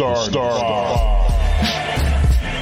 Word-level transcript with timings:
The 0.00 0.14
Star 0.14 0.30
Star. 0.30 1.28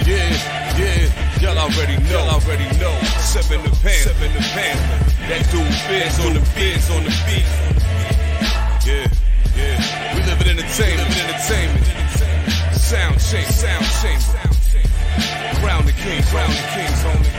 Yeah, 0.03 0.75
yeah, 0.75 1.39
y'all 1.39 1.57
already 1.57 1.97
know, 2.03 2.11
y'all 2.11 2.35
already 2.35 2.67
know. 2.81 2.99
Seven 3.23 3.63
the 3.63 3.71
pan, 3.79 4.03
seven 4.03 4.33
the 4.35 4.41
pan. 4.41 4.77
That 5.31 5.47
dude 5.47 5.73
Fizz 5.87 6.19
on 6.27 6.35
the 6.35 6.41
Fizz 6.59 6.91
on 6.91 7.05
the 7.05 7.15
beat. 7.31 7.47
Yeah, 8.83 9.07
yeah. 9.55 10.17
We 10.17 10.23
live 10.27 10.41
in 10.43 10.49
entertainment, 10.59 11.09
live 11.11 11.15
in 11.15 11.31
entertainment. 11.31 11.87
Sound 12.75 13.21
change, 13.21 13.55
sound 13.55 13.87
change. 14.03 14.25
Crown 15.63 15.87
the 15.87 15.93
king, 15.93 16.21
crown 16.25 16.51
the 16.51 16.67
kings 16.75 17.05
only. 17.07 17.31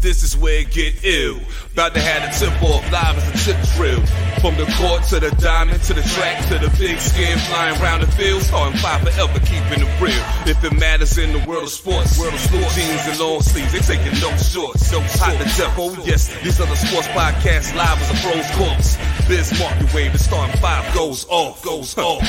This 0.00 0.24
is 0.24 0.36
where 0.36 0.62
it 0.62 0.72
get 0.72 1.04
ill. 1.04 1.38
About 1.74 1.94
to 1.94 2.00
have 2.00 2.24
a 2.28 2.32
tip 2.36 2.60
off 2.60 2.90
live 2.90 3.16
as 3.18 3.28
a 3.28 3.52
tip 3.52 3.62
drill. 3.76 4.25
From 4.40 4.54
the 4.56 4.66
court 4.78 5.02
to 5.10 5.18
the 5.18 5.30
diamond 5.42 5.82
to 5.84 5.94
the 5.94 6.02
track 6.02 6.46
to 6.48 6.58
the 6.58 6.70
big 6.78 7.00
skin 7.00 7.38
flying 7.38 7.80
around 7.80 8.00
the 8.02 8.06
field. 8.12 8.42
Starting 8.42 8.78
five 8.78 9.02
forever, 9.02 9.38
keeping 9.40 9.80
it 9.82 10.00
real. 10.00 10.22
If 10.46 10.62
it 10.62 10.72
matters 10.78 11.18
in 11.18 11.32
the 11.32 11.42
world 11.48 11.64
of 11.64 11.70
sports, 11.70 12.18
world 12.18 12.34
of 12.34 12.40
sports, 12.40 12.74
jeans 12.74 13.06
and 13.08 13.18
long 13.18 13.40
sleeves, 13.40 13.72
they 13.72 13.80
taking 13.80 14.18
no 14.20 14.30
shorts. 14.36 14.86
So 14.86 15.00
hot 15.00 15.32
to 15.38 15.44
death, 15.44 15.74
oh 15.78 15.96
yes. 16.04 16.28
These 16.42 16.58
the 16.58 16.66
sports 16.76 17.08
podcasts 17.08 17.74
live 17.74 17.98
as 17.98 18.10
a 18.10 18.18
pros 18.22 18.46
course. 18.56 19.15
Biz 19.28 19.50
the 19.50 19.90
wave, 19.92 20.12
the 20.12 20.18
starting 20.18 20.56
five 20.60 20.86
goes 20.94 21.26
off, 21.28 21.60
goes 21.64 21.98
off. 21.98 22.22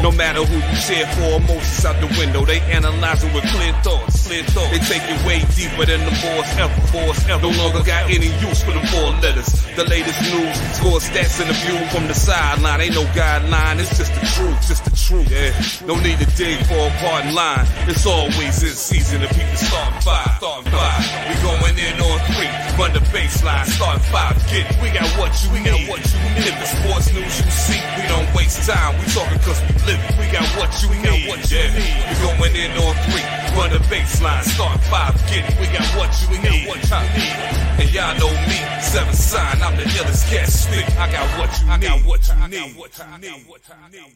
No 0.00 0.12
matter 0.12 0.44
who 0.44 0.54
you 0.54 0.78
cheer 0.86 1.06
for, 1.18 1.42
emotions 1.42 1.84
out 1.84 1.98
the 1.98 2.06
window. 2.14 2.44
They 2.44 2.60
analyzing 2.70 3.34
with 3.34 3.42
clear 3.50 3.74
thoughts, 3.82 4.28
clear 4.28 4.44
thoughts. 4.54 4.70
They 4.70 4.78
take 4.78 5.02
it 5.10 5.18
way 5.26 5.42
deeper 5.58 5.86
than 5.86 6.06
the 6.06 6.14
force 6.22 6.50
ever, 6.54 6.80
force 6.94 7.26
ever. 7.26 7.42
No 7.42 7.50
longer 7.50 7.82
got 7.82 8.06
any 8.06 8.30
use 8.46 8.62
for 8.62 8.70
the 8.70 8.84
four 8.94 9.10
letters. 9.18 9.50
The 9.74 9.90
latest 9.90 10.22
news, 10.22 10.54
score 10.78 11.02
stats 11.02 11.42
and 11.42 11.50
the 11.50 11.56
view 11.66 11.82
from 11.90 12.06
the 12.06 12.14
sideline. 12.14 12.80
Ain't 12.80 12.94
no 12.94 13.04
guideline, 13.10 13.82
it's 13.82 13.98
just 13.98 14.14
the 14.14 14.26
truth, 14.38 14.60
just 14.70 14.84
the 14.86 14.94
truth. 14.94 15.26
Yeah. 15.26 15.50
No 15.86 15.98
need 15.98 16.22
to 16.22 16.30
dig 16.38 16.62
for 16.70 16.78
a 16.78 16.90
pardon 17.02 17.34
line. 17.34 17.66
It's 17.90 18.06
always 18.06 18.62
in 18.62 18.70
season 18.70 19.20
to 19.22 19.28
people 19.34 19.58
starting 19.58 20.00
five, 20.00 20.38
starting 20.38 20.70
five. 20.70 21.02
We 21.26 21.34
going 21.42 21.74
in 21.74 21.98
on 21.98 22.18
three, 22.30 22.52
run 22.78 22.94
the 22.94 23.02
baseline, 23.10 23.66
starting 23.66 24.06
five. 24.14 24.38
Get 24.46 24.70
it. 24.70 24.78
We 24.78 24.94
got 24.94 25.10
what 25.18 25.34
you 25.42 25.50
we 25.50 25.58
need. 25.58 25.90
Got 25.90 25.90
what 25.90 26.02
you 26.06 26.18
need. 26.22 26.35
If 26.36 26.52
the 26.60 26.68
sports 26.68 27.08
news 27.16 27.34
you 27.40 27.50
see, 27.50 27.80
we 27.96 28.04
don't 28.08 28.28
waste 28.36 28.68
time. 28.68 28.92
We 29.00 29.06
talking 29.08 29.40
cause 29.40 29.60
we 29.64 29.72
live 29.88 30.00
it. 30.04 30.14
We 30.20 30.28
got 30.28 30.44
what 30.60 30.68
you 30.82 30.92
we 30.92 31.00
need. 31.00 31.24
Got 31.24 31.32
what 31.32 31.50
you 31.50 31.58
yeah. 31.58 31.72
need. 31.72 31.96
We 32.04 32.14
going 32.20 32.56
in 32.56 32.70
on 32.76 32.94
three, 33.08 33.24
run 33.56 33.70
the 33.72 33.80
baseline, 33.88 34.44
starting 34.44 34.84
five. 34.92 35.16
Get 35.32 35.48
it. 35.48 35.56
We 35.56 35.66
got 35.72 35.88
what 35.96 36.12
you 36.20 36.26
we 36.28 36.38
need. 36.44 36.68
What 36.68 36.84
you 36.84 37.00
need. 37.16 37.36
And 37.80 37.88
y'all 37.88 38.12
know 38.20 38.32
me, 38.44 38.58
seven 38.84 39.14
sign. 39.14 39.62
I'm 39.62 39.76
the 39.76 39.84
illest 39.96 40.28
cat 40.28 40.48
stick. 40.48 40.84
I 41.00 41.10
got 41.10 41.26
what 41.38 41.50
you 41.56 41.66
need. 41.66 41.72
I 41.72 41.78
got 41.78 41.98
what 42.04 42.20
you 42.28 42.34
need. 42.52 42.76
What 42.76 42.92
you 42.98 43.04
need. 43.16 43.48
What 43.48 43.62
you 43.64 43.74
need. 43.96 44.12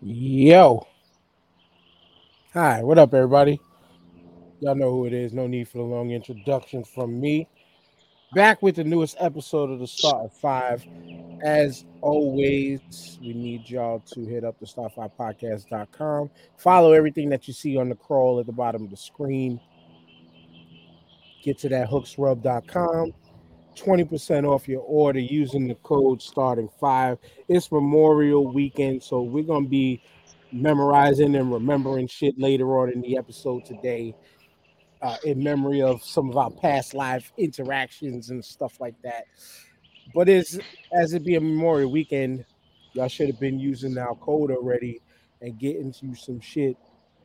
Yo. 0.00 0.86
Hi, 2.52 2.82
what 2.82 2.98
up, 2.98 3.12
everybody? 3.14 3.58
Y'all 4.64 4.74
know 4.74 4.90
who 4.90 5.04
it 5.04 5.12
is. 5.12 5.34
No 5.34 5.46
need 5.46 5.68
for 5.68 5.76
the 5.76 5.84
long 5.84 6.10
introduction 6.12 6.84
from 6.84 7.20
me. 7.20 7.46
Back 8.34 8.62
with 8.62 8.76
the 8.76 8.84
newest 8.84 9.14
episode 9.20 9.68
of 9.68 9.78
the 9.78 9.86
Start 9.86 10.24
at 10.24 10.32
Five. 10.32 10.82
As 11.42 11.84
always, 12.00 13.18
we 13.20 13.34
need 13.34 13.68
y'all 13.68 14.00
to 14.14 14.24
hit 14.24 14.42
up 14.42 14.58
the 14.58 14.64
Start5podcast.com. 14.64 16.30
Follow 16.56 16.92
everything 16.92 17.28
that 17.28 17.46
you 17.46 17.52
see 17.52 17.76
on 17.76 17.90
the 17.90 17.94
crawl 17.94 18.40
at 18.40 18.46
the 18.46 18.52
bottom 18.52 18.84
of 18.84 18.90
the 18.90 18.96
screen. 18.96 19.60
Get 21.42 21.58
to 21.58 21.68
that 21.68 21.90
hooksrub.com. 21.90 23.12
20% 23.76 24.48
off 24.48 24.66
your 24.66 24.80
order 24.80 25.20
using 25.20 25.68
the 25.68 25.74
code 25.74 26.22
starting 26.22 26.70
five. 26.80 27.18
It's 27.48 27.70
Memorial 27.70 28.50
Weekend, 28.50 29.02
so 29.02 29.20
we're 29.20 29.44
gonna 29.44 29.68
be 29.68 30.00
memorizing 30.54 31.34
and 31.34 31.52
remembering 31.52 32.06
shit 32.06 32.38
later 32.38 32.78
on 32.78 32.90
in 32.90 33.00
the 33.00 33.16
episode 33.16 33.64
today, 33.64 34.14
uh, 35.04 35.18
in 35.24 35.44
memory 35.44 35.82
of 35.82 36.02
some 36.02 36.30
of 36.30 36.36
our 36.38 36.50
past 36.50 36.94
live 36.94 37.30
interactions 37.36 38.30
and 38.30 38.42
stuff 38.42 38.80
like 38.80 38.94
that. 39.02 39.26
But 40.14 40.28
as 40.30 40.58
as 40.92 41.12
it 41.12 41.24
be 41.24 41.36
a 41.36 41.40
Memorial 41.40 41.90
Weekend, 41.90 42.44
y'all 42.94 43.08
should 43.08 43.28
have 43.28 43.38
been 43.38 43.60
using 43.60 43.96
our 43.98 44.14
code 44.16 44.50
already 44.50 45.00
and 45.42 45.58
getting 45.58 45.94
you 46.00 46.14
some 46.14 46.40
shit 46.40 46.76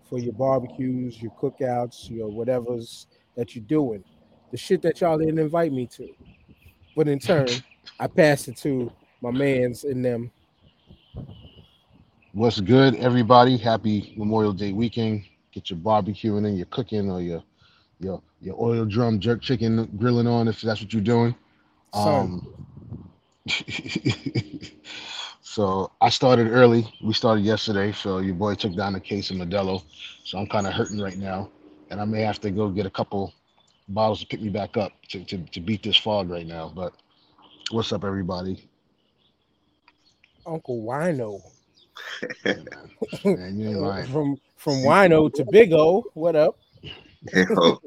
for 0.09 0.19
your 0.19 0.33
barbecues, 0.33 1.21
your 1.21 1.31
cookouts, 1.31 2.09
your 2.09 2.27
whatever's 2.27 3.07
that 3.35 3.55
you're 3.55 3.63
doing. 3.65 4.03
The 4.51 4.57
shit 4.57 4.81
that 4.81 4.99
y'all 4.99 5.17
didn't 5.17 5.39
invite 5.39 5.71
me 5.71 5.87
to. 5.87 6.09
But 6.97 7.07
in 7.07 7.19
turn, 7.19 7.47
I 7.99 8.07
passed 8.07 8.49
it 8.49 8.57
to 8.57 8.91
my 9.21 9.31
mans 9.31 9.85
and 9.85 10.03
them. 10.03 10.31
What's 12.33 12.59
good, 12.59 12.95
everybody? 12.95 13.55
Happy 13.55 14.13
Memorial 14.17 14.53
Day 14.53 14.73
weekend. 14.73 15.23
Get 15.51 15.69
your 15.69 15.79
barbecuing 15.79 16.45
and 16.45 16.57
your 16.57 16.67
cooking 16.67 17.09
or 17.09 17.21
your 17.21 17.43
your 17.99 18.21
your 18.41 18.55
oil 18.59 18.85
drum 18.85 19.19
jerk 19.19 19.41
chicken 19.41 19.89
grilling 19.97 20.27
on 20.27 20.47
if 20.47 20.61
that's 20.61 20.81
what 20.81 20.93
you're 20.93 21.01
doing. 21.01 21.35
Um, 21.93 22.47
so 25.41 25.91
I 26.01 26.09
started 26.09 26.47
early. 26.51 26.91
We 27.03 27.13
started 27.13 27.43
yesterday, 27.43 27.91
so 27.91 28.19
your 28.19 28.35
boy 28.35 28.55
took 28.55 28.75
down 28.75 28.95
a 28.95 28.99
case 28.99 29.31
of 29.31 29.37
Modelo. 29.37 29.83
So 30.23 30.37
I'm 30.37 30.47
kind 30.47 30.67
of 30.67 30.73
hurting 30.73 31.01
right 31.01 31.17
now, 31.17 31.49
and 31.89 31.99
I 31.99 32.05
may 32.05 32.21
have 32.21 32.39
to 32.41 32.51
go 32.51 32.69
get 32.69 32.85
a 32.85 32.89
couple 32.89 33.33
bottles 33.89 34.21
to 34.21 34.27
pick 34.27 34.41
me 34.41 34.49
back 34.49 34.77
up 34.77 34.93
to, 35.09 35.23
to, 35.25 35.37
to 35.37 35.59
beat 35.59 35.83
this 35.83 35.97
fog 35.97 36.29
right 36.29 36.45
now. 36.45 36.71
But 36.73 36.93
what's 37.71 37.91
up, 37.91 38.03
everybody? 38.03 38.69
Uncle 40.45 40.83
Wino. 40.83 41.41
Man, 43.25 43.59
you 43.59 43.69
ain't 43.69 43.79
lying. 43.79 44.07
from 44.07 44.37
from 44.57 44.73
Wino 44.75 45.33
to 45.33 45.45
Big 45.51 45.73
O. 45.73 46.05
What 46.13 46.35
up? 46.35 46.59
Yo, 47.33 47.79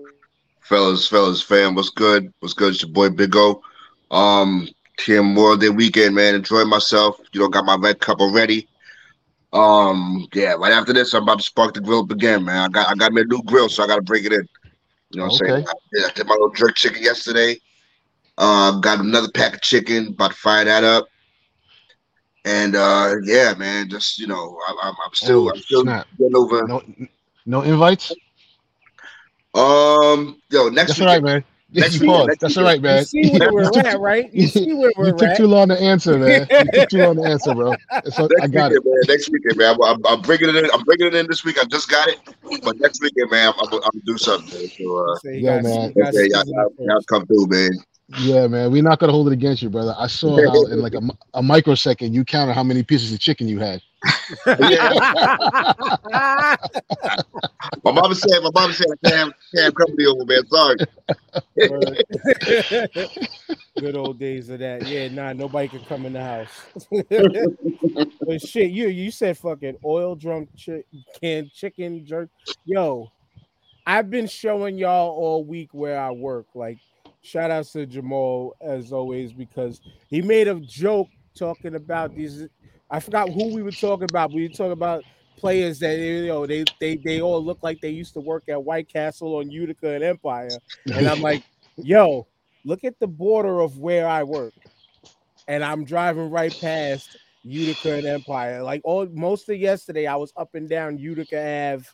fellas, 0.60 1.08
fellas, 1.08 1.42
fam, 1.42 1.74
what's 1.74 1.90
good? 1.90 2.32
What's 2.40 2.54
good? 2.54 2.74
It's 2.74 2.82
your 2.82 2.90
boy 2.90 3.10
Big 3.10 3.34
O. 3.34 3.62
Um, 4.10 4.68
here 5.04 5.22
Memorial 5.22 5.56
Day 5.56 5.70
weekend, 5.70 6.14
man. 6.14 6.34
Enjoy 6.34 6.64
myself. 6.64 7.18
You 7.32 7.40
know, 7.40 7.48
got 7.48 7.64
my 7.64 7.76
red 7.76 8.00
cup 8.00 8.20
already. 8.20 8.68
Um, 9.52 10.26
yeah, 10.34 10.52
right 10.52 10.72
after 10.72 10.92
this, 10.92 11.14
I'm 11.14 11.22
about 11.22 11.38
to 11.38 11.44
spark 11.44 11.74
the 11.74 11.80
grill 11.80 12.00
up 12.00 12.10
again, 12.10 12.44
man. 12.44 12.56
I 12.56 12.68
got 12.68 12.88
I 12.88 12.94
got 12.94 13.12
me 13.12 13.22
a 13.22 13.24
new 13.24 13.42
grill, 13.42 13.68
so 13.68 13.82
I 13.82 13.86
gotta 13.86 14.02
break 14.02 14.24
it 14.24 14.32
in. 14.32 14.48
You 15.10 15.20
know 15.20 15.24
what 15.26 15.32
I'm 15.32 15.38
saying? 15.38 15.52
Okay. 15.62 15.72
Yeah, 15.94 16.06
I 16.08 16.12
did 16.12 16.26
my 16.26 16.34
little 16.34 16.52
jerk 16.52 16.74
chicken 16.74 17.02
yesterday. 17.02 17.58
Uh, 18.38 18.78
got 18.80 19.00
another 19.00 19.30
pack 19.30 19.54
of 19.54 19.60
chicken, 19.60 20.08
about 20.08 20.30
to 20.30 20.36
fire 20.36 20.64
that 20.64 20.84
up. 20.84 21.06
And 22.44 22.74
uh, 22.74 23.16
yeah, 23.24 23.54
man, 23.54 23.88
just 23.88 24.18
you 24.18 24.26
know, 24.26 24.58
I, 24.66 24.88
I'm, 24.88 24.94
I'm 25.04 25.14
still, 25.14 25.48
Oh, 25.48 25.50
I'm 25.50 25.60
still 25.60 25.84
getting 25.84 26.36
over. 26.36 26.66
No, 26.66 26.82
no 27.46 27.62
invites. 27.62 28.12
Um, 29.54 30.40
yo, 30.50 30.68
next 30.68 30.88
That's 30.88 31.00
week, 31.00 31.08
all 31.08 31.14
right, 31.14 31.22
man. 31.22 31.44
Next 31.74 31.94
you 32.02 32.10
week, 32.10 32.26
next 32.26 32.40
That's 32.42 32.54
week. 32.54 32.58
all 32.58 32.64
right, 32.70 32.82
man. 32.82 32.98
You 32.98 33.04
see 33.06 33.30
where 33.38 33.50
we're 33.50 33.78
at, 33.86 33.98
right? 33.98 34.30
You 34.34 34.46
see 34.46 34.74
where 34.74 34.92
we're 34.98 35.06
you 35.06 35.12
took 35.12 35.22
at. 35.30 35.36
too 35.38 35.46
long 35.46 35.68
to 35.68 35.80
answer, 35.80 36.18
man. 36.18 36.46
You 36.50 36.70
took 36.70 36.88
too 36.90 36.98
long 36.98 37.16
to 37.16 37.22
answer, 37.24 37.54
bro. 37.54 37.74
So 38.10 38.26
Next 38.26 38.42
I 38.42 38.46
got 38.48 38.72
it. 38.72 38.84
man. 38.84 38.94
Next 39.08 39.30
weekend, 39.30 39.56
man. 39.56 39.74
I'm, 39.76 39.82
I'm, 39.82 40.06
I'm 40.06 40.20
bringing 40.20 40.50
it 40.50 40.56
in. 40.56 40.70
I'm 40.70 40.82
bringing 40.82 41.06
it 41.06 41.14
in 41.14 41.26
this 41.28 41.46
week. 41.46 41.58
I 41.58 41.64
just 41.64 41.88
got 41.88 42.08
it, 42.08 42.18
but 42.62 42.78
next 42.78 43.00
weekend, 43.00 43.30
man, 43.30 43.54
I'm, 43.58 43.68
I'm, 43.68 43.72
I'm 43.72 43.80
gonna 43.80 44.02
do 44.04 44.18
something. 44.18 44.52
Man. 44.60 44.68
So, 44.68 44.96
uh, 45.12 45.16
Say 45.20 45.38
Yeah, 45.38 45.62
gotta- 45.62 45.62
man. 45.62 45.92
you 45.96 46.02
gotta 46.02 46.18
okay, 46.18 46.28
y'all, 46.30 46.44
y'all, 46.46 46.74
y'all 46.80 47.02
come 47.04 47.26
through, 47.26 47.46
man. 47.46 47.70
Yeah, 48.18 48.46
man. 48.48 48.70
We're 48.70 48.82
not 48.82 48.98
gonna 48.98 49.12
hold 49.12 49.28
it 49.28 49.32
against 49.32 49.62
you, 49.62 49.70
brother. 49.70 49.94
I 49.98 50.08
saw 50.08 50.36
how 50.46 50.66
in 50.66 50.80
like 50.82 50.92
a, 50.92 51.00
a 51.32 51.42
microsecond 51.42 52.14
you 52.14 52.22
counted 52.26 52.52
how 52.52 52.62
many 52.64 52.82
pieces 52.82 53.14
of 53.14 53.18
chicken 53.20 53.48
you 53.48 53.60
had. 53.60 53.80
My 57.84 57.90
mama 57.90 58.14
said, 58.14 58.42
my 58.42 58.50
mama 58.54 58.72
said, 58.72 58.86
I 58.90 59.08
can't 59.08 59.16
have, 59.16 59.32
can't 59.54 59.76
company 59.76 60.06
over, 60.06 60.24
man. 60.24 60.46
Sorry. 60.48 60.76
Good 63.78 63.96
old 63.96 64.18
days 64.18 64.48
of 64.48 64.60
that. 64.60 64.86
Yeah, 64.86 65.08
nah, 65.08 65.32
nobody 65.32 65.68
could 65.68 65.86
come 65.86 66.06
in 66.06 66.12
the 66.12 66.22
house. 66.22 66.62
but 68.26 68.40
shit, 68.42 68.70
you 68.70 68.88
you 68.88 69.10
said 69.10 69.36
fucking 69.38 69.78
oil 69.84 70.14
drunk 70.14 70.50
canned 71.20 71.52
chicken 71.52 72.04
jerk. 72.04 72.30
Yo, 72.64 73.10
I've 73.86 74.10
been 74.10 74.26
showing 74.26 74.78
y'all 74.78 75.10
all 75.10 75.44
week 75.44 75.70
where 75.72 76.00
I 76.00 76.10
work. 76.12 76.46
Like, 76.54 76.78
shout 77.22 77.50
outs 77.50 77.72
to 77.72 77.86
Jamal 77.86 78.54
as 78.60 78.92
always 78.92 79.32
because 79.32 79.80
he 80.08 80.22
made 80.22 80.48
a 80.48 80.60
joke 80.60 81.08
talking 81.36 81.74
about 81.74 82.14
these. 82.14 82.46
I 82.92 83.00
forgot 83.00 83.30
who 83.30 83.54
we 83.54 83.62
were 83.62 83.72
talking 83.72 84.06
about. 84.08 84.32
We 84.32 84.42
were 84.42 84.52
talking 84.52 84.72
about 84.72 85.02
players 85.38 85.78
that 85.80 85.98
you 85.98 86.26
know 86.26 86.46
they 86.46 86.64
they 86.78 86.96
they 86.96 87.22
all 87.22 87.42
look 87.42 87.62
like 87.62 87.80
they 87.80 87.88
used 87.88 88.12
to 88.14 88.20
work 88.20 88.44
at 88.48 88.62
White 88.62 88.88
Castle 88.88 89.36
on 89.36 89.50
Utica 89.50 89.94
and 89.94 90.04
Empire, 90.04 90.50
and 90.92 91.08
I'm 91.08 91.22
like, 91.22 91.42
yo, 91.76 92.28
look 92.66 92.84
at 92.84 93.00
the 93.00 93.06
border 93.06 93.60
of 93.60 93.78
where 93.78 94.06
I 94.06 94.22
work, 94.22 94.52
and 95.48 95.64
I'm 95.64 95.84
driving 95.84 96.30
right 96.30 96.56
past 96.60 97.16
Utica 97.44 97.94
and 97.94 98.06
Empire. 98.06 98.62
Like 98.62 98.82
all 98.84 99.06
most 99.06 99.48
of 99.48 99.56
yesterday, 99.56 100.06
I 100.06 100.16
was 100.16 100.34
up 100.36 100.54
and 100.54 100.68
down 100.68 100.98
Utica 100.98 101.38
Ave, 101.38 101.86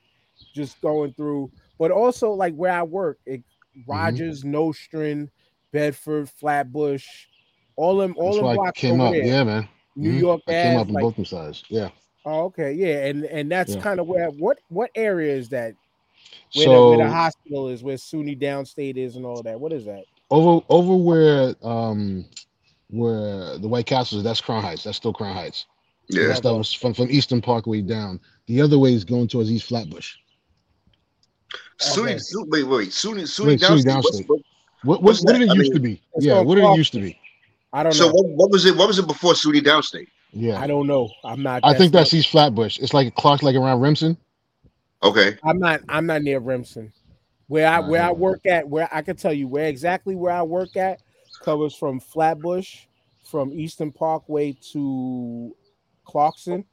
just 0.53 0.81
going 0.81 1.15
through. 1.15 1.53
But 1.79 1.93
also 1.93 2.33
like 2.33 2.55
where 2.56 2.73
I 2.73 2.83
work, 2.83 3.21
it, 3.25 3.41
mm-hmm. 3.41 3.91
Rogers, 3.91 4.45
Nostrand, 4.45 5.31
Bedford, 5.73 6.29
Flatbush, 6.29 7.06
All 7.77 7.99
them, 7.99 8.15
all 8.19 8.33
That's 8.33 8.43
them 8.43 8.56
blocks 8.56 8.81
came 8.81 9.00
over 9.00 9.06
up. 9.06 9.12
there. 9.12 9.25
Yeah, 9.25 9.45
man. 9.45 9.69
New 9.99 10.12
Mhm. 10.15 10.21
York 10.21 10.41
I 10.47 10.50
came 10.53 10.67
Ave, 10.77 10.81
up 10.81 10.87
on 10.89 10.95
like- 10.95 11.03
both 11.03 11.17
them 11.17 11.25
sides. 11.25 11.65
Yeah. 11.69 11.91
Oh, 12.25 12.45
okay, 12.45 12.73
yeah, 12.73 13.06
and 13.06 13.25
and 13.25 13.50
that's 13.50 13.75
Yeah. 13.75 13.81
kind 13.81 13.99
of 14.00 14.06
where 14.06 14.31
what 14.31 14.59
what 14.69 14.91
area 14.95 15.35
is 15.35 15.49
that? 15.49 15.75
Where, 16.55 16.67
the, 16.69 16.89
where 16.89 16.99
the 16.99 17.11
hospital 17.11 17.69
is, 17.69 17.83
where 17.83 17.97
SUNY 17.97 18.39
Downstate 18.41 18.97
is, 18.97 19.17
and 19.17 19.27
all 19.27 19.43
that. 19.43 19.59
What 19.61 19.73
is 19.73 19.85
that? 19.87 20.05
over 20.31 20.62
over 20.69 20.95
where 20.95 21.55
um 21.62 22.25
where 22.91 23.59
the 23.59 23.67
White 23.69 23.87
Castle 23.87 24.19
is, 24.19 24.25
that's 24.25 24.41
Crown 24.41 24.62
Heights. 24.62 24.85
That's 24.85 24.97
still 24.97 25.12
Crown 25.12 25.35
Heights. 25.35 25.67
Yeah. 26.09 26.29
That's 26.29 26.41
that 26.41 26.55
was 26.55 26.73
from 26.73 26.95
from 26.95 27.11
Eastern 27.11 27.41
Parkway 27.41 27.81
down. 27.83 28.21
The 28.47 28.61
other 28.62 28.79
way 28.79 28.93
is 28.95 29.05
going 29.05 29.27
towards 29.29 29.50
East 29.50 29.67
Flatbush. 29.67 30.15
SUNY, 31.81 32.03
Okay. 32.11 32.19
Su- 32.19 32.47
wait, 32.49 32.65
wait, 32.65 32.89
SUNY, 32.89 33.23
SUNY 33.27 33.47
Wait, 33.47 33.61
SUNY 33.61 33.85
downstate. 33.85 33.95
What's- 33.97 34.21
downstate. 34.21 34.29
what- 34.29 34.41
What 34.85 35.03
What's 35.03 35.25
what, 35.25 35.33
what 35.33 35.39
did 35.41 35.49
it 35.49 35.50
I 35.50 35.55
used 35.55 35.73
to 35.75 35.81
be? 35.81 36.00
Yeah, 36.21 36.41
what 36.41 36.55
did 36.55 36.65
it 36.65 36.77
used 36.77 36.93
to 36.93 37.00
be? 37.00 37.19
I 37.73 37.82
don't 37.82 37.93
So 37.93 38.06
know. 38.06 38.12
what, 38.12 38.26
what 38.29 38.50
was 38.50 38.65
it? 38.67 38.76
What 38.76 38.88
was 38.88 38.99
it 38.99 39.06
before 39.06 39.35
SUNY 39.35 39.61
downstate? 39.61 40.09
Yeah. 40.32 40.61
I 40.61 40.67
don't 40.67 40.87
know. 40.87 41.11
I'm 41.25 41.43
not. 41.43 41.61
I 41.65 41.75
think 41.75 41.93
that's 41.93 42.12
East 42.12 42.31
Flatbush. 42.31 42.79
It's 42.79 42.94
like 42.94 43.15
Clark's 43.15 43.43
like 43.43 43.56
around 43.56 43.81
Remsen. 43.81 44.17
Okay. 45.03 45.37
I'm 45.44 45.59
not. 45.59 45.81
I'm 45.88 46.06
not 46.06 46.23
near 46.23 46.38
Remsen. 46.38 46.93
Where 47.47 47.67
I 47.67 47.81
where 47.81 48.03
I 48.03 48.12
work 48.12 48.44
at, 48.47 48.69
where 48.69 48.88
I 48.93 49.00
can 49.03 49.17
tell 49.17 49.32
you 49.32 49.49
where 49.49 49.67
exactly 49.69 50.15
where 50.17 50.32
I 50.32 50.43
work 50.43 50.76
at 50.76 51.00
covers 51.43 51.75
from 51.75 51.99
Flatbush, 52.00 52.81
from 53.25 53.53
Eastern 53.53 53.91
Parkway 53.91 54.56
to 54.73 55.55
Clarkson, 56.05 56.64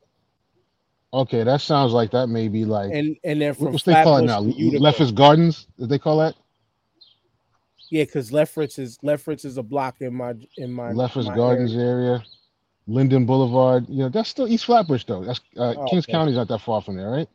Okay, 1.15 1.43
that 1.43 1.61
sounds 1.61 1.93
like 1.93 2.11
that 2.11 2.27
may 2.27 2.49
be 2.49 2.65
like 2.65 2.91
and 2.91 3.15
and 3.23 3.41
then 3.41 3.49
what, 3.51 3.57
from 3.57 3.71
what's 3.71 3.85
they 3.85 3.93
call 3.93 4.17
it 4.17 4.25
Flatbush 4.25 4.45
now? 4.47 4.51
to 4.51 4.59
Utica. 4.59 4.83
Lefferts 4.83 5.11
Gardens? 5.11 5.67
Did 5.79 5.87
they 5.87 5.97
call 5.97 6.17
that? 6.19 6.35
Yeah, 7.89 8.03
because 8.03 8.31
Lefferts 8.31 8.79
is 8.79 8.97
Lefferts 9.03 9.45
is 9.45 9.57
a 9.57 9.63
block 9.63 10.01
in 10.01 10.13
my 10.15 10.33
in 10.57 10.71
my 10.71 10.91
Lefferts 10.91 11.27
my 11.27 11.35
Gardens 11.35 11.73
area. 11.75 11.87
area. 11.87 12.23
Linden 12.87 13.25
Boulevard. 13.25 13.87
You 13.89 14.03
know, 14.03 14.09
that's 14.09 14.29
still 14.29 14.47
East 14.47 14.65
Flatbush 14.65 15.05
though. 15.05 15.23
That's 15.23 15.39
uh, 15.57 15.73
Oh, 15.77 15.85
Kings 15.85 16.05
okay. 16.05 16.11
County's 16.13 16.35
not 16.35 16.47
that 16.49 16.61
far 16.61 16.81
from 16.81 16.97
there, 16.97 17.09
right? 17.09 17.27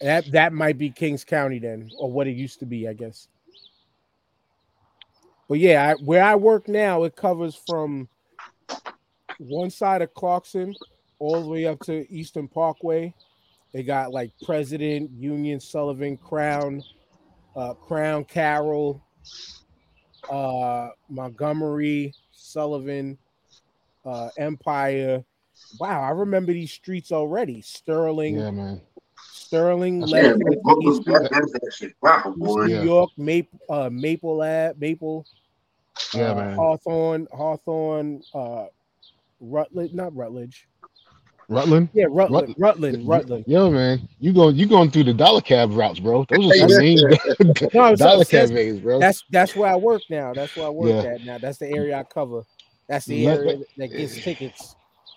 That 0.00 0.30
that 0.32 0.52
might 0.52 0.78
be 0.78 0.90
Kings 0.90 1.24
County 1.24 1.58
then, 1.58 1.90
or 1.98 2.10
what 2.10 2.26
it 2.26 2.32
used 2.32 2.58
to 2.60 2.66
be, 2.66 2.88
I 2.88 2.92
guess. 2.94 3.28
But 5.48 5.58
yeah, 5.58 5.90
I, 5.90 6.02
where 6.02 6.24
I 6.24 6.34
work 6.36 6.68
now, 6.68 7.04
it 7.04 7.16
covers 7.16 7.54
from 7.66 8.08
one 9.38 9.70
side 9.70 10.00
of 10.00 10.14
Clarkson 10.14 10.74
all 11.18 11.42
the 11.42 11.48
way 11.48 11.66
up 11.66 11.80
to 11.80 12.10
Eastern 12.10 12.48
Parkway. 12.48 13.14
They 13.72 13.82
got 13.82 14.12
like 14.12 14.30
President, 14.44 15.10
Union, 15.10 15.60
Sullivan, 15.60 16.16
Crown, 16.16 16.82
uh, 17.56 17.74
Crown, 17.74 18.24
Carroll, 18.24 19.03
uh, 20.30 20.90
Montgomery, 21.08 22.12
Sullivan, 22.32 23.18
uh, 24.04 24.30
Empire. 24.38 25.24
Wow, 25.78 26.02
I 26.02 26.10
remember 26.10 26.52
these 26.52 26.72
streets 26.72 27.12
already. 27.12 27.60
Sterling, 27.60 28.38
Yeah, 28.38 28.50
man. 28.50 28.80
Sterling, 29.32 30.00
That's 30.00 30.12
left 30.12 30.26
right. 30.42 30.58
with 30.62 30.96
East, 30.96 31.04
that 31.06 31.72
shit 31.72 32.00
proper, 32.00 32.30
East 32.30 32.38
boy. 32.38 32.66
New 32.66 32.74
Yeah. 32.74 32.82
York, 32.82 33.10
Maple, 33.16 33.60
uh, 33.68 33.90
Maple 33.90 34.42
Ave, 34.42 34.74
Maple, 34.78 35.26
Yeah, 36.12 36.30
uh, 36.30 36.34
man. 36.34 36.56
Hawthorne, 36.56 37.28
Hawthorne, 37.32 38.22
uh, 38.34 38.66
Rutledge, 39.40 39.92
not 39.92 40.14
Rutledge. 40.16 40.68
Rutland. 41.48 41.88
Yeah, 41.92 42.06
Rutland, 42.08 42.48
Rut- 42.58 42.58
Rutland, 42.58 43.06
Rutland. 43.08 43.44
Yo, 43.46 43.70
man, 43.70 44.08
you 44.20 44.32
go 44.32 44.48
you 44.48 44.66
going 44.66 44.90
through 44.90 45.04
the 45.04 45.14
dollar 45.14 45.40
cab 45.40 45.72
routes, 45.72 46.00
bro. 46.00 46.24
Those 46.28 46.62
are 46.62 46.68
some 46.68 46.78
main 46.78 46.98
No, 47.74 47.94
dollar 47.96 48.24
saying- 48.24 48.46
cab 48.48 48.54
veins, 48.54 48.80
bro. 48.80 48.98
That's 49.00 49.24
that's 49.30 49.54
where 49.56 49.70
I 49.70 49.76
work 49.76 50.02
now. 50.10 50.32
That's 50.32 50.54
where 50.56 50.66
I 50.66 50.70
work 50.70 50.88
Yeah. 51.04 51.10
at 51.12 51.24
now. 51.24 51.38
That's 51.38 51.58
the 51.58 51.68
area 51.68 51.98
I 51.98 52.02
cover. 52.04 52.42
That's 52.88 53.06
the 53.06 53.26
Let- 53.26 53.38
area 53.38 53.58
that 53.78 53.88
gets 53.88 54.14
tickets. 54.22 54.76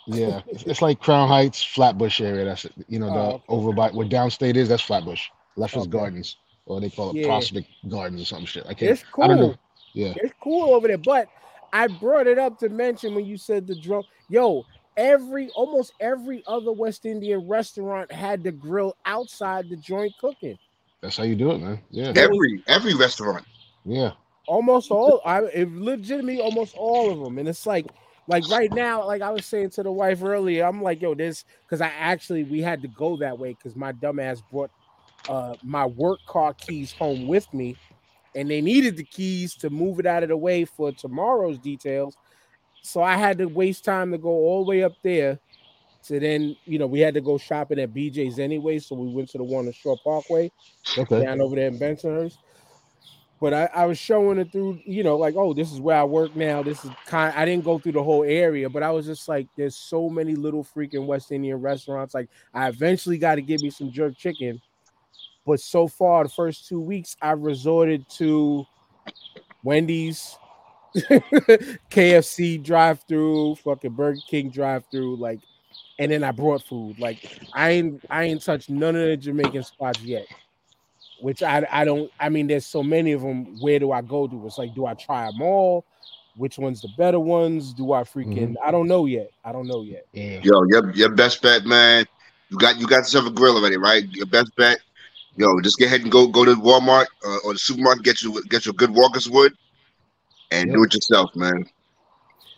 Yeah, 0.09 0.41
it's, 0.47 0.63
it's 0.63 0.81
like 0.81 1.01
Crown 1.01 1.27
Heights, 1.27 1.61
Flatbush 1.63 2.21
area. 2.21 2.45
That's. 2.45 2.65
You 2.87 2.99
know, 2.99 3.07
the 3.07 3.13
Oh, 3.19 3.27
okay. 3.35 3.43
over 3.49 3.73
by 3.73 3.89
where 3.89 4.07
downstate 4.07 4.55
is. 4.55 4.69
That's 4.69 4.81
Flatbush, 4.81 5.27
Lefferts 5.57 5.81
Okay. 5.83 5.89
Gardens, 5.91 6.37
or 6.65 6.79
they 6.79 6.89
call 6.89 7.09
it 7.09 7.17
Yeah. 7.17 7.27
Prospect 7.27 7.67
Gardens 7.89 8.21
or 8.21 8.25
some 8.25 8.45
shit. 8.45 8.63
I 8.69 8.73
can't. 8.73 8.91
It's 8.91 9.03
I 9.21 9.27
don't 9.27 9.37
know. 9.37 9.47
cool. 9.49 9.57
Yeah, 9.93 10.13
It's 10.17 10.33
cool 10.41 10.73
over 10.73 10.87
there. 10.87 10.97
But 10.97 11.27
I 11.73 11.87
brought 11.87 12.27
it 12.27 12.37
up 12.39 12.57
to 12.59 12.69
mention 12.69 13.15
when 13.15 13.25
you 13.25 13.35
said 13.37 13.67
the 13.67 13.75
drum. 13.75 14.03
Yo, 14.29 14.65
every 14.97 15.49
almost 15.51 15.93
every 15.99 16.43
other 16.47 16.71
West 16.73 17.05
Indian 17.05 17.47
restaurant 17.47 18.11
had 18.11 18.43
the 18.43 18.51
grill 18.51 18.95
outside 19.05 19.69
the 19.69 19.77
joint 19.77 20.13
cooking. 20.19 20.57
that's 21.01 21.17
how 21.17 21.23
you 21.23 21.35
do 21.35 21.51
it, 21.51 21.59
man. 21.59 21.79
Yeah, 21.91 22.13
Every 22.15 22.63
every 22.67 22.95
restaurant. 22.95 23.45
yeah. 23.85 24.11
almost 24.47 24.91
all 24.91 25.21
I 25.25 25.41
it 25.43 25.71
legitimately 25.71 26.41
almost 26.41 26.75
all 26.77 27.11
of 27.11 27.19
them. 27.19 27.37
And 27.37 27.47
it's 27.47 27.65
like 27.65 27.85
like 28.27 28.47
right 28.49 28.71
now, 28.73 29.05
like 29.05 29.21
I 29.21 29.29
was 29.31 29.45
saying 29.45 29.69
to 29.71 29.83
the 29.83 29.91
wife 29.91 30.23
earlier, 30.23 30.65
I'm 30.65 30.81
like, 30.81 31.01
yo, 31.01 31.13
this 31.15 31.45
because 31.65 31.81
I 31.81 31.87
actually 31.87 32.43
we 32.43 32.61
had 32.61 32.81
to 32.81 32.87
go 32.89 33.17
that 33.17 33.37
way 33.37 33.53
because 33.53 33.75
my 33.75 33.93
dumbass 33.93 34.41
brought 34.51 34.71
uh 35.29 35.55
my 35.63 35.85
work 35.85 36.19
car 36.27 36.53
keys 36.53 36.91
home 36.93 37.27
with 37.27 37.51
me, 37.53 37.75
and 38.35 38.49
they 38.49 38.61
needed 38.61 38.97
the 38.97 39.03
keys 39.03 39.55
to 39.55 39.69
move 39.69 39.99
it 39.99 40.05
out 40.05 40.23
of 40.23 40.29
the 40.29 40.37
way 40.37 40.65
for 40.65 40.91
tomorrow's 40.91 41.57
details. 41.59 42.15
So 42.87 43.01
I 43.01 43.15
had 43.15 43.37
to 43.39 43.45
waste 43.45 43.85
time 43.85 44.11
to 44.11 44.17
go 44.17 44.29
all 44.29 44.63
the 44.63 44.69
way 44.69 44.83
up 44.83 44.93
there. 45.03 45.39
So 46.01 46.17
then, 46.19 46.55
you 46.65 46.79
know, 46.79 46.87
we 46.87 47.01
had 47.01 47.15
to 47.15 47.21
go 47.21 47.37
shopping 47.37 47.79
at 47.79 47.93
BJ's 47.93 48.39
anyway. 48.39 48.79
So 48.79 48.95
we 48.95 49.09
went 49.09 49.29
to 49.31 49.37
the 49.37 49.43
one 49.43 49.67
on 49.67 49.73
Shore 49.73 49.97
Parkway 50.03 50.51
Okay. 50.97 51.21
down 51.21 51.41
over 51.41 51.55
there 51.55 51.67
in 51.67 51.77
Bensonhurst. 51.77 52.37
But 53.39 53.53
I, 53.53 53.69
I 53.75 53.85
was 53.85 53.99
showing 53.99 54.39
it 54.39 54.51
through, 54.51 54.81
you 54.85 55.03
know, 55.03 55.17
like, 55.17 55.35
oh, 55.37 55.53
this 55.53 55.71
is 55.71 55.79
where 55.79 55.97
I 55.97 56.03
work 56.05 56.35
now. 56.35 56.63
This 56.63 56.83
is 56.83 56.91
kind. 57.05 57.33
I 57.35 57.45
didn't 57.45 57.65
go 57.65 57.77
through 57.77 57.91
the 57.91 58.03
whole 58.03 58.23
area, 58.23 58.67
but 58.69 58.81
I 58.81 58.89
was 58.89 59.05
just 59.05 59.27
like, 59.27 59.47
there's 59.55 59.75
so 59.75 60.09
many 60.09 60.33
little 60.33 60.63
freaking 60.63 61.05
West 61.05 61.31
Indian 61.31 61.57
restaurants. 61.57 62.15
Like, 62.15 62.29
I 62.53 62.67
eventually 62.67 63.19
got 63.19 63.35
to 63.35 63.41
get 63.41 63.61
me 63.61 63.69
some 63.69 63.91
jerk 63.91 64.17
chicken. 64.17 64.59
But 65.45 65.59
so 65.59 65.87
far, 65.87 66.23
the 66.23 66.29
first 66.29 66.67
two 66.67 66.81
weeks, 66.81 67.15
I 67.21 67.31
resorted 67.31 68.09
to 68.17 68.65
Wendy's, 69.63 70.37
KFC 71.91 72.63
drive-through, 72.63 73.55
fucking 73.55 73.91
Burger 73.91 74.19
King 74.29 74.49
drive-through, 74.49 75.17
like, 75.17 75.39
and 75.99 76.11
then 76.11 76.23
I 76.23 76.31
brought 76.31 76.63
food. 76.63 76.99
Like, 76.99 77.39
I 77.53 77.71
ain't, 77.71 78.03
I 78.09 78.23
ain't 78.23 78.43
touched 78.43 78.69
none 78.69 78.95
of 78.95 79.07
the 79.07 79.17
Jamaican 79.17 79.63
spots 79.63 80.01
yet 80.01 80.27
which 81.19 81.43
I 81.43 81.65
I 81.71 81.85
don't 81.85 82.11
I 82.19 82.29
mean 82.29 82.47
there's 82.47 82.65
so 82.65 82.83
many 82.83 83.11
of 83.11 83.21
them. 83.21 83.59
Where 83.59 83.79
do 83.79 83.91
I 83.91 84.01
go 84.01 84.27
to? 84.27 84.45
It's 84.45 84.57
like, 84.57 84.73
do 84.75 84.85
I 84.85 84.93
try 84.93 85.25
them 85.25 85.41
all? 85.41 85.85
Which 86.35 86.57
one's 86.57 86.81
the 86.81 86.89
better 86.97 87.19
ones? 87.19 87.73
Do 87.73 87.93
I 87.93 88.03
freaking 88.03 88.55
I 88.63 88.71
don't 88.71 88.87
know 88.87 89.05
yet. 89.05 89.31
I 89.43 89.51
don't 89.51 89.67
know 89.67 89.81
yet. 89.81 90.05
Yeah. 90.13 90.39
Yo, 90.43 90.63
your 90.63 90.91
your 90.91 91.09
best 91.09 91.41
bet, 91.41 91.65
man. 91.65 92.05
You 92.49 92.57
got 92.57 92.77
you 92.77 92.87
got 92.87 92.97
yourself 92.97 93.27
a 93.27 93.31
grill 93.31 93.57
already, 93.57 93.77
right? 93.77 94.03
Your 94.11 94.27
best 94.27 94.55
bet. 94.55 94.79
Yo, 95.35 95.59
just 95.61 95.77
get 95.77 95.87
ahead 95.87 96.01
and 96.01 96.11
go 96.11 96.27
go 96.27 96.45
to 96.45 96.55
Walmart 96.55 97.07
uh, 97.25 97.37
or 97.43 97.53
the 97.53 97.59
supermarket, 97.59 98.03
get 98.03 98.21
you 98.21 98.43
get 98.45 98.65
you 98.65 98.71
a 98.71 98.75
good 98.75 98.91
Walkerswood, 98.91 99.51
and 100.51 100.71
do 100.71 100.83
it 100.83 100.93
yourself, 100.93 101.35
man. 101.35 101.65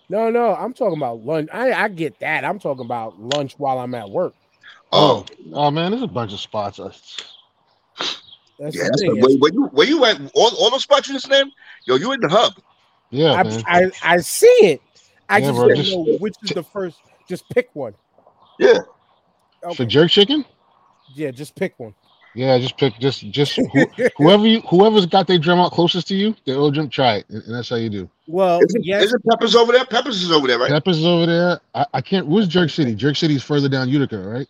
No, 0.09 0.29
no, 0.29 0.55
I'm 0.55 0.73
talking 0.73 0.97
about 0.97 1.23
lunch. 1.23 1.49
I, 1.53 1.71
I 1.71 1.87
get 1.87 2.19
that. 2.19 2.43
I'm 2.43 2.59
talking 2.59 2.83
about 2.85 3.19
lunch 3.19 3.53
while 3.59 3.77
I'm 3.79 3.93
at 3.93 4.09
work. 4.09 4.33
Oh, 4.91 5.25
Oh, 5.53 5.67
oh 5.67 5.71
man, 5.71 5.91
there's 5.91 6.03
a 6.03 6.07
bunch 6.07 6.33
of 6.33 6.39
spots. 6.39 6.77
That's 6.77 8.75
yeah. 8.75 8.83
That's 8.85 9.01
thing. 9.01 9.21
where, 9.21 9.37
where 9.37 9.53
you 9.53 9.63
where 9.67 9.87
you 9.87 10.03
at? 10.05 10.19
All, 10.33 10.51
all 10.59 10.71
those 10.71 10.83
spots 10.83 11.07
you 11.07 11.13
just 11.13 11.29
named? 11.29 11.51
Yo, 11.85 11.95
you 11.95 12.11
in 12.11 12.19
the 12.19 12.27
hub? 12.27 12.53
Yeah. 13.11 13.31
I, 13.65 13.81
I 13.81 13.91
I 14.03 14.17
see 14.17 14.47
it. 14.61 14.81
I 15.29 15.37
Yeah, 15.37 15.45
just 15.47 15.55
bro, 15.57 15.67
don't 15.67 15.77
just- 15.77 15.91
know 15.95 16.17
which 16.19 16.35
is 16.43 16.49
the 16.51 16.63
first. 16.63 16.97
Just 17.27 17.47
pick 17.49 17.69
one. 17.73 17.93
Yeah. 18.57 18.79
For 19.75 19.85
jerk 19.85 20.09
chicken. 20.09 20.43
Yeah, 21.13 21.31
just 21.31 21.55
pick 21.55 21.79
one. 21.79 21.93
Yeah, 22.35 22.57
just 22.59 22.77
pick 22.77 22.97
just 22.99 23.29
just 23.31 23.55
who, 23.73 23.85
whoever 24.17 24.45
you 24.45 24.61
whoever's 24.61 25.05
got 25.05 25.27
their 25.27 25.39
drum 25.39 25.59
out 25.59 25.71
closest 25.71 26.07
to 26.09 26.15
you, 26.15 26.35
they 26.45 26.53
all 26.53 26.71
drum 26.71 26.89
try 26.89 27.15
it, 27.15 27.29
and, 27.29 27.43
and 27.43 27.55
that's 27.55 27.69
how 27.69 27.75
you 27.75 27.89
do. 27.89 28.09
Well, 28.27 28.61
Isn't, 28.61 28.85
yes, 28.85 29.05
isn't 29.05 29.25
Peppers 29.25 29.55
over 29.55 29.71
there? 29.71 29.85
Peppers 29.85 30.21
is 30.21 30.31
over 30.31 30.47
there, 30.47 30.59
right? 30.59 30.69
Peppers 30.69 30.99
is 30.99 31.05
over 31.05 31.25
there. 31.25 31.59
I, 31.73 31.85
I 31.95 32.01
can't. 32.01 32.27
Where's 32.27 32.47
Jerk 32.47 32.69
City? 32.69 32.93
Jerk 32.93 33.15
City's 33.15 33.43
further 33.43 33.67
down 33.67 33.89
Utica, 33.89 34.19
right? 34.19 34.47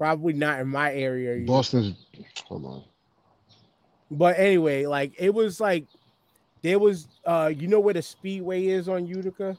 probably 0.00 0.32
not 0.32 0.58
in 0.60 0.66
my 0.66 0.90
area. 0.94 1.34
either. 1.36 1.44
Boston's. 1.44 1.94
Hold 2.46 2.64
on. 2.64 2.84
But 4.10 4.38
anyway, 4.38 4.86
like 4.86 5.12
it 5.18 5.32
was 5.32 5.60
like 5.60 5.84
there 6.62 6.78
was 6.78 7.06
uh 7.26 7.52
you 7.54 7.68
know 7.68 7.80
where 7.80 7.92
the 7.92 8.00
speedway 8.00 8.64
is 8.64 8.88
on 8.88 9.06
Utica? 9.06 9.58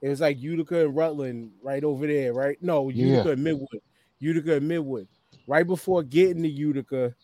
It 0.00 0.08
was 0.08 0.20
like 0.20 0.40
Utica 0.42 0.86
and 0.86 0.96
Rutland 0.96 1.52
right 1.62 1.84
over 1.84 2.08
there, 2.08 2.32
right? 2.32 2.58
No, 2.60 2.88
Yeah. 2.88 3.06
Utica 3.06 3.30
and 3.30 3.46
Midwood. 3.46 3.80
Utica 4.18 4.56
and 4.56 4.68
Midwood. 4.68 5.06
Right 5.52 5.66
before 5.66 6.02
getting 6.02 6.42
to 6.44 6.48
Utica, 6.48 7.14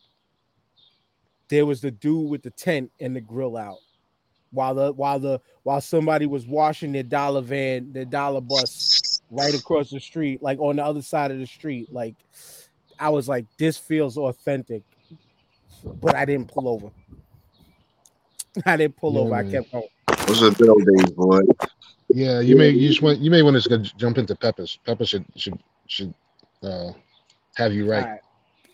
there 1.48 1.64
was 1.64 1.80
the 1.80 1.90
dude 1.90 2.28
with 2.28 2.42
the 2.42 2.50
tent 2.50 2.92
and 3.00 3.16
the 3.16 3.22
grill 3.22 3.56
out. 3.56 3.78
While 4.50 4.74
the 4.74 4.92
while 4.92 5.18
the 5.18 5.40
while 5.62 5.80
somebody 5.80 6.26
was 6.26 6.46
washing 6.46 6.92
their 6.92 7.04
dollar 7.04 7.40
van, 7.40 7.90
their 7.90 8.04
dollar 8.04 8.42
bus 8.42 9.22
right 9.30 9.54
across 9.54 9.88
the 9.88 9.98
street, 9.98 10.42
like 10.42 10.58
on 10.58 10.76
the 10.76 10.84
other 10.84 11.00
side 11.00 11.30
of 11.30 11.38
the 11.38 11.46
street. 11.46 11.90
Like 11.90 12.16
I 13.00 13.08
was 13.08 13.30
like, 13.30 13.46
this 13.56 13.78
feels 13.78 14.18
authentic 14.18 14.82
but 16.02 16.14
I 16.14 16.26
didn't 16.26 16.52
pull 16.52 16.68
over. 16.68 16.90
I 18.66 18.76
didn't 18.76 18.98
pull 18.98 19.14
Yeah, 19.14 19.20
over. 19.20 19.34
I 19.36 19.50
kept 19.50 19.72
going. 19.72 19.88
Those 20.26 20.42
are 20.42 20.50
good 20.50 20.68
old 20.68 21.16
boy. 21.16 21.40
Yeah, 22.08 22.40
you 22.40 22.56
may 22.56 22.68
you 22.68 22.88
just 22.88 23.00
want 23.00 23.20
you 23.20 23.30
may 23.30 23.40
want 23.40 23.58
to 23.62 23.78
jump 23.96 24.18
into 24.18 24.36
Peppers. 24.36 24.78
Peppers 24.84 25.08
should 25.08 25.24
should 25.34 25.58
should 25.86 26.12
uh 26.62 26.92
have 27.58 27.74
you 27.74 27.90
right. 27.90 28.04
All 28.04 28.10
right, 28.10 28.20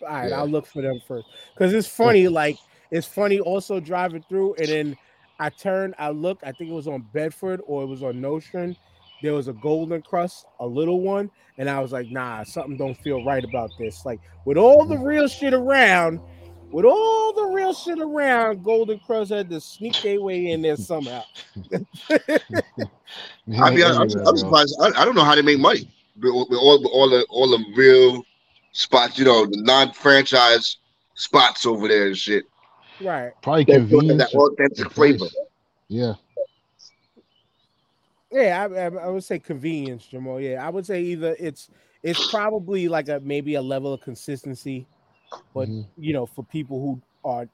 all 0.02 0.08
right 0.08 0.30
Yeah. 0.30 0.38
I'll 0.38 0.48
look 0.48 0.66
for 0.66 0.82
them 0.82 1.00
first 1.06 1.26
because 1.54 1.72
it's 1.72 1.88
funny. 1.88 2.28
Like 2.34 2.58
it's 2.90 3.06
funny 3.06 3.40
also 3.40 3.80
driving 3.80 4.24
through, 4.28 4.54
and 4.54 4.68
then 4.68 4.96
I 5.40 5.48
turned, 5.48 5.94
I 5.98 6.10
look, 6.10 6.38
I 6.42 6.52
think 6.52 6.70
it 6.70 6.74
was 6.74 6.86
on 6.86 7.06
Bedford 7.12 7.60
or 7.66 7.82
it 7.82 7.86
was 7.86 8.02
on 8.02 8.20
Nostrand. 8.20 8.76
There 9.22 9.32
was 9.32 9.48
a 9.48 9.52
golden 9.54 10.02
crust, 10.02 10.46
a 10.60 10.66
little 10.66 11.00
one, 11.00 11.30
and 11.58 11.68
I 11.68 11.80
was 11.80 11.92
like, 11.92 12.10
nah, 12.10 12.44
something 12.44 12.76
don't 12.76 12.96
feel 12.96 13.24
right 13.24 13.42
about 13.42 13.70
this. 13.78 14.04
Like 14.04 14.20
with 14.44 14.58
all 14.58 14.84
the 14.84 14.96
mm. 14.96 15.04
real 15.04 15.28
shit 15.28 15.54
around, 15.54 16.20
with 16.70 16.84
all 16.84 17.32
the 17.32 17.46
real 17.54 17.72
shit 17.72 18.00
around, 18.00 18.64
Golden 18.64 18.98
Crust 18.98 19.30
had 19.30 19.48
to 19.50 19.60
sneak 19.60 20.02
their 20.02 20.20
way 20.20 20.50
in 20.50 20.60
there 20.60 20.76
somehow. 20.76 21.22
I 21.72 22.38
mean, 23.46 23.84
I, 23.84 23.96
I'm, 23.96 24.10
I'm 24.26 24.36
surprised. 24.36 24.76
I, 24.80 24.90
I 24.96 25.04
don't 25.04 25.14
know 25.14 25.24
how 25.24 25.36
they 25.36 25.42
make 25.42 25.60
money 25.60 25.88
with, 26.20 26.32
with 26.50 26.58
all 26.58 26.82
with 26.82 26.90
all 26.92 27.08
the 27.08 27.24
all 27.30 27.48
the 27.48 27.64
real 27.76 28.24
spots. 28.74 29.18
You 29.18 29.24
know, 29.24 29.46
the 29.46 29.62
non-franchise 29.62 30.76
spots 31.14 31.64
over 31.64 31.88
there 31.88 32.08
and 32.08 32.18
shit. 32.18 32.44
Right. 33.00 33.32
Probably 33.42 33.64
That, 33.64 33.74
convenience. 33.74 34.30
that 34.32 34.34
authentic 34.38 34.92
flavor. 34.92 35.26
Yeah, 35.88 36.14
Yeah, 38.30 38.66
I, 38.68 38.74
I, 38.74 38.84
I 38.86 39.08
would 39.08 39.24
say 39.24 39.38
convenience, 39.38 40.06
Jamal. 40.06 40.40
Yeah, 40.40 40.66
I 40.66 40.70
would 40.70 40.84
say 40.84 41.02
either 41.02 41.36
it's 41.38 41.70
it's 42.02 42.20
probably 42.30 42.88
like 42.88 43.08
a 43.08 43.20
maybe 43.20 43.54
a 43.54 43.62
level 43.62 43.92
of 43.94 44.00
consistency, 44.00 44.86
but 45.54 45.68
Mhm. 45.68 45.86
you 45.96 46.12
know, 46.12 46.26
for 46.26 46.44
people 46.44 46.80
who 46.80 47.00
are 47.24 47.48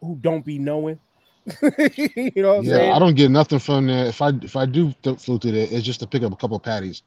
who 0.00 0.16
don't 0.20 0.44
be 0.44 0.58
knowing, 0.58 1.00
you 1.96 2.32
know 2.36 2.48
what 2.50 2.58
I'm 2.58 2.64
yeah. 2.64 2.76
saying? 2.76 2.92
I 2.92 2.98
don't 3.00 3.14
get 3.14 3.30
nothing 3.30 3.58
from 3.58 3.86
there. 3.88 4.06
If 4.06 4.22
I 4.22 4.28
if 4.42 4.54
I 4.56 4.66
do 4.66 4.92
th- 5.02 5.18
flew 5.18 5.38
through 5.38 5.52
there, 5.52 5.66
it's 5.70 5.84
just 5.84 6.00
to 6.00 6.06
pick 6.06 6.22
up 6.22 6.32
a 6.32 6.36
couple 6.36 6.60
patties. 6.60 7.02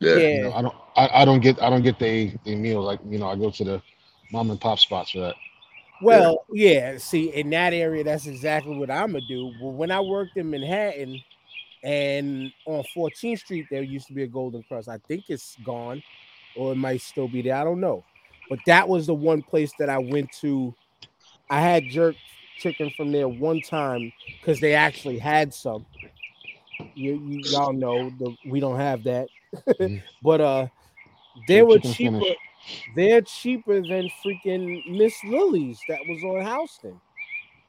Yeah. 0.00 0.16
yeah, 0.16 0.28
You 0.28 0.42
know, 0.42 0.52
I 0.52 0.62
don't 0.62 0.74
I, 0.96 1.22
I 1.22 1.24
don't 1.24 1.40
get 1.40 1.62
I 1.62 1.70
don't 1.70 1.82
get 1.82 1.98
they 1.98 2.36
they 2.44 2.56
meals 2.56 2.84
like 2.84 3.00
you 3.08 3.18
know 3.18 3.28
I 3.28 3.36
go 3.36 3.50
to 3.50 3.64
the 3.64 3.82
mom 4.32 4.50
and 4.50 4.60
pop 4.60 4.78
spots 4.78 5.10
for 5.10 5.20
that. 5.20 5.34
Well, 6.02 6.46
yeah. 6.50 6.96
See, 6.98 7.28
in 7.34 7.50
that 7.50 7.74
area, 7.74 8.02
that's 8.02 8.26
exactly 8.26 8.76
what 8.76 8.90
I'm 8.90 9.12
gonna 9.12 9.20
do. 9.28 9.52
Well, 9.60 9.72
when 9.72 9.90
I 9.90 10.00
worked 10.00 10.36
in 10.36 10.50
Manhattan 10.50 11.20
and 11.82 12.52
on 12.66 12.84
14th 12.96 13.40
Street, 13.40 13.66
there 13.70 13.82
used 13.82 14.06
to 14.06 14.14
be 14.14 14.22
a 14.22 14.26
Golden 14.26 14.62
Crust. 14.62 14.88
I 14.88 14.98
think 15.08 15.24
it's 15.28 15.56
gone, 15.64 16.02
or 16.56 16.72
it 16.72 16.76
might 16.76 17.02
still 17.02 17.28
be 17.28 17.42
there. 17.42 17.56
I 17.56 17.64
don't 17.64 17.80
know. 17.80 18.04
But 18.48 18.60
that 18.66 18.88
was 18.88 19.06
the 19.06 19.14
one 19.14 19.42
place 19.42 19.72
that 19.78 19.90
I 19.90 19.98
went 19.98 20.32
to. 20.40 20.74
I 21.50 21.60
had 21.60 21.88
jerk 21.88 22.16
chicken 22.58 22.90
from 22.96 23.12
there 23.12 23.28
one 23.28 23.60
time 23.60 24.12
because 24.40 24.60
they 24.60 24.74
actually 24.74 25.18
had 25.18 25.52
some. 25.52 25.84
You, 26.94 27.14
you 27.14 27.40
y'all 27.44 27.72
know 27.72 28.10
the, 28.18 28.34
we 28.46 28.60
don't 28.60 28.78
have 28.78 29.04
that. 29.04 29.28
but 30.22 30.40
uh, 30.40 30.66
they 31.48 31.62
were 31.62 31.78
cheaper. 31.78 32.20
finish. 32.20 32.36
They're 32.94 33.22
cheaper 33.22 33.80
than 33.80 34.10
freaking 34.24 34.82
Miss 34.90 35.14
Lily's 35.24 35.80
that 35.88 36.00
was 36.08 36.22
on 36.22 36.58
Houston. 36.58 37.00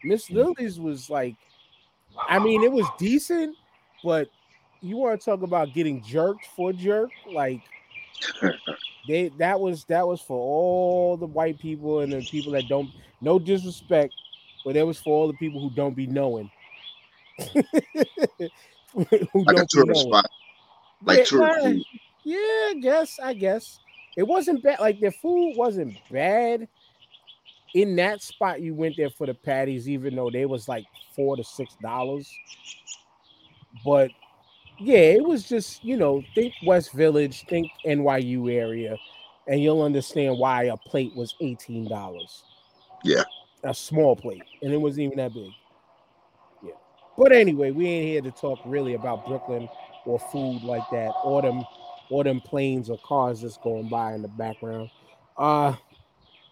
Miss 0.04 0.28
Mm. 0.30 0.56
Lily's 0.58 0.80
was 0.80 1.10
like, 1.10 1.36
I 2.28 2.40
mean, 2.40 2.64
it 2.64 2.72
was 2.72 2.86
decent, 2.98 3.56
but 4.04 4.30
you 4.82 4.98
want 4.98 5.20
to 5.20 5.26
talk 5.26 5.44
about 5.44 5.74
getting 5.74 6.02
jerked 6.04 6.46
for 6.56 6.74
jerk? 6.74 7.10
Like, 7.32 7.62
they 9.08 9.30
that 9.38 9.60
was 9.60 9.86
that 9.86 10.08
was 10.08 10.22
for 10.22 10.38
all 10.38 11.18
the 11.18 11.28
white 11.28 11.60
people 11.60 12.02
and 12.02 12.12
the 12.12 12.22
people 12.22 12.52
that 12.54 12.68
don't 12.68 12.90
no 13.22 13.40
disrespect, 13.40 14.14
but 14.66 14.76
it 14.76 14.86
was 14.86 15.00
for 15.00 15.14
all 15.14 15.28
the 15.28 15.38
people 15.38 15.62
who 15.62 15.70
don't 15.76 15.96
be 15.96 16.08
knowing. 16.08 16.52
who 17.54 17.62
a 18.94 19.46
don't 19.46 19.46
be 19.46 19.66
tourist 19.70 20.02
spot. 20.02 20.30
Like 21.04 21.30
Yeah, 21.32 21.74
yeah, 22.24 22.68
I 22.70 22.74
guess. 22.80 23.20
I 23.22 23.34
guess 23.34 23.80
it 24.18 24.28
wasn't 24.28 24.64
bad. 24.64 24.80
Like 24.80 25.00
their 25.00 25.12
food 25.12 25.56
wasn't 25.56 25.98
bad. 26.12 26.68
In 27.74 27.96
that 27.96 28.22
spot, 28.22 28.62
you 28.62 28.74
went 28.74 28.98
there 28.98 29.10
for 29.10 29.26
the 29.26 29.34
patties, 29.34 29.88
even 29.88 30.16
though 30.16 30.30
they 30.30 30.46
was 30.46 30.68
like 30.68 30.86
four 31.16 31.38
to 31.38 31.44
six 31.44 31.76
dollars. 31.82 32.30
But 33.86 34.12
yeah, 34.78 34.98
it 34.98 35.24
was 35.24 35.48
just 35.48 35.84
you 35.84 35.96
know 35.96 36.22
think 36.36 36.54
West 36.66 36.92
Village, 36.92 37.46
think 37.48 37.72
NYU 37.86 38.52
area, 38.52 38.98
and 39.48 39.62
you'll 39.62 39.82
understand 39.82 40.38
why 40.38 40.66
a 40.66 40.78
plate 40.78 41.16
was 41.16 41.36
eighteen 41.40 41.88
dollars. 41.88 42.44
Yeah. 43.04 43.24
a 43.64 43.74
small 43.74 44.16
plate, 44.16 44.44
and 44.62 44.74
it 44.74 44.78
wasn't 44.78 45.06
even 45.06 45.18
that 45.18 45.34
big. 45.34 45.52
Yeah, 46.64 46.74
but 47.18 47.32
anyway, 47.32 47.72
we 47.72 47.88
ain't 47.88 48.08
here 48.08 48.22
to 48.22 48.32
talk 48.32 48.60
really 48.66 48.96
about 48.96 49.26
Brooklyn 49.26 49.70
or 50.06 50.20
food 50.20 50.64
like 50.64 50.88
that, 50.92 51.12
or 51.24 51.42
them, 51.42 51.64
or 52.10 52.24
them 52.24 52.42
planes 52.42 52.90
or 52.90 52.98
cars 53.00 53.42
that's 53.42 53.58
going 53.58 53.88
by 53.90 54.14
in 54.14 54.22
the 54.22 54.28
background. 54.28 54.90
Uh, 55.38 55.74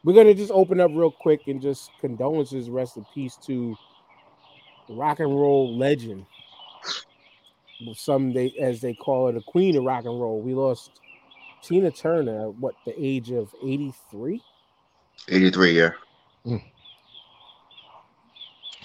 we're 0.04 0.14
gonna 0.14 0.34
just 0.34 0.52
open 0.52 0.80
up 0.80 0.92
real 0.94 1.12
quick 1.12 1.48
and 1.48 1.62
just 1.62 1.92
condolences, 2.00 2.70
rest 2.70 2.98
in 2.98 3.06
peace 3.14 3.36
to 3.46 3.76
rock 4.90 5.20
and 5.20 5.30
roll 5.30 5.78
legend. 5.78 6.26
Some 7.94 8.34
they, 8.34 8.54
as 8.60 8.82
they 8.82 8.94
call 8.94 9.28
her, 9.28 9.34
the 9.34 9.42
queen 9.42 9.76
of 9.78 9.84
rock 9.84 10.06
and 10.06 10.20
roll. 10.20 10.42
We 10.42 10.54
lost 10.54 11.00
Tina 11.62 11.92
Turner 11.92 12.50
at 12.50 12.56
what 12.56 12.76
the 12.86 12.94
age 12.98 13.32
of 13.32 13.54
eighty 13.64 13.94
three. 14.10 14.42
83, 15.28 15.78
yeah. 15.78 15.92
You 16.46 16.60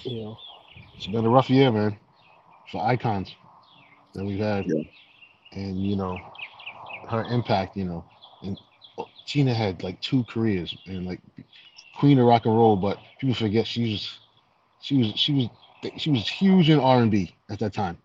know, 0.04 0.36
It's 0.96 1.06
been 1.06 1.24
a 1.24 1.28
rough 1.30 1.48
year, 1.48 1.70
man, 1.70 1.96
for 2.70 2.84
icons 2.84 3.34
that 4.14 4.24
we've 4.24 4.40
had, 4.40 4.66
Yeah. 4.66 4.82
and 5.52 5.86
you 5.86 5.96
know, 5.96 6.22
her 7.08 7.24
impact. 7.26 7.76
You 7.76 7.84
know, 7.84 8.04
and 8.42 8.58
Tina 9.26 9.54
had 9.54 9.82
like 9.82 10.00
two 10.00 10.24
careers 10.24 10.76
and 10.86 11.06
like 11.06 11.20
queen 11.94 12.18
of 12.18 12.26
rock 12.26 12.46
and 12.46 12.56
roll, 12.56 12.76
but 12.76 12.98
people 13.18 13.34
forget 13.34 13.66
she 13.66 13.92
was, 13.92 14.20
she 14.80 14.96
was, 14.98 15.12
she 15.16 15.32
was, 15.32 15.48
she 15.98 16.10
was 16.10 16.28
huge 16.28 16.70
in 16.70 16.80
R 16.80 17.00
and 17.02 17.10
B 17.10 17.34
at 17.50 17.58
that 17.60 17.72
time. 17.74 17.98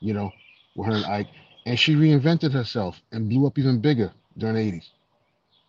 You 0.00 0.14
know, 0.14 0.34
with 0.74 0.88
her 0.88 0.96
and 0.96 1.06
Ike, 1.06 1.28
and 1.66 1.78
she 1.78 1.94
reinvented 1.94 2.52
herself 2.52 3.00
and 3.12 3.28
blew 3.28 3.46
up 3.46 3.58
even 3.58 3.80
bigger 3.80 4.12
during 4.38 4.54
the 4.56 4.60
'80s 4.62 4.90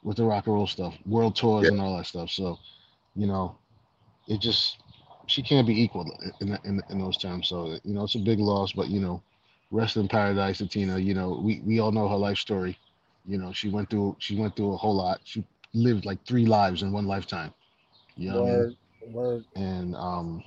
with 0.03 0.17
the 0.17 0.23
rock 0.23 0.45
and 0.47 0.55
roll 0.55 0.67
stuff, 0.67 0.95
world 1.05 1.35
tours 1.35 1.69
Yeah. 1.69 1.69
and 1.69 1.79
all 1.81 1.97
that 1.97 2.05
stuff. 2.05 2.29
So, 2.29 2.59
you 3.15 3.27
know, 3.27 3.55
it 4.27 4.39
just 4.39 4.83
she 5.27 5.41
can't 5.41 5.67
be 5.67 5.81
equal 5.81 6.05
in, 6.41 6.57
in 6.63 6.81
in 6.89 6.99
those 6.99 7.17
terms. 7.17 7.47
So 7.47 7.77
you 7.83 7.93
know, 7.93 8.03
it's 8.03 8.15
a 8.15 8.19
big 8.19 8.39
loss, 8.39 8.73
but 8.73 8.89
you 8.89 8.99
know, 9.01 9.21
rest 9.71 9.97
in 9.97 10.07
paradise 10.07 10.59
to 10.59 10.67
Tina. 10.67 10.97
You 10.97 11.13
know, 11.13 11.39
we 11.41 11.61
we 11.61 11.79
all 11.79 11.91
know 11.91 12.07
her 12.07 12.15
life 12.15 12.37
story. 12.37 12.77
You 13.25 13.37
know, 13.37 13.51
she 13.53 13.69
went 13.69 13.89
through 13.89 14.15
she 14.19 14.35
went 14.35 14.55
through 14.55 14.73
a 14.73 14.77
whole 14.77 14.95
lot. 14.95 15.21
She 15.23 15.43
lived 15.73 16.05
like 16.05 16.25
three 16.25 16.45
lives 16.45 16.81
in 16.81 16.91
one 16.91 17.05
lifetime. 17.05 17.53
You 18.15 18.31
know, 18.31 18.41
what 18.41 18.49
I 18.49 18.51
mean? 18.51 18.59
word, 18.59 18.75
word. 19.13 19.45
and 19.55 19.95
um, 19.95 20.43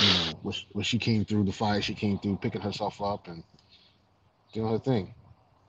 you 0.00 0.06
know, 0.06 0.38
when 0.42 0.52
she, 0.52 0.66
when 0.72 0.84
she 0.84 0.98
came 0.98 1.24
through 1.24 1.44
the 1.44 1.52
fire, 1.52 1.80
she 1.80 1.94
came 1.94 2.18
through 2.18 2.36
picking 2.36 2.60
herself 2.60 3.00
up 3.00 3.28
and 3.28 3.44
doing 4.52 4.70
her 4.70 4.78
thing. 4.78 5.14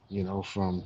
You 0.10 0.24
know, 0.24 0.42
from 0.42 0.84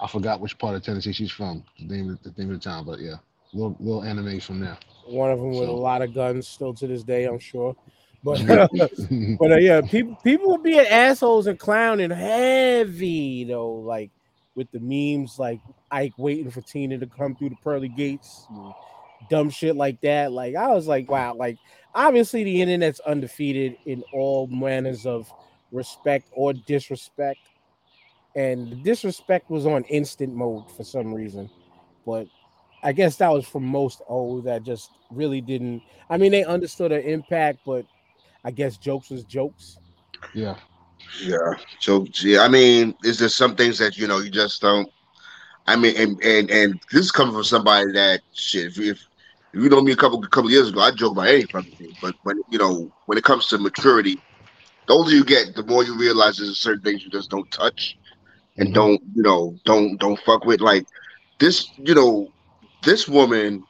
I 0.00 0.06
forgot 0.06 0.40
which 0.40 0.58
part 0.58 0.74
of 0.74 0.82
Tennessee 0.82 1.12
she's 1.12 1.30
from, 1.30 1.64
the 1.78 1.94
name 1.94 2.10
of 2.10 2.22
the 2.22 2.34
name 2.40 2.52
of 2.52 2.60
the 2.60 2.68
town, 2.68 2.84
but 2.84 3.00
yeah, 3.00 3.16
little 3.52 3.76
little 3.80 4.02
anime 4.02 4.40
from 4.40 4.60
there. 4.60 4.76
One 5.06 5.30
of 5.30 5.38
them 5.38 5.50
with 5.50 5.68
a 5.68 5.72
lot 5.72 6.02
of 6.02 6.14
guns 6.14 6.48
still 6.48 6.74
to 6.74 6.86
this 6.86 7.02
day, 7.02 7.24
I'm 7.24 7.38
sure. 7.38 7.76
But 8.22 8.46
but 9.38 9.52
uh, 9.52 9.56
yeah, 9.56 9.80
people 9.80 10.16
people 10.22 10.52
were 10.52 10.58
being 10.58 10.86
assholes 10.86 11.46
and 11.46 11.58
clowning 11.58 12.10
heavy 12.10 13.44
though, 13.44 13.74
like 13.74 14.10
with 14.54 14.70
the 14.70 14.80
memes, 14.80 15.38
like 15.38 15.60
Ike 15.90 16.14
waiting 16.18 16.50
for 16.50 16.60
Tina 16.60 16.98
to 16.98 17.06
come 17.06 17.34
through 17.34 17.50
the 17.50 17.56
pearly 17.56 17.88
gates, 17.88 18.46
and 18.50 18.72
dumb 19.28 19.50
shit 19.50 19.76
like 19.76 20.00
that. 20.02 20.32
Like 20.32 20.54
I 20.54 20.68
was 20.68 20.86
like, 20.86 21.10
wow, 21.10 21.34
like 21.34 21.58
obviously 21.94 22.44
the 22.44 22.62
internet's 22.62 23.00
undefeated 23.00 23.76
in 23.86 24.04
all 24.12 24.46
manners 24.46 25.04
of 25.04 25.32
respect 25.72 26.28
or 26.32 26.52
disrespect, 26.52 27.40
and 28.36 28.70
the 28.70 28.76
disrespect 28.76 29.50
was 29.50 29.66
on 29.66 29.82
instant 29.84 30.34
mode 30.34 30.70
for 30.76 30.84
some 30.84 31.12
reason, 31.12 31.50
but. 32.06 32.26
I 32.84 32.90
guess 32.90 33.14
that 33.18 33.30
was 33.30 33.46
for 33.46 33.60
most 33.60 34.02
old 34.08 34.42
that 34.46 34.64
just 34.64 34.90
really 35.12 35.40
didn't. 35.40 35.82
I 36.10 36.16
mean, 36.16 36.32
they 36.32 36.42
understood 36.42 36.90
the 36.90 37.00
impact, 37.00 37.60
but 37.64 37.86
I 38.44 38.50
guess 38.50 38.76
jokes 38.78 39.10
was 39.10 39.24
jokes. 39.24 39.78
yeah, 40.32 40.56
Yeah. 41.20 41.54
So 41.80 42.06
yeah, 42.22 42.40
I 42.42 42.48
mean, 42.48 42.94
is 43.02 43.18
there 43.18 43.28
some 43.28 43.56
things 43.56 43.78
that 43.78 43.96
you 43.96 44.06
know 44.06 44.18
you 44.18 44.30
just 44.30 44.60
don't? 44.60 44.88
I 45.66 45.76
mean, 45.76 45.94
and 45.96 46.22
and 46.22 46.50
and 46.50 46.82
this 46.92 47.02
is 47.06 47.12
coming 47.12 47.34
from 47.34 47.44
somebody 47.44 47.92
that 47.92 48.22
shit. 48.32 48.66
If, 48.66 48.78
if, 48.78 48.98
if 49.52 49.62
you 49.62 49.68
know 49.68 49.80
me 49.82 49.92
a 49.92 49.96
couple 49.96 50.20
couple 50.22 50.50
years 50.50 50.68
ago, 50.70 50.80
I 50.80 50.90
joke 50.92 51.12
about 51.12 51.28
any 51.28 51.44
fucking 51.46 51.74
thing. 51.76 51.96
But 52.00 52.14
when 52.22 52.36
you 52.50 52.58
know 52.58 52.92
when 53.06 53.18
it 53.18 53.24
comes 53.24 53.46
to 53.48 53.58
maturity, 53.58 54.22
the 54.86 54.94
older 54.94 55.10
you 55.12 55.24
get, 55.24 55.54
the 55.54 55.64
more 55.64 55.84
you 55.84 55.96
realize 55.98 56.36
there's 56.38 56.58
certain 56.58 56.82
things 56.82 57.02
you 57.04 57.10
just 57.10 57.30
don't 57.30 57.50
touch 57.50 57.96
and 58.58 58.72
Mhm. 58.72 58.74
don't 58.74 59.00
you 59.14 59.22
know 59.22 59.58
don't 59.64 59.98
don't 59.98 60.20
fuck 60.20 60.44
with. 60.44 60.60
Like 60.60 60.86
this, 61.38 61.72
you 61.78 61.94
know, 61.94 62.32
this 62.82 63.08
woman, 63.08 63.66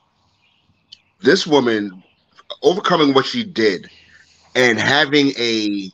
this 1.21 1.47
woman 1.47 2.02
overcoming 2.62 3.14
what 3.14 3.26
she 3.26 3.45
did 3.45 3.88
and 4.54 4.78
having 4.78 5.32
a 5.38 5.90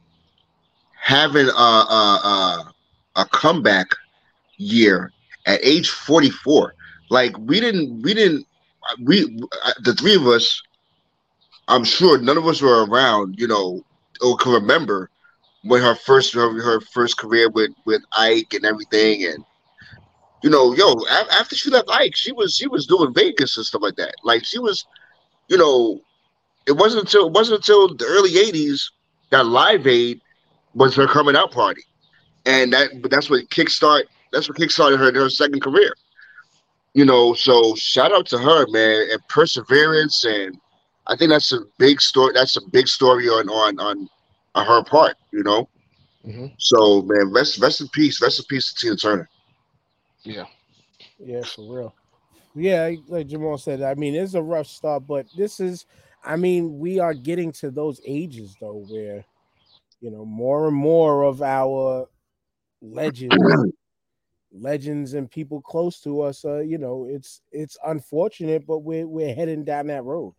having 1.01 1.49
a 1.49 1.51
a, 1.51 2.21
a, 2.25 2.75
a 3.17 3.25
comeback 3.27 3.89
year 4.57 5.13
at 5.47 5.61
age 5.63 5.89
44 5.91 6.75
like 7.11 7.37
we 7.39 7.61
didn't 7.61 8.03
we 8.03 8.15
didn't 8.15 8.47
we 9.05 9.25
uh, 9.65 9.73
the 9.85 9.95
three 9.95 10.17
of 10.17 10.27
us 10.27 10.61
i'm 11.69 11.85
sure 11.85 12.19
none 12.19 12.37
of 12.37 12.47
us 12.47 12.61
were 12.61 12.85
around 12.87 13.37
you 13.39 13.47
know 13.47 13.81
or 14.23 14.37
can 14.37 14.53
remember 14.53 15.11
when 15.63 15.83
her 15.83 15.95
first 15.95 16.35
her, 16.35 16.61
her 16.61 16.81
first 16.81 17.19
career 17.19 17.49
with 17.51 17.71
with 17.85 18.03
ike 18.17 18.53
and 18.55 18.65
everything 18.65 19.25
and 19.25 19.45
you 20.43 20.51
know 20.51 20.75
yo 20.75 20.95
after 21.33 21.55
she 21.57 21.71
left 21.71 21.89
ike 21.91 22.15
she 22.17 22.33
was 22.33 22.55
she 22.55 22.69
was 22.69 22.87
doing 22.87 23.13
vegas 23.15 23.57
and 23.57 23.67
stuff 23.67 23.83
like 23.83 23.97
that. 23.97 24.15
Like 24.25 24.45
she 24.45 24.59
was 24.59 24.87
you 25.49 25.57
know 25.57 26.01
it 26.69 26.77
wasn't 26.77 27.03
until 27.03 27.27
it 27.27 27.33
wasn't 27.33 27.59
until 27.59 27.95
the 27.95 28.05
early 28.05 28.33
80s 28.33 28.91
that 29.31 29.47
live 29.47 29.87
aid 29.87 30.21
was 30.75 30.95
her 30.95 31.07
coming 31.07 31.35
out 31.35 31.51
party 31.51 31.83
and 32.47 32.73
that 32.73 33.03
but 33.03 33.11
that's 33.11 33.29
what 33.31 33.49
kickstart 33.51 34.05
that's 34.33 34.49
what 34.49 34.59
kickstarted 34.59 34.99
her 34.99 35.13
her 35.13 35.31
second 35.31 35.61
career 35.61 35.95
you 36.99 37.05
know, 37.05 37.35
so 37.35 37.77
shout 37.77 38.13
out 38.13 38.27
to 38.27 38.39
her, 38.39 38.67
man, 38.71 39.09
and 39.13 39.29
perseverance, 39.29 40.25
and 40.25 40.59
I 41.07 41.17
think 41.17 41.31
that's 41.31 41.53
a 41.53 41.61
big 41.79 42.01
story. 42.01 42.33
That's 42.35 42.57
a 42.57 42.61
big 42.71 42.89
story 42.89 43.29
on 43.29 43.49
on 43.49 43.79
on, 43.79 44.09
on 44.57 44.67
her 44.67 44.83
part, 44.83 45.17
you 45.33 45.45
know. 45.45 45.69
Mm-hmm. 46.27 46.47
So, 46.59 47.03
man, 47.03 47.33
rest 47.33 47.59
rest 47.59 47.81
in 47.81 47.89
peace, 47.89 48.21
rest 48.21 48.41
in 48.41 48.47
peace 48.47 48.73
to 48.73 48.81
Tina 48.81 48.97
Turner. 48.97 49.29
Yeah, 50.25 50.47
yeah, 51.19 51.43
for 51.45 51.73
real. 51.73 51.95
Yeah, 52.57 52.91
like 53.07 53.29
Jamal 53.29 53.59
said, 53.59 53.83
I 53.83 53.95
mean, 53.95 54.17
it's 54.17 54.35
a 54.35 54.43
rough 54.43 54.67
start, 54.67 55.07
but 55.07 55.27
this 55.37 55.61
is, 55.61 55.87
I 56.25 56.37
mean, 56.37 56.79
we 56.79 56.99
are 56.99 57.15
getting 57.15 57.53
to 57.53 57.71
those 57.71 58.01
ages 58.07 58.57
though 58.61 58.85
where, 58.89 59.25
you 60.01 60.11
know, 60.11 60.25
more 60.25 60.69
and 60.69 60.77
more 60.77 61.23
of 61.23 61.43
our 61.43 62.09
legends 62.81 63.37
legends 64.53 65.15
and 65.15 65.31
people 65.31 65.61
close 65.61 66.01
to 66.01 66.21
us 66.23 66.45
uh 66.45 66.61
you 66.61 66.79
know 66.79 67.07
it's 67.11 67.43
it's 67.53 67.77
unfortunate 67.85 68.67
but 68.67 68.79
we're 68.79 69.07
we're 69.07 69.35
heading 69.35 69.65
down 69.65 69.87
that 69.89 70.05
road. 70.05 70.35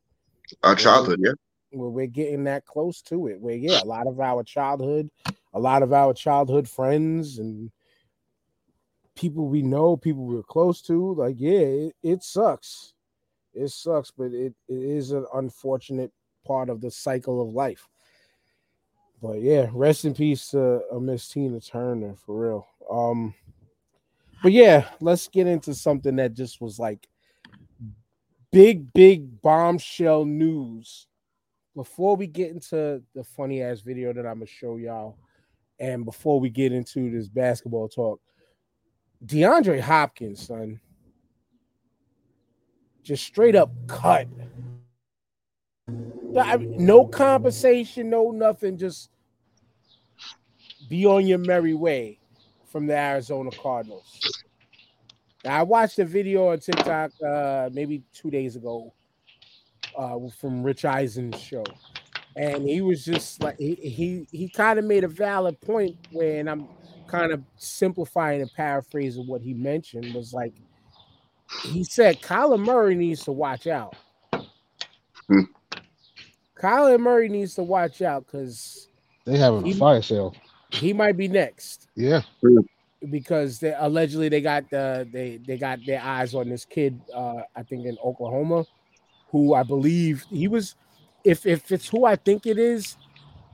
Our 0.63 0.75
childhood 0.75 1.19
yeah. 1.21 1.33
Where 1.71 1.89
we're 1.89 2.07
getting 2.07 2.45
that 2.45 2.65
close 2.65 3.01
to 3.03 3.27
it 3.27 3.39
where 3.39 3.55
yeah 3.55 3.83
a 3.83 3.85
lot 3.85 4.07
of 4.07 4.19
our 4.19 4.43
childhood 4.43 5.09
a 5.53 5.59
lot 5.59 5.83
of 5.83 5.93
our 5.93 6.13
childhood 6.13 6.67
friends 6.67 7.37
and 7.37 7.71
people 9.15 9.47
we 9.47 9.61
know 9.61 9.95
people 9.95 10.25
we're 10.25 10.41
close 10.41 10.81
to 10.83 11.13
like 11.13 11.35
yeah 11.37 11.59
it, 11.59 11.95
it 12.01 12.23
sucks 12.23 12.93
it 13.59 13.69
sucks 13.69 14.11
but 14.11 14.31
it, 14.31 14.53
it 14.67 14.83
is 14.83 15.11
an 15.11 15.25
unfortunate 15.35 16.11
part 16.45 16.69
of 16.69 16.81
the 16.81 16.89
cycle 16.89 17.41
of 17.41 17.53
life 17.53 17.87
but 19.21 19.41
yeah 19.41 19.67
rest 19.73 20.05
in 20.05 20.13
peace 20.13 20.51
to 20.51 20.81
uh, 20.91 20.99
miss 20.99 21.27
tina 21.27 21.59
turner 21.59 22.15
for 22.15 22.49
real 22.49 22.67
um 22.89 23.33
but 24.41 24.51
yeah, 24.51 24.89
let's 25.01 25.27
get 25.27 25.47
into 25.47 25.73
something 25.73 26.15
that 26.15 26.33
just 26.33 26.61
was 26.61 26.79
like 26.79 27.07
big, 28.51 28.91
big 28.93 29.41
bombshell 29.41 30.25
news. 30.25 31.07
Before 31.75 32.15
we 32.15 32.27
get 32.27 32.51
into 32.51 33.01
the 33.13 33.23
funny 33.23 33.61
ass 33.61 33.81
video 33.81 34.13
that 34.13 34.25
I'm 34.25 34.35
gonna 34.35 34.45
show 34.45 34.77
y'all, 34.77 35.17
and 35.79 36.05
before 36.05 36.39
we 36.39 36.49
get 36.49 36.71
into 36.71 37.11
this 37.11 37.27
basketball 37.27 37.89
talk, 37.89 38.21
DeAndre 39.25 39.79
Hopkins, 39.79 40.47
son, 40.47 40.79
just 43.09 43.25
straight 43.25 43.55
up 43.55 43.71
cut. 43.87 44.27
No 45.87 47.07
compensation, 47.07 48.11
no 48.11 48.29
nothing, 48.29 48.77
just 48.77 49.09
be 50.87 51.07
on 51.07 51.25
your 51.25 51.39
merry 51.39 51.73
way 51.73 52.19
from 52.71 52.85
the 52.85 52.95
Arizona 52.95 53.49
Cardinals. 53.49 54.19
Now, 55.43 55.59
I 55.59 55.63
watched 55.63 55.97
a 55.97 56.05
video 56.05 56.49
on 56.49 56.59
TikTok 56.59 57.11
uh, 57.27 57.71
maybe 57.73 58.03
two 58.13 58.29
days 58.29 58.55
ago 58.55 58.93
uh, 59.97 60.19
from 60.39 60.61
Rich 60.61 60.85
Eisen's 60.85 61.39
show, 61.41 61.63
and 62.35 62.69
he 62.69 62.81
was 62.81 63.03
just 63.03 63.41
like 63.41 63.57
he 63.57 63.73
he, 63.73 64.27
he 64.31 64.49
kind 64.49 64.77
of 64.77 64.85
made 64.85 65.03
a 65.03 65.07
valid 65.07 65.59
point 65.61 65.97
when 66.11 66.47
I'm 66.47 66.67
kind 67.07 67.31
of 67.31 67.41
simplifying 67.55 68.41
and 68.41 68.53
paraphrasing 68.53 69.25
what 69.25 69.41
he 69.41 69.55
mentioned 69.55 70.13
was 70.13 70.31
like 70.31 70.53
he 71.63 71.83
said 71.83 72.21
Kyler 72.21 72.59
Murray 72.59 72.95
needs 72.95 73.23
to 73.25 73.31
watch 73.31 73.67
out. 73.67 73.95
Hmm. 75.27 75.41
Kyler 76.55 76.99
Murray 76.99 77.29
needs 77.29 77.55
to 77.55 77.63
watch 77.63 78.01
out 78.01 78.25
because 78.25 78.87
they 79.25 79.37
have 79.37 79.53
a 79.53 79.73
fire 79.73 80.01
sale 80.01 80.35
he 80.71 80.93
might 80.93 81.17
be 81.17 81.27
next. 81.27 81.87
Yeah. 81.95 82.21
Because 83.09 83.59
they 83.59 83.73
allegedly 83.77 84.29
they 84.29 84.41
got 84.41 84.69
the 84.69 85.07
they 85.11 85.37
they 85.37 85.57
got 85.57 85.79
their 85.85 86.01
eyes 86.01 86.35
on 86.35 86.49
this 86.49 86.65
kid, 86.65 86.99
uh, 87.13 87.41
I 87.55 87.63
think 87.63 87.85
in 87.85 87.97
Oklahoma, 88.03 88.65
who 89.29 89.53
I 89.53 89.63
believe 89.63 90.25
he 90.29 90.47
was 90.47 90.75
if 91.23 91.45
if 91.45 91.71
it's 91.71 91.87
who 91.87 92.05
I 92.05 92.17
think 92.17 92.45
it 92.45 92.59
is, 92.59 92.97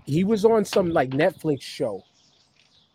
he 0.05 0.23
was 0.23 0.45
on 0.45 0.65
some 0.65 0.89
like 0.89 1.12
Netflix 1.12 1.62
show. 1.62 2.03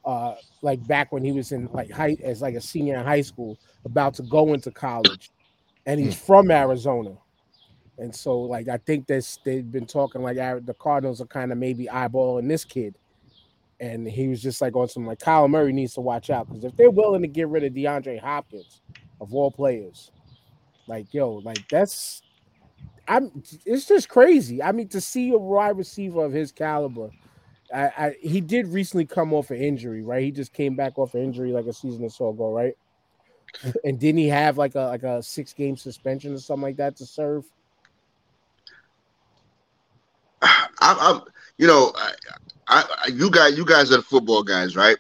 Uh 0.04 0.34
like 0.62 0.86
back 0.86 1.12
when 1.12 1.24
he 1.24 1.32
was 1.32 1.52
in 1.52 1.68
like 1.72 1.90
high 1.90 2.16
as 2.22 2.42
like 2.42 2.54
a 2.54 2.60
senior 2.60 2.98
in 2.98 3.04
high 3.04 3.20
school, 3.20 3.58
about 3.84 4.14
to 4.14 4.22
go 4.22 4.54
into 4.54 4.70
college. 4.70 5.30
And 5.86 5.98
he's 5.98 6.18
hmm. 6.18 6.26
from 6.26 6.50
Arizona. 6.50 7.16
And 7.98 8.14
so, 8.14 8.40
like, 8.40 8.68
I 8.68 8.78
think 8.78 9.06
this 9.06 9.38
they've 9.44 9.70
been 9.70 9.86
talking 9.86 10.22
like 10.22 10.36
the 10.36 10.74
Cardinals 10.78 11.20
are 11.20 11.26
kind 11.26 11.52
of 11.52 11.58
maybe 11.58 11.86
eyeballing 11.86 12.48
this 12.48 12.64
kid 12.64 12.96
and 13.80 14.06
he 14.06 14.28
was 14.28 14.42
just 14.42 14.60
like 14.60 14.76
on 14.76 14.88
some 14.88 15.06
like 15.06 15.18
Kyler 15.18 15.50
Murray 15.50 15.72
needs 15.72 15.94
to 15.94 16.00
watch 16.00 16.30
out 16.30 16.46
because 16.48 16.64
if 16.64 16.76
they're 16.76 16.90
willing 16.90 17.22
to 17.22 17.28
get 17.28 17.48
rid 17.48 17.64
of 17.64 17.72
DeAndre 17.72 18.20
Hopkins 18.20 18.82
of 19.20 19.34
all 19.34 19.50
players, 19.50 20.12
like 20.86 21.12
yo, 21.12 21.36
like 21.36 21.66
that's 21.68 22.22
I'm 23.08 23.42
it's 23.64 23.86
just 23.86 24.08
crazy. 24.08 24.62
I 24.62 24.72
mean, 24.72 24.88
to 24.88 25.00
see 25.00 25.32
a 25.32 25.38
wide 25.38 25.78
receiver 25.78 26.24
of 26.24 26.32
his 26.32 26.52
caliber, 26.52 27.10
I, 27.74 27.82
I 27.82 28.14
he 28.20 28.40
did 28.40 28.68
recently 28.68 29.06
come 29.06 29.32
off 29.32 29.50
an 29.50 29.58
injury, 29.58 30.02
right? 30.02 30.22
He 30.22 30.30
just 30.30 30.52
came 30.52 30.74
back 30.74 30.98
off 30.98 31.14
an 31.14 31.22
injury 31.22 31.52
like 31.52 31.66
a 31.66 31.72
season 31.72 32.04
or 32.04 32.10
so 32.10 32.30
ago, 32.30 32.50
right? 32.50 32.74
and 33.84 33.98
didn't 33.98 34.18
he 34.18 34.28
have 34.28 34.58
like 34.58 34.74
a 34.74 34.82
like 34.82 35.02
a 35.02 35.22
six 35.22 35.52
game 35.52 35.76
suspension 35.76 36.34
or 36.34 36.38
something 36.38 36.62
like 36.62 36.76
that 36.76 36.96
to 36.96 37.06
serve? 37.06 37.44
I'm, 40.42 40.68
I'm 40.80 41.20
you 41.58 41.66
know, 41.66 41.92
I, 42.70 43.08
you 43.12 43.30
guys, 43.30 43.56
you 43.56 43.64
guys 43.64 43.92
are 43.92 43.96
the 43.96 44.02
football 44.02 44.42
guys, 44.42 44.76
right? 44.76 44.96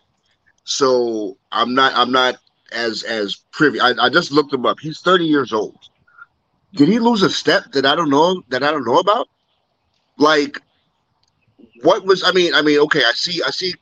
So 0.64 1.38
I'm 1.52 1.74
not, 1.74 1.92
I'm 1.94 2.12
not 2.12 2.36
as 2.72 3.02
as 3.04 3.36
privy. 3.52 3.80
I, 3.80 3.94
I 3.98 4.08
just 4.08 4.32
looked 4.32 4.52
him 4.52 4.66
up. 4.66 4.80
He's 4.80 5.00
30 5.00 5.24
years 5.24 5.52
old. 5.52 5.78
Did 6.74 6.88
he 6.88 6.98
lose 6.98 7.22
a 7.22 7.30
step 7.30 7.72
that 7.72 7.86
I 7.86 7.94
don't 7.94 8.10
know 8.10 8.42
that 8.48 8.62
I 8.62 8.70
don't 8.70 8.84
know 8.84 8.98
about? 8.98 9.28
Like, 10.18 10.60
what 11.82 12.04
was? 12.04 12.22
I 12.24 12.32
mean, 12.32 12.54
I 12.54 12.62
mean, 12.62 12.78
okay, 12.80 13.00
I 13.00 13.12
see, 13.12 13.42
I 13.46 13.50
see, 13.50 13.74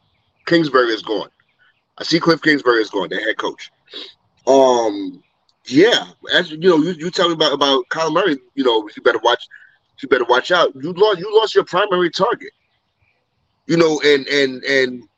Kingsbury 0.46 0.92
is 0.92 1.02
gone. 1.02 1.28
I 1.98 2.04
see 2.04 2.20
Cliff 2.20 2.40
Kingsbury 2.42 2.82
is 2.82 2.90
gone, 2.90 3.08
the 3.08 3.16
head 3.16 3.37
coach. 3.37 3.70
Um, 4.46 5.22
yeah, 5.66 6.06
as 6.32 6.50
you 6.50 6.58
know, 6.58 6.78
you, 6.78 6.92
you 6.92 7.11
tell 7.11 7.28
me 7.28 7.34
about 7.34 7.52
about 7.52 7.84
Kyler 7.90 8.12
Murray. 8.12 8.38
You 8.54 8.64
know, 8.64 8.88
you 8.96 9.02
better 9.02 9.20
watch. 9.22 9.46
You 10.00 10.08
better 10.08 10.24
watch 10.24 10.50
out. 10.50 10.72
You 10.80 10.92
lost. 10.92 11.18
You 11.18 11.37
lost 11.37 11.54
your 11.54 11.64
primary 11.64 12.11
target 12.11 12.52
you 13.68 13.76
know, 13.76 14.00
and 14.04 14.26
and 14.26 14.64
and 14.64 15.08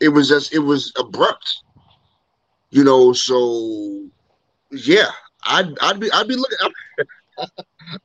it 0.00 0.08
was 0.08 0.28
just 0.28 0.54
it 0.54 0.60
was 0.60 0.92
abrupt, 0.98 1.62
you 2.70 2.84
know. 2.84 3.12
So 3.12 4.06
yeah, 4.70 5.10
I'd 5.44 5.76
I'd 5.80 6.00
be 6.00 6.10
I'd 6.12 6.28
be 6.28 6.36
looking. 6.36 6.58
I'd, 6.62 6.72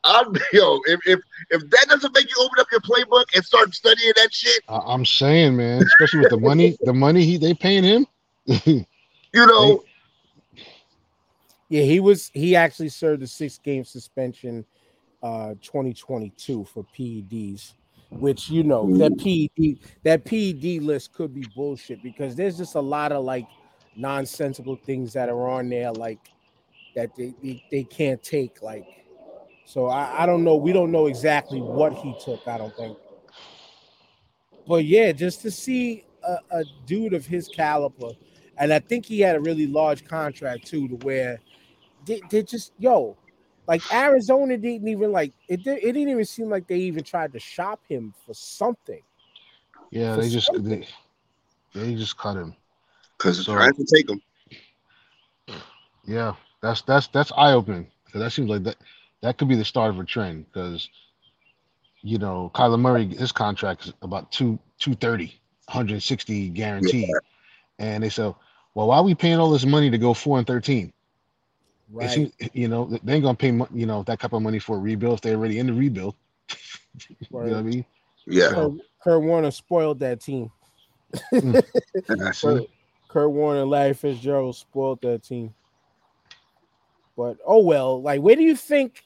I'd 0.03 0.33
be 0.33 0.39
yo 0.53 0.79
if 0.85 0.99
if 1.05 1.19
if 1.49 1.69
that 1.69 1.85
doesn't 1.89 2.13
make 2.13 2.29
you 2.29 2.35
open 2.39 2.59
up 2.59 2.67
your 2.71 2.81
playbook 2.81 3.25
and 3.35 3.43
start 3.43 3.73
studying 3.73 4.13
that 4.15 4.33
shit. 4.33 4.63
I'm 4.67 5.05
saying, 5.05 5.57
man, 5.57 5.83
especially 5.83 6.21
with 6.21 6.29
the 6.29 6.39
money, 6.39 6.77
the 6.81 6.93
money 6.93 7.23
he 7.23 7.37
they 7.37 7.53
paying 7.53 7.83
him. 7.83 8.07
you 8.45 8.85
know. 9.33 9.83
Yeah, 11.69 11.83
he 11.83 11.99
was. 11.99 12.31
He 12.33 12.55
actually 12.55 12.89
served 12.89 13.21
a 13.23 13.27
six 13.27 13.57
game 13.57 13.83
suspension, 13.83 14.65
uh, 15.21 15.55
2022 15.61 16.63
for 16.63 16.85
PEDs 16.97 17.73
which 18.09 18.49
you 18.49 18.63
know 18.63 18.89
that. 18.97 19.17
PED 19.17 19.79
that 20.03 20.25
PED 20.25 20.81
list 20.81 21.13
could 21.13 21.33
be 21.33 21.45
bullshit 21.55 22.01
because 22.01 22.35
there's 22.35 22.57
just 22.57 22.75
a 22.75 22.79
lot 22.79 23.11
of 23.11 23.23
like 23.23 23.45
nonsensical 23.95 24.75
things 24.75 25.13
that 25.13 25.29
are 25.29 25.49
on 25.49 25.69
there 25.69 25.91
like 25.91 26.19
that 26.95 27.15
they, 27.15 27.33
they, 27.43 27.63
they 27.71 27.83
can't 27.83 28.21
take 28.23 28.61
like 28.61 28.85
so 29.69 29.87
I, 29.87 30.23
I 30.23 30.25
don't 30.25 30.43
know 30.45 30.55
we 30.55 30.71
don't 30.71 30.91
know 30.91 31.07
exactly 31.07 31.59
what 31.61 31.93
he 31.93 32.15
took 32.23 32.47
I 32.47 32.57
don't 32.57 32.73
think 32.75 32.97
but 34.65 34.85
yeah 34.85 35.11
just 35.11 35.41
to 35.41 35.51
see 35.51 36.05
a, 36.23 36.37
a 36.51 36.63
dude 36.85 37.13
of 37.13 37.25
his 37.25 37.49
caliber 37.49 38.11
and 38.57 38.71
I 38.71 38.79
think 38.79 39.05
he 39.05 39.19
had 39.19 39.35
a 39.35 39.41
really 39.41 39.67
large 39.67 40.05
contract 40.05 40.65
too 40.65 40.87
to 40.87 40.95
where 41.05 41.39
they, 42.05 42.21
they 42.29 42.43
just 42.43 42.71
yo 42.79 43.17
like 43.67 43.81
Arizona 43.93 44.55
didn't 44.57 44.87
even 44.87 45.11
like 45.11 45.33
it. 45.49 45.59
It 45.67 45.81
didn't 45.81 46.07
even 46.07 46.23
seem 46.23 46.49
like 46.49 46.67
they 46.67 46.77
even 46.77 47.03
tried 47.03 47.33
to 47.33 47.39
shop 47.39 47.81
him 47.89 48.13
for 48.25 48.33
something. 48.33 49.01
Yeah, 49.91 50.15
For 50.15 50.21
they 50.21 50.29
just 50.29 50.47
something. 50.47 50.85
they, 51.73 51.81
they 51.81 51.93
just 51.95 52.17
cut 52.17 52.37
him. 52.37 52.55
Because 53.17 53.43
So- 53.45 53.53
trying 53.55 53.73
to 53.73 53.85
take 53.93 54.09
him. 54.09 54.21
Yeah, 56.05 56.35
that's 56.61 56.81
that's 56.83 57.07
that's 57.07 57.33
eye 57.35 57.51
opening 57.51 57.87
because 58.05 58.21
that 58.21 58.31
seems 58.31 58.49
like 58.49 58.63
that 58.63 58.77
that 59.21 59.37
could 59.37 59.47
be 59.47 59.55
the 59.55 59.65
start 59.65 59.89
of 59.89 59.99
a 59.99 60.03
trend 60.03 60.45
because 60.47 60.89
you 62.01 62.17
know 62.17 62.51
Kyler 62.53 62.79
Murray 62.79 63.07
his 63.07 63.31
contract 63.31 63.85
is 63.85 63.93
about 64.01 64.31
two 64.31 64.59
two 64.79 64.95
thirty, 64.95 65.39
160 65.65 66.49
guaranteed, 66.49 67.09
and 67.79 68.03
they 68.03 68.09
said, 68.09 68.33
well, 68.73 68.87
why 68.87 68.97
are 68.97 69.03
we 69.03 69.15
paying 69.15 69.39
all 69.39 69.49
this 69.49 69.65
money 69.65 69.89
to 69.89 69.97
go 69.97 70.13
four 70.13 70.37
and 70.37 70.45
thirteen? 70.47 70.93
Right. 71.89 72.09
seems, 72.09 72.33
you 72.53 72.67
know 72.67 72.85
they 73.03 73.13
ain't 73.13 73.23
gonna 73.23 73.35
pay 73.35 73.51
you 73.73 73.85
know 73.85 74.03
that 74.03 74.19
type 74.19 74.33
of 74.33 74.41
money 74.41 74.59
for 74.59 74.75
a 74.75 74.79
rebuild 74.79 75.15
if 75.15 75.21
they're 75.21 75.35
already 75.35 75.59
in 75.59 75.67
the 75.67 75.73
rebuild. 75.73 76.15
you 77.09 77.15
know 77.31 77.39
what 77.39 77.53
I 77.53 77.61
mean? 77.61 77.85
Yeah. 78.25 78.49
Kurt, 78.49 78.71
Kurt 79.03 79.23
Warner 79.23 79.51
spoiled 79.51 79.99
that 79.99 80.21
team. 80.21 80.51
Mm. 81.33 81.63
That's 82.07 82.41
Kurt. 82.41 82.63
Kurt 83.07 83.31
Warner, 83.31 83.61
and 83.61 83.69
Larry 83.69 83.93
Fitzgerald 83.93 84.55
spoiled 84.55 85.01
that 85.01 85.23
team. 85.23 85.53
But 87.15 87.37
oh 87.45 87.63
well, 87.63 88.01
like 88.01 88.21
where 88.21 88.35
do 88.35 88.43
you 88.43 88.55
think? 88.55 89.03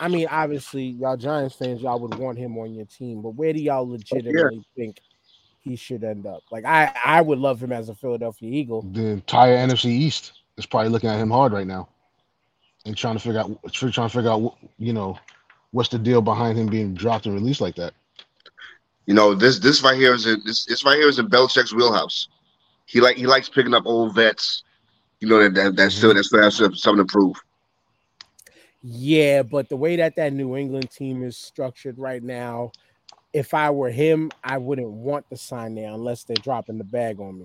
I 0.00 0.08
mean, 0.08 0.26
obviously, 0.30 0.84
y'all 0.84 1.16
Giants 1.16 1.56
fans, 1.56 1.82
y'all 1.82 1.98
would 2.00 2.14
want 2.14 2.38
him 2.38 2.56
on 2.58 2.74
your 2.74 2.86
team, 2.86 3.22
but 3.22 3.30
where 3.30 3.52
do 3.52 3.60
y'all 3.60 3.80
oh, 3.80 3.92
legitimately 3.92 4.64
think 4.76 5.00
he 5.60 5.76
should 5.76 6.04
end 6.04 6.26
up? 6.26 6.42
Like, 6.50 6.64
I 6.64 6.92
I 7.04 7.20
would 7.20 7.38
love 7.38 7.62
him 7.62 7.72
as 7.72 7.88
a 7.88 7.94
Philadelphia 7.94 8.50
Eagle. 8.50 8.82
The 8.82 9.06
entire 9.06 9.56
NFC 9.56 9.86
East 9.86 10.32
is 10.56 10.66
probably 10.66 10.90
looking 10.90 11.10
at 11.10 11.18
him 11.18 11.30
hard 11.30 11.52
right 11.52 11.66
now, 11.66 11.88
and 12.84 12.96
trying 12.96 13.16
to 13.16 13.20
figure 13.20 13.40
out 13.40 13.58
trying 13.72 13.92
to 13.92 14.08
figure 14.08 14.30
out 14.30 14.56
you 14.78 14.92
know 14.92 15.18
what's 15.72 15.88
the 15.88 15.98
deal 15.98 16.22
behind 16.22 16.58
him 16.58 16.66
being 16.66 16.94
dropped 16.94 17.26
and 17.26 17.34
released 17.34 17.60
like 17.60 17.76
that. 17.76 17.94
You 19.06 19.14
know, 19.14 19.34
this 19.34 19.58
this 19.58 19.82
right 19.82 19.96
here 19.96 20.14
is 20.14 20.26
in 20.26 20.42
this 20.44 20.64
this 20.66 20.84
right 20.84 20.96
here 20.96 21.08
is 21.08 21.18
in 21.18 21.28
Belichick's 21.28 21.74
wheelhouse. 21.74 22.28
He 22.86 23.00
like 23.00 23.16
he 23.16 23.26
likes 23.26 23.48
picking 23.48 23.74
up 23.74 23.86
old 23.86 24.14
vets. 24.14 24.64
You 25.20 25.28
know 25.28 25.42
that 25.42 25.54
that, 25.54 25.76
that 25.76 25.92
still 25.92 26.12
that 26.12 26.24
still 26.24 26.42
has 26.42 26.56
something 26.56 26.96
to 26.96 27.04
prove. 27.04 27.36
Yeah, 28.88 29.42
but 29.42 29.68
the 29.68 29.76
way 29.76 29.96
that 29.96 30.14
that 30.14 30.32
New 30.32 30.54
England 30.56 30.92
team 30.92 31.24
is 31.24 31.36
structured 31.36 31.98
right 31.98 32.22
now, 32.22 32.70
if 33.32 33.52
I 33.52 33.68
were 33.68 33.90
him, 33.90 34.30
I 34.44 34.58
wouldn't 34.58 34.88
want 34.88 35.28
to 35.30 35.36
sign 35.36 35.74
there 35.74 35.90
unless 35.90 36.22
they're 36.22 36.36
dropping 36.36 36.78
the 36.78 36.84
bag 36.84 37.18
on 37.18 37.40
me. 37.40 37.44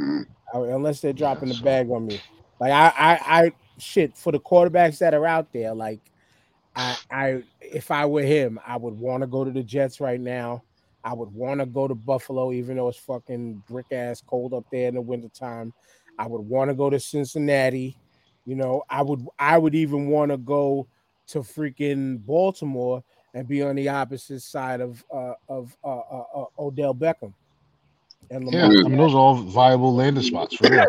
Mm. 0.00 0.26
I- 0.54 0.58
unless 0.58 1.02
they're 1.02 1.12
dropping 1.12 1.50
the 1.50 1.60
bag 1.62 1.90
on 1.90 2.06
me. 2.06 2.22
Like 2.58 2.72
I, 2.72 2.86
I, 2.96 3.44
I 3.44 3.52
shit 3.76 4.16
for 4.16 4.32
the 4.32 4.40
quarterbacks 4.40 4.96
that 5.00 5.12
are 5.12 5.26
out 5.26 5.52
there. 5.52 5.74
Like 5.74 6.00
I, 6.74 6.96
I, 7.10 7.42
if 7.60 7.90
I 7.90 8.06
were 8.06 8.22
him, 8.22 8.58
I 8.66 8.78
would 8.78 8.94
want 8.94 9.24
to 9.24 9.26
go 9.26 9.44
to 9.44 9.50
the 9.50 9.62
Jets 9.62 10.00
right 10.00 10.20
now. 10.20 10.62
I 11.04 11.12
would 11.12 11.30
want 11.30 11.60
to 11.60 11.66
go 11.66 11.86
to 11.86 11.94
Buffalo, 11.94 12.50
even 12.50 12.76
though 12.76 12.88
it's 12.88 12.96
fucking 12.96 13.62
brick 13.68 13.92
ass 13.92 14.22
cold 14.26 14.54
up 14.54 14.64
there 14.72 14.88
in 14.88 14.94
the 14.94 15.02
wintertime. 15.02 15.74
I 16.18 16.28
would 16.28 16.40
want 16.40 16.70
to 16.70 16.74
go 16.74 16.88
to 16.88 16.98
Cincinnati. 16.98 17.98
You 18.46 18.54
know, 18.56 18.82
I 18.90 19.02
would, 19.02 19.26
I 19.38 19.56
would 19.58 19.74
even 19.74 20.08
want 20.08 20.30
to 20.30 20.36
go 20.36 20.86
to 21.28 21.38
freaking 21.40 22.24
Baltimore 22.24 23.02
and 23.32 23.48
be 23.48 23.62
on 23.62 23.74
the 23.76 23.88
opposite 23.88 24.40
side 24.42 24.80
of 24.80 25.02
uh, 25.12 25.32
of 25.48 25.76
uh, 25.82 25.88
uh, 25.98 26.24
uh, 26.34 26.44
Odell 26.58 26.94
Beckham. 26.94 27.32
And 28.30 28.52
Yeah, 28.52 28.66
I 28.66 28.68
mean 28.68 28.96
those 28.96 29.14
are 29.14 29.18
all 29.18 29.34
viable 29.34 29.94
landing 29.94 30.22
spots 30.22 30.56
for 30.56 30.68
real. 30.70 30.86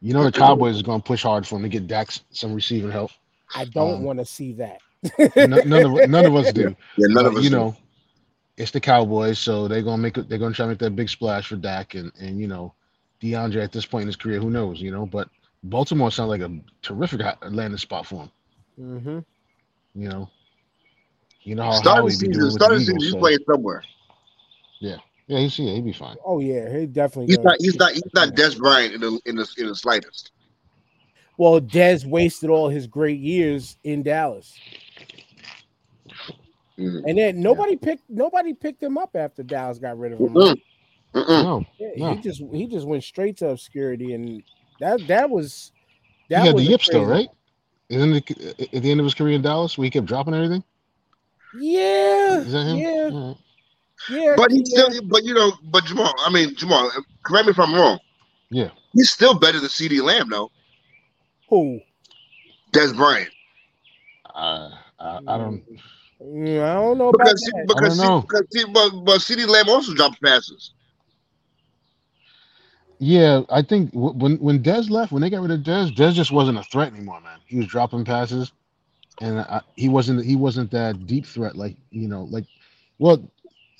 You 0.00 0.12
know 0.14 0.24
the 0.24 0.32
Cowboys 0.40 0.76
is 0.76 0.82
going 0.82 1.00
to 1.00 1.06
push 1.06 1.22
hard 1.22 1.46
for 1.46 1.56
him 1.56 1.62
to 1.62 1.68
get 1.68 1.86
Dax 1.86 2.22
some 2.30 2.54
receiving 2.54 2.90
help. 2.90 3.10
I 3.54 3.64
don't 3.66 3.96
Um, 3.96 4.02
want 4.02 4.18
to 4.18 4.24
see 4.24 4.52
that. 4.54 4.78
No- 5.36 5.60
none 5.64 5.84
of 5.84 6.08
none 6.10 6.24
of 6.26 6.34
us 6.34 6.52
do. 6.52 6.74
Yeah, 6.96 7.06
none 7.08 7.26
of 7.26 7.36
us. 7.36 7.44
you 7.44 7.50
do. 7.50 7.56
know, 7.56 7.76
it's 8.56 8.70
the 8.70 8.80
Cowboys, 8.80 9.38
so 9.38 9.68
they're 9.68 9.82
gonna 9.82 10.00
make. 10.02 10.14
They're 10.14 10.38
gonna 10.38 10.54
try 10.54 10.64
to 10.64 10.70
make 10.70 10.78
that 10.78 10.96
big 10.96 11.08
splash 11.10 11.48
for 11.48 11.56
Dak, 11.56 11.94
and 11.94 12.10
and 12.20 12.38
you 12.38 12.48
know, 12.48 12.72
DeAndre 13.22 13.62
at 13.62 13.72
this 13.72 13.84
point 13.86 14.02
in 14.02 14.08
his 14.08 14.16
career, 14.16 14.40
who 14.40 14.50
knows? 14.50 14.80
You 14.80 14.90
know, 14.90 15.06
but 15.06 15.28
Baltimore 15.64 16.10
sounds 16.10 16.28
like 16.28 16.40
a 16.42 16.60
terrific 16.82 17.20
landing 17.42 17.78
spot 17.78 18.06
for 18.06 18.22
him. 18.24 18.30
hmm 18.76 19.18
You 20.00 20.08
know, 20.08 20.30
you 21.42 21.54
know 21.54 21.64
how 21.64 21.72
Start 21.72 21.96
Howie 21.98 22.10
be 22.10 22.28
doing 22.28 22.32
season. 22.34 22.44
with 22.44 22.52
Start 22.54 22.70
the 22.70 22.74
the 22.76 22.80
season. 22.80 22.94
Eagles. 22.96 23.04
He's 23.04 23.12
So, 23.12 23.18
playing 23.18 23.38
somewhere. 23.50 23.82
yeah, 24.80 24.96
yeah, 25.26 25.38
he's 25.38 25.58
yeah, 25.58 25.72
he'd 25.72 25.84
be 25.84 25.92
fine. 25.92 26.16
Oh 26.24 26.40
yeah, 26.40 26.78
he 26.78 26.86
definitely. 26.86 27.26
He's 27.26 27.36
gonna- 27.38 27.48
not. 27.50 27.56
He's 27.60 27.76
not. 27.76 27.92
He's 27.92 28.14
not 28.14 28.28
Dez 28.30 28.58
Bryant 28.58 28.94
in 28.94 29.00
the 29.00 29.20
in 29.26 29.36
the 29.36 29.48
in 29.58 29.66
the 29.68 29.74
slightest. 29.74 30.32
Well, 31.38 31.60
Dez 31.60 32.04
wasted 32.04 32.48
all 32.50 32.68
his 32.68 32.86
great 32.86 33.18
years 33.20 33.76
in 33.84 34.02
Dallas, 34.04 34.54
Mm. 36.78 37.02
and 37.08 37.18
then 37.18 37.40
nobody 37.40 37.76
picked 37.76 38.08
nobody 38.10 38.52
picked 38.52 38.82
him 38.82 38.98
up 38.98 39.14
after 39.16 39.42
Dallas 39.42 39.78
got 39.78 39.98
rid 39.98 40.12
of 40.12 40.18
him. 40.18 40.28
Mm-mm. 40.34 40.56
No, 41.14 41.64
Yeah, 41.78 41.88
No. 41.96 42.14
He 42.14 42.20
just 42.20 42.42
he 42.52 42.66
just 42.66 42.86
went 42.86 43.04
straight 43.04 43.36
to 43.38 43.48
obscurity, 43.50 44.12
and 44.14 44.42
that 44.80 45.06
that 45.08 45.30
was 45.30 45.72
he 46.28 46.34
that 46.34 46.40
had 46.46 46.50
the 46.50 46.54
was 46.54 46.66
a 46.66 46.70
yips 46.70 46.88
though, 46.88 47.04
right? 47.04 47.28
Isn't 47.88 48.14
it 48.14 48.30
at 48.74 48.82
the 48.82 48.90
end 48.90 49.00
of 49.00 49.04
his 49.04 49.14
career 49.14 49.34
in 49.34 49.42
Dallas 49.42 49.76
where 49.76 49.84
he 49.84 49.90
kept 49.90 50.06
dropping 50.06 50.34
everything? 50.34 50.64
Yeah, 51.52 52.40
Is 52.40 52.52
that 52.52 52.64
him? 52.66 52.76
yeah, 52.78 53.10
All 53.12 53.28
right. 53.28 53.36
yeah. 54.08 54.34
But 54.36 54.50
he's 54.50 54.72
yeah. 54.74 54.84
still. 54.88 55.02
But 55.08 55.24
you 55.24 55.34
know. 55.34 55.52
But 55.64 55.84
Jamal. 55.84 56.12
I 56.18 56.30
mean 56.30 56.54
Jamal. 56.56 56.90
Correct 57.24 57.46
me 57.46 57.50
if 57.50 57.58
I'm 57.58 57.74
wrong. 57.74 57.98
Yeah. 58.50 58.70
He's 58.94 59.10
still 59.10 59.34
better 59.38 59.60
than 59.60 59.68
CeeDee 59.68 60.02
Lamb 60.02 60.30
though. 60.30 60.50
who? 61.48 61.80
Dez 62.72 62.94
Bryant. 62.96 63.30
Uh, 64.34 64.70
I, 64.98 65.20
I 65.28 65.38
don't. 65.38 65.62
I 66.20 66.74
don't 66.74 66.98
know 66.98 67.08
about 67.08 67.18
Because 67.18 67.40
that. 67.40 67.64
because, 67.68 68.00
I 68.00 68.04
don't 68.04 68.14
know. 68.14 68.20
because 68.22 68.46
C- 68.52 68.64
but, 68.72 68.90
but 69.04 69.20
CeeDee 69.20 69.46
Lamb 69.46 69.68
also 69.68 69.94
dropped 69.94 70.20
passes. 70.22 70.72
Yeah, 72.98 73.42
I 73.50 73.62
think 73.62 73.92
w- 73.92 74.14
when 74.14 74.36
when 74.36 74.62
Dez 74.62 74.90
left, 74.90 75.12
when 75.12 75.22
they 75.22 75.30
got 75.30 75.42
rid 75.42 75.50
of 75.50 75.60
Dez, 75.60 75.94
Dez 75.94 76.14
just 76.14 76.32
wasn't 76.32 76.58
a 76.58 76.62
threat 76.64 76.92
anymore, 76.92 77.20
man. 77.20 77.38
He 77.46 77.56
was 77.56 77.66
dropping 77.66 78.04
passes, 78.04 78.52
and 79.20 79.40
I, 79.40 79.60
he 79.76 79.88
wasn't 79.88 80.24
he 80.24 80.36
wasn't 80.36 80.70
that 80.70 81.06
deep 81.06 81.26
threat 81.26 81.56
like 81.56 81.76
you 81.90 82.08
know 82.08 82.24
like, 82.24 82.44
well, 82.98 83.22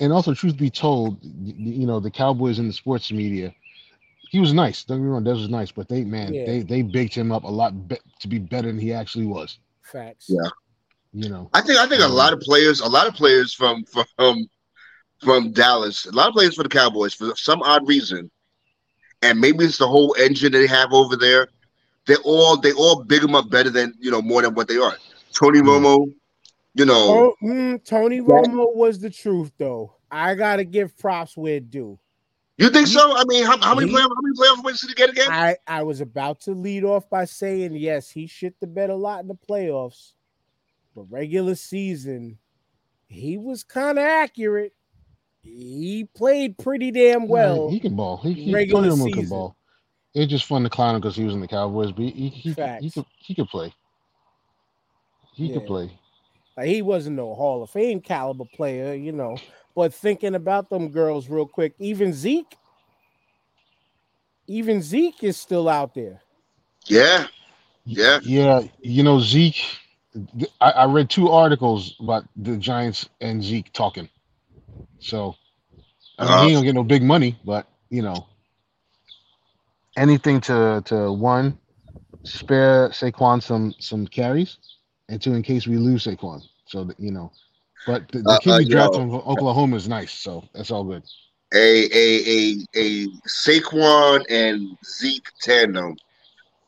and 0.00 0.12
also 0.12 0.34
truth 0.34 0.56
be 0.56 0.70
told, 0.70 1.18
you 1.22 1.86
know 1.86 2.00
the 2.00 2.10
Cowboys 2.10 2.58
in 2.58 2.66
the 2.66 2.72
sports 2.72 3.10
media, 3.12 3.54
he 4.30 4.40
was 4.40 4.52
nice. 4.52 4.84
Don't 4.84 4.98
get 4.98 5.04
me 5.04 5.10
wrong, 5.10 5.24
Dez 5.24 5.34
was 5.34 5.48
nice, 5.48 5.70
but 5.70 5.88
they 5.88 6.04
man 6.04 6.34
Yeah. 6.34 6.46
they 6.46 6.60
they 6.62 6.82
baked 6.82 7.14
him 7.14 7.32
up 7.32 7.44
a 7.44 7.48
lot 7.48 7.88
be- 7.88 7.98
to 8.20 8.28
be 8.28 8.38
better 8.38 8.68
than 8.68 8.78
he 8.78 8.92
actually 8.92 9.26
was. 9.26 9.58
Facts. 9.82 10.26
Yeah. 10.28 10.48
You 11.12 11.28
know, 11.28 11.48
I 11.54 11.60
think 11.60 11.78
I 11.78 11.86
think 11.86 12.02
a 12.02 12.06
um, 12.06 12.12
lot 12.12 12.32
of 12.32 12.40
players, 12.40 12.80
a 12.80 12.88
lot 12.88 13.06
of 13.06 13.14
players 13.14 13.54
from 13.54 13.84
from 14.16 14.48
from 15.20 15.52
Dallas, 15.52 16.06
a 16.06 16.12
lot 16.12 16.28
of 16.28 16.34
players 16.34 16.56
for 16.56 16.62
the 16.64 16.68
Cowboys 16.68 17.14
for 17.14 17.34
some 17.36 17.62
odd 17.62 17.86
reason, 17.88 18.30
and 19.24 19.40
maybe 19.40 19.64
it's 19.64 19.78
the 19.78 19.88
whole 19.88 20.14
engine 20.18 20.52
they 20.52 20.66
have 20.66 20.92
over 20.92 21.16
there. 21.16 21.48
They 22.06 22.16
all 22.24 22.56
they 22.56 22.72
all 22.72 23.02
big 23.02 23.22
them 23.22 23.34
up 23.34 23.48
better 23.50 23.70
than 23.70 23.94
you 23.98 24.10
know 24.10 24.22
more 24.22 24.42
than 24.42 24.54
what 24.54 24.68
they 24.68 24.76
are. 24.76 24.94
Tony 25.32 25.60
Hmm. 25.60 25.68
Romo, 25.68 26.12
you 26.74 26.84
know, 26.84 26.94
Oh, 26.94 27.34
mm, 27.42 27.84
Tony 27.84 28.20
Romo 28.20 28.74
was 28.76 29.00
the 29.00 29.10
truth, 29.10 29.52
though. 29.58 29.96
I 30.10 30.34
gotta 30.34 30.64
give 30.64 30.96
props 30.98 31.36
where 31.36 31.56
it 31.56 31.70
due. 31.70 31.98
you 32.58 32.68
think 32.68 32.86
so? 32.86 33.16
I 33.16 33.24
mean, 33.26 33.44
how, 33.44 33.58
how 33.60 33.74
many 33.74 33.88
He- 33.88 33.94
playoff 33.94 34.02
how 34.02 34.20
many 34.22 34.36
playoff 34.38 34.64
wins 34.64 34.80
did 34.80 34.90
he 34.90 34.94
get 34.94 35.10
again? 35.10 35.28
I 35.30 35.56
I 35.66 35.82
was 35.82 36.00
about 36.00 36.40
to 36.42 36.52
lead 36.52 36.84
off 36.84 37.08
by 37.10 37.24
saying 37.24 37.74
yes, 37.74 38.10
he 38.10 38.26
shit 38.26 38.60
the 38.60 38.66
bed 38.66 38.90
a 38.90 38.94
lot 38.96 39.20
in 39.22 39.28
the 39.28 39.34
playoffs, 39.34 40.12
but 40.94 41.04
regular 41.10 41.54
season, 41.54 42.38
he 43.08 43.38
was 43.38 43.64
kind 43.64 43.98
of 43.98 44.04
accurate. 44.04 44.72
He 45.44 46.08
played 46.16 46.58
pretty 46.58 46.90
damn 46.90 47.28
well. 47.28 47.68
he 47.68 47.78
can 47.78 47.94
ball. 47.94 48.16
He, 48.18 48.32
he 48.32 48.52
regular 48.52 48.88
Tony 48.88 48.94
Romo 48.94 49.12
can 49.12 49.22
season. 49.22 49.28
ball. 49.28 49.56
It's 50.14 50.30
just 50.30 50.46
fun 50.46 50.62
to 50.62 50.70
clown 50.70 50.94
him 50.94 51.00
because 51.00 51.16
he 51.16 51.24
was 51.24 51.34
in 51.34 51.40
the 51.40 51.48
Cowboys, 51.48 51.92
but 51.92 52.04
he 52.04 52.10
he, 52.10 52.28
he, 52.28 52.52
Facts. 52.52 52.82
he 52.82 52.90
could 52.90 53.04
he 53.18 53.34
could 53.34 53.48
play. 53.48 53.74
He 55.34 55.52
could 55.52 55.66
play. 55.66 55.90
Like 56.56 56.68
he 56.68 56.82
wasn't 56.82 57.16
no 57.16 57.34
Hall 57.34 57.62
of 57.62 57.70
Fame 57.70 58.00
caliber 58.00 58.44
player, 58.54 58.94
you 58.94 59.12
know. 59.12 59.36
But 59.74 59.92
thinking 59.92 60.36
about 60.36 60.70
them 60.70 60.88
girls 60.90 61.28
real 61.28 61.46
quick, 61.46 61.74
even 61.80 62.12
Zeke, 62.12 62.56
even 64.46 64.80
Zeke 64.80 65.24
is 65.24 65.36
still 65.36 65.68
out 65.68 65.94
there. 65.94 66.22
Yeah, 66.86 67.26
Yeah. 67.84 68.20
Yeah. 68.22 68.62
You 68.80 69.02
know, 69.02 69.20
Zeke, 69.20 69.62
I, 70.60 70.70
I 70.70 70.84
read 70.86 71.10
two 71.10 71.30
articles 71.30 71.96
about 72.00 72.24
the 72.36 72.56
Giants 72.56 73.08
and 73.20 73.42
Zeke 73.42 73.72
talking. 73.72 74.08
So, 75.04 75.36
I 76.18 76.24
mean, 76.24 76.38
Uh, 76.38 76.40
he 76.40 76.48
ain't 76.48 76.56
gonna 76.56 76.66
get 76.66 76.74
no 76.74 76.84
big 76.84 77.02
money, 77.02 77.38
but, 77.44 77.66
you 77.90 78.02
know, 78.02 78.26
anything 79.96 80.40
to, 80.42 80.82
to 80.86 81.12
one, 81.12 81.58
spare 82.24 82.88
Saquon 82.90 83.42
some, 83.42 83.74
some 83.78 84.06
carries, 84.06 84.58
and 85.08 85.20
two, 85.20 85.34
in 85.34 85.42
case 85.42 85.66
we 85.66 85.76
lose 85.76 86.04
Saquon. 86.06 86.42
So, 86.66 86.84
that, 86.84 86.98
you 87.00 87.10
know, 87.12 87.32
but 87.86 88.08
the, 88.12 88.22
the 88.22 88.36
Uh, 88.36 88.38
kid 88.38 88.56
uh, 88.56 88.58
we 88.58 88.64
yo. 88.66 88.74
drafted 88.74 89.02
from 89.10 89.14
Oklahoma 89.26 89.76
is 89.76 89.88
nice. 89.88 90.12
So, 90.12 90.44
that's 90.54 90.70
all 90.70 90.84
good. 90.84 91.02
a 91.54 91.88
a 91.92 92.06
a 92.36 92.66
a 92.76 93.06
Saquon 93.28 94.24
and 94.30 94.76
Zeke 94.84 95.30
tandem 95.42 95.96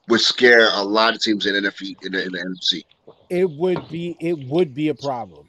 would 0.08 0.20
scare 0.20 0.68
a 0.72 0.82
lot 0.82 1.14
of 1.14 1.20
teams 1.22 1.46
in 1.46 1.54
the 1.54 1.68
NFC 1.68 1.96
in 2.02 2.12
the, 2.12 2.24
in 2.24 2.32
the 2.32 2.38
NFC. 2.38 2.82
It 3.30 3.50
would 3.50 3.88
be 3.88 4.16
it 4.20 4.38
would 4.38 4.74
be 4.74 4.88
a 4.88 4.94
problem. 4.94 5.45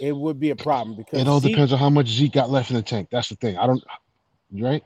It 0.00 0.16
would 0.16 0.38
be 0.38 0.50
a 0.50 0.56
problem 0.56 0.96
because 0.96 1.20
It 1.20 1.28
all 1.28 1.40
Zeke- 1.40 1.52
depends 1.52 1.72
on 1.72 1.78
how 1.78 1.90
much 1.90 2.08
Zeke 2.08 2.32
got 2.32 2.50
left 2.50 2.70
in 2.70 2.76
the 2.76 2.82
tank. 2.82 3.08
That's 3.10 3.28
the 3.28 3.36
thing. 3.36 3.56
I 3.58 3.66
don't. 3.66 3.82
You 4.50 4.64
right? 4.64 4.84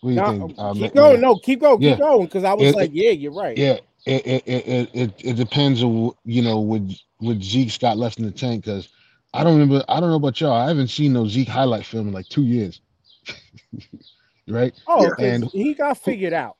What 0.00 0.10
do 0.10 0.14
you 0.14 0.20
No, 0.20 0.26
think? 0.26 0.54
uh, 0.58 0.72
keep 0.74 0.80
Ma- 0.82 0.88
going. 1.00 1.20
Ma- 1.20 1.28
No, 1.28 1.36
keep 1.36 1.60
going. 1.60 1.78
Keep 1.80 1.88
Yeah. 1.90 1.96
going. 1.96 2.26
Because 2.26 2.44
I 2.44 2.54
was 2.54 2.68
It- 2.68 2.74
like, 2.74 2.90
yeah, 2.92 3.10
you're 3.10 3.32
right. 3.32 3.56
Yeah, 3.56 3.78
it 4.06 4.26
it, 4.26 4.42
it 4.46 4.66
it 4.68 4.90
it 4.94 5.10
it 5.24 5.32
depends 5.36 5.82
on 5.82 6.12
you 6.24 6.42
know 6.42 6.60
with 6.60 6.94
what 7.18 7.42
Zeke's 7.42 7.78
got 7.78 7.96
left 7.96 8.18
in 8.18 8.24
the 8.24 8.30
tank 8.30 8.64
because 8.64 8.88
I 9.32 9.44
don't 9.44 9.54
remember. 9.58 9.84
I 9.88 10.00
don't 10.00 10.10
know 10.10 10.16
about 10.16 10.40
y'all. 10.40 10.52
I 10.52 10.68
haven't 10.68 10.88
seen 10.88 11.12
no 11.12 11.26
Zeke 11.26 11.48
highlight 11.48 11.84
film 11.86 12.08
in 12.08 12.14
like 12.14 12.28
two 12.28 12.44
years. 12.44 12.80
right? 14.48 14.74
Oh, 14.86 15.14
And- 15.18 15.50
he 15.52 15.74
got 15.74 15.98
figured 15.98 16.32
out. 16.32 16.56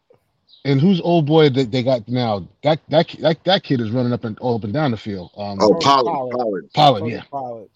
And 0.64 0.80
who's 0.80 1.00
old 1.02 1.26
boy 1.26 1.50
that 1.50 1.72
they 1.72 1.82
got 1.82 2.08
now? 2.08 2.48
That 2.62 2.80
that 2.90 3.08
that 3.20 3.44
that 3.44 3.64
kid 3.64 3.80
is 3.82 3.90
running 3.90 4.14
up 4.14 4.24
and 4.24 4.38
all 4.40 4.56
up 4.56 4.64
and 4.64 4.74
down 4.74 4.92
the 4.92 4.98
field. 4.98 5.32
Um, 5.36 5.58
Oh, 5.60 5.74
Pollard, 5.74 6.22
Pollard. 6.30 6.30
Pollard. 6.30 6.70
Pollard, 6.74 7.06
yeah, 7.06 7.24
Pollard. 7.30 7.70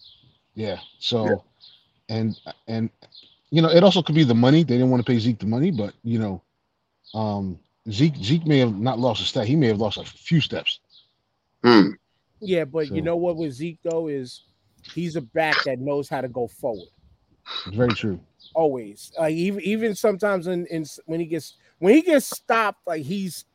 yeah. 0.55 0.79
So, 0.99 1.25
Yeah. 1.25 1.35
and 2.09 2.39
and 2.67 2.89
you 3.51 3.61
know, 3.61 3.69
it 3.69 3.83
also 3.83 4.01
could 4.03 4.15
be 4.15 4.23
the 4.25 4.35
money. 4.35 4.63
They 4.63 4.75
didn't 4.75 4.91
want 4.91 5.05
to 5.05 5.11
pay 5.11 5.19
Zeke 5.19 5.39
the 5.39 5.47
money, 5.47 5.71
but 5.71 5.93
you 6.03 6.19
know, 6.19 6.43
um, 7.13 7.59
Zeke 7.91 8.17
Zeke 8.17 8.47
may 8.47 8.59
have 8.59 8.75
not 8.77 8.99
lost 8.99 9.21
a 9.21 9.25
step. 9.25 9.47
He 9.47 9.55
may 9.57 9.67
have 9.67 9.79
lost 9.79 9.97
a 9.97 10.05
few 10.05 10.41
steps. 10.41 10.79
Hmm. 11.63 11.91
Yeah, 12.41 12.65
but 12.65 12.89
you 12.89 13.01
know 13.01 13.17
what 13.17 13.37
with 13.37 13.53
Zeke 13.53 13.79
though 13.83 14.07
is 14.07 14.43
he's 14.93 15.15
a 15.15 15.21
back 15.21 15.63
that 15.65 15.79
knows 15.79 16.09
how 16.09 16.21
to 16.21 16.29
go 16.29 16.47
forward. 16.47 16.89
It's 17.65 17.75
very 17.77 17.93
true. 17.95 18.19
Always. 18.55 19.11
Like 19.19 19.33
even 19.35 19.61
even 19.63 19.95
sometimes 19.95 20.47
in, 20.47 20.65
in 20.67 20.85
when 21.05 21.19
he 21.19 21.25
gets 21.27 21.55
when 21.79 21.95
he 21.95 22.01
gets 22.01 22.25
stopped, 22.27 22.85
like 22.87 23.03
he's 23.03 23.45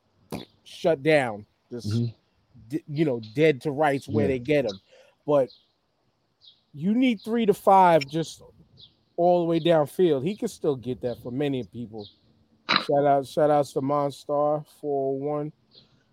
shut 0.64 1.02
down. 1.02 1.46
Just 1.70 1.88
Mhm. 1.90 2.14
d- 2.68 2.84
you 2.88 3.04
know, 3.04 3.20
dead 3.34 3.60
to 3.62 3.70
rights 3.70 4.08
where 4.08 4.24
Yeah. 4.24 4.28
they 4.28 4.38
get 4.38 4.64
him. 4.64 4.78
But 5.26 5.50
you 6.72 6.94
need 6.94 7.20
three 7.20 7.46
to 7.46 7.54
five 7.54 8.06
just 8.06 8.42
all 9.16 9.40
the 9.40 9.46
way 9.46 9.60
downfield. 9.60 10.24
He 10.24 10.34
can 10.36 10.48
still 10.48 10.76
get 10.76 11.00
that 11.02 11.18
for 11.22 11.30
many 11.30 11.62
people. 11.64 12.08
Shout 12.86 13.04
out, 13.06 13.26
shout 13.26 13.50
outs 13.50 13.72
to 13.74 13.80
Monstar 13.80 14.66
401. 14.80 15.52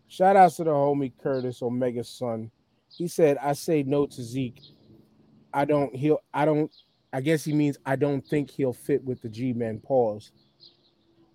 Shout 0.07 0.35
outs 0.35 0.57
to 0.57 0.65
the 0.65 0.71
homie 0.71 1.11
Curtis 1.17 1.61
Omega 1.61 2.03
son. 2.03 2.51
He 2.89 3.07
said, 3.07 3.37
I 3.37 3.53
say 3.53 3.83
no 3.83 4.05
to 4.05 4.21
Zeke. 4.21 4.61
I 5.53 5.65
don't 5.65 5.93
he'll 5.95 6.19
I 6.33 6.45
don't 6.45 6.71
I 7.13 7.19
guess 7.21 7.43
he 7.43 7.53
means 7.53 7.77
I 7.85 7.95
don't 7.95 8.25
think 8.25 8.49
he'll 8.51 8.71
fit 8.73 9.03
with 9.03 9.21
the 9.21 9.29
G 9.29 9.51
men 9.53 9.79
pause. 9.79 10.31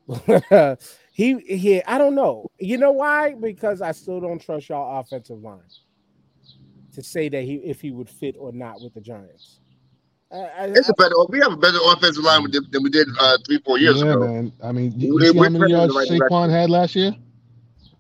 he 1.13 1.39
he 1.41 1.83
I 1.85 1.99
don't 1.99 2.15
know. 2.15 2.47
You 2.59 2.79
know 2.79 2.93
why? 2.93 3.35
Because 3.35 3.83
I 3.83 3.93
still 3.93 4.21
don't 4.21 4.41
trust 4.41 4.69
y'all 4.69 5.01
offensive 5.01 5.41
line 5.43 5.61
to 6.95 7.03
say 7.03 7.29
that 7.29 7.43
he 7.43 7.57
if 7.57 7.81
he 7.81 7.91
would 7.91 8.09
fit 8.09 8.37
or 8.39 8.53
not 8.53 8.81
with 8.81 8.95
the 8.95 9.01
Giants. 9.01 9.61
I, 10.33 10.37
I, 10.37 10.65
It's 10.67 10.89
a 10.89 10.95
better. 10.95 11.15
We 11.29 11.39
have 11.41 11.53
a 11.53 11.57
better 11.57 11.79
offensive 11.87 12.25
line 12.25 12.43
with 12.43 12.53
than 12.73 12.83
we 12.83 12.91
did 12.91 13.09
uh, 13.21 13.39
three, 13.47 13.59
four 13.65 13.79
years 13.79 14.03
yeah, 14.03 14.13
ago. 14.13 14.27
man. 14.27 14.53
I 14.63 14.73
mean, 14.73 14.93
We- 14.97 15.07
you, 15.07 15.15
you 15.21 15.27
see 15.27 15.39
we're 15.39 15.45
how 15.45 15.51
many 15.51 15.73
yards 15.73 15.95
the 15.95 15.99
right 16.01 16.09
Saquon 16.09 16.19
direction. 16.19 16.51
had 16.51 16.71
last 16.71 16.97
year? 16.97 17.17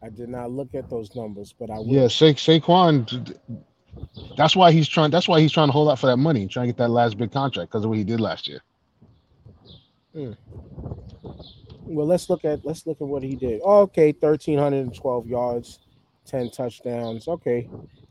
I 0.02 0.08
did 0.10 0.28
not 0.28 0.50
look 0.50 0.74
at 0.74 0.90
those 0.90 1.14
numbers, 1.16 1.54
but 1.58 1.70
I 1.70 1.78
will. 1.78 1.86
Yeah, 1.86 2.08
Sa- 2.08 2.26
Saquon. 2.34 3.36
That's 4.36 4.54
why 4.56 4.72
he's 4.72 4.88
trying. 4.88 5.10
That's 5.10 5.28
why 5.28 5.40
he's 5.40 5.52
trying 5.52 5.68
to 5.68 5.72
hold 5.72 5.88
out 5.88 5.98
for 5.98 6.06
that 6.06 6.16
money, 6.18 6.46
trying 6.46 6.64
to 6.66 6.72
get 6.72 6.78
that 6.78 6.90
last 6.90 7.16
big 7.18 7.32
contract 7.32 7.70
because 7.70 7.84
of 7.84 7.88
what 7.90 7.98
he 7.98 8.04
did 8.04 8.20
last 8.20 8.46
year. 8.48 8.62
Well, 11.88 12.06
let's 12.06 12.28
look 12.28 12.44
at 12.44 12.64
let's 12.64 12.86
look 12.86 13.00
at 13.00 13.06
what 13.06 13.22
he 13.22 13.36
did. 13.36 13.60
Oh, 13.64 13.82
okay, 13.82 14.12
thirteen 14.12 14.58
hundred 14.58 14.78
and 14.78 14.94
twelve 14.94 15.26
yards, 15.26 15.78
ten 16.24 16.50
touchdowns. 16.50 17.28
Okay, 17.28 17.68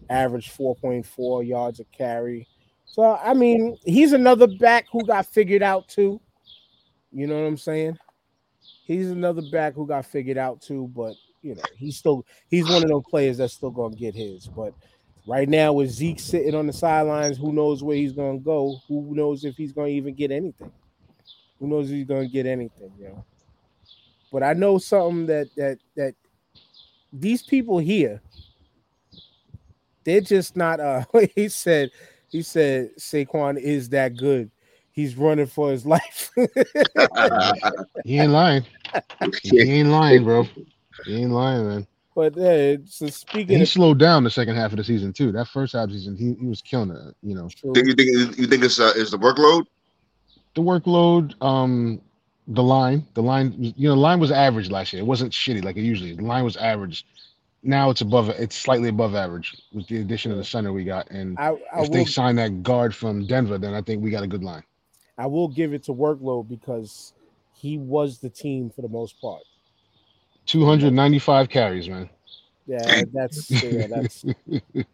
average 0.10 0.50
four 0.50 0.76
point 0.76 1.06
four 1.06 1.44
yards 1.44 1.80
a 1.80 1.84
carry. 1.86 2.48
So 2.86 3.04
I 3.04 3.34
mean, 3.34 3.78
he's 3.86 4.14
another 4.14 4.48
back 4.48 4.86
who 4.92 5.06
got 5.06 5.26
figured 5.26 5.62
out 5.62 5.90
too. 5.90 6.22
You 7.12 7.28
know 7.28 7.36
what 7.42 7.48
I'm 7.48 7.58
saying? 7.58 7.98
He's 8.86 9.10
another 9.12 9.42
back 9.52 9.74
who 9.74 9.86
got 9.88 10.06
figured 10.06 10.38
out 10.38 10.62
too, 10.62 10.90
but 10.96 11.16
you 11.42 11.56
know, 11.56 11.64
he's 11.76 11.98
still 11.98 12.26
he's 12.50 12.70
one 12.70 12.84
of 12.84 12.90
those 12.90 13.04
players 13.10 13.38
that's 13.38 13.54
still 13.54 13.72
gonna 13.72 13.96
get 13.96 14.16
his. 14.16 14.48
But 14.48 14.74
right 15.28 15.50
now, 15.50 15.74
with 15.74 15.90
Zeke 15.90 16.20
sitting 16.20 16.56
on 16.56 16.68
the 16.68 16.74
sidelines, 16.74 17.38
who 17.38 17.52
knows 17.52 17.84
where 17.84 17.98
he's 17.98 18.14
gonna 18.14 18.40
go? 18.40 18.78
Who 18.88 19.14
knows 19.16 19.44
if 19.44 19.58
he's 19.58 19.74
gonna 19.74 19.90
even 19.90 20.14
get 20.14 20.32
anything? 20.32 20.72
Who 21.60 21.68
knows 21.68 21.90
if 21.90 21.96
he's 21.96 22.08
gonna 22.08 22.28
get 22.28 22.46
anything, 22.46 22.92
you 22.98 23.10
know? 23.10 23.26
But 24.36 24.44
I 24.44 24.52
know 24.52 24.80
something 24.80 25.28
that 25.28 25.48
that 25.56 25.78
that 25.96 26.14
these 27.14 27.42
people 27.42 27.78
here, 27.78 28.22
they're 30.04 30.20
just 30.20 30.58
not 30.58 30.82
uh 30.82 31.06
he 31.36 31.48
said 31.48 31.92
he 32.28 32.42
said 32.42 32.94
Saquon 33.00 33.58
is 33.58 33.88
that 33.92 34.18
good. 34.18 34.52
He's 34.92 35.16
running 35.16 35.46
for 35.46 35.72
his 35.72 35.86
life. 35.96 36.32
He 38.04 38.20
ain't 38.20 38.34
lying. 38.34 38.66
He 39.42 39.62
ain't 39.72 39.88
lying, 39.88 40.26
bro. 40.26 40.46
He 41.06 41.16
ain't 41.16 41.32
lying, 41.32 41.68
man. 41.70 41.88
but 42.14 42.38
uh, 42.38 42.76
so 42.88 43.08
speaking 43.08 43.52
And 43.54 43.58
he 43.60 43.62
of 43.62 43.70
slowed 43.70 44.00
down 44.00 44.26
the 44.26 44.30
second 44.30 44.58
half 44.58 44.72
of 44.72 44.78
the 44.78 44.84
season 44.84 45.14
too. 45.14 45.32
That 45.32 45.48
first 45.48 45.72
half 45.72 45.86
of 45.86 45.92
the 45.92 45.98
season, 45.98 46.18
he, 46.18 46.34
he 46.42 46.46
was 46.46 46.62
killing 46.62 46.92
it. 46.92 47.16
You 47.24 47.36
know, 47.36 47.48
true, 47.48 47.72
think 47.74 47.88
you 47.88 47.94
think 47.94 48.38
you 48.38 48.48
think 48.48 48.66
it's 48.66 48.82
uh, 48.82 48.92
is 48.98 49.12
the 49.12 49.18
workload? 49.18 49.66
the 50.56 50.62
workload, 50.62 51.40
um, 51.42 52.02
the 52.48 52.64
line, 52.64 53.06
the 53.14 53.24
line. 53.24 53.54
You 53.58 53.90
know, 53.90 53.96
the 53.96 54.02
line 54.02 54.20
was 54.20 54.32
average 54.32 54.70
last 54.70 54.94
year. 54.94 55.02
It 55.02 55.06
wasn't 55.06 55.32
shitty 55.32 55.64
like 55.64 55.78
it 55.78 55.82
usually. 55.82 56.12
is. 56.12 56.18
The 56.18 56.24
line 56.24 56.44
was 56.44 56.58
average. 56.58 57.06
Now 57.64 57.90
it's 57.90 58.02
above. 58.02 58.30
It's 58.30 58.56
slightly 58.56 58.90
above 58.90 59.16
average 59.16 59.56
with 59.74 59.88
the 59.88 60.00
addition 60.02 60.32
of 60.32 60.38
the 60.38 60.44
center 60.44 60.72
we 60.72 60.84
got. 60.84 61.10
And 61.10 61.38
I, 61.40 61.50
I 61.74 61.82
if 61.82 61.92
they 61.92 62.00
will 62.00 62.06
sign 62.06 62.36
that 62.36 62.62
guard 62.62 62.94
from 62.94 63.26
Denver, 63.26 63.58
then 63.58 63.74
I 63.74 63.82
think 63.82 64.04
we 64.04 64.12
got 64.12 64.24
a 64.24 64.28
good 64.28 64.44
line. 64.44 64.64
I 65.18 65.26
will 65.28 65.48
give 65.48 65.74
it 65.74 65.84
to 65.86 65.94
workload 65.94 66.48
because 66.48 67.14
he 67.54 67.78
was 67.78 68.20
the 68.20 68.30
team 68.30 68.70
for 68.70 68.82
the 68.82 68.90
most 68.90 69.20
part. 69.20 69.42
295 70.46 71.50
carries, 71.50 71.90
man. 71.90 72.10
Yeah, 72.68 73.04
that's 73.14 73.50
yeah, 73.50 73.88
that's 73.90 74.26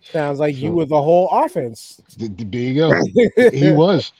sounds 0.01 0.39
like 0.39 0.55
you 0.55 0.71
were 0.71 0.85
the 0.85 1.01
whole 1.01 1.29
offense. 1.29 2.01
Th- 2.17 2.35
th- 2.37 2.49
There 2.49 2.61
you 2.61 2.75
go. 2.75 3.49
He 3.51 3.71
was. 3.71 4.13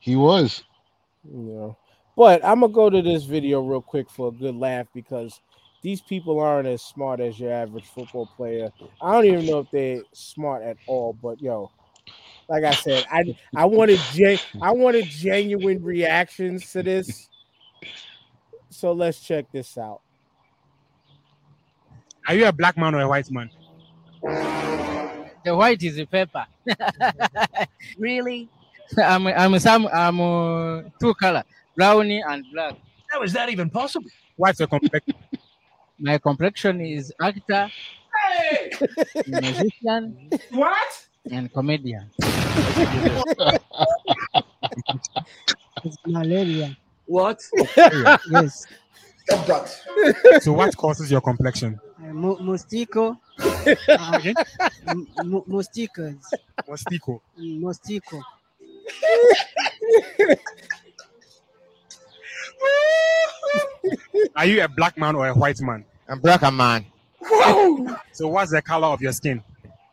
He 0.00 0.16
was. 0.16 0.64
you 1.24 1.38
know. 1.38 1.76
But 2.16 2.44
I'm 2.44 2.60
gonna 2.60 2.72
go 2.72 2.90
to 2.90 3.02
this 3.02 3.24
video 3.24 3.60
real 3.60 3.82
quick 3.82 4.08
for 4.08 4.28
a 4.28 4.32
good 4.32 4.54
laugh 4.54 4.86
because 4.94 5.40
these 5.82 6.00
people 6.00 6.40
aren't 6.40 6.68
as 6.68 6.82
smart 6.82 7.20
as 7.20 7.38
your 7.38 7.52
average 7.52 7.84
football 7.86 8.26
player. 8.36 8.70
I 9.02 9.12
don't 9.12 9.26
even 9.26 9.46
know 9.46 9.58
if 9.60 9.70
they're 9.70 10.02
smart 10.12 10.62
at 10.62 10.76
all. 10.86 11.12
But 11.12 11.40
yo, 11.42 11.70
like 12.48 12.64
I 12.64 12.72
said, 12.72 13.04
I 13.10 13.36
I 13.56 13.64
wanted 13.64 13.98
gen- 14.12 14.38
I 14.62 14.72
wanted 14.72 15.06
genuine 15.06 15.82
reactions 15.82 16.70
to 16.72 16.82
this. 16.82 17.28
So 18.70 18.92
let's 18.92 19.20
check 19.20 19.46
this 19.52 19.76
out. 19.76 20.00
Are 22.26 22.34
you 22.34 22.46
a 22.46 22.52
black 22.52 22.76
man 22.76 22.94
or 22.94 23.00
a 23.00 23.08
white 23.08 23.30
man? 23.30 23.50
The 25.44 25.54
white 25.54 25.82
is 25.82 25.96
the 25.96 26.06
pepper. 26.06 26.46
really? 27.98 28.48
I'm 28.96 29.26
I'm 29.26 29.58
some 29.58 29.88
I'm 29.92 30.20
uh, 30.20 30.82
two 30.98 31.14
color, 31.14 31.44
brownie 31.76 32.22
and 32.26 32.44
black. 32.52 32.74
How 33.10 33.22
is 33.22 33.32
that 33.32 33.48
even 33.50 33.70
possible? 33.70 34.08
What's 34.36 34.58
your 34.60 34.68
complexion? 34.68 35.14
My 35.98 36.18
complexion 36.18 36.80
is 36.80 37.12
actor, 37.20 37.70
Hey, 38.28 38.70
musician, 39.26 40.28
what? 40.50 41.06
and 41.30 41.52
comedian. 41.52 42.10
It's 45.84 45.96
malaria. 46.06 46.76
What? 47.06 47.40
Yes. 48.30 48.66
Abduct. 49.30 49.82
so 50.40 50.52
what 50.52 50.76
causes 50.76 51.10
your 51.10 51.20
complexion? 51.20 51.80
Uh, 51.98 52.12
mo- 52.12 52.38
mostico. 52.40 53.18
Again? 53.38 54.34
M- 54.88 55.06
mo- 55.24 55.44
mosticas. 55.48 56.16
Mostico. 56.68 57.22
Mm, 57.38 57.60
Mostico. 57.60 58.20
Are 64.36 64.46
you 64.46 64.62
a 64.62 64.68
black 64.68 64.96
man 64.98 65.14
or 65.16 65.26
a 65.28 65.34
white 65.34 65.60
man? 65.60 65.84
I'm 66.08 66.20
black 66.20 66.42
a 66.42 66.50
man. 66.50 66.84
Whoa! 67.20 67.96
So 68.12 68.28
what's 68.28 68.50
the 68.50 68.60
color 68.62 68.88
of 68.88 69.00
your 69.00 69.12
skin? 69.12 69.42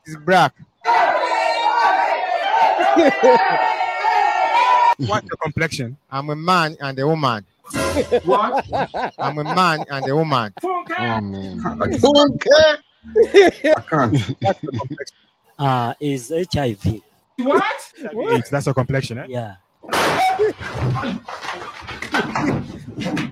It's 0.06 0.16
black. 0.18 0.54
What's 4.98 5.28
your 5.28 5.38
complexion? 5.42 5.98
I'm 6.12 6.30
a 6.30 6.36
man 6.36 6.76
and 6.80 7.00
a 7.00 7.08
woman. 7.08 7.46
What? 8.26 8.66
I'm 9.18 9.38
a 9.40 9.44
man 9.44 9.86
and 9.90 10.08
a 10.10 10.16
woman. 10.16 10.54
Funky. 10.62 10.94
Oh 10.98 11.22
man. 11.22 11.62
Okay. 11.66 12.78
I 13.72 13.82
can't. 13.90 14.14
What's 14.42 14.64
your 14.64 14.72
complexion? 14.72 15.18
Uh, 15.58 15.94
is 16.00 16.32
HIV. 16.54 17.02
What? 17.38 17.64
It's- 17.98 18.50
That's 18.50 18.66
your 18.66 18.76
complexion, 18.76 19.18
eh? 19.20 19.26
Yeah. 19.30 19.56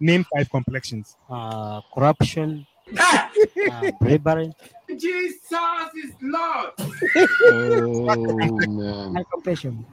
Name 0.00 0.24
five 0.34 0.48
complexions. 0.50 1.16
uh, 1.28 1.80
corruption, 1.92 2.66
uh, 2.98 3.90
bribery. 4.00 4.52
Jesus 4.98 5.90
is 5.94 6.12
Lord. 6.22 6.70
Oh 7.46 8.60
man. 8.66 9.12
My 9.12 9.24
complexion. 9.32 9.84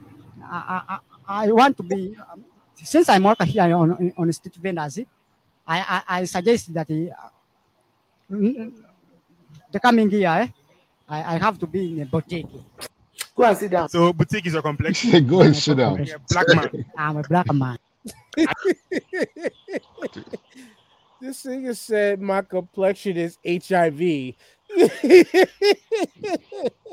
I, 0.42 0.82
I, 0.88 0.94
I 0.94 0.98
I 1.28 1.52
want 1.52 1.76
to 1.76 1.82
be, 1.82 2.16
um, 2.32 2.44
since 2.74 3.08
I'm 3.08 3.22
working 3.22 3.46
here 3.46 3.64
on, 3.76 4.12
on 4.16 4.32
street 4.32 4.54
vendors, 4.56 4.98
I, 5.66 6.02
I, 6.08 6.20
I 6.20 6.24
suggest 6.24 6.72
that 6.72 6.88
uh, 6.90 7.28
mm, 8.32 8.72
the 9.70 9.78
coming 9.80 10.10
year, 10.10 10.28
eh, 10.28 10.48
I, 11.06 11.34
I 11.34 11.38
have 11.38 11.58
to 11.58 11.66
be 11.66 11.92
in 11.92 12.02
a 12.02 12.06
boutique. 12.06 12.46
Go 13.36 13.44
and 13.44 13.56
sit 13.58 13.70
down. 13.70 13.88
So 13.90 14.12
boutique 14.12 14.46
is 14.46 14.54
your 14.54 14.62
complexion. 14.62 15.26
Go 15.28 15.42
and 15.42 15.54
sit 15.54 15.76
down. 15.76 16.04
Black 16.30 16.48
man. 16.48 16.86
I'm 16.96 17.16
a 17.18 17.22
black 17.22 17.52
man. 17.52 17.78
This 21.20 21.42
nigga 21.44 21.76
said 21.76 22.20
my 22.20 22.42
complexion 22.42 23.16
is 23.16 23.38
HIV. 23.44 24.00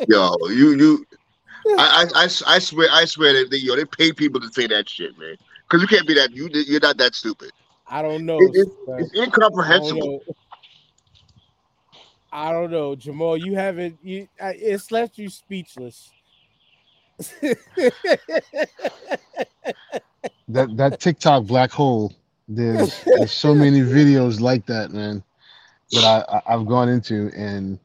Yo, 0.08 0.36
you 0.50 0.76
you. 0.76 1.06
I, 1.78 2.06
I, 2.16 2.24
I, 2.24 2.24
I 2.24 2.60
swear 2.60 2.90
I 2.92 3.06
swear 3.06 3.34
that 3.34 3.52
they, 3.52 3.58
yo 3.58 3.76
they 3.76 3.86
pay 3.86 4.12
people 4.12 4.42
to 4.42 4.50
say 4.52 4.66
that 4.66 4.90
shit, 4.90 5.16
man. 5.20 5.36
Because 5.70 5.84
you 5.84 5.88
can't 5.88 6.08
be 6.08 6.16
that 6.16 6.32
you 6.32 6.50
you're 6.52 6.80
not 6.80 6.98
that 6.98 7.14
stupid. 7.14 7.52
I 7.88 8.02
don't 8.02 8.26
know. 8.26 8.40
It- 8.40 8.52
it's 8.56 8.72
I 8.88 8.92
don't 8.92 9.16
incomprehensible. 9.16 10.24
know. 10.28 10.36
I 12.32 12.52
don't 12.52 12.72
know, 12.72 12.96
Jamal. 12.96 13.38
You 13.38 13.54
haven't. 13.56 14.00
You, 14.02 14.28
it's 14.40 14.92
left 14.92 15.20
you 15.20 15.30
speechless. 15.30 16.12
That 20.48 20.78
that 20.78 21.00
TikTok 21.00 21.46
black 21.46 21.72
hole. 21.72 22.14
There's 22.48 23.04
there's 23.04 23.32
so 23.32 23.56
many 23.56 23.82
videos 23.82 24.40
like 24.40 24.66
that, 24.68 24.92
man. 24.92 25.24
That 25.92 26.04
I, 26.04 26.38
I 26.38 26.54
I've 26.54 26.68
gone 26.68 26.90
into 26.90 27.32
and 27.36 27.80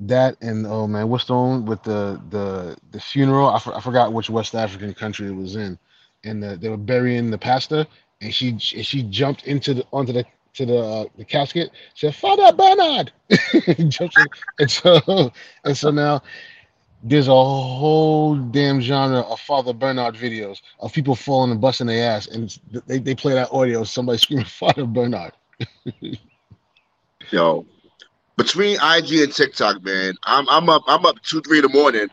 that 0.00 0.36
and 0.40 0.66
oh 0.66 0.86
man, 0.86 1.08
what's 1.08 1.24
the 1.24 1.34
one 1.34 1.64
with 1.64 1.82
the 1.82 2.20
the 2.30 2.76
the 2.90 3.00
funeral? 3.00 3.48
I, 3.48 3.58
for, 3.58 3.74
I 3.74 3.80
forgot 3.80 4.12
which 4.12 4.28
West 4.28 4.54
African 4.54 4.92
country 4.94 5.28
it 5.28 5.34
was 5.34 5.56
in, 5.56 5.78
and 6.24 6.42
the, 6.42 6.56
they 6.56 6.68
were 6.68 6.76
burying 6.76 7.30
the 7.30 7.38
pastor, 7.38 7.86
and 8.20 8.34
she 8.34 8.50
and 8.50 8.60
she 8.60 9.02
jumped 9.04 9.44
into 9.44 9.74
the 9.74 9.86
onto 9.92 10.12
the 10.12 10.24
to 10.54 10.66
the 10.66 10.78
uh, 10.78 11.04
the 11.16 11.24
casket, 11.24 11.70
said 11.94 12.14
Father 12.14 12.52
Bernard, 12.52 13.12
and 13.78 13.92
so 14.68 15.30
and 15.64 15.76
so 15.76 15.90
now 15.90 16.22
there's 17.04 17.28
a 17.28 17.32
whole 17.32 18.34
damn 18.34 18.80
genre 18.80 19.20
of 19.20 19.38
Father 19.38 19.74
Bernard 19.74 20.14
videos 20.14 20.62
of 20.80 20.92
people 20.92 21.14
falling 21.14 21.50
and 21.50 21.60
busting 21.60 21.86
their 21.86 22.10
ass, 22.10 22.26
and 22.26 22.58
they, 22.86 22.98
they 22.98 23.14
play 23.14 23.34
that 23.34 23.52
audio 23.52 23.82
of 23.82 23.88
somebody 23.88 24.18
screaming 24.22 24.46
Father 24.46 24.86
Bernard. 24.86 25.32
Yo, 27.30 27.66
between 28.36 28.76
IG 28.76 29.12
and 29.22 29.32
TikTok, 29.32 29.84
man, 29.84 30.14
I'm 30.24 30.48
I'm 30.48 30.68
up 30.70 30.82
I'm 30.86 31.04
up 31.04 31.20
two 31.22 31.42
three 31.42 31.58
in 31.58 31.62
the 31.62 31.68
morning 31.68 32.08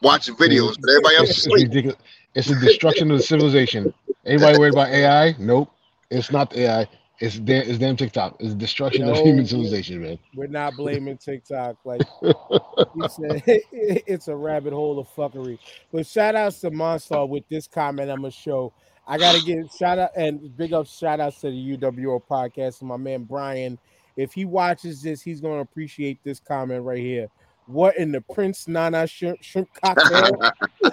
watching 0.00 0.36
videos, 0.36 0.78
but 0.80 0.90
everybody 0.90 1.16
else 1.16 1.30
is 1.30 1.46
It's 1.46 1.54
ridiculous. 1.54 1.98
It's 2.34 2.48
the 2.48 2.54
destruction 2.54 3.10
of 3.10 3.18
the 3.18 3.24
civilization. 3.24 3.92
Anybody 4.24 4.58
worried 4.58 4.74
about 4.74 4.90
AI? 4.90 5.34
Nope. 5.38 5.72
It's 6.10 6.30
not 6.30 6.50
the 6.50 6.60
AI. 6.62 6.88
It's 7.18 7.38
damn, 7.38 7.62
it's 7.68 7.78
damn 7.78 7.96
TikTok. 7.96 8.36
It's 8.40 8.50
the 8.50 8.56
destruction 8.56 9.08
of 9.08 9.16
No. 9.16 9.24
human 9.24 9.46
civilization, 9.46 10.02
man. 10.02 10.18
We're 10.34 10.48
not 10.48 10.74
blaming 10.76 11.16
TikTok. 11.16 11.76
Like 11.84 12.02
you 12.22 13.08
said, 13.08 13.42
it's 13.46 14.28
a 14.28 14.36
rabbit 14.36 14.72
hole 14.74 14.98
of 14.98 15.08
fuckery. 15.08 15.58
But 15.92 16.06
shout 16.06 16.34
outs 16.34 16.60
to 16.60 16.70
Monstar 16.70 17.26
with 17.28 17.48
this 17.48 17.66
comment 17.66 18.10
I'm 18.10 18.18
gonna 18.18 18.30
show. 18.30 18.72
I 19.06 19.16
gotta 19.18 19.40
give 19.42 19.70
shout 19.72 19.98
out 19.98 20.10
and 20.16 20.54
big 20.56 20.72
up 20.74 20.86
shout 20.86 21.20
outs 21.20 21.40
to 21.40 21.50
the 21.50 21.76
UWO 21.78 22.20
podcast 22.28 22.80
and 22.80 22.88
my 22.88 22.96
man 22.98 23.22
Brian. 23.24 23.78
If 24.16 24.32
he 24.34 24.44
watches 24.44 25.00
this, 25.02 25.22
he's 25.22 25.40
gonna 25.40 25.60
appreciate 25.60 26.18
this 26.22 26.38
comment 26.40 26.84
right 26.84 26.98
here. 26.98 27.28
What 27.66 27.96
in 27.96 28.12
the 28.12 28.20
Prince 28.20 28.68
Nana 28.68 29.06
shrimp, 29.06 29.42
shrimp 29.42 29.68
cocktail? 29.82 30.38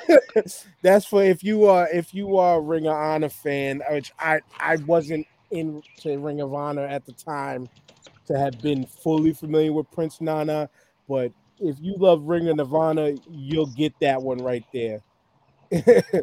That's 0.82 1.06
for 1.06 1.24
if 1.24 1.44
you 1.44 1.66
are 1.66 1.88
if 1.90 2.14
you 2.14 2.38
are 2.38 2.58
a 2.58 2.62
Ring 2.62 2.88
of 2.88 2.94
Honor 2.96 3.30
fan, 3.30 3.82
which 3.92 4.12
I 4.20 4.40
I 4.60 4.78
wasn't 4.78 5.28
into 5.54 6.20
Ring 6.20 6.42
of 6.42 6.54
Honor 6.54 6.86
at 6.86 7.06
the 7.06 7.14
time 7.14 7.70
to 8.28 8.38
have 8.38 8.62
been 8.62 8.86
fully 8.86 9.34
familiar 9.34 9.72
with 9.74 9.90
Prince 9.92 10.20
Nana, 10.22 10.70
but 11.08 11.32
if 11.60 11.78
you 11.80 11.96
love 11.98 12.24
Ring 12.24 12.50
of 12.50 12.58
Nirvana, 12.58 13.16
you'll 13.30 13.68
get 13.68 13.94
that 14.02 14.22
one 14.22 14.40
right 14.40 14.66
there. 14.74 15.02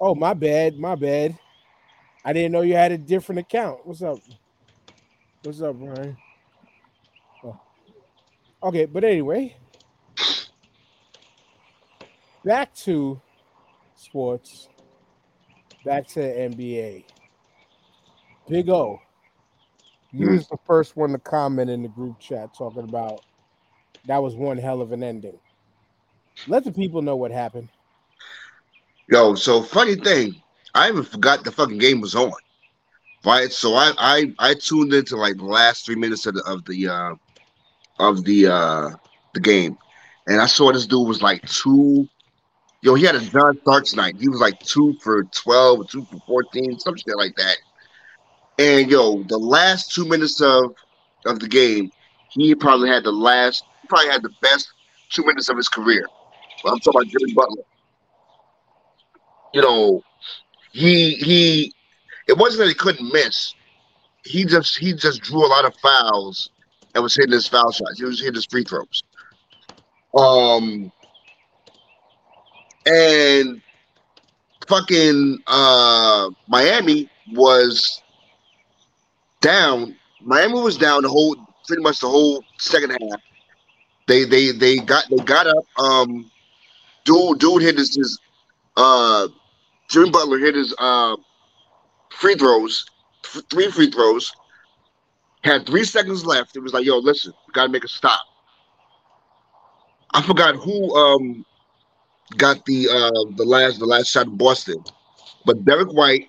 oh, 0.00 0.14
my 0.14 0.34
bad, 0.34 0.78
my 0.78 0.94
bad. 0.94 1.38
I 2.24 2.32
didn't 2.32 2.52
know 2.52 2.62
you 2.62 2.74
had 2.74 2.92
a 2.92 2.98
different 2.98 3.40
account. 3.40 3.86
What's 3.86 4.02
up? 4.02 4.18
What's 5.42 5.62
up, 5.62 5.76
Brian? 5.76 6.16
Oh. 7.44 7.60
Okay, 8.62 8.86
but 8.86 9.04
anyway, 9.04 9.56
back 12.44 12.74
to 12.74 13.20
sports. 13.94 14.68
Back 15.84 16.06
to 16.08 16.20
NBA. 16.20 17.04
Big 18.48 18.68
O. 18.68 19.00
You 20.12 20.30
was 20.30 20.48
the 20.48 20.56
first 20.66 20.96
one 20.96 21.12
to 21.12 21.18
comment 21.18 21.68
in 21.68 21.82
the 21.82 21.88
group 21.88 22.18
chat 22.18 22.54
talking 22.54 22.84
about 22.84 23.20
that 24.06 24.22
was 24.22 24.34
one 24.34 24.56
hell 24.56 24.80
of 24.80 24.92
an 24.92 25.02
ending. 25.02 25.38
Let 26.46 26.64
the 26.64 26.72
people 26.72 27.02
know 27.02 27.16
what 27.16 27.30
happened. 27.30 27.68
Yo, 29.10 29.34
so 29.34 29.62
funny 29.62 29.96
thing, 29.96 30.40
I 30.74 30.88
even 30.88 31.02
forgot 31.02 31.44
the 31.44 31.52
fucking 31.52 31.78
game 31.78 32.00
was 32.00 32.14
on. 32.14 32.32
Right, 33.24 33.52
so 33.52 33.74
I 33.74 33.92
I 33.98 34.34
I 34.38 34.54
tuned 34.54 34.94
into 34.94 35.16
like 35.16 35.36
the 35.36 35.44
last 35.44 35.84
three 35.84 35.96
minutes 35.96 36.24
of 36.26 36.34
the 36.34 36.42
of 36.44 36.64
the 36.64 36.88
uh, 36.88 37.14
of 37.98 38.24
the 38.24 38.46
uh 38.46 38.90
the 39.34 39.40
game, 39.40 39.76
and 40.26 40.40
I 40.40 40.46
saw 40.46 40.72
this 40.72 40.86
dude 40.86 41.06
was 41.06 41.20
like 41.20 41.46
two. 41.48 42.08
Yo, 42.80 42.94
he 42.94 43.04
had 43.04 43.16
a 43.16 43.20
John 43.20 43.58
Starks 43.62 43.94
night. 43.94 44.16
He 44.20 44.28
was 44.28 44.40
like 44.40 44.58
two 44.60 44.94
for 45.02 45.24
twelve, 45.24 45.90
two 45.90 46.04
for 46.04 46.18
fourteen, 46.26 46.78
some 46.78 46.96
shit 46.96 47.16
like 47.16 47.34
that. 47.36 47.56
And 48.58 48.90
yo, 48.90 49.22
the 49.24 49.38
last 49.38 49.92
two 49.94 50.04
minutes 50.06 50.40
of 50.40 50.74
of 51.26 51.38
the 51.40 51.48
game, 51.48 51.90
he 52.30 52.54
probably 52.54 52.88
had 52.88 53.04
the 53.04 53.12
last, 53.12 53.64
probably 53.88 54.08
had 54.08 54.22
the 54.22 54.32
best 54.42 54.72
two 55.10 55.24
minutes 55.24 55.48
of 55.48 55.56
his 55.56 55.68
career. 55.68 56.06
I'm 56.64 56.78
talking 56.80 57.00
about 57.00 57.06
Jimmy 57.06 57.34
Butler 57.34 57.62
you 59.52 59.62
know, 59.62 60.02
he 60.72 61.14
he 61.14 61.74
it 62.26 62.36
wasn't 62.36 62.60
that 62.60 62.68
he 62.68 62.74
couldn't 62.74 63.12
miss. 63.12 63.54
He 64.24 64.44
just 64.44 64.78
he 64.78 64.92
just 64.92 65.22
drew 65.22 65.44
a 65.44 65.48
lot 65.48 65.64
of 65.64 65.74
fouls 65.76 66.50
and 66.94 67.02
was 67.02 67.14
hitting 67.14 67.32
his 67.32 67.48
foul 67.48 67.70
shots. 67.70 67.98
He 67.98 68.04
was 68.04 68.20
hitting 68.20 68.34
his 68.34 68.46
free 68.46 68.64
throws. 68.64 69.02
Um 70.16 70.92
and 72.86 73.60
fucking 74.66 75.38
uh 75.46 76.30
Miami 76.46 77.10
was 77.32 78.02
down. 79.40 79.96
Miami 80.20 80.60
was 80.60 80.76
down 80.76 81.02
the 81.02 81.08
whole 81.08 81.36
pretty 81.66 81.82
much 81.82 82.00
the 82.00 82.08
whole 82.08 82.44
second 82.58 82.90
half. 82.90 83.20
They 84.06 84.24
they 84.24 84.52
they 84.52 84.76
got 84.78 85.04
they 85.10 85.22
got 85.22 85.46
up. 85.46 85.64
Um 85.78 86.30
dude 87.04 87.38
dude 87.38 87.62
hit 87.62 87.78
his, 87.78 87.94
his 87.94 88.18
uh 88.76 89.28
Jimmy 89.88 90.10
Butler 90.10 90.38
hit 90.38 90.54
his 90.54 90.74
uh 90.78 91.16
free 92.10 92.34
throws, 92.34 92.86
three 93.22 93.70
free 93.70 93.90
throws, 93.90 94.32
had 95.42 95.66
three 95.66 95.84
seconds 95.84 96.24
left. 96.26 96.56
It 96.56 96.60
was 96.60 96.72
like, 96.72 96.84
yo, 96.84 96.98
listen, 96.98 97.32
we 97.46 97.52
gotta 97.52 97.70
make 97.70 97.84
a 97.84 97.88
stop. 97.88 98.20
I 100.12 100.22
forgot 100.22 100.56
who 100.56 100.94
um 100.96 101.44
got 102.36 102.64
the 102.64 102.88
uh 102.88 103.34
the 103.36 103.44
last 103.44 103.78
the 103.78 103.86
last 103.86 104.08
shot 104.08 104.26
in 104.26 104.36
Boston, 104.36 104.82
but 105.44 105.64
Derrick 105.64 105.92
White 105.92 106.28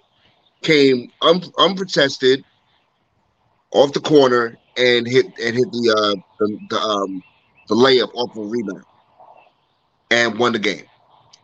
came 0.62 1.12
un- 1.22 1.42
unprotested 1.58 2.44
off 3.72 3.94
the 3.94 4.00
corner 4.00 4.58
and 4.78 5.08
hit 5.08 5.26
and 5.26 5.56
hit 5.56 5.72
the 5.72 5.96
uh 5.98 6.22
the, 6.40 6.60
the 6.70 6.80
um 6.80 7.24
the 7.68 7.76
layup 7.76 8.10
off 8.16 8.36
a 8.36 8.42
rebound 8.42 8.84
and 10.12 10.40
won 10.40 10.54
the 10.54 10.60
game. 10.60 10.84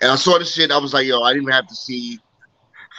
And 0.02 0.12
I 0.12 0.16
saw 0.16 0.38
the 0.38 0.46
shit. 0.46 0.72
I 0.72 0.78
was 0.78 0.94
like, 0.94 1.06
yo, 1.06 1.22
I 1.22 1.34
didn't 1.34 1.52
have 1.52 1.68
to 1.68 1.76
see. 1.76 2.20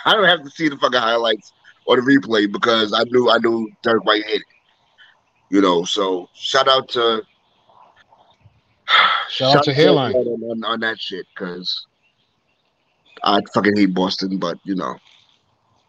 I 0.05 0.13
don't 0.13 0.25
have 0.25 0.43
to 0.45 0.51
see 0.51 0.69
the 0.69 0.77
fucking 0.77 1.01
highlights 1.01 1.53
or 1.87 1.97
the 1.97 2.03
replay 2.03 2.51
because 2.51 2.93
I 2.93 3.03
knew 3.05 3.31
I 3.31 3.39
knew 3.39 3.71
Derrick 3.83 4.05
White 4.05 4.25
hit 4.25 4.37
it. 4.41 4.47
You 5.51 5.61
know, 5.61 5.85
so 5.85 6.29
shout 6.35 6.69
out 6.69 6.89
to 6.91 7.23
Shout 9.29 9.57
out 9.59 9.65
to 9.65 9.75
Hairline. 9.75 10.15
on, 10.15 10.27
on, 10.51 10.65
on 10.65 10.81
that 10.81 11.01
shit 11.01 11.27
because 11.35 11.87
I 13.23 13.41
fucking 13.55 13.77
hate 13.77 13.95
Boston, 13.95 14.39
but 14.39 14.59
you 14.65 14.75
know, 14.77 14.97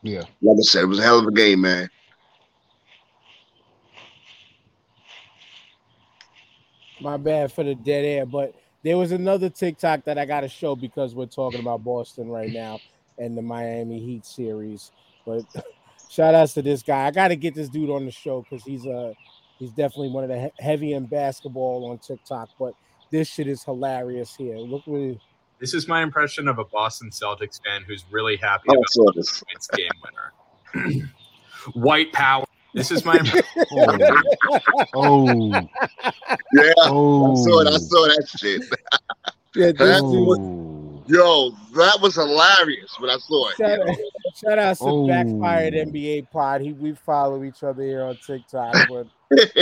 Yeah. 0.01 0.23
like 0.41 0.57
I 0.57 0.61
said, 0.61 0.83
it 0.83 0.87
was 0.87 0.99
a 0.99 1.03
hell 1.03 1.19
of 1.19 1.27
a 1.27 1.31
game, 1.31 1.61
man. 1.61 1.89
My 6.99 7.17
bad 7.17 7.51
for 7.51 7.63
the 7.63 7.75
dead 7.75 8.05
air, 8.05 8.25
but 8.25 8.53
there 8.83 8.97
was 8.97 9.11
another 9.11 9.49
TikTok 9.49 10.03
that 10.05 10.17
I 10.17 10.25
got 10.25 10.41
to 10.41 10.49
show 10.49 10.75
because 10.75 11.13
we're 11.15 11.25
talking 11.25 11.59
about 11.59 11.83
Boston 11.83 12.29
right 12.29 12.51
now 12.51 12.79
and 13.17 13.37
the 13.37 13.41
Miami 13.41 13.99
Heat 13.99 14.25
series. 14.25 14.91
But 15.25 15.43
Shout 16.09 16.33
outs 16.35 16.53
to 16.53 16.61
this 16.61 16.83
guy. 16.83 17.05
I 17.05 17.11
got 17.11 17.27
to 17.29 17.35
get 17.35 17.53
this 17.53 17.67
dude 17.67 17.89
on 17.89 18.05
the 18.05 18.11
show 18.11 18.41
because 18.49 18.63
he's 18.63 18.85
a 18.85 19.13
he's 19.59 19.71
definitely 19.71 20.09
one 20.09 20.23
of 20.23 20.29
the 20.29 20.39
he- 20.39 20.63
heavy 20.63 20.93
in 20.93 21.05
basketball 21.05 21.89
on 21.91 21.97
TikTok. 21.97 22.49
But 22.57 22.73
this 23.11 23.27
shit 23.27 23.47
is 23.47 23.61
hilarious 23.63 24.33
here. 24.35 24.55
Look 24.57 24.87
what 24.87 25.01
it, 25.01 25.17
This 25.59 25.73
is 25.73 25.87
my 25.87 26.01
impression 26.01 26.47
of 26.47 26.59
a 26.59 26.63
Boston 26.65 27.09
Celtics 27.09 27.59
fan 27.65 27.83
who's 27.85 28.05
really 28.09 28.37
happy 28.37 28.69
Oh, 28.69 28.73
about 28.75 28.89
saw 28.89 29.11
this. 29.13 29.43
tonight's 29.43 29.67
game 29.67 29.91
winner. 30.85 31.03
White 31.73 32.13
power. 32.13 32.45
This 32.73 32.91
is 32.91 33.03
my 33.05 33.17
impression. 33.17 33.43
Oh. 34.95 35.27
oh, 35.29 35.61
Yeah, 36.53 36.73
oh, 36.79 37.31
I 37.31 37.35
saw 37.35 37.59
it. 37.61 37.67
I 37.67 37.71
oh. 37.71 37.77
saw 37.77 38.07
that 38.07 38.29
shit. 38.39 38.61
yeah, 39.55 39.71
That 39.77 40.01
dude. 40.01 40.27
was- 40.27 40.39
oh. 40.39 40.73
Yo, 41.09 41.51
that 41.73 41.97
was 42.01 42.15
hilarious 42.15 42.93
when 42.99 43.09
I 43.09 43.17
saw 43.17 43.47
it. 43.47 43.55
Shout, 43.55 43.79
shout 44.35 44.59
out 44.59 44.77
to 44.77 44.83
Oh. 44.83 45.07
Backfired 45.07 45.73
NBA 45.73 46.29
Pod. 46.31 46.59
He 46.59 46.73
we 46.73 46.93
follow 46.95 47.45
each 47.45 47.63
other 47.63 47.81
here 47.81 48.03
on 48.03 48.17
TikTok. 48.17 48.75
But 48.89 49.07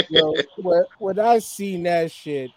yo, 0.09 0.33
when, 0.57 0.83
when 0.97 1.19
I 1.19 1.37
seen 1.37 1.83
that 1.83 2.11
shit, 2.11 2.49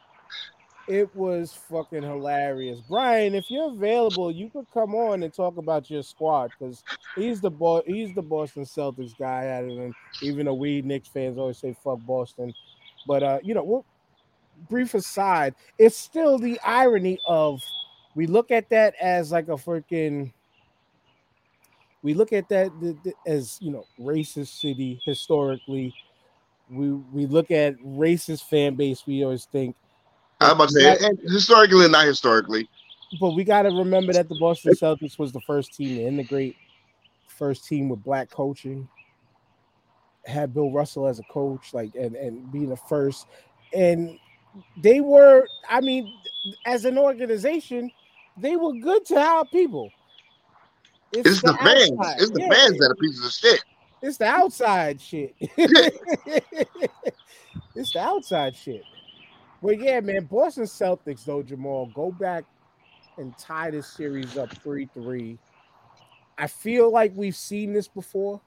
it 0.89 1.15
was 1.15 1.53
fucking 1.53 2.03
hilarious. 2.03 2.81
Brian, 2.81 3.35
if 3.35 3.51
you're 3.51 3.71
available, 3.71 4.31
you 4.33 4.49
could 4.49 4.67
come 4.73 4.95
on 4.95 5.23
and 5.23 5.33
talk 5.33 5.59
about 5.59 5.91
your 5.91 6.03
squad 6.03 6.51
because 6.59 6.83
he's 7.15 7.41
the 7.41 7.51
bo- 7.51 7.83
he's 7.87 8.15
the 8.15 8.23
Boston 8.23 8.65
Celtics 8.65 9.17
guy. 9.19 9.49
Other 9.49 9.75
than 9.75 9.95
even 10.23 10.47
though 10.47 10.55
we 10.55 10.83
Knicks 10.83 11.09
fans 11.09 11.39
always 11.39 11.59
say 11.59 11.77
fuck 11.85 12.01
Boston, 12.01 12.55
but 13.07 13.23
uh, 13.23 13.39
you 13.43 13.55
know, 13.55 13.63
we'll, 13.63 13.85
brief 14.69 14.95
aside, 14.95 15.55
it's 15.79 15.97
still 15.97 16.39
the 16.39 16.59
irony 16.61 17.19
of 17.27 17.63
we 18.15 18.27
look 18.27 18.51
at 18.51 18.71
that 18.71 18.95
as 19.01 19.31
like 19.31 19.49
a 19.49 19.53
freaking 19.53 20.33
we 22.03 22.15
look 22.15 22.33
at 22.33 22.49
that 22.49 22.71
th- 22.81 22.97
th- 23.03 23.17
as 23.27 23.59
you 23.61 23.71
know 23.71 23.85
racist 24.01 24.61
city 24.61 25.01
historically 25.05 25.95
we 26.71 26.93
we 26.93 27.27
look 27.27 27.51
at 27.51 27.79
racist 27.81 28.45
fan 28.45 28.75
base 28.75 29.07
we 29.07 29.25
always 29.25 29.47
think 29.47 29.77
I'm 30.41 30.53
about 30.53 30.69
to 30.69 30.75
say, 30.75 30.97
and 31.07 31.19
historically 31.31 31.85
and 31.85 31.93
not 31.93 32.07
historically. 32.07 32.69
but 33.21 33.31
we 33.33 33.45
got 33.45 33.63
to 33.63 33.71
remember 33.71 34.13
that 34.13 34.29
the 34.29 34.37
boston 34.39 34.73
celtics 34.73 35.19
was 35.19 35.33
the 35.33 35.41
first 35.41 35.75
team 35.75 35.97
to 35.97 36.03
integrate 36.03 36.57
first 37.27 37.67
team 37.67 37.89
with 37.89 38.03
black 38.05 38.31
coaching 38.31 38.89
had 40.27 40.53
bill 40.55 40.71
russell 40.71 41.07
as 41.07 41.19
a 41.19 41.23
coach 41.25 41.73
like 41.73 41.95
and 41.95 42.15
and 42.17 42.53
being 42.53 42.69
the 42.69 42.77
first 42.77 43.27
and 43.73 44.19
they 44.83 45.01
were 45.01 45.47
i 45.71 45.81
mean 45.81 46.13
as 46.67 46.85
an 46.85 46.99
organization 46.99 47.91
they 48.37 48.57
were 48.57 48.73
good 48.75 49.05
to 49.07 49.17
our 49.19 49.45
people 49.47 49.91
It's 51.13 51.41
the 51.43 51.55
fans. 51.55 51.91
outside. 51.91 52.21
It's 52.21 52.31
the 52.31 52.41
Yeah, 52.41 52.53
fans 52.55 52.79
that 52.79 52.91
are 52.91 52.95
pieces 52.97 53.25
of 53.25 53.33
shit. 53.33 53.65
It's 54.03 54.19
the 54.19 54.27
outside 54.27 55.01
shit. 55.01 55.35
it's 57.75 57.93
the 57.93 58.01
outside 58.01 58.55
shit. 58.55 58.85
But 59.63 59.81
yeah, 59.81 60.01
man, 60.01 60.25
Boston 60.25 60.65
Celtics 60.65 61.25
though, 61.25 61.43
Jamal, 61.43 61.87
go 61.95 62.13
back 62.13 62.45
and 63.17 63.37
tie 63.39 63.71
this 63.71 63.87
series 63.89 64.37
up 64.37 64.49
3-3. 64.65 65.37
I 66.37 66.47
feel 66.47 66.93
like 66.93 67.13
we've 67.17 67.35
seen 67.35 67.73
this 67.73 67.89
before. 67.89 68.41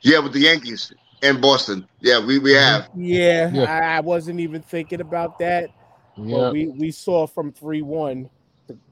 Yeah, 0.00 0.20
with 0.20 0.32
the 0.32 0.40
Yankees 0.40 0.92
and 1.22 1.40
Boston. 1.40 1.86
Yeah, 2.00 2.24
we, 2.24 2.38
we 2.38 2.52
have. 2.52 2.88
Yeah, 2.96 3.50
Yeah. 3.52 3.64
I, 3.64 3.96
I 3.96 4.00
wasn't 4.00 4.40
even 4.40 4.62
thinking 4.62 5.02
about 5.02 5.38
that. 5.40 5.68
Yeah. 6.16 6.36
But 6.38 6.52
we, 6.52 6.68
we 6.68 6.90
saw 6.90 7.26
from 7.26 7.52
3-1, 7.52 8.28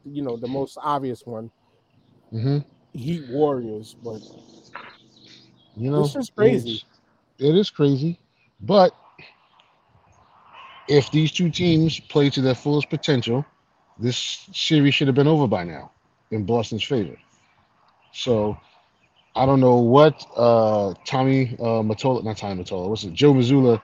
you 0.04 0.22
know, 0.22 0.36
the 0.36 0.48
most 0.48 0.76
obvious 0.82 1.24
one, 1.24 1.50
hmm 2.30 2.58
Heat 2.92 3.22
Warriors, 3.28 3.96
but 4.02 4.20
You 5.76 5.90
know, 5.90 6.02
This 6.02 6.16
is 6.16 6.30
crazy. 6.30 6.74
it's- 6.74 6.84
It 7.38 7.54
is 7.56 7.70
crazy, 7.70 8.18
but 8.60 8.92
if 10.88 11.10
these 11.10 11.32
two 11.32 11.50
teams 11.50 12.00
play 12.00 12.30
to 12.30 12.40
their 12.40 12.54
fullest 12.54 12.90
potential, 12.90 13.44
this 13.98 14.48
series 14.52 14.94
should 14.94 15.08
have 15.08 15.16
been 15.16 15.28
over 15.28 15.46
by 15.46 15.64
now 15.64 15.90
in 16.30 16.44
Boston's 16.44 16.84
favor. 16.84 17.16
So 18.12 18.56
I 19.36 19.46
don't 19.46 19.60
know 19.60 19.76
what 19.76 20.24
uh, 20.36 20.94
Tommy 21.04 21.56
uh, 21.60 21.82
Matola, 21.82 22.24
not 22.24 22.36
Tommy 22.36 22.62
Matola, 22.62 22.88
what's 22.88 23.04
it, 23.04 23.12
Joe 23.12 23.34
Mazzulla 23.34 23.82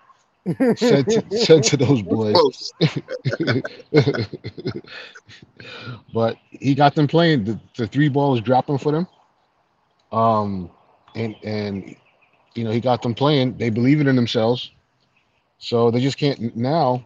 said 0.76 1.08
to, 1.08 1.24
said 1.38 1.62
to 1.64 1.76
those 1.76 2.02
boys. 2.02 2.72
But 6.12 6.36
he 6.50 6.74
got 6.74 6.94
them 6.94 7.08
playing. 7.08 7.44
The, 7.44 7.60
the 7.76 7.86
three 7.86 8.08
ball 8.08 8.32
was 8.32 8.40
dropping 8.40 8.78
for 8.78 8.92
them. 8.92 9.06
Um, 10.12 10.70
and 11.16 11.34
and 11.42 11.96
you 12.54 12.64
know 12.64 12.70
he 12.70 12.80
got 12.80 13.02
them 13.02 13.14
playing. 13.14 13.56
They 13.58 13.70
believe 13.70 14.00
it 14.00 14.06
in 14.06 14.16
themselves, 14.16 14.70
so 15.58 15.90
they 15.90 16.00
just 16.00 16.18
can't 16.18 16.56
now. 16.56 17.04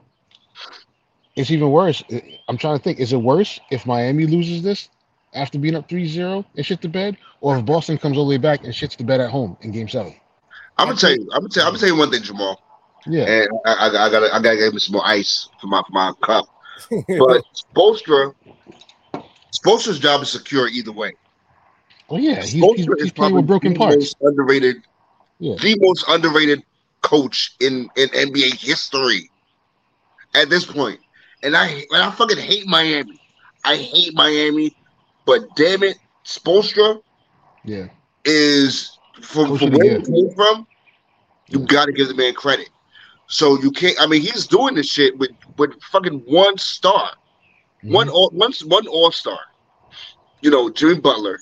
It's 1.37 1.51
even 1.53 1.71
worse. 1.71 2.03
I'm 2.49 2.59
trying 2.59 2.79
to 2.79 2.83
think. 2.83 2.99
Is 2.99 3.13
it 3.13 3.17
worse 3.19 3.61
if 3.71 3.87
Miami 3.87 4.27
loses 4.27 4.63
this 4.63 4.89
after 5.35 5.59
being 5.59 5.77
up 5.77 5.89
3-0 5.89 6.45
and 6.57 6.67
shit 6.67 6.81
the 6.83 6.89
bed, 6.89 7.17
or 7.41 7.57
if 7.59 7.65
Boston 7.65 7.97
comes 7.97 8.19
all 8.19 8.25
the 8.25 8.31
way 8.31 8.39
back 8.39 8.65
and 8.65 8.73
shits 8.73 8.97
the 8.97 9.05
bed 9.05 9.21
at 9.21 9.31
home 9.31 9.57
in 9.61 9.71
Game 9.71 9.89
Seven? 9.89 10.15
I'm 10.79 10.89
gonna 10.89 10.99
tell 10.99 11.13
you. 11.13 11.29
I'm 11.33 11.41
gonna 11.41 11.49
tell. 11.49 11.65
I'm 11.67 11.71
gonna 11.71 11.79
tell 11.79 11.89
you 11.89 11.97
one 11.97 12.11
thing, 12.11 12.23
Jamal. 12.23 12.61
Yeah. 13.07 13.25
And 13.25 13.49
I, 13.67 13.73
I, 13.73 13.87
I 14.07 14.11
gotta. 14.11 14.35
I 14.35 14.41
gotta 14.43 14.57
give 14.57 14.75
me 14.75 14.81
some 14.81 14.95
more 14.95 15.07
ice 15.07 15.49
for 15.61 15.69
my 15.69 15.81
for 15.87 15.93
my 15.93 16.13
cup. 16.23 16.47
But 16.91 17.43
Spoelstra, 17.55 18.35
Spoelstra's 19.53 19.99
job 19.99 20.23
is 20.23 20.31
secure 20.31 20.69
either 20.69 20.93
way. 20.93 21.13
Oh 22.11 22.17
yeah, 22.17 22.37
he's, 22.41 22.53
he's, 22.53 22.87
he's 22.99 23.13
playing 23.13 23.35
with 23.35 23.47
broken 23.47 23.73
the 23.75 23.79
parts. 23.79 23.97
most 23.97 24.17
underrated, 24.23 24.77
Yeah. 25.41 25.57
the 25.61 25.77
most 25.81 26.05
underrated 26.09 26.63
coach 27.09 27.55
in 27.61 27.89
in 27.97 28.09
NBA 28.11 28.55
history 28.61 29.31
at 30.35 30.51
this 30.51 30.65
point. 30.65 31.01
And 31.43 31.57
I 31.57 31.67
and 31.91 32.03
I 32.03 32.11
fucking 32.11 32.39
hate 32.39 32.67
Miami. 32.67 33.19
I 33.65 33.77
hate 33.77 34.15
Miami, 34.15 34.77
but 35.25 35.41
damn 35.57 35.83
it, 35.83 35.97
Spoelstra 36.25 37.01
Yeah. 37.65 37.87
is 38.25 38.99
from, 39.23 39.57
from 39.59 39.71
where 39.73 39.99
he 39.99 40.05
came 40.05 40.31
from. 40.35 40.67
You 41.49 41.61
got 41.61 41.87
to 41.87 41.93
give 41.93 42.09
the 42.09 42.15
man 42.15 42.35
credit. 42.35 42.69
So 43.27 43.59
you 43.61 43.71
can't. 43.71 43.97
I 44.01 44.07
mean, 44.07 44.21
he's 44.21 44.47
doing 44.47 44.75
this 44.75 44.89
shit 44.89 45.19
with 45.19 45.31
with 45.57 45.81
fucking 45.83 46.23
one 46.27 46.59
star, 46.59 47.11
Mm-hmm. 47.85 47.93
one 47.95 48.09
all 48.09 48.31
one 48.31 48.53
one 48.67 48.87
all 48.89 49.13
star. 49.13 49.39
You 50.43 50.51
know, 50.51 50.69
Jimmy 50.71 51.01
Butler. 51.01 51.41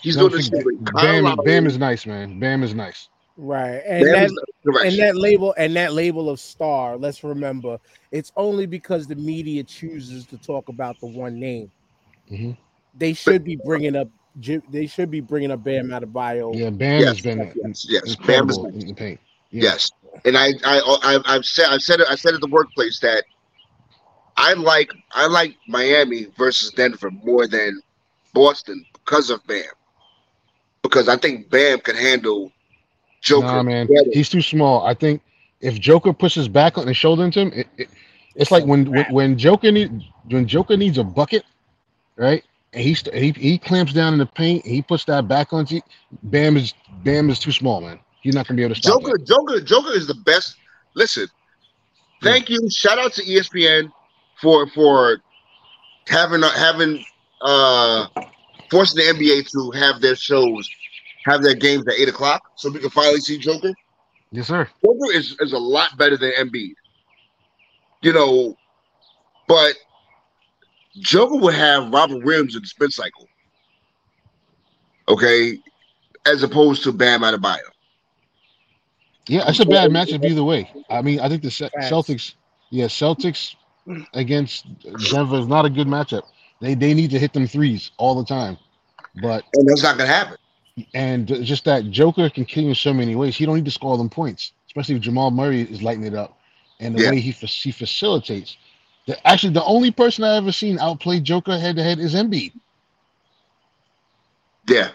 He's 0.00 0.16
Don't 0.16 0.30
doing 0.30 0.38
this 0.38 0.48
shit 0.48 0.64
with 0.64 0.84
Kyle 0.84 1.22
Bam. 1.22 1.36
Bam 1.44 1.66
is 1.66 1.78
nice, 1.78 2.06
man. 2.06 2.38
Bam 2.38 2.62
is 2.62 2.74
nice. 2.74 3.08
Right. 3.36 3.82
And 3.86 4.04
Bam 4.04 4.12
that, 4.12 4.24
is 4.24 4.40
the 4.64 4.82
and 4.84 4.98
that 4.98 5.16
label 5.16 5.54
and 5.56 5.74
that 5.76 5.92
label 5.92 6.28
of 6.28 6.38
star, 6.38 6.96
let's 6.96 7.24
remember, 7.24 7.78
it's 8.10 8.32
only 8.36 8.66
because 8.66 9.06
the 9.06 9.16
media 9.16 9.62
chooses 9.62 10.26
to 10.26 10.36
talk 10.38 10.68
about 10.68 11.00
the 11.00 11.06
one 11.06 11.40
name. 11.40 11.70
Mhm. 12.30 12.56
They 12.94 13.14
should 13.14 13.44
be 13.44 13.56
bringing 13.56 13.96
up 13.96 14.08
they 14.70 14.86
should 14.86 15.10
be 15.10 15.20
bringing 15.20 15.50
up 15.50 15.62
Bam 15.62 15.88
Adebayo. 15.88 16.56
Yeah, 16.56 16.70
Bam 16.70 17.00
Yes, 17.00 17.08
has 17.08 17.20
been 17.20 17.52
yes, 17.64 17.86
yes. 17.88 18.16
Bam 18.16 18.48
is 18.48 18.56
incredible 18.56 18.66
in 18.66 18.86
the 18.86 18.94
paint. 18.94 19.20
Yeah. 19.50 19.62
Yes, 19.62 19.90
and 20.24 20.36
I, 20.36 20.52
I, 20.64 20.80
I, 21.02 21.34
I've 21.34 21.44
said, 21.44 21.66
I've 21.68 21.82
said 21.82 22.00
it, 22.00 22.06
I 22.08 22.14
said 22.14 22.34
at 22.34 22.40
the 22.40 22.48
workplace 22.48 22.98
that 23.00 23.24
I 24.36 24.54
like, 24.54 24.90
I 25.12 25.26
like 25.26 25.56
Miami 25.68 26.26
versus 26.38 26.70
Denver 26.70 27.10
more 27.10 27.46
than 27.46 27.80
Boston 28.32 28.84
because 28.94 29.28
of 29.30 29.46
Bam, 29.46 29.64
because 30.82 31.08
I 31.08 31.16
think 31.16 31.50
Bam 31.50 31.80
can 31.80 31.96
handle 31.96 32.50
Joker. 33.22 33.46
Nah, 33.46 33.62
man, 33.62 33.88
he's 34.12 34.28
too 34.28 34.42
small. 34.42 34.84
I 34.84 34.94
think 34.94 35.22
if 35.60 35.78
Joker 35.78 36.12
pushes 36.12 36.48
back 36.48 36.76
on 36.76 36.86
his 36.86 36.96
shoulder 36.96 37.24
into 37.24 37.40
him, 37.40 37.52
it, 37.54 37.68
it, 37.78 37.88
it's 38.34 38.50
like 38.50 38.64
when, 38.64 38.90
when 38.90 39.06
when 39.12 39.38
Joker 39.38 39.70
need 39.70 40.02
when 40.28 40.46
Joker 40.46 40.76
needs 40.76 40.98
a 40.98 41.04
bucket, 41.04 41.44
right? 42.16 42.42
And 42.72 42.82
he 42.82 42.94
st- 42.94 43.14
he 43.14 43.30
he 43.32 43.58
clamps 43.58 43.92
down 43.92 44.12
in 44.12 44.18
the 44.18 44.26
paint. 44.26 44.66
He 44.66 44.82
puts 44.82 45.04
that 45.04 45.28
back 45.28 45.52
on. 45.52 45.66
you. 45.68 45.82
Bam 46.24 46.56
is 46.56 46.74
Bam 47.04 47.30
is 47.30 47.38
too 47.38 47.52
small, 47.52 47.80
man. 47.80 48.00
He's 48.22 48.34
not 48.34 48.46
gonna 48.46 48.56
be 48.56 48.64
able 48.64 48.74
to 48.74 48.80
stop 48.80 49.02
Joker, 49.02 49.18
Joker, 49.18 49.60
Joker 49.60 49.92
is 49.92 50.06
the 50.06 50.14
best. 50.14 50.56
Listen, 50.94 51.28
thank 52.22 52.48
you. 52.48 52.68
Shout 52.70 52.98
out 52.98 53.12
to 53.14 53.22
ESPN 53.22 53.92
for 54.40 54.66
for 54.68 55.18
having 56.08 56.42
having 56.42 57.04
uh 57.40 58.06
forcing 58.70 59.04
the 59.04 59.12
NBA 59.12 59.50
to 59.50 59.78
have 59.78 60.00
their 60.00 60.16
shows, 60.16 60.68
have 61.24 61.42
their 61.42 61.54
games 61.54 61.86
at 61.86 61.94
eight 61.94 62.08
o'clock, 62.08 62.42
so 62.56 62.70
we 62.70 62.80
can 62.80 62.90
finally 62.90 63.20
see 63.20 63.38
Joker. 63.38 63.72
Yes, 64.30 64.48
sir. 64.48 64.68
Joker 64.84 65.12
is, 65.12 65.36
is 65.40 65.52
a 65.52 65.58
lot 65.58 65.96
better 65.98 66.16
than 66.16 66.32
Embiid. 66.32 66.74
You 68.00 68.12
know, 68.12 68.56
but 69.46 69.74
Joker 70.98 71.36
would 71.36 71.54
have 71.54 71.92
Robert 71.92 72.24
Williams 72.24 72.56
in 72.56 72.62
the 72.62 72.68
spin 72.68 72.90
cycle. 72.90 73.28
Okay, 75.08 75.58
as 76.26 76.42
opposed 76.42 76.82
to 76.84 76.92
Bam 76.92 77.20
Adebayo. 77.20 77.58
Yeah, 79.28 79.44
it's 79.46 79.60
a 79.60 79.66
bad 79.66 79.90
matchup 79.90 80.24
either 80.24 80.42
way. 80.42 80.70
I 80.90 81.00
mean, 81.02 81.20
I 81.20 81.28
think 81.28 81.42
the 81.42 81.48
Celtics, 81.48 82.34
yeah, 82.70 82.86
Celtics 82.86 83.54
against 84.14 84.66
Denver 85.10 85.38
is 85.38 85.46
not 85.46 85.64
a 85.64 85.70
good 85.70 85.86
matchup. 85.86 86.22
They 86.60 86.74
they 86.74 86.94
need 86.94 87.10
to 87.10 87.18
hit 87.18 87.32
them 87.32 87.46
threes 87.46 87.90
all 87.98 88.14
the 88.14 88.24
time. 88.24 88.56
But 89.20 89.44
And 89.54 89.68
that's 89.68 89.82
not 89.82 89.98
gonna 89.98 90.08
happen. 90.08 90.36
And 90.94 91.26
just 91.44 91.64
that 91.64 91.90
Joker 91.90 92.28
can 92.28 92.44
kill 92.44 92.64
you 92.64 92.70
in 92.70 92.74
so 92.74 92.92
many 92.92 93.14
ways. 93.14 93.36
He 93.36 93.44
don't 93.44 93.56
need 93.56 93.64
to 93.66 93.70
score 93.70 93.96
them 93.96 94.08
points, 94.08 94.52
especially 94.66 94.94
if 94.96 95.00
Jamal 95.02 95.30
Murray 95.30 95.62
is 95.62 95.82
lighting 95.82 96.04
it 96.04 96.14
up, 96.14 96.38
and 96.80 96.94
the 96.94 97.00
Yeah. 97.00 97.10
way 97.10 97.20
he 97.20 97.32
fa- 97.32 97.46
he 97.46 97.70
facilitates. 97.72 98.56
The, 99.06 99.26
actually, 99.26 99.52
the 99.52 99.64
only 99.64 99.90
person 99.90 100.24
I 100.24 100.36
ever 100.36 100.52
seen 100.52 100.78
outplay 100.78 101.20
Joker 101.20 101.58
head 101.58 101.76
to 101.76 101.82
head 101.82 101.98
is 101.98 102.14
Embiid. 102.14 102.52
Yeah. 104.68 104.90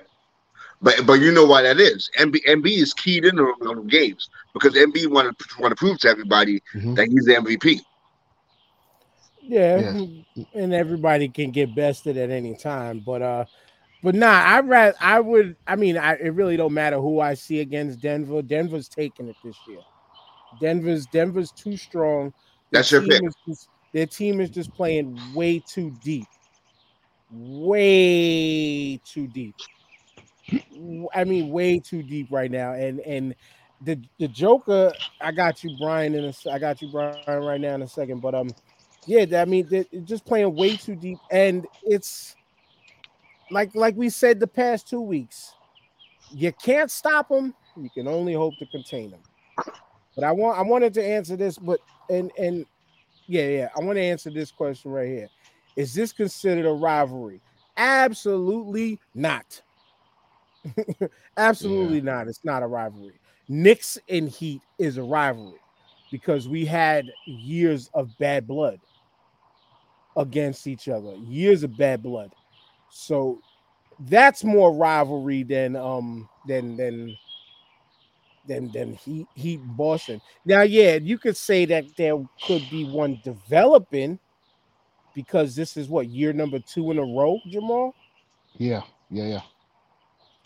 But 0.82 1.06
but 1.06 1.14
you 1.22 1.32
know 1.32 1.46
why 1.46 1.62
that 1.64 1.80
is. 1.80 2.10
Embiid 2.20 2.46
Embiid 2.48 2.78
is 2.82 2.94
keyed 2.94 3.26
in 3.26 3.40
on, 3.40 3.54
on 3.68 3.76
them 3.78 3.88
games 3.88 4.30
because 4.54 4.74
Embiid 4.74 5.08
want 5.12 5.38
to 5.38 5.46
want 5.60 5.72
to 5.72 5.76
prove 5.76 6.00
to 6.00 6.10
everybody 6.10 6.62
Mhm. 6.74 6.96
that 6.96 7.08
he's 7.08 7.26
the 7.26 7.36
MVP. 7.38 7.82
Yeah, 9.42 9.84
and 10.54 10.74
everybody 10.74 11.30
can 11.30 11.52
get 11.52 11.74
bested 11.76 12.18
at 12.18 12.30
any 12.30 12.56
time. 12.56 13.00
But 13.00 13.22
uh, 13.22 13.46
but 14.04 14.16
nah, 14.16 14.28
I 14.28 14.60
rather 14.62 14.96
I 15.02 15.20
would. 15.20 15.56
I 15.68 15.76
mean, 15.76 15.98
I 15.98 16.14
it 16.16 16.34
really 16.34 16.58
don't 16.58 16.74
matter 16.74 17.00
who 17.00 17.20
I 17.20 17.34
see 17.34 17.60
against 17.62 18.00
Denver. 18.00 18.42
Denver's 18.42 18.88
taking 18.88 19.28
it 19.28 19.36
this 19.44 19.58
year. 19.68 19.80
Denver's 20.60 21.06
Denver's 21.08 21.52
too 21.52 21.78
strong. 21.78 22.34
Their 22.72 22.80
That's 22.80 22.92
your 22.92 23.02
team 23.02 23.10
pick. 23.10 23.34
just- 23.48 23.70
their 23.94 24.06
team 24.06 24.42
is 24.42 24.50
just 24.50 24.72
playing 24.74 25.18
way 25.34 25.60
too 25.60 25.92
deep, 26.04 26.28
way 27.32 28.98
too 28.98 29.28
deep. 29.28 29.56
I 31.16 31.24
mean, 31.24 31.50
way 31.50 31.80
too 31.80 32.04
deep 32.04 32.28
right 32.30 32.52
now. 32.52 32.74
And 32.74 33.00
and 33.02 33.36
the 33.82 34.00
the 34.20 34.28
Joker, 34.28 34.94
I 35.22 35.32
got 35.32 35.64
you, 35.64 35.76
Brian. 35.80 36.16
In 36.16 36.26
a, 36.26 36.34
I 36.52 36.60
got 36.60 36.82
you, 36.82 36.90
Brian, 36.92 37.18
right 37.28 37.60
now 37.60 37.76
in 37.76 37.82
a 37.82 37.88
second. 37.88 38.22
But 38.22 38.36
um, 38.36 38.50
yeah, 39.06 39.26
I 39.42 39.46
mean, 39.46 39.86
just 40.06 40.26
playing 40.26 40.56
way 40.56 40.76
too 40.78 40.96
deep, 40.96 41.18
and 41.32 41.66
it's 41.84 42.37
like 43.52 43.74
like 43.76 43.96
we 43.96 44.10
said 44.10 44.40
the 44.40 44.48
past 44.48 44.88
two 44.88 45.02
weeks. 45.02 45.54
You 46.32 46.52
can't 46.52 46.92
stop 46.92 47.30
them. 47.30 47.54
You 47.76 47.90
can 47.90 48.08
only 48.08 48.34
hope 48.34 48.54
to 48.60 48.66
contain 48.66 49.12
them. 49.12 49.22
But 50.16 50.24
I 50.24 50.32
want 50.32 50.58
I 50.58 50.62
wanted 50.62 50.94
to 50.96 51.06
answer 51.06 51.36
this, 51.36 51.58
but 51.58 51.80
and 52.10 52.32
and 52.38 52.66
yeah, 53.28 53.48
yeah, 53.48 53.70
I 53.76 53.84
want 53.84 53.98
to 53.98 54.04
answer 54.04 54.30
this 54.30 54.52
question 54.52 54.92
right 54.92 55.08
here. 55.08 55.30
Is 55.76 55.94
this 55.94 56.12
considered 56.12 56.66
a 56.66 56.72
rivalry? 56.72 57.40
Absolutely 57.78 59.00
not. 59.14 59.62
Absolutely 61.38 62.02
not. 62.02 62.28
It's 62.28 62.44
not 62.44 62.64
a 62.64 62.68
rivalry. 62.68 63.20
Knicks 63.48 63.98
and 64.10 64.28
Heat 64.28 64.62
is 64.80 64.98
a 64.98 65.04
rivalry 65.04 65.60
because 66.12 66.48
we 66.48 66.66
had 66.66 67.12
years 67.26 67.90
of 67.94 68.18
bad 68.18 68.48
blood 68.48 68.80
against 70.16 70.68
each 70.68 70.90
other, 70.90 71.14
years 71.16 71.64
of 71.64 71.78
bad 71.78 72.02
blood. 72.02 72.32
So 72.92 73.40
that's 74.02 74.44
more 74.44 74.74
rivalry 74.74 75.44
than 75.44 75.76
um 75.76 76.30
than 76.48 76.78
than 76.78 77.16
than 78.48 78.72
than 78.72 78.94
Heat 78.94 79.28
Heat 79.36 79.60
Boston. 79.76 80.22
Now, 80.46 80.62
yeah, 80.62 80.96
you 80.96 81.18
could 81.18 81.38
say 81.38 81.66
that 81.66 81.86
there 81.98 82.16
could 82.46 82.68
be 82.70 82.86
one 82.86 83.20
developing 83.24 84.20
because 85.14 85.56
this 85.56 85.78
is 85.78 85.90
what 85.90 86.08
year 86.10 86.32
number 86.34 86.60
two 86.60 86.92
in 86.92 87.00
a 87.00 87.04
row, 87.04 87.40
Jamal. 87.50 87.96
Yeah, 88.58 88.82
yeah, 89.10 89.26
yeah. 89.26 89.42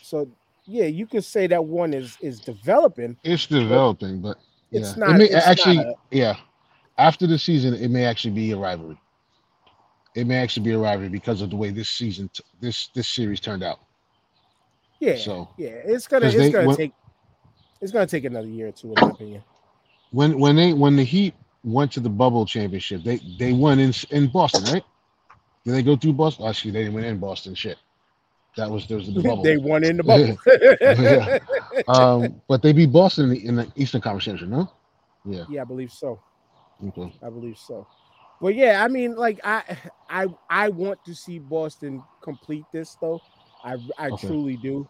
So 0.00 0.28
yeah, 0.66 0.86
you 0.86 1.06
could 1.06 1.24
say 1.24 1.46
that 1.46 1.64
one 1.64 1.94
is 1.94 2.16
is 2.20 2.40
developing. 2.40 3.16
It's 3.22 3.46
developing, 3.46 4.20
but 4.20 4.38
yeah. 4.70 4.80
It's 4.80 4.92
it 4.92 4.98
not- 4.98 5.18
may 5.18 5.24
it's 5.24 5.46
actually, 5.46 5.76
not 5.76 5.86
a- 5.86 5.94
yeah. 6.10 6.36
After 6.98 7.26
the 7.26 7.38
season, 7.38 7.74
it 7.74 7.90
may 7.90 8.04
actually 8.04 8.34
be 8.34 8.50
a 8.52 8.56
rivalry. 8.56 8.98
It 10.14 10.26
may 10.26 10.36
actually 10.36 10.64
be 10.64 10.72
a 10.72 10.78
rivalry 10.78 11.08
because 11.08 11.40
of 11.40 11.50
the 11.50 11.56
way 11.56 11.70
this 11.70 11.88
season, 11.90 12.28
t- 12.32 12.42
this 12.60 12.88
this 12.94 13.08
series 13.08 13.40
turned 13.40 13.62
out. 13.62 13.80
Yeah, 15.00 15.16
So- 15.16 15.48
yeah, 15.58 15.70
it's 15.70 16.06
gonna 16.06 16.26
it's 16.26 16.36
they- 16.36 16.50
gonna 16.50 16.68
when- 16.68 16.76
take 16.76 16.92
it's 17.80 17.90
gonna 17.92 18.06
take 18.06 18.24
another 18.24 18.46
year 18.48 18.68
or 18.68 18.72
two, 18.72 18.88
in 18.88 18.94
my 19.00 19.08
opinion. 19.10 19.42
When 20.10 20.38
when 20.38 20.56
they 20.56 20.72
when 20.74 20.96
the 20.96 21.04
Heat 21.04 21.34
went 21.64 21.90
to 21.92 22.00
the 22.00 22.10
bubble 22.10 22.44
championship, 22.46 23.02
they 23.02 23.18
they 23.38 23.52
won 23.52 23.78
in 23.80 23.92
in 24.10 24.28
Boston, 24.28 24.64
right? 24.72 24.84
Did 25.64 25.74
they 25.74 25.82
go 25.82 25.96
through 25.96 26.12
Boston? 26.14 26.46
Actually, 26.46 26.72
they 26.72 26.80
didn't 26.80 26.94
win 26.94 27.04
in 27.04 27.18
Boston. 27.18 27.54
Shit, 27.54 27.78
that 28.56 28.70
was 28.70 28.86
there 28.86 28.98
was 28.98 29.06
the 29.12 29.22
bubble. 29.22 29.42
they 29.42 29.56
won 29.56 29.82
in 29.84 29.96
the 29.96 30.02
bubble. 30.02 30.36
yeah. 31.02 31.38
Um, 31.88 32.40
but 32.48 32.62
they 32.62 32.72
beat 32.72 32.92
Boston 32.92 33.24
in 33.24 33.30
the, 33.30 33.46
in 33.46 33.56
the 33.56 33.72
Eastern 33.76 34.00
Conference 34.02 34.42
no? 34.42 34.70
Yeah. 35.24 35.44
yeah, 35.48 35.62
I 35.62 35.64
believe 35.64 35.92
so. 35.92 36.20
Okay. 36.88 37.12
I 37.22 37.30
believe 37.30 37.56
so. 37.56 37.86
But 38.42 38.56
yeah, 38.56 38.84
I 38.84 38.88
mean, 38.88 39.14
like 39.14 39.40
I, 39.44 39.62
I, 40.10 40.26
I 40.50 40.68
want 40.68 41.02
to 41.04 41.14
see 41.14 41.38
Boston 41.38 42.02
complete 42.22 42.66
this 42.72 42.98
though. 43.00 43.22
I, 43.64 43.76
I 43.96 44.10
Okay. 44.10 44.26
truly 44.26 44.56
do. 44.58 44.88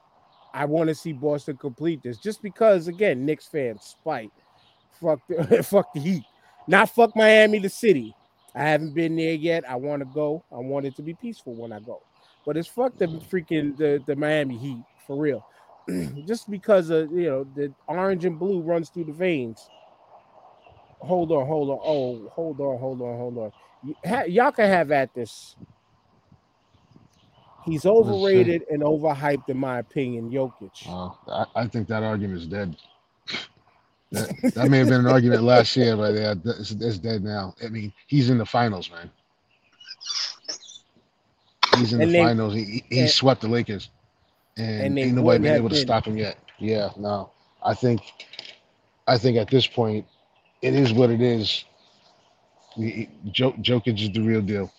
I 0.54 0.64
want 0.64 0.88
to 0.88 0.94
see 0.94 1.12
Boston 1.12 1.56
complete 1.58 2.02
this 2.02 2.18
just 2.18 2.42
because, 2.42 2.88
again, 2.88 3.24
Knicks 3.24 3.46
fans 3.46 3.84
spite. 3.84 4.32
Fuck 5.00 5.20
the, 5.28 5.62
fuck 5.68 5.92
the 5.92 6.00
Heat. 6.00 6.24
Not 6.66 6.90
fuck 6.90 7.14
Miami, 7.14 7.58
the 7.58 7.68
city. 7.68 8.16
I 8.54 8.64
haven't 8.64 8.94
been 8.94 9.16
there 9.16 9.34
yet. 9.34 9.68
I 9.68 9.76
want 9.76 10.00
to 10.00 10.06
go. 10.06 10.44
I 10.52 10.56
want 10.58 10.86
it 10.86 10.96
to 10.96 11.02
be 11.02 11.14
peaceful 11.14 11.54
when 11.54 11.72
I 11.72 11.80
go. 11.80 12.00
But 12.44 12.56
it's 12.56 12.68
fuck 12.68 12.96
the 12.98 13.06
freaking 13.06 13.76
the, 13.76 14.02
the 14.06 14.16
Miami 14.16 14.56
Heat 14.58 14.82
for 15.06 15.16
real. 15.16 15.44
just 16.26 16.50
because 16.50 16.90
of 16.90 17.10
you 17.12 17.28
know 17.28 17.44
the 17.44 17.74
orange 17.88 18.24
and 18.24 18.38
blue 18.38 18.60
runs 18.62 18.90
through 18.90 19.04
the 19.04 19.12
veins. 19.12 19.68
Hold 21.02 21.32
on, 21.32 21.46
hold 21.46 21.70
on. 21.70 21.78
Oh, 21.82 22.28
hold 22.32 22.60
on, 22.60 22.78
hold 22.78 23.02
on, 23.02 23.18
hold 23.18 23.38
on. 23.38 23.52
Y- 23.84 23.94
ha- 24.08 24.24
y'all 24.24 24.52
can 24.52 24.68
have 24.68 24.90
at 24.92 25.12
this. 25.14 25.56
He's 27.64 27.86
overrated 27.86 28.62
and 28.70 28.82
overhyped, 28.82 29.48
in 29.48 29.56
my 29.56 29.78
opinion. 29.78 30.30
Jokic. 30.30 30.86
Uh, 30.88 31.10
I, 31.30 31.62
I 31.62 31.66
think 31.68 31.88
that 31.88 32.02
argument 32.02 32.40
is 32.40 32.46
dead. 32.46 32.76
That, 34.12 34.52
that 34.54 34.68
may 34.70 34.78
have 34.78 34.88
been 34.88 35.00
an 35.00 35.06
argument 35.06 35.42
last 35.42 35.76
year, 35.76 35.96
but 35.96 36.14
yeah, 36.14 36.34
it's, 36.44 36.72
it's 36.72 36.98
dead 36.98 37.22
now. 37.24 37.54
I 37.64 37.68
mean, 37.68 37.92
he's 38.06 38.30
in 38.30 38.38
the 38.38 38.44
finals, 38.46 38.90
man. 38.90 39.10
He's 41.78 41.92
in 41.92 42.02
And 42.02 42.10
the 42.10 42.18
they- 42.18 42.22
finals. 42.24 42.54
He, 42.54 42.84
he 42.90 43.00
and- 43.00 43.10
swept 43.10 43.40
the 43.40 43.48
Lakers, 43.48 43.90
and, 44.56 44.82
and 44.82 44.98
ain't 44.98 45.14
nobody 45.16 45.42
been 45.42 45.54
able 45.56 45.68
to 45.70 45.74
been- 45.74 45.84
stop 45.84 46.04
him 46.06 46.16
yet. 46.16 46.38
Yeah, 46.58 46.90
no. 46.96 47.30
I 47.64 47.74
think, 47.74 48.02
I 49.08 49.16
think 49.18 49.36
at 49.38 49.48
this 49.50 49.66
point, 49.66 50.04
it 50.62 50.74
is 50.74 50.92
what 50.92 51.10
it 51.10 51.20
is. 51.20 51.64
He- 52.76 52.90
he- 52.90 53.30
Jokic 53.30 54.00
is 54.00 54.10
the 54.12 54.20
real 54.22 54.40
deal. 54.40 54.72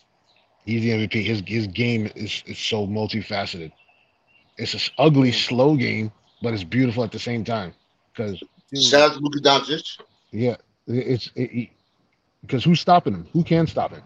He's 0.65 0.81
the 0.81 0.91
MVP. 0.91 1.23
His 1.23 1.43
his 1.45 1.67
game 1.67 2.09
is, 2.15 2.41
is 2.45 2.57
so 2.57 2.87
multifaceted. 2.87 3.71
It's 4.57 4.73
an 4.73 4.79
ugly, 4.97 5.31
slow 5.31 5.75
game, 5.75 6.11
but 6.41 6.53
it's 6.53 6.63
beautiful 6.63 7.03
at 7.03 7.11
the 7.11 7.19
same 7.19 7.43
time. 7.43 7.73
Because 8.13 8.41
Shout 8.73 9.01
out 9.11 9.13
to 9.13 9.19
Luka 9.19 9.39
Doncic. 9.39 9.99
yeah, 10.31 10.55
it- 10.87 11.07
it's 11.07 11.31
it, 11.35 11.69
because 12.41 12.63
who's 12.63 12.79
stopping 12.79 13.13
him? 13.13 13.27
Who 13.33 13.43
can 13.43 13.67
stop 13.67 13.91
him? 13.91 14.03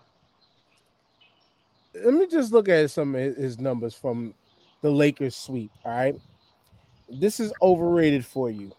Let 1.93 2.13
me 2.13 2.27
just 2.27 2.51
look 2.51 2.69
at 2.69 2.91
some 2.91 3.15
of 3.15 3.21
his- 3.21 3.37
his 3.37 3.59
numbers 3.59 3.93
from 3.95 4.33
the 4.81 4.89
Lakers 4.91 5.35
sweep. 5.35 5.71
All 5.85 5.91
right. 5.91 6.19
This 7.09 7.39
is 7.39 7.53
overrated 7.61 8.25
for 8.25 8.49
you. 8.49 8.71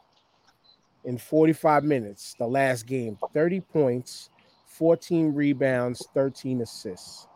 In 1.09 1.17
45 1.17 1.85
minutes, 1.85 2.35
the 2.39 2.47
last 2.47 2.87
game, 2.87 3.17
30 3.33 3.61
points, 3.63 4.29
14 4.67 5.33
rebounds, 5.33 6.07
13 6.13 6.61
assists. 6.61 7.27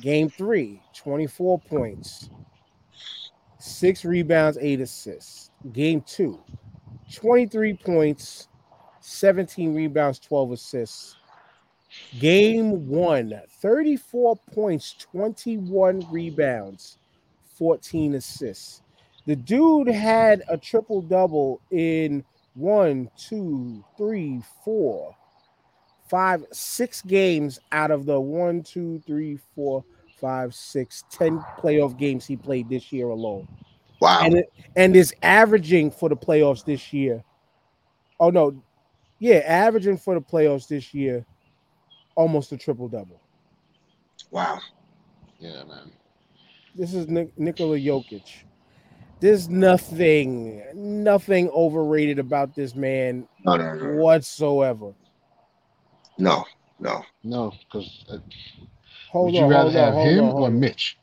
Game 0.00 0.30
three, 0.30 0.80
24 0.94 1.58
points, 1.68 2.30
six 3.58 4.06
rebounds, 4.06 4.56
eight 4.58 4.80
assists. 4.80 5.50
Game 5.74 6.00
two, 6.00 6.42
23 7.14 7.74
points, 7.74 8.48
17 9.00 9.74
rebounds, 9.74 10.18
12 10.18 10.52
assists. 10.52 11.16
Game 12.18 12.88
one, 12.88 13.38
34 13.60 14.36
points, 14.54 14.94
21 15.12 16.06
rebounds, 16.10 16.96
14 17.58 18.14
assists. 18.14 18.80
The 19.26 19.36
dude 19.36 19.88
had 19.88 20.42
a 20.48 20.56
triple 20.56 21.02
double 21.02 21.60
in 21.70 22.24
one, 22.54 23.10
two, 23.16 23.84
three, 23.96 24.42
four, 24.64 25.14
five, 26.08 26.44
six 26.52 27.02
games 27.02 27.58
out 27.72 27.90
of 27.90 28.06
the 28.06 28.18
one, 28.18 28.62
two, 28.62 29.02
three, 29.06 29.38
four, 29.54 29.84
five, 30.20 30.54
six, 30.54 31.04
ten 31.10 31.44
playoff 31.58 31.96
games 31.98 32.26
he 32.26 32.36
played 32.36 32.68
this 32.68 32.92
year 32.92 33.08
alone. 33.08 33.46
Wow. 34.00 34.20
And 34.22 34.34
it, 34.34 34.52
and 34.76 34.96
is 34.96 35.14
averaging 35.22 35.90
for 35.90 36.08
the 36.08 36.16
playoffs 36.16 36.64
this 36.64 36.92
year. 36.92 37.22
Oh 38.20 38.30
no, 38.30 38.62
yeah, 39.18 39.36
averaging 39.46 39.98
for 39.98 40.14
the 40.14 40.20
playoffs 40.20 40.68
this 40.68 40.94
year 40.94 41.24
almost 42.14 42.52
a 42.52 42.56
triple 42.56 42.88
double. 42.88 43.20
Wow. 44.30 44.60
Yeah, 45.38 45.64
man. 45.64 45.92
This 46.74 46.94
is 46.94 47.08
Nik- 47.08 47.36
Nikola 47.38 47.78
Jokic. 47.78 48.44
There's 49.24 49.48
nothing, 49.48 50.62
nothing 50.74 51.48
overrated 51.48 52.18
about 52.18 52.54
this 52.54 52.74
man 52.74 53.26
No, 53.42 53.56
no, 53.56 53.72
no, 53.72 53.94
whatsoever. 53.94 54.92
no, 56.18 56.44
no. 56.78 57.02
No, 57.22 57.50
because 57.72 58.04
uh, 58.10 58.18
Hold 59.12 59.24
would 59.28 59.34
you 59.36 59.44
on, 59.44 59.50
rather 59.50 59.70
hold 59.70 59.76
on, 59.76 59.82
have 59.84 59.94
hold 59.94 60.18
him 60.18 60.24
on, 60.24 60.42
or. 60.42 60.50
Mitch? 60.50 60.98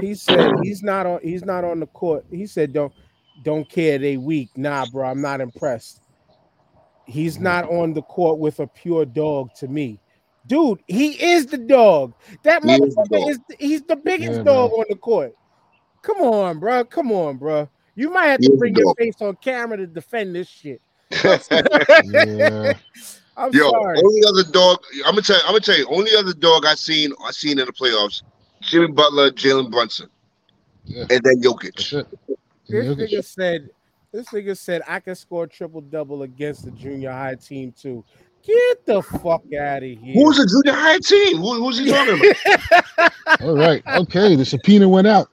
He 0.00 0.14
said 0.14 0.50
he's 0.62 0.82
not 0.82 1.04
on. 1.04 1.20
He's 1.22 1.44
not 1.44 1.62
on 1.62 1.78
the 1.78 1.86
court. 1.88 2.24
He 2.30 2.46
said 2.46 2.72
don't 2.72 2.94
don't 3.42 3.68
care 3.68 3.98
they 3.98 4.16
weak. 4.16 4.48
Nah, 4.56 4.86
bro, 4.86 5.06
I'm 5.06 5.20
not 5.20 5.42
impressed. 5.42 6.00
He's 7.04 7.38
not 7.38 7.68
on 7.68 7.92
the 7.92 8.00
court 8.00 8.38
with 8.38 8.60
a 8.60 8.66
pure 8.66 9.04
dog 9.04 9.50
to 9.56 9.68
me. 9.68 10.00
Dude, 10.46 10.80
he 10.86 11.22
is 11.22 11.44
the 11.44 11.58
dog. 11.58 12.14
That 12.44 12.62
He 12.62 12.68
is 12.70 12.96
the 12.96 13.04
motherfucker 13.04 13.18
dog. 13.18 13.28
is 13.28 13.38
he's 13.58 13.82
the 13.82 13.96
biggest 13.96 14.38
Yeah, 14.38 14.42
dog 14.42 14.70
man. 14.70 14.80
on 14.80 14.86
the 14.88 14.96
court. 14.96 15.32
Come 16.06 16.18
on, 16.18 16.60
bro. 16.60 16.84
Come 16.84 17.10
on, 17.10 17.36
bro. 17.36 17.68
You 17.96 18.10
might 18.10 18.26
have 18.26 18.40
to 18.40 18.44
is 18.46 18.50
the 18.52 18.56
bring 18.58 18.76
your 18.76 18.94
face 18.94 19.16
on 19.20 19.34
camera 19.36 19.76
to 19.78 19.86
defend 19.88 20.36
this 20.36 20.48
shit. 20.48 20.80
Yeah. 21.10 22.72
I'm 23.38 23.52
Yo, 23.52 23.70
sorry. 23.70 23.98
only 24.02 24.20
other 24.28 24.44
dog. 24.50 24.78
I'm 25.04 25.10
gonna 25.12 25.22
tell. 25.22 25.36
You, 25.36 25.42
I'm 25.42 25.48
gonna 25.48 25.60
tell 25.60 25.76
you. 25.76 25.86
Only 25.90 26.12
other 26.16 26.32
dog 26.32 26.64
I 26.64 26.74
seen. 26.76 27.12
I 27.24 27.32
seen 27.32 27.58
in 27.58 27.66
the 27.66 27.72
playoffs. 27.72 28.22
Jimmy 28.62 28.86
Butler, 28.88 29.30
Jalen 29.32 29.70
Brunson, 29.70 30.08
Yeah. 30.84 31.00
and 31.10 31.10
then 31.10 31.20
That's 31.22 31.38
Jokic. 31.40 31.98
it. 32.00 32.06
This 32.68 32.86
Jokic. 32.86 32.96
nigga 33.10 33.24
said, 33.24 33.70
this 34.12 34.28
nigga 34.28 34.56
said 34.56 34.82
I 34.88 35.00
can 35.00 35.14
score 35.16 35.46
triple 35.46 35.80
double 35.82 36.22
against 36.22 36.64
the 36.64 36.70
junior 36.70 37.10
high 37.12 37.34
team 37.34 37.72
too. 37.78 38.02
Get 38.42 38.86
the 38.86 39.02
fuck 39.02 39.42
out 39.60 39.78
of 39.78 39.82
here. 39.82 40.14
Who's 40.14 40.38
the 40.38 40.46
junior 40.46 40.78
high 40.80 40.98
team? 40.98 41.36
Who, 41.38 41.54
who's 41.62 41.78
he 41.78 41.90
talking 41.90 42.20
about? 42.96 43.12
All 43.42 43.56
right. 43.56 43.82
Okay. 43.86 44.34
The 44.36 44.44
subpoena 44.44 44.88
went 44.88 45.06
out. 45.08 45.28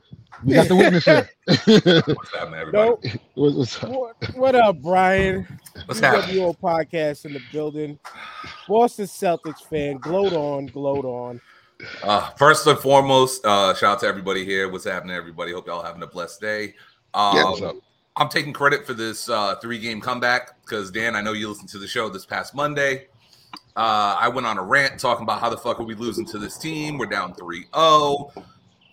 We 0.46 0.54
got 0.56 0.68
the 0.68 0.76
witness 0.76 1.06
here. 1.06 1.30
What's 1.46 2.34
happening, 2.36 2.60
everybody? 2.60 2.89
Nope. 2.89 3.04
What- 3.36 3.54
what's 3.56 3.84
up? 3.84 3.89
What, 3.89 4.36
what 4.36 4.56
up, 4.56 4.82
Brian? 4.82 5.48
What's 5.86 6.00
happening? 6.00 6.36
UWO 6.38 6.58
podcast 6.60 7.26
in 7.26 7.34
the 7.34 7.41
building. 7.52 7.98
Boston 8.68 9.06
Celtics 9.06 9.62
fan. 9.70 9.98
Gloat 9.98 10.34
on, 10.34 10.68
gloat 10.68 11.06
on. 11.06 11.41
Uh, 12.02 12.30
first 12.32 12.66
and 12.68 12.78
foremost, 12.80 13.46
uh, 13.46 13.74
shout 13.76 13.94
out 13.96 14.00
to 14.02 14.08
everybody 14.08 14.46
here. 14.46 14.70
What's 14.70 14.86
happening, 14.86 15.16
everybody? 15.16 15.52
Hope 15.52 15.68
y'all 15.68 15.84
having 15.84 16.04
a 16.04 16.08
blessed 16.08 16.39
day. 16.41 16.76
Um, 17.14 17.36
Yeah, 17.36 17.44
what's 17.46 17.62
up? 17.62 17.76
I'm 18.16 18.30
taking 18.30 18.54
credit 18.54 18.86
for 18.86 18.94
this 18.94 19.28
uh, 19.28 19.56
three 19.56 19.80
game 19.80 20.00
comeback 20.00 20.62
because 20.62 20.91
Dan, 20.91 21.16
I 21.16 21.22
know 21.22 21.34
you 21.34 21.50
listened 21.50 21.70
to 21.70 21.80
the 21.80 21.88
show 21.88 22.10
this 22.10 22.26
past 22.26 22.54
Monday. 22.54 23.08
Uh, 23.76 24.16
I 24.20 24.28
went 24.28 24.46
on 24.46 24.60
a 24.60 24.62
rant 24.64 25.00
talking 25.00 25.24
about 25.24 25.39
how 25.39 25.50
the 25.50 25.58
fuck 25.58 25.80
are 25.80 25.84
we 25.84 25.96
losing 25.96 26.26
to 26.28 26.38
this 26.38 26.58
team? 26.58 27.00
We're 27.00 27.08
down 27.08 27.34
3 27.34 27.66
0. 27.76 28.32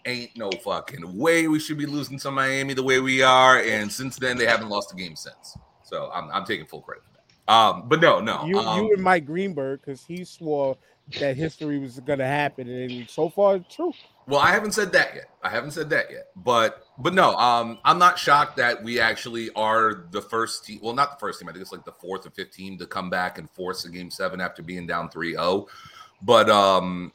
Ain't 0.06 0.36
no 0.36 0.50
fucking 0.64 1.16
way 1.16 1.48
we 1.48 1.58
should 1.58 1.78
be 1.78 1.86
losing 1.86 2.18
to 2.20 2.30
Miami 2.30 2.74
the 2.74 2.82
way 2.82 3.00
we 3.00 3.22
are. 3.22 3.60
And 3.60 3.90
since 3.90 4.16
then, 4.16 4.36
they 4.38 4.46
haven't 4.46 4.68
lost 4.68 4.92
a 4.92 4.96
game 4.96 5.16
since. 5.16 5.56
So 5.82 6.10
I'm, 6.14 6.30
I'm 6.30 6.44
taking 6.44 6.66
full 6.66 6.80
credit 6.80 7.04
for 7.04 7.10
that. 7.14 7.52
Um, 7.52 7.88
but 7.88 8.00
no, 8.00 8.20
no. 8.20 8.44
You, 8.46 8.58
um, 8.58 8.84
you 8.84 8.94
and 8.94 9.02
Mike 9.02 9.26
Greenberg, 9.26 9.80
because 9.80 10.04
he 10.04 10.24
swore 10.24 10.76
that 11.18 11.36
history 11.36 11.78
was 11.78 11.98
gonna 12.00 12.26
happen, 12.26 12.68
and 12.68 13.10
so 13.10 13.28
far 13.28 13.56
it's 13.56 13.74
true. 13.74 13.92
Well, 14.26 14.38
I 14.38 14.52
haven't 14.52 14.72
said 14.72 14.92
that 14.92 15.14
yet. 15.14 15.30
I 15.42 15.48
haven't 15.48 15.72
said 15.72 15.90
that 15.90 16.10
yet. 16.10 16.28
But 16.36 16.86
but 16.98 17.14
no, 17.14 17.34
um, 17.34 17.78
I'm 17.84 17.98
not 17.98 18.18
shocked 18.18 18.56
that 18.58 18.82
we 18.82 19.00
actually 19.00 19.50
are 19.56 20.04
the 20.12 20.22
first 20.22 20.64
team. 20.64 20.78
Well, 20.82 20.94
not 20.94 21.10
the 21.10 21.18
first 21.18 21.40
team. 21.40 21.48
I 21.48 21.52
think 21.52 21.62
it's 21.62 21.72
like 21.72 21.84
the 21.84 21.92
fourth 21.92 22.26
or 22.26 22.30
fifth 22.30 22.52
team 22.52 22.78
to 22.78 22.86
come 22.86 23.10
back 23.10 23.38
and 23.38 23.50
force 23.50 23.84
a 23.84 23.90
game 23.90 24.10
seven 24.10 24.40
after 24.40 24.62
being 24.62 24.86
down 24.86 25.08
3-0. 25.08 25.66
But 26.22 26.48
um, 26.48 27.12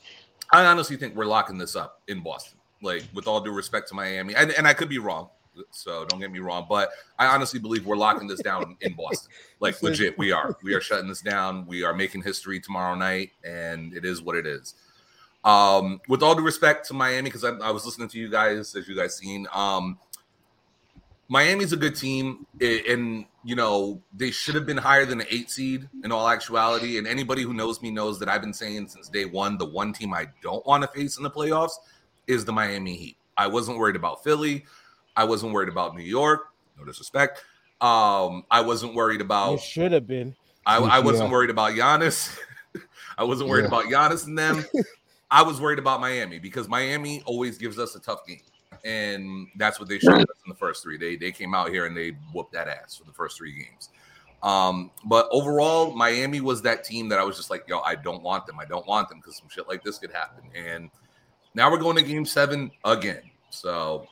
I 0.52 0.66
honestly 0.66 0.98
think 0.98 1.16
we're 1.16 1.26
locking 1.26 1.58
this 1.58 1.76
up 1.76 2.02
in 2.08 2.22
Boston. 2.22 2.58
Like 2.82 3.04
with 3.14 3.28
all 3.28 3.42
due 3.42 3.52
respect 3.52 3.88
to 3.90 3.96
Miami, 3.96 4.36
and, 4.36 4.52
and 4.52 4.68
I 4.68 4.74
could 4.74 4.90
be 4.90 5.00
wrong. 5.00 5.30
So 5.72 6.06
don't 6.06 6.20
get 6.20 6.32
me 6.32 6.40
wrong, 6.40 6.66
but 6.68 6.90
I 7.18 7.28
honestly 7.28 7.60
believe 7.60 7.86
we're 7.86 7.96
locking 7.96 8.28
this 8.28 8.42
down 8.42 8.76
in 8.82 8.94
Boston. 8.94 9.32
Like 9.62 9.82
legit, 9.82 10.18
we 10.18 10.34
are. 10.34 10.58
We 10.64 10.74
are 10.74 10.82
shutting 10.82 11.08
this 11.08 11.22
down. 11.22 11.66
We 11.66 11.84
are 11.84 11.94
making 11.94 12.24
history 12.24 12.60
tomorrow 12.60 12.94
night, 12.94 13.32
and 13.44 13.94
it 13.94 14.04
is 14.04 14.22
what 14.22 14.36
it 14.36 14.46
is. 14.46 14.76
Um, 15.46 16.02
with 16.10 16.22
all 16.22 16.36
due 16.36 16.44
respect 16.44 16.88
to 16.90 16.94
Miami, 16.94 17.30
because 17.30 17.46
I, 17.46 17.52
I 17.52 17.72
was 17.72 17.86
listening 17.86 18.10
to 18.10 18.20
you 18.20 18.30
guys, 18.30 18.76
as 18.76 18.88
you 18.88 18.96
guys 18.96 19.16
seen, 19.16 19.48
um, 19.54 19.98
Miami's 21.30 21.72
a 21.72 21.78
good 21.78 21.96
team, 21.96 22.46
and 22.62 23.26
you 23.44 23.56
know 23.56 24.02
they 24.14 24.30
should 24.30 24.56
have 24.56 24.66
been 24.66 24.78
higher 24.78 25.06
than 25.06 25.22
an 25.22 25.28
eight 25.32 25.50
seed 25.50 25.88
in 26.04 26.12
all 26.12 26.28
actuality. 26.28 26.98
And 26.98 27.08
anybody 27.08 27.42
who 27.42 27.54
knows 27.54 27.82
me 27.82 27.92
knows 27.92 28.20
that 28.20 28.30
I've 28.30 28.42
been 28.42 28.54
saying 28.54 28.90
since 28.90 29.08
day 29.08 29.26
one, 29.26 29.58
the 29.58 29.66
one 29.66 29.94
team 29.94 30.14
I 30.14 30.28
don't 30.42 30.66
want 30.68 30.84
to 30.84 30.90
face 30.90 31.18
in 31.18 31.24
the 31.24 31.32
playoffs 31.32 31.78
is 32.28 32.46
the 32.46 32.52
Miami 32.52 32.96
Heat. 32.96 33.18
I 33.38 33.48
wasn't 33.48 33.78
worried 33.78 33.96
about 33.96 34.24
Philly. 34.24 34.66
I 35.16 35.24
wasn't 35.24 35.54
worried 35.54 35.70
about 35.70 35.96
New 35.96 36.04
York. 36.04 36.48
No 36.78 36.86
disrespect. 36.86 37.44
Um, 37.82 38.44
I 38.50 38.62
wasn't 38.62 38.96
worried 38.96 39.22
about 39.22 39.56
It 39.56 39.62
should 39.62 39.92
have 39.92 40.08
been. 40.08 40.36
I, 40.66 40.78
I 40.78 41.00
wasn't 41.00 41.28
Yeah. 41.30 41.34
worried 41.34 41.50
about 41.50 41.74
Giannis. 41.74 42.38
I 43.18 43.24
wasn't 43.24 43.50
worried 43.50 43.62
Yeah. 43.64 43.68
about 43.68 43.86
Giannis 43.86 44.26
and 44.26 44.38
them. 44.38 44.66
I 45.32 45.42
was 45.44 45.60
worried 45.60 45.80
about 45.80 46.02
Miami 46.02 46.40
because 46.40 46.68
Miami 46.68 47.22
always 47.26 47.58
gives 47.58 47.78
us 47.80 47.96
a 47.96 48.00
tough 48.00 48.26
game. 48.28 48.42
And 48.84 49.48
that's 49.58 49.80
what 49.80 49.90
they 49.90 50.00
showed 50.00 50.22
us 50.22 50.38
in 50.46 50.50
the 50.50 50.56
first 50.56 50.84
three. 50.84 50.98
They 50.98 51.16
they 51.16 51.32
came 51.32 51.56
out 51.56 51.70
here 51.70 51.86
and 51.86 51.96
they 51.98 52.12
whooped 52.34 52.54
that 52.54 52.68
ass 52.68 52.96
for 52.96 53.04
the 53.06 53.14
first 53.14 53.38
three 53.38 53.54
games. 53.54 53.90
Um, 54.44 54.92
but 55.06 55.28
overall, 55.32 55.96
Miami 55.96 56.40
was 56.42 56.62
that 56.64 56.84
team 56.84 57.10
that 57.10 57.18
I 57.20 57.24
was 57.24 57.36
just 57.36 57.50
like, 57.50 57.64
yo, 57.68 57.80
I 57.80 57.96
don't 57.96 58.22
want 58.22 58.46
them. 58.46 58.60
I 58.60 58.66
don't 58.66 58.86
want 58.86 59.10
them 59.10 59.18
because 59.20 59.38
some 59.38 59.50
shit 59.50 59.68
like 59.68 59.84
this 59.84 59.98
could 59.98 60.12
happen. 60.12 60.44
And 60.56 60.92
now 61.56 61.72
we're 61.72 61.80
going 61.80 61.96
to 61.96 62.04
game 62.04 62.26
seven 62.26 62.70
again. 62.84 63.22
So, 63.50 64.08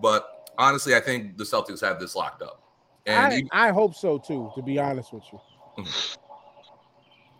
but 0.00 0.50
honestly, 0.58 0.94
I 0.94 1.00
think 1.00 1.38
the 1.38 1.44
Celtics 1.44 1.80
have 1.80 1.98
this 1.98 2.14
locked 2.14 2.42
up. 2.42 2.62
And 3.06 3.32
I, 3.32 3.36
even- 3.36 3.48
I 3.52 3.70
hope 3.70 3.94
so 3.94 4.18
too, 4.18 4.50
to 4.54 4.62
be 4.62 4.78
honest 4.78 5.12
with 5.12 5.24
you. 5.32 5.40
Mm-hmm. 5.78 6.20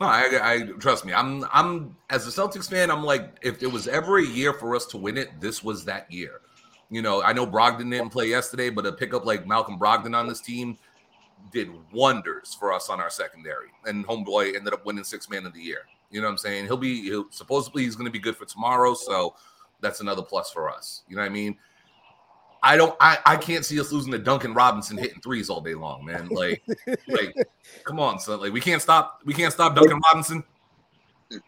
No, 0.01 0.09
I, 0.09 0.31
I 0.43 0.63
trust 0.81 1.05
me. 1.05 1.13
I'm 1.13 1.45
I'm 1.53 1.97
as 2.11 2.27
a 2.27 2.31
Celtics 2.31 2.69
fan. 2.69 2.91
I'm 2.91 3.05
like, 3.05 3.39
if 3.43 3.61
there 3.61 3.69
was 3.69 3.87
ever 3.87 4.19
a 4.19 4.27
year 4.27 4.53
for 4.53 4.75
us 4.75 4.87
to 4.87 4.97
win 4.97 5.17
it, 5.17 5.41
this 5.41 5.63
was 5.63 5.85
that 5.85 6.11
year. 6.11 6.41
You 6.91 7.03
know, 7.03 7.23
I 7.23 7.33
know 7.33 7.47
Brogdon 7.47 7.91
didn't 7.91 8.11
play 8.11 8.27
yesterday, 8.27 8.69
but 8.69 8.85
a 8.85 8.93
pickup 8.93 9.25
like 9.25 9.47
Malcolm 9.47 9.79
Brogdon 9.79 10.17
on 10.17 10.27
this 10.27 10.41
team 10.41 10.77
did 11.53 11.69
wonders 11.93 12.55
for 12.59 12.73
us 12.73 12.91
on 12.91 13.01
our 13.01 13.11
secondary. 13.11 13.69
And 13.87 14.07
homeboy 14.07 14.57
ended 14.57 14.73
up 14.75 14.85
winning 14.85 15.05
six 15.05 15.29
man 15.31 15.47
of 15.47 15.53
the 15.53 15.61
year. 15.61 15.83
You 16.13 16.21
know 16.21 16.27
what 16.29 16.33
I'm 16.33 16.39
saying? 16.39 16.67
He'll 16.67 16.77
be 16.77 17.03
he'll, 17.03 17.27
supposedly 17.31 17.85
he's 17.85 17.97
going 17.97 18.07
to 18.07 18.13
be 18.13 18.19
good 18.19 18.37
for 18.37 18.45
tomorrow, 18.45 18.95
so 18.95 19.35
that's 19.81 20.01
another 20.01 20.23
plus 20.23 20.51
for 20.51 20.71
us. 20.71 21.03
You 21.09 21.17
know 21.17 21.23
what 21.23 21.31
I 21.31 21.35
mean? 21.35 21.57
I 22.63 22.77
don't. 22.77 22.95
I, 23.01 23.19
I 23.27 23.37
can't 23.37 23.65
see 23.65 23.81
us 23.81 23.91
losing 23.91 24.13
to 24.13 24.19
Duncan 24.19 24.55
Robinson 24.55 24.97
hitting 24.97 25.21
threes 25.21 25.51
all 25.51 25.61
day 25.61 25.75
long, 25.75 26.05
man. 26.05 26.29
Like, 26.29 26.63
like, 27.09 27.35
come 27.85 27.99
on, 27.99 28.21
son. 28.21 28.41
Like, 28.41 28.53
we 28.53 28.61
can't 28.61 28.81
stop. 28.81 29.21
We 29.25 29.35
can't 29.35 29.53
stop 29.53 29.75
Duncan 29.75 30.01
Robinson. 30.13 30.45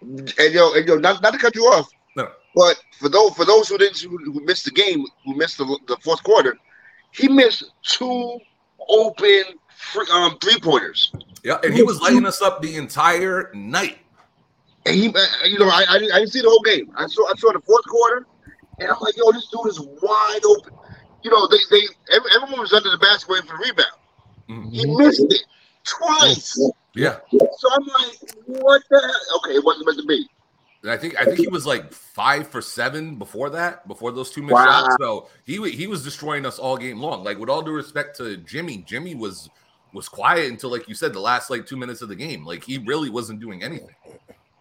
And 0.01 0.29
yo, 0.53 0.73
and 0.75 0.89
yo, 0.89 0.97
not, 0.97 1.23
not 1.23 1.33
to 1.35 1.39
cut 1.39 1.55
you 1.55 1.63
off, 1.65 1.89
No. 2.17 2.31
but 2.55 2.83
for 2.99 3.09
those 3.09 3.35
for 3.35 3.45
those 3.45 3.69
who 3.69 3.79
didn't 3.79 4.01
who, 4.01 4.17
who 4.33 4.41
missed 4.45 4.65
the 4.65 4.71
game, 4.71 5.05
who 5.25 5.37
missed 5.37 5.59
the, 5.59 5.79
the 5.87 5.97
fourth 6.03 6.23
quarter, 6.25 6.57
he 7.13 7.29
missed 7.29 7.65
two 7.83 8.41
open 8.89 9.43
free, 9.77 10.07
um 10.11 10.39
three 10.41 10.59
pointers. 10.59 11.13
Yeah, 11.45 11.59
and 11.63 11.75
he 11.75 11.83
was 11.83 12.01
lighting 12.01 12.27
us 12.27 12.41
up 12.41 12.63
the 12.63 12.77
entire 12.77 13.51
night. 13.55 13.99
And 14.87 14.95
he, 14.95 15.09
uh, 15.09 15.27
you 15.47 15.59
know, 15.59 15.69
I, 15.69 15.85
I, 15.89 15.99
didn't, 15.99 16.13
I 16.13 16.19
didn't 16.19 16.33
see 16.33 16.43
the 16.43 16.49
whole 16.49 16.63
game. 16.63 16.91
I 16.97 17.07
saw 17.07 17.27
I 17.27 17.35
saw 17.39 17.53
the 17.53 17.61
fourth 17.61 17.87
quarter, 17.87 18.27
and 18.81 18.91
I'm 18.91 18.97
like, 19.01 19.17
yo, 19.17 19.33
this 19.33 19.49
dude 19.49 19.67
is 19.69 19.81
wide 19.81 20.41
open. 20.45 20.73
You 21.23 21.31
know, 21.31 21.49
they 21.49 21.57
they 21.71 21.83
every, 22.15 22.31
everyone 22.37 22.61
was 22.61 22.73
under 22.73 22.91
the 22.91 22.99
basket 22.99 23.31
waiting 23.31 23.49
for 23.49 23.57
the 23.57 23.65
rebound. 23.65 24.73
He 24.73 24.85
missed 24.97 25.25
it 25.31 25.43
twice. 25.85 26.71
Yeah, 26.95 27.17
So 27.33 27.69
I'm 27.73 27.87
like, 27.87 28.19
what 28.47 28.83
the 28.91 29.01
hell? 29.01 29.39
Okay, 29.39 29.57
it 29.57 29.65
wasn't 29.65 29.87
meant 29.87 29.99
to 29.99 30.07
be. 30.07 30.29
and 30.83 30.93
I 30.93 30.97
think 30.97 31.21
I 31.21 31.25
think 31.25 31.41
he 31.41 31.49
was 31.49 31.67
like 31.67 31.93
five 31.93 32.47
for 32.47 32.61
seven 32.61 33.17
before 33.17 33.51
that, 33.51 33.89
before 33.89 34.13
those 34.13 34.31
two 34.31 34.43
missed 34.43 34.61
Wow. 34.61 34.85
shots. 34.85 34.97
So 35.01 35.29
he 35.45 35.71
he 35.71 35.87
was 35.87 36.05
destroying 36.05 36.45
us 36.47 36.59
all 36.59 36.77
game 36.77 37.01
long. 37.01 37.25
Like 37.25 37.39
with 37.39 37.49
all 37.49 37.63
due 37.63 37.73
respect 37.73 38.17
to 38.19 38.37
Jimmy, 38.37 38.85
Jimmy 38.87 39.15
was 39.15 39.49
was 39.93 40.09
quiet 40.09 40.51
until 40.51 40.71
like 40.71 40.89
you 40.89 40.95
said 40.95 41.13
the 41.13 41.21
last 41.21 41.51
like 41.51 41.67
two 41.67 41.77
minutes 41.77 42.03
of 42.03 42.09
the 42.09 42.17
game. 42.17 42.45
Like 42.45 42.63
he 42.63 42.79
really 42.79 43.09
wasn't 43.11 43.41
doing 43.41 43.63
anything. 43.63 43.95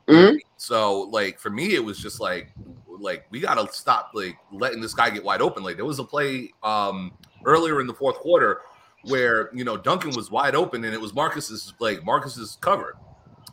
Mhm. 0.08 0.38
So 0.58 1.02
like 1.04 1.40
for 1.40 1.50
me, 1.50 1.76
it 1.76 1.84
was 1.84 1.98
just 2.00 2.20
like 2.20 2.52
like 2.88 3.26
we 3.32 3.40
gotta 3.40 3.72
stop 3.72 4.12
like 4.14 4.38
letting 4.52 4.82
this 4.82 4.94
guy 4.94 5.10
get 5.10 5.24
wide 5.24 5.42
open. 5.42 5.64
Like 5.64 5.76
there 5.76 5.86
was 5.86 6.00
a 6.00 6.04
play 6.04 6.52
um 6.64 7.14
earlier 7.46 7.82
in 7.82 7.88
the 7.88 7.94
fourth 7.94 8.18
quarter 8.18 8.62
where 9.06 9.50
you 9.54 9.64
know 9.64 9.78
Duncan 9.78 10.12
was 10.16 10.32
wide 10.32 10.56
open 10.56 10.84
and 10.86 10.94
it 10.94 11.02
was 11.02 11.14
Marcus's 11.14 11.74
like 11.80 12.04
Marcus's 12.06 12.58
cover. 12.62 12.96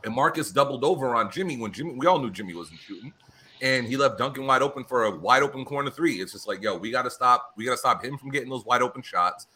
And 0.04 0.14
Marcus 0.14 0.50
doubled 0.50 0.82
over 0.82 1.14
on 1.14 1.30
Jimmy 1.30 1.56
when 1.58 1.72
Jimmy 1.72 1.94
we 1.94 2.06
all 2.06 2.18
knew 2.18 2.30
Jimmy 2.30 2.54
wasn't 2.54 2.80
shooting. 2.80 3.12
And 3.62 3.86
he 3.86 3.96
left 3.98 4.16
Duncan 4.16 4.46
wide 4.46 4.62
open 4.62 4.84
for 4.84 5.04
a 5.04 5.10
wide 5.10 5.42
open 5.42 5.66
corner 5.66 5.90
three. 5.90 6.20
It's 6.22 6.32
just 6.32 6.48
like, 6.48 6.62
yo, 6.62 6.78
we 6.78 6.90
gotta 6.90 7.10
stop, 7.10 7.52
we 7.56 7.66
gotta 7.66 7.76
stop 7.76 8.02
him 8.02 8.16
from 8.16 8.30
getting 8.30 8.48
those 8.48 8.64
wide 8.64 8.80
open 8.80 9.02
shots. 9.02 9.46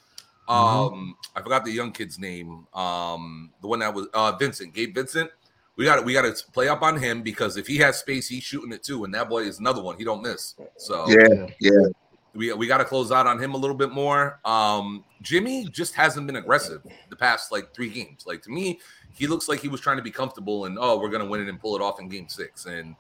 Um, 0.47 1.17
I 1.35 1.41
forgot 1.41 1.65
the 1.65 1.71
young 1.71 1.91
kid's 1.91 2.19
name. 2.19 2.67
Um, 2.75 3.51
the 3.63 3.67
one 3.69 3.79
that 3.79 3.95
was 3.95 4.09
uh 4.13 4.33
Vincent, 4.37 4.75
Gabe 4.75 4.95
Vincent. 4.95 5.31
We 5.77 5.85
got 5.85 5.97
to 5.97 6.03
we 6.03 6.13
got 6.13 6.23
to 6.23 6.53
play 6.53 6.69
up 6.69 6.83
on 6.83 6.99
him 6.99 7.23
because 7.23 7.57
if 7.57 7.67
he 7.67 7.77
has 7.79 7.99
space, 7.99 8.29
he's 8.29 8.45
shooting 8.45 8.73
it 8.73 8.83
too, 8.83 9.05
and 9.05 9.15
that 9.15 9.29
boy 9.29 9.43
is 9.43 9.59
another 9.59 9.83
one. 9.83 9.97
He 9.97 10.05
don't 10.05 10.23
miss. 10.23 10.55
So 10.77 11.07
Yeah, 11.09 11.47
yeah. 11.61 11.87
we 12.35 12.53
we 12.53 12.67
got 12.67 12.79
to 12.79 12.85
close 12.85 13.11
out 13.11 13.27
on 13.27 13.43
him 13.43 13.55
a 13.55 13.57
little 13.57 13.77
bit 13.77 13.91
more. 13.91 14.39
Um, 14.45 15.05
Jimmy 15.21 15.67
just 15.71 15.95
hasn't 15.95 16.27
been 16.27 16.37
aggressive 16.37 16.83
the 17.11 17.17
past 17.17 17.51
like 17.51 17.75
three 17.75 17.89
games. 17.89 18.25
Like 18.27 18.43
to 18.43 18.51
me, 18.51 18.81
he 19.13 19.27
looks 19.27 19.49
like 19.49 19.61
he 19.61 19.69
was 19.69 19.81
trying 19.81 19.97
to 19.97 20.03
be 20.03 20.13
comfortable 20.13 20.67
and 20.67 20.79
oh, 20.81 20.99
we're 20.99 21.11
gonna 21.11 21.27
win 21.27 21.41
it 21.41 21.49
and 21.49 21.61
pull 21.61 21.75
it 21.75 21.83
off 21.83 21.99
in 21.99 22.09
game 22.09 22.29
six. 22.29 22.67
And 22.67 22.95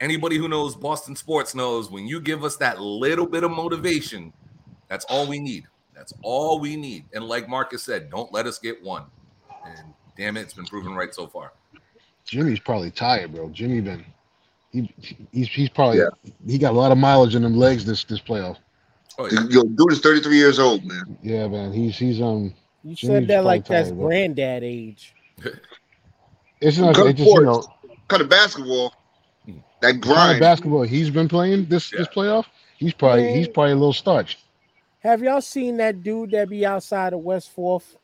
Anybody 0.00 0.36
who 0.36 0.46
knows 0.46 0.76
Boston 0.76 1.16
sports 1.16 1.54
knows 1.54 1.90
when 1.90 2.06
you 2.06 2.20
give 2.20 2.44
us 2.44 2.56
that 2.56 2.80
little 2.80 3.26
bit 3.26 3.44
of 3.44 3.50
motivation, 3.50 4.32
that's 4.88 5.06
all 5.06 5.26
we 5.26 5.38
need. 5.38 5.66
That's 5.94 6.12
all 6.22 6.60
we 6.60 6.76
need. 6.76 7.04
And 7.14 7.24
like 7.24 7.48
Marcus 7.48 7.82
said, 7.82 8.10
don't 8.10 8.30
let 8.30 8.46
us 8.46 8.58
get 8.58 8.82
one. 8.82 9.04
And 9.64 9.94
damn 10.16 10.36
it, 10.36 10.42
it's 10.42 10.52
been 10.52 10.66
proven 10.66 10.94
right 10.94 11.14
so 11.14 11.26
far. 11.26 11.52
Jimmy's 12.26 12.60
probably 12.60 12.90
tired, 12.90 13.32
bro. 13.32 13.48
Jimmy 13.50 13.80
been 13.80 14.04
he 14.72 14.94
he's 15.32 15.48
he's 15.48 15.68
probably 15.68 16.00
he 16.46 16.58
got 16.58 16.72
a 16.72 16.76
lot 16.76 16.92
of 16.92 16.98
mileage 16.98 17.34
in 17.34 17.42
them 17.42 17.56
legs 17.56 17.84
this 17.84 18.04
this 18.04 18.20
playoff. 18.20 18.58
Oh, 19.18 19.26
Yo, 19.48 19.62
dude 19.62 19.92
is 19.92 20.00
33 20.00 20.36
years 20.36 20.58
old, 20.58 20.84
man. 20.84 21.16
Yeah, 21.22 21.48
man. 21.48 21.72
He's 21.72 21.96
he's 21.96 22.20
um. 22.20 22.54
You 22.84 22.94
Jimmy's 22.94 23.00
said 23.00 23.28
that 23.28 23.44
like 23.44 23.64
probably 23.64 23.76
that's 23.76 23.88
tired, 23.88 23.98
bro. 23.98 24.06
granddad 24.08 24.62
age. 24.62 25.14
It's 26.60 26.78
not. 26.78 26.94
Good 26.94 27.10
It's 27.10 27.18
just 27.18 27.30
you 27.30 27.42
know 27.42 27.62
kind 28.08 28.22
of 28.22 28.28
basketball. 28.28 28.94
That 29.46 29.54
kind 29.82 29.96
of 29.96 30.00
grind. 30.00 30.40
basketball 30.40 30.82
he's 30.82 31.10
been 31.10 31.28
playing 31.28 31.66
this 31.66 31.90
this 31.90 32.08
playoff. 32.08 32.46
He's 32.78 32.94
probably 32.94 33.32
he's 33.34 33.48
probably 33.48 33.72
a 33.72 33.76
little 33.76 33.92
starched. 33.92 34.38
Have 35.00 35.22
y'all 35.22 35.40
seen 35.40 35.76
that 35.76 36.02
dude 36.02 36.32
that 36.32 36.48
be 36.48 36.66
outside 36.66 37.12
of 37.12 37.20
West 37.20 37.50
Fourth 37.50 37.96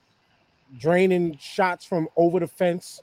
draining 0.78 1.36
shots 1.40 1.84
from 1.84 2.08
over 2.16 2.40
the 2.40 2.46
fence, 2.46 3.00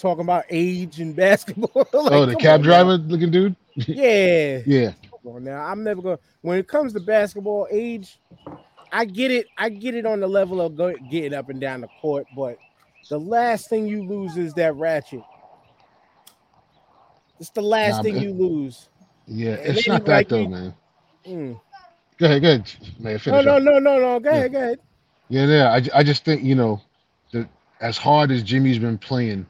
talking 0.00 0.22
about 0.22 0.44
age 0.50 1.00
and 1.00 1.14
basketball? 1.14 1.70
Like, 1.92 2.12
oh, 2.12 2.26
the 2.26 2.36
cab 2.36 2.62
driver 2.62 2.96
looking 2.96 3.30
dude. 3.30 3.56
Yeah. 3.76 4.60
Yeah. 4.66 4.92
Come 5.22 5.36
on 5.36 5.44
now. 5.44 5.62
I'm 5.62 5.84
never 5.84 6.02
going 6.02 6.16
to 6.16 6.22
when 6.42 6.58
it 6.58 6.66
comes 6.68 6.92
to 6.94 7.00
basketball 7.00 7.66
age, 7.70 8.18
I 8.92 9.04
get 9.04 9.30
it. 9.30 9.46
I 9.56 9.68
get 9.68 9.94
it 9.94 10.04
on 10.06 10.20
the 10.20 10.26
level 10.26 10.60
of 10.60 10.76
go, 10.76 10.92
getting 11.10 11.34
up 11.34 11.48
and 11.50 11.60
down 11.60 11.82
the 11.82 11.88
court, 12.00 12.26
but 12.36 12.56
the 13.08 13.18
last 13.18 13.68
thing 13.68 13.86
you 13.86 14.02
lose 14.04 14.36
is 14.36 14.52
that 14.54 14.74
ratchet. 14.74 15.22
It's 17.38 17.50
the 17.50 17.62
last 17.62 17.96
Nah, 17.98 18.02
thing 18.02 18.14
man. 18.16 18.22
you 18.24 18.32
lose. 18.32 18.88
Yeah, 19.26 19.52
And 19.54 19.76
it's 19.78 19.88
not 19.88 20.04
that 20.06 20.12
like, 20.12 20.28
though, 20.28 20.40
you- 20.40 20.48
man. 20.48 20.74
Mm. 21.26 21.60
Go 22.18 22.26
ahead, 22.26 22.42
go 22.42 22.48
ahead, 22.48 22.72
man. 22.98 23.12
No, 23.14 23.18
Finish. 23.18 23.44
no, 23.46 23.56
up. 23.56 23.62
no, 23.62 23.78
no, 23.78 23.98
no. 23.98 24.20
Go 24.20 24.30
ahead, 24.30 24.52
go 24.52 24.58
ahead. 24.58 24.78
Yeah, 25.28 25.46
yeah. 25.46 25.70
I, 25.72 26.00
I 26.00 26.02
just 26.02 26.24
think 26.24 26.42
you 26.42 26.54
know 26.54 26.80
that 27.32 27.48
as 27.80 27.96
hard 27.96 28.30
as 28.30 28.42
Jimmy's 28.42 28.78
been 28.78 28.98
playing 28.98 29.46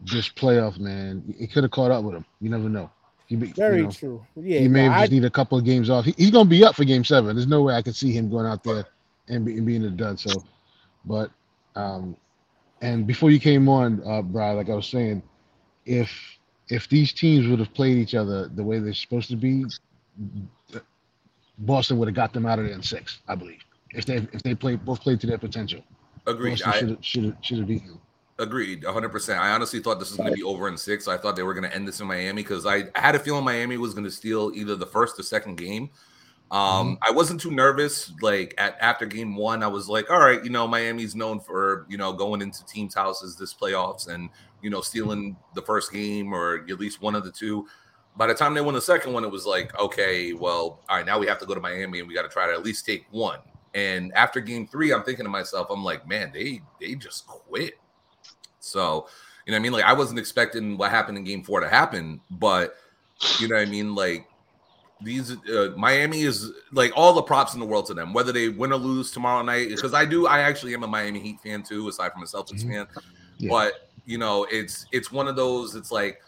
this 0.00 0.28
playoff, 0.28 0.78
man, 0.78 1.22
it 1.38 1.52
could 1.52 1.64
have 1.64 1.70
caught 1.72 1.90
up 1.90 2.04
with 2.04 2.14
him. 2.14 2.24
You 2.40 2.50
never 2.50 2.68
know. 2.68 2.90
He, 3.26 3.36
may- 3.36 3.48
you 3.48 3.54
Very 3.54 3.82
know, 3.82 3.90
true. 3.90 4.26
Yeah, 4.36 4.60
he 4.60 4.68
may 4.68 4.84
no, 4.86 4.90
have 4.92 5.00
I- 5.00 5.02
just 5.04 5.12
need 5.12 5.24
a 5.24 5.30
couple 5.30 5.58
of 5.58 5.64
games 5.64 5.90
off. 5.90 6.04
He, 6.04 6.14
he's 6.16 6.30
gonna 6.30 6.48
be 6.48 6.64
up 6.64 6.74
for 6.76 6.84
Game 6.84 7.04
Seven. 7.04 7.34
There's 7.36 7.46
no 7.48 7.62
way 7.62 7.74
I 7.74 7.82
could 7.82 7.96
see 7.96 8.12
him 8.12 8.30
going 8.30 8.46
out 8.46 8.62
there 8.64 8.86
and, 9.28 9.44
be, 9.44 9.56
and 9.58 9.66
being 9.66 9.84
a 9.84 9.90
dud. 9.90 10.18
So, 10.18 10.30
but 11.04 11.30
um, 11.76 12.16
and 12.80 13.06
before 13.06 13.30
you 13.30 13.38
came 13.40 13.68
on, 13.68 14.02
uh, 14.06 14.22
Brian, 14.22 14.56
like 14.56 14.70
I 14.70 14.74
was 14.74 14.86
saying, 14.86 15.22
if 15.84 16.10
if 16.68 16.88
these 16.88 17.12
teams 17.12 17.46
would 17.48 17.58
have 17.58 17.74
played 17.74 17.98
each 17.98 18.14
other 18.14 18.48
the 18.48 18.62
way 18.62 18.78
they're 18.78 18.94
supposed 18.94 19.28
to 19.30 19.36
be, 19.36 19.64
Boston 21.58 21.98
would 21.98 22.08
have 22.08 22.14
got 22.14 22.32
them 22.32 22.46
out 22.46 22.58
of 22.58 22.66
there 22.66 22.74
in 22.74 22.82
six, 22.82 23.18
I 23.28 23.34
believe. 23.34 23.60
If 23.90 24.06
they 24.06 24.16
if 24.32 24.42
they 24.42 24.54
played 24.54 24.84
both 24.84 25.00
played 25.00 25.20
to 25.20 25.26
their 25.26 25.38
potential, 25.38 25.82
Agreed. 26.26 26.52
Boston 26.62 26.70
I- 26.72 26.78
should 26.78 26.88
have 26.90 26.98
should 27.04 27.24
have 27.24 27.36
should 27.42 27.58
have 27.58 27.66
beaten 27.66 27.88
them. 27.88 28.00
Agreed, 28.40 28.84
100%. 28.84 29.38
I 29.38 29.50
honestly 29.50 29.80
thought 29.80 29.98
this 29.98 30.10
was 30.10 30.18
going 30.18 30.30
to 30.30 30.36
be 30.36 30.44
over 30.44 30.68
in 30.68 30.76
six. 30.76 31.08
I 31.08 31.16
thought 31.16 31.34
they 31.34 31.42
were 31.42 31.54
going 31.54 31.68
to 31.68 31.74
end 31.74 31.88
this 31.88 32.00
in 32.00 32.06
Miami 32.06 32.42
because 32.42 32.66
I, 32.66 32.84
I 32.94 33.00
had 33.00 33.16
a 33.16 33.18
feeling 33.18 33.44
Miami 33.44 33.78
was 33.78 33.94
going 33.94 34.04
to 34.04 34.10
steal 34.12 34.52
either 34.54 34.76
the 34.76 34.86
first 34.86 35.18
or 35.18 35.24
second 35.24 35.56
game. 35.56 35.90
Um, 36.50 36.98
I 37.02 37.10
wasn't 37.10 37.40
too 37.40 37.50
nervous. 37.50 38.12
Like 38.22 38.54
at 38.56 38.78
after 38.80 39.04
game 39.06 39.36
one, 39.36 39.62
I 39.62 39.66
was 39.66 39.88
like, 39.88 40.10
all 40.10 40.20
right, 40.20 40.42
you 40.42 40.50
know, 40.50 40.66
Miami's 40.66 41.14
known 41.14 41.40
for 41.40 41.84
you 41.90 41.98
know 41.98 42.12
going 42.12 42.40
into 42.40 42.64
teams' 42.64 42.94
houses 42.94 43.36
this 43.36 43.52
playoffs 43.52 44.08
and 44.08 44.30
you 44.62 44.70
know 44.70 44.80
stealing 44.80 45.36
the 45.54 45.60
first 45.60 45.92
game 45.92 46.32
or 46.32 46.64
at 46.70 46.80
least 46.80 47.02
one 47.02 47.14
of 47.14 47.24
the 47.24 47.32
two. 47.32 47.66
By 48.16 48.28
the 48.28 48.34
time 48.34 48.54
they 48.54 48.62
won 48.62 48.74
the 48.74 48.80
second 48.80 49.12
one, 49.12 49.24
it 49.24 49.30
was 49.30 49.46
like, 49.46 49.78
okay, 49.78 50.32
well, 50.32 50.80
all 50.88 50.96
right, 50.96 51.06
now 51.06 51.18
we 51.18 51.26
have 51.26 51.38
to 51.38 51.46
go 51.46 51.54
to 51.54 51.60
Miami 51.60 51.98
and 51.98 52.08
we 52.08 52.14
got 52.14 52.22
to 52.22 52.28
try 52.28 52.46
to 52.46 52.52
at 52.52 52.64
least 52.64 52.86
take 52.86 53.04
one. 53.10 53.40
And 53.74 54.12
after 54.14 54.40
game 54.40 54.66
three, 54.66 54.92
I'm 54.92 55.02
thinking 55.02 55.24
to 55.24 55.30
myself, 55.30 55.68
I'm 55.70 55.84
like, 55.84 56.08
man, 56.08 56.30
they 56.32 56.62
they 56.80 56.94
just 56.94 57.26
quit. 57.26 57.74
So, 58.68 59.08
you 59.46 59.52
know 59.52 59.56
what 59.56 59.60
I 59.60 59.62
mean? 59.62 59.72
Like 59.72 59.84
I 59.84 59.92
wasn't 59.92 60.18
expecting 60.18 60.76
what 60.76 60.90
happened 60.90 61.18
in 61.18 61.24
game 61.24 61.42
four 61.42 61.60
to 61.60 61.68
happen, 61.68 62.20
but 62.30 62.74
you 63.38 63.48
know 63.48 63.56
what 63.56 63.66
I 63.66 63.70
mean? 63.70 63.94
Like 63.94 64.26
these 65.00 65.32
uh, 65.32 65.72
Miami 65.76 66.22
is 66.22 66.50
like 66.72 66.92
all 66.96 67.12
the 67.12 67.22
props 67.22 67.54
in 67.54 67.60
the 67.60 67.66
world 67.66 67.86
to 67.86 67.94
them, 67.94 68.12
whether 68.12 68.32
they 68.32 68.48
win 68.48 68.72
or 68.72 68.76
lose 68.76 69.10
tomorrow 69.10 69.42
night. 69.42 69.68
Because 69.68 69.94
I 69.94 70.04
do, 70.04 70.26
I 70.26 70.40
actually 70.40 70.74
am 70.74 70.82
a 70.82 70.86
Miami 70.88 71.20
Heat 71.20 71.40
fan 71.40 71.62
too, 71.62 71.88
aside 71.88 72.12
from 72.12 72.22
a 72.22 72.26
Celtics 72.26 72.66
fan. 72.66 72.86
Yeah. 73.38 73.50
But 73.50 73.90
you 74.06 74.18
know, 74.18 74.46
it's 74.50 74.86
it's 74.92 75.12
one 75.12 75.28
of 75.28 75.36
those. 75.36 75.74
It's 75.74 75.92
like 75.92 76.20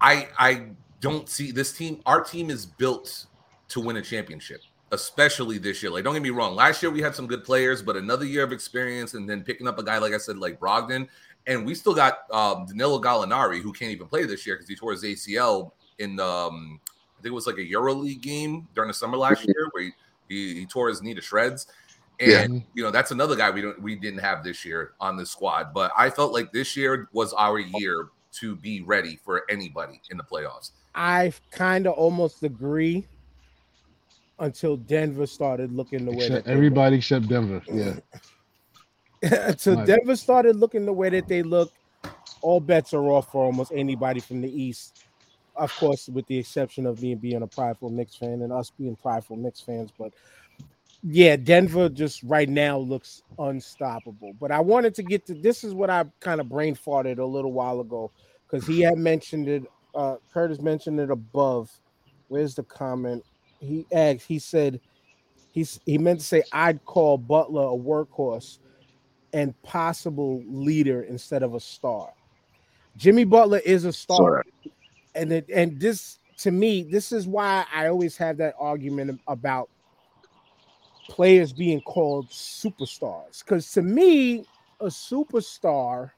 I 0.00 0.28
I 0.38 0.66
don't 1.00 1.28
see 1.28 1.52
this 1.52 1.72
team. 1.72 2.00
Our 2.06 2.22
team 2.22 2.50
is 2.50 2.66
built 2.66 3.26
to 3.68 3.80
win 3.80 3.96
a 3.96 4.02
championship, 4.02 4.62
especially 4.90 5.58
this 5.58 5.82
year. 5.82 5.92
Like, 5.92 6.04
don't 6.04 6.14
get 6.14 6.22
me 6.22 6.30
wrong. 6.30 6.56
Last 6.56 6.82
year 6.82 6.90
we 6.90 7.00
had 7.00 7.14
some 7.14 7.26
good 7.26 7.44
players, 7.44 7.82
but 7.82 7.96
another 7.96 8.24
year 8.24 8.42
of 8.42 8.52
experience, 8.52 9.14
and 9.14 9.28
then 9.28 9.42
picking 9.42 9.68
up 9.68 9.78
a 9.78 9.84
guy 9.84 9.98
like 9.98 10.14
I 10.14 10.18
said, 10.18 10.38
like 10.38 10.58
Brogdon, 10.58 11.08
and 11.48 11.64
we 11.64 11.74
still 11.74 11.94
got 11.94 12.30
um, 12.30 12.66
Danilo 12.66 13.00
Gallinari, 13.00 13.60
who 13.60 13.72
can't 13.72 13.90
even 13.90 14.06
play 14.06 14.24
this 14.24 14.46
year 14.46 14.54
because 14.54 14.68
he 14.68 14.76
tore 14.76 14.92
his 14.92 15.02
ACL 15.02 15.72
in 15.98 16.14
the, 16.14 16.24
um, 16.24 16.78
I 17.18 17.22
think 17.22 17.32
it 17.32 17.34
was 17.34 17.46
like 17.46 17.56
a 17.56 17.66
EuroLeague 17.66 18.20
game 18.20 18.68
during 18.74 18.88
the 18.88 18.94
summer 18.94 19.16
last 19.16 19.44
year 19.46 19.68
where 19.72 19.84
he, 19.84 19.92
he, 20.28 20.54
he 20.60 20.66
tore 20.66 20.88
his 20.88 21.02
knee 21.02 21.14
to 21.14 21.22
shreds. 21.22 21.66
And 22.20 22.54
Yeah. 22.54 22.60
you 22.74 22.82
know 22.82 22.90
that's 22.90 23.12
another 23.12 23.34
guy 23.36 23.48
we 23.50 23.62
don't 23.62 23.80
we 23.80 23.94
didn't 23.94 24.18
have 24.18 24.42
this 24.44 24.64
year 24.64 24.92
on 25.00 25.16
the 25.16 25.24
squad. 25.24 25.72
But 25.72 25.90
I 25.96 26.10
felt 26.10 26.32
like 26.32 26.52
this 26.52 26.76
year 26.76 27.08
was 27.12 27.32
our 27.32 27.58
year 27.58 28.08
to 28.32 28.56
be 28.56 28.82
ready 28.82 29.18
for 29.24 29.44
anybody 29.48 30.00
in 30.10 30.16
the 30.16 30.24
playoffs. 30.24 30.72
I 30.94 31.32
kind 31.50 31.86
of 31.86 31.94
almost 31.94 32.42
agree 32.42 33.06
until 34.40 34.76
Denver 34.76 35.26
started 35.26 35.72
looking 35.72 36.04
the 36.04 36.10
way 36.10 36.18
that 36.18 36.24
Except 36.26 36.46
they 36.46 36.52
everybody 36.52 36.96
except 36.96 37.28
Denver. 37.28 37.62
Yeah. 37.72 37.94
until 39.22 39.76
Right. 39.76 39.86
Denver 39.86 40.16
started 40.16 40.56
looking 40.56 40.86
the 40.86 40.92
way 40.92 41.08
that 41.10 41.28
they 41.28 41.42
look, 41.42 41.72
all 42.40 42.60
bets 42.60 42.94
are 42.94 43.04
off 43.04 43.32
for 43.32 43.44
almost 43.44 43.72
anybody 43.74 44.20
from 44.20 44.40
the 44.40 44.50
East. 44.50 45.04
Of 45.56 45.74
course, 45.76 46.08
with 46.08 46.26
the 46.26 46.38
exception 46.38 46.86
of 46.86 47.02
me 47.02 47.16
being 47.16 47.42
a 47.42 47.46
prideful 47.46 47.90
Knicks 47.90 48.14
fan 48.14 48.42
and 48.42 48.52
us 48.52 48.70
being 48.70 48.94
prideful 48.94 49.36
Knicks 49.36 49.60
fans, 49.60 49.90
but 49.98 50.12
yeah, 51.02 51.36
Denver 51.36 51.88
just 51.88 52.22
right 52.24 52.48
now 52.48 52.78
looks 52.78 53.22
unstoppable. 53.38 54.34
But 54.38 54.50
I 54.50 54.60
wanted 54.60 54.94
to 54.96 55.02
get 55.02 55.26
to 55.26 55.34
this 55.34 55.64
is 55.64 55.74
what 55.74 55.90
I 55.90 56.04
kind 56.20 56.40
of 56.40 56.48
brain 56.48 56.74
farted 56.76 57.18
a 57.18 57.24
little 57.24 57.52
while 57.52 57.80
ago 57.80 58.10
because 58.48 58.66
he 58.66 58.80
had 58.80 58.98
mentioned 58.98 59.48
it. 59.48 59.64
Uh, 59.94 60.16
Curtis 60.32 60.60
mentioned 60.60 61.00
it 61.00 61.10
above. 61.10 61.70
Where's 62.28 62.54
the 62.54 62.62
comment? 62.64 63.24
He 63.60 63.86
asked. 63.92 64.26
He 64.26 64.38
said 64.38 64.80
he's 65.52 65.80
he 65.86 65.98
meant 65.98 66.20
to 66.20 66.26
say 66.26 66.42
I'd 66.52 66.84
call 66.84 67.18
Butler 67.18 67.64
a 67.64 67.76
workhorse 67.76 68.58
and 69.38 69.62
possible 69.62 70.42
leader 70.48 71.02
instead 71.02 71.44
of 71.44 71.54
a 71.54 71.60
star. 71.60 72.12
Jimmy 72.96 73.22
Butler 73.22 73.60
is 73.64 73.84
a 73.84 73.92
star, 73.92 74.44
and 75.14 75.32
it, 75.32 75.48
and 75.48 75.78
this 75.80 76.18
to 76.38 76.50
me, 76.50 76.82
this 76.82 77.12
is 77.12 77.28
why 77.28 77.64
I 77.72 77.86
always 77.86 78.16
have 78.16 78.36
that 78.38 78.54
argument 78.58 79.20
about 79.28 79.68
players 81.08 81.52
being 81.52 81.80
called 81.82 82.28
superstars. 82.30 83.44
Because 83.44 83.70
to 83.72 83.82
me, 83.82 84.44
a 84.80 84.86
superstar, 84.86 86.10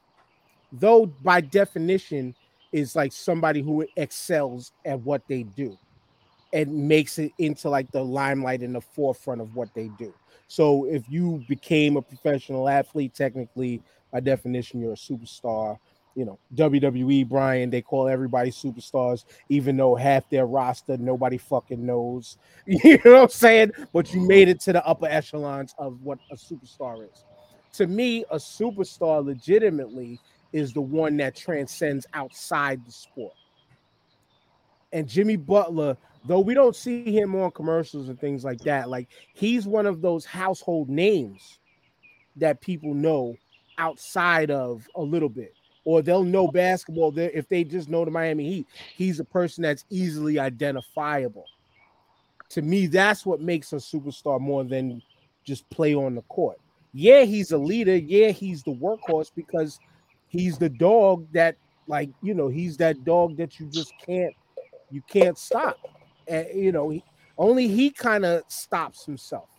though 0.71 1.05
by 1.05 1.41
definition, 1.41 2.33
is 2.71 2.95
like 2.95 3.13
somebody 3.13 3.61
who 3.61 3.85
excels 3.97 4.71
at 4.83 4.99
what 5.01 5.21
they 5.27 5.43
do 5.43 5.77
and 6.53 6.87
makes 6.87 7.19
it 7.19 7.31
into 7.37 7.69
like 7.69 7.91
the 7.91 8.03
limelight 8.03 8.63
in 8.63 8.73
the 8.73 8.81
forefront 8.81 9.41
of 9.41 9.55
what 9.55 9.71
they 9.75 9.89
do. 9.99 10.11
So 10.51 10.83
if 10.83 11.09
you 11.09 11.45
became 11.47 11.95
a 11.95 12.01
professional 12.01 12.67
athlete, 12.67 13.13
technically, 13.13 13.81
by 14.11 14.19
definition, 14.19 14.81
you're 14.81 14.91
a 14.91 14.97
superstar. 14.97 15.77
You 16.13 16.25
know, 16.25 16.39
WWE, 16.55 17.29
Brian, 17.29 17.69
they 17.69 17.81
call 17.81 18.09
everybody 18.09 18.51
superstars, 18.51 19.23
even 19.47 19.77
though 19.77 19.95
half 19.95 20.29
their 20.29 20.45
roster 20.45 20.97
nobody 20.97 21.37
fucking 21.37 21.85
knows. 21.85 22.37
You 22.65 22.99
know 23.05 23.13
what 23.13 23.21
I'm 23.21 23.29
saying? 23.29 23.71
But 23.93 24.13
you 24.13 24.27
made 24.27 24.49
it 24.49 24.59
to 24.61 24.73
the 24.73 24.85
upper 24.85 25.05
echelons 25.05 25.73
of 25.77 26.01
what 26.03 26.19
a 26.29 26.35
superstar 26.35 27.09
is. 27.09 27.23
To 27.75 27.87
me, 27.87 28.25
a 28.29 28.35
superstar 28.35 29.23
legitimately 29.23 30.19
is 30.51 30.73
the 30.73 30.81
one 30.81 31.15
that 31.15 31.33
transcends 31.33 32.05
outside 32.13 32.85
the 32.85 32.91
sport. 32.91 33.35
And 34.91 35.07
Jimmy 35.07 35.37
Butler, 35.37 35.95
though 36.25 36.39
we 36.39 36.53
don't 36.53 36.75
see 36.75 37.03
him 37.03 37.35
on 37.35 37.51
commercials 37.51 38.09
and 38.09 38.19
things 38.19 38.43
like 38.43 38.59
that, 38.61 38.89
like 38.89 39.07
he's 39.33 39.67
one 39.67 39.85
of 39.85 40.01
those 40.01 40.25
household 40.25 40.89
names 40.89 41.59
that 42.35 42.61
people 42.61 42.93
know 42.93 43.35
outside 43.77 44.51
of 44.51 44.87
a 44.95 45.01
little 45.01 45.29
bit, 45.29 45.53
or 45.85 46.01
they'll 46.01 46.23
know 46.23 46.47
basketball 46.47 47.11
there 47.11 47.31
if 47.31 47.47
they 47.49 47.63
just 47.63 47.89
know 47.89 48.05
the 48.05 48.11
Miami 48.11 48.47
Heat. 48.47 48.67
He's 48.95 49.19
a 49.19 49.25
person 49.25 49.63
that's 49.63 49.85
easily 49.89 50.39
identifiable. 50.39 51.45
To 52.49 52.61
me, 52.61 52.85
that's 52.87 53.25
what 53.25 53.41
makes 53.41 53.73
a 53.73 53.77
superstar 53.77 54.39
more 54.39 54.63
than 54.63 55.01
just 55.43 55.67
play 55.69 55.95
on 55.95 56.15
the 56.15 56.21
court. 56.23 56.59
Yeah, 56.93 57.23
he's 57.23 57.51
a 57.51 57.57
leader. 57.57 57.95
Yeah, 57.95 58.29
he's 58.29 58.63
the 58.63 58.75
workhorse 58.75 59.31
because 59.33 59.79
he's 60.27 60.57
the 60.57 60.69
dog 60.69 61.27
that 61.31 61.55
like 61.87 62.09
you 62.21 62.33
know, 62.33 62.47
he's 62.47 62.77
that 62.77 63.03
dog 63.03 63.37
that 63.37 63.59
you 63.59 63.67
just 63.67 63.93
can't 64.05 64.33
you 64.91 65.01
can't 65.07 65.37
stop. 65.37 65.77
And 66.31 66.47
you 66.55 66.71
know, 66.71 66.89
he, 66.89 67.03
only 67.37 67.67
he 67.67 67.91
kind 67.91 68.25
of 68.25 68.43
stops 68.47 69.05
himself. 69.05 69.49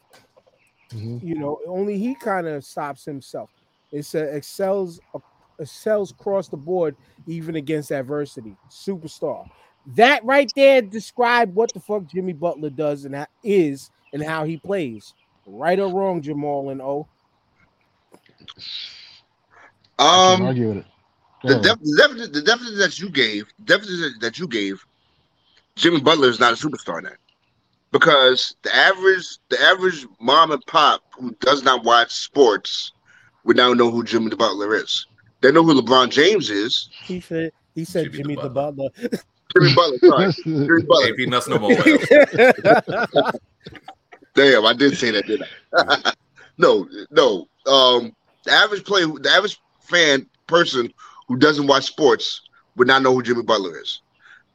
You 0.95 1.37
know, 1.37 1.59
only 1.67 1.99
he 1.99 2.15
kind 2.15 2.47
of 2.47 2.65
stops 2.65 3.05
himself. 3.05 3.49
It's 3.93 4.15
a 4.15 4.25
excels 4.37 5.01
excels 5.59 6.11
across 6.11 6.49
the 6.49 6.57
board, 6.57 6.97
even 7.27 7.57
against 7.57 7.93
adversity. 7.93 8.57
Superstar. 8.71 9.49
That 9.97 10.25
right 10.25 10.51
there 10.55 10.83
describe 10.83 11.55
what 11.55 11.73
the 11.73 11.81
fuck 11.81 12.07
Jimmy 12.07 12.33
Butler 12.33 12.71
does 12.71 13.05
and 13.05 13.15
how, 13.15 13.27
is 13.43 13.91
and 14.13 14.23
how 14.23 14.45
he 14.45 14.57
plays. 14.59 15.15
Right 15.47 15.79
or 15.79 15.93
wrong, 15.93 16.21
Jamal 16.21 16.71
and 16.71 16.81
O. 16.81 17.09
Um, 19.99 20.43
argue 20.43 20.69
with 20.69 20.77
it. 20.79 20.87
Go 21.43 21.49
the, 21.49 21.55
ahead. 21.55 21.63
def- 21.63 21.79
the, 21.81 21.97
definition, 21.97 22.33
the 22.33 22.43
definition 22.43 22.79
that 22.79 23.01
you 23.01 23.09
gave, 23.09 23.47
the 23.59 23.65
definition 23.65 24.15
that 24.21 24.39
you 24.39 24.47
gave, 24.47 24.85
Jimmy 25.77 26.01
Butler 26.01 26.29
is 26.29 26.41
not 26.41 26.53
a 26.53 26.57
superstar 26.57 27.03
now, 27.03 27.11
because 27.91 28.57
the 28.63 28.75
average, 28.75 29.39
the 29.49 29.61
average 29.63 30.07
mom 30.21 30.53
and 30.53 30.65
pop 30.67 31.03
who 31.19 31.35
does 31.41 31.63
not 31.63 31.85
watch 31.85 32.13
sports 32.13 32.93
would 33.45 33.57
now 33.57 33.73
know 33.73 33.91
who 33.91 34.05
Jimmy 34.05 34.35
Butler 34.35 34.75
is. 34.77 35.07
They 35.41 35.51
know 35.51 35.65
who 35.65 35.81
LeBron 35.81 36.11
James 36.11 36.51
is. 36.51 36.89
He 37.05 37.21
said 37.21 37.53
he 37.75 37.85
said 37.85 38.13
Jimmy, 38.13 38.37
the 38.37 38.49
Butler. 38.49 38.91
Jimmy 39.55 39.75
Butler, 39.75 39.99
sorry, 39.99 40.33
Jimmy 40.45 40.83
Butler. 40.83 41.09
AP 41.09 41.29
nuts 41.29 41.49
no 41.49 41.59
more. 41.59 41.75
Damn, 44.35 44.65
I 44.65 44.73
did 44.73 44.97
say 44.97 45.11
that, 45.11 45.27
didn't 45.27 45.47
I? 45.75 46.13
no, 46.59 46.89
no. 47.11 47.49
Um, 47.67 48.15
the 48.45 48.53
average 48.53 48.85
play, 48.85 49.03
the 49.05 49.31
average 49.31 49.61
fan 49.81 50.27
person 50.47 50.93
who 51.29 51.37
doesn't 51.37 51.67
watch 51.67 51.85
sports 51.85 52.43
would 52.77 52.89
not 52.89 53.03
know 53.03 53.13
who 53.13 53.23
Jimmy 53.23 53.43
Butler 53.43 53.79
is. 53.81 54.01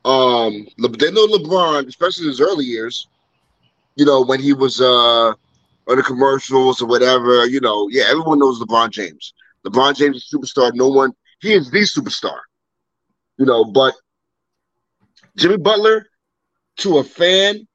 Um, 0.08 0.68
they 1.00 1.12
know 1.12 1.28
LeBron, 1.28 1.88
especially 1.88 2.26
in 2.26 2.30
his 2.32 2.42
early 2.42 2.66
years. 2.66 3.08
You 3.96 4.06
know 4.06 4.24
when 4.24 4.40
he 4.42 4.54
was 4.54 4.80
uh 4.82 5.30
on 5.30 5.98
the 5.98 6.04
commercials 6.04 6.82
or 6.82 6.88
whatever. 6.88 7.46
You 7.46 7.62
know, 7.62 7.88
yeah, 7.92 8.06
everyone 8.10 8.40
knows 8.40 8.60
LeBron 8.62 8.92
James. 8.92 9.34
LeBron 9.66 9.96
James 9.96 10.18
is 10.18 10.32
a 10.34 10.38
superstar. 10.38 10.72
No 10.74 10.90
one, 10.90 11.12
he 11.42 11.54
is 11.54 11.72
the 11.72 11.80
superstar. 11.80 12.40
You 13.38 13.46
know, 13.46 13.66
but 13.66 13.94
Jimmy 15.38 15.58
Butler 15.58 16.08
to 16.78 16.98
a 16.98 17.04
fan 17.04 17.68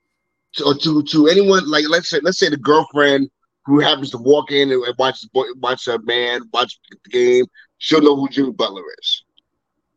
to, 0.55 0.64
or 0.64 0.74
to 0.74 1.03
to 1.05 1.28
anyone 1.28 1.68
like 1.70 1.85
let's 1.89 2.11
say 2.11 2.20
let's 2.22 2.39
say 2.39 2.49
the 2.49 2.57
girlfriend 2.57 3.30
who 3.66 3.80
happens 3.80 4.11
to 4.11 4.18
walk 4.18 4.51
in 4.53 4.70
and 4.72 4.83
and 4.85 4.95
watch 4.99 5.24
watch 5.35 5.87
a 5.89 5.99
man 6.03 6.43
watch 6.53 6.78
the 7.05 7.11
game, 7.11 7.47
she'll 7.78 8.03
know 8.03 8.16
who 8.16 8.28
Jimmy 8.28 8.53
Butler 8.53 8.83
is. 9.01 9.24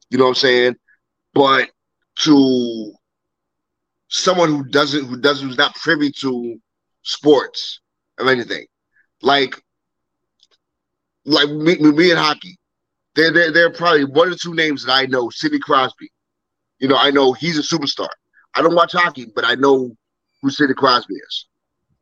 You 0.09 0.17
know 0.17 0.25
what 0.25 0.29
I'm 0.31 0.36
saying? 0.36 0.75
But 1.33 1.69
to 2.20 2.93
someone 4.07 4.49
who 4.49 4.63
doesn't 4.66 5.05
who 5.05 5.18
doesn't 5.18 5.47
who's 5.47 5.57
not 5.57 5.76
privy 5.76 6.11
to 6.11 6.57
sports 7.03 7.80
or 8.20 8.30
anything, 8.30 8.66
like 9.22 9.61
like 11.26 11.49
me, 11.49 11.76
me 11.78 11.91
me 11.91 12.11
and 12.11 12.20
hockey, 12.20 12.57
they're, 13.16 13.51
they're 13.51 13.72
probably 13.72 14.05
one 14.05 14.32
or 14.32 14.36
two 14.36 14.53
names 14.53 14.86
that 14.86 14.93
I 14.93 15.05
know. 15.07 15.30
Sidney 15.30 15.59
Crosby, 15.59 16.11
you 16.80 16.88
know, 16.88 16.97
I 16.97 17.11
know 17.11 17.34
he's 17.34 17.57
a 17.57 17.61
superstar. 17.76 18.09
I 18.53 18.61
don't 18.61 18.76
watch 18.76 18.93
hockey, 18.93 19.26
but 19.34 19.43
I 19.43 19.55
know 19.55 19.95
who 20.41 20.49
Sidney 20.49 20.76
Crosby 20.76 21.16
is. 21.16 21.45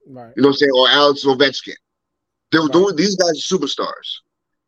Right. 0.06 0.34
You 0.36 0.42
know 0.42 0.50
what 0.50 0.54
I'm 0.56 0.58
saying? 0.58 0.72
Or 0.76 0.90
Alex 0.90 1.24
Ovechkin. 1.24 1.74
They're, 2.52 2.68
they're- 2.68 2.92
these 2.94 3.16
guys 3.16 3.30
are 3.52 3.58
superstars. 3.58 4.20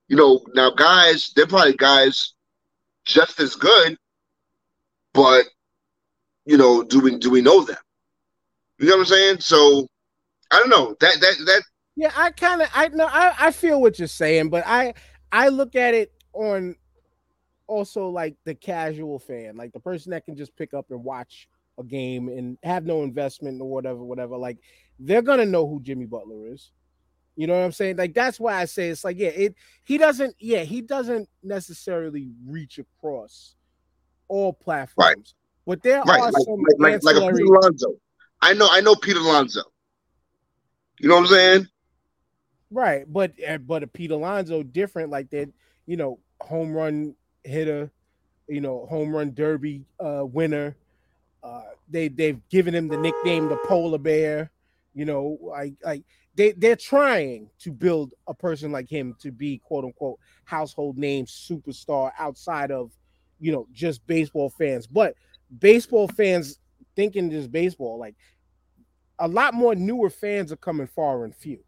You 0.08 0.16
know, 0.16 0.42
now 0.54 0.70
guys, 0.72 1.32
they're 1.36 1.48
probably 1.48 1.74
guys 1.74 2.34
just 3.06 3.40
as 3.40 3.56
good, 3.56 3.98
but 5.16 5.46
you 6.46 6.58
know, 6.58 6.84
do 6.84 7.00
we 7.00 7.18
do 7.18 7.32
we 7.32 7.42
know 7.42 7.64
them? 7.64 7.78
You 8.78 8.88
know 8.88 8.94
what 8.94 9.00
I'm 9.00 9.06
saying? 9.06 9.40
So 9.40 9.88
I 10.52 10.60
don't 10.60 10.70
know. 10.70 10.96
That 11.00 11.20
that 11.22 11.36
that 11.46 11.64
Yeah, 11.96 12.12
I 12.16 12.32
kind 12.32 12.62
of 12.62 12.70
I 12.76 12.90
know 12.90 13.08
I, 13.08 13.34
I 13.40 13.52
feel 13.52 13.82
what 13.82 13.98
you're 13.98 14.08
saying, 14.08 14.50
but 14.50 14.64
I 14.68 14.94
I 15.32 15.48
look 15.48 15.76
at 15.76 15.94
it 15.94 16.12
on 16.34 16.76
also 17.68 18.10
like 18.10 18.36
the 18.44 18.54
casual 18.54 19.18
fan, 19.18 19.56
like 19.56 19.74
the 19.74 19.80
person 19.80 20.12
that 20.12 20.26
can 20.26 20.36
just 20.36 20.56
pick 20.56 20.74
up 20.74 20.92
and 20.92 21.04
watch 21.04 21.48
a 21.80 21.84
game 21.84 22.28
and 22.30 22.58
have 22.64 22.86
no 22.86 23.04
investment 23.04 23.62
or 23.62 23.70
whatever, 23.70 24.04
whatever. 24.04 24.38
Like 24.38 24.58
they're 25.00 25.22
gonna 25.22 25.46
know 25.46 25.68
who 25.68 25.82
Jimmy 25.82 26.06
Butler 26.06 26.48
is. 26.48 26.72
You 27.38 27.48
know 27.48 27.58
what 27.58 27.66
I'm 27.66 27.72
saying? 27.72 27.98
Like 27.98 28.14
that's 28.14 28.40
why 28.40 28.62
I 28.62 28.66
say 28.66 28.90
it's 28.90 29.04
like, 29.04 29.18
yeah, 29.18 29.30
it 29.30 29.56
he 29.84 29.98
doesn't, 29.98 30.36
yeah, 30.40 30.64
he 30.64 30.82
doesn't 30.82 31.28
necessarily 31.42 32.30
reach 32.46 32.78
across 32.78 33.56
all 34.28 34.54
platforms. 34.54 35.36
But 35.66 35.82
there 35.82 36.02
right, 36.04 36.20
are 36.20 36.32
like, 36.32 36.44
some 36.44 36.64
like, 36.80 36.80
like, 36.80 37.04
like 37.04 37.16
a 37.16 37.20
ancillary- 37.20 37.44
Peter 37.44 37.54
Alonso. 37.56 37.96
I 38.42 38.54
know 38.54 38.68
I 38.70 38.82
know 38.82 38.96
Peter 38.96 39.20
Alonso. 39.20 39.62
You 41.00 41.10
know 41.10 41.16
what 41.16 41.22
I'm 41.22 41.28
saying? 41.28 41.68
Right, 42.72 43.06
but 43.12 43.34
uh, 43.48 43.58
but 43.60 43.84
a 43.84 43.88
Pete 43.88 44.12
Alonso 44.12 44.64
different, 44.64 45.10
like 45.10 45.30
that, 45.32 45.50
you 45.86 45.98
know, 45.98 46.20
home 46.42 46.74
run 46.74 47.16
hitter, 47.44 47.92
you 48.48 48.62
know, 48.62 48.86
home 48.90 49.16
run 49.16 49.34
derby 49.34 49.86
uh 50.00 50.24
winner. 50.26 50.76
Uh 51.44 51.62
they 51.90 52.08
they've 52.08 52.42
given 52.50 52.74
him 52.74 52.88
the 52.88 52.98
nickname 52.98 53.50
the 53.50 53.58
polar 53.66 53.98
bear, 53.98 54.52
you 54.94 55.06
know, 55.06 55.38
like 55.42 55.74
like 55.84 56.04
they 56.36 56.52
they're 56.52 56.76
trying 56.76 57.50
to 57.60 57.72
build 57.72 58.14
a 58.28 58.34
person 58.34 58.72
like 58.72 58.90
him 58.90 59.16
to 59.20 59.32
be 59.32 59.60
quote 59.60 59.86
unquote 59.86 60.20
household 60.44 60.98
name 60.98 61.26
superstar 61.26 62.12
outside 62.20 62.72
of 62.72 62.92
you 63.40 63.52
know 63.52 63.68
just 63.74 64.06
baseball 64.08 64.50
fans. 64.50 64.88
But 64.88 65.16
baseball 65.60 66.08
fans 66.08 66.60
thinking 66.96 67.30
just 67.30 67.52
baseball, 67.52 68.00
like 68.00 68.16
a 69.20 69.28
lot 69.28 69.54
more 69.54 69.76
newer 69.76 70.10
fans 70.10 70.52
are 70.52 70.58
coming 70.58 70.88
far 70.88 71.24
and 71.26 71.36
few. 71.36 71.60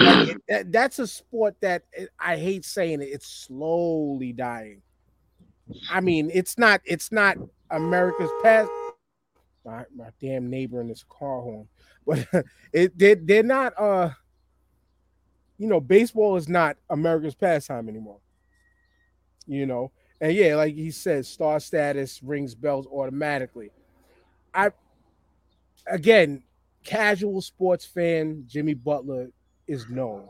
Like, 0.00 0.28
it- 0.28 0.42
that, 0.48 0.72
that's 0.72 0.98
a 0.98 1.06
sport 1.06 1.56
that 1.60 1.84
it- 1.92 2.10
I 2.18 2.36
hate 2.36 2.64
saying 2.64 3.00
it. 3.02 3.06
It's 3.06 3.26
slowly 3.28 4.32
dying. 4.32 4.82
I 5.90 6.00
mean, 6.00 6.30
it's 6.32 6.56
not. 6.58 6.80
It's 6.84 7.12
not 7.12 7.36
America's 7.70 8.30
past. 8.42 8.70
My, 9.64 9.84
my 9.94 10.08
damn 10.20 10.48
neighbor 10.48 10.80
in 10.80 10.88
this 10.88 11.04
car 11.10 11.42
horn, 11.42 11.68
but 12.06 12.26
it 12.72 12.96
they're, 12.98 13.16
they're 13.16 13.42
not. 13.42 13.74
Uh, 13.78 14.10
you 15.58 15.66
know, 15.66 15.80
baseball 15.80 16.36
is 16.36 16.48
not 16.48 16.76
America's 16.88 17.34
pastime 17.34 17.88
anymore. 17.88 18.20
You 19.46 19.66
know, 19.66 19.90
and 20.20 20.32
yeah, 20.32 20.56
like 20.56 20.74
he 20.74 20.90
said, 20.90 21.26
star 21.26 21.60
status 21.60 22.22
rings 22.22 22.54
bells 22.54 22.86
automatically. 22.86 23.70
I 24.52 24.70
again, 25.86 26.42
casual 26.84 27.40
sports 27.40 27.84
fan 27.84 28.44
Jimmy 28.46 28.74
Butler 28.74 29.28
is 29.66 29.88
known. 29.88 30.28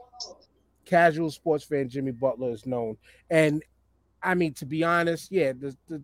Casual 0.85 1.31
sports 1.31 1.65
fan 1.65 1.89
Jimmy 1.89 2.13
Butler 2.13 2.51
is 2.51 2.67
known, 2.67 2.97
and 3.31 3.63
I 4.23 4.35
mean 4.35 4.55
to 4.55 4.67
be 4.67 4.85
honest, 4.85 5.31
yeah, 5.31 5.53
the, 5.53 5.77
the 5.89 6.03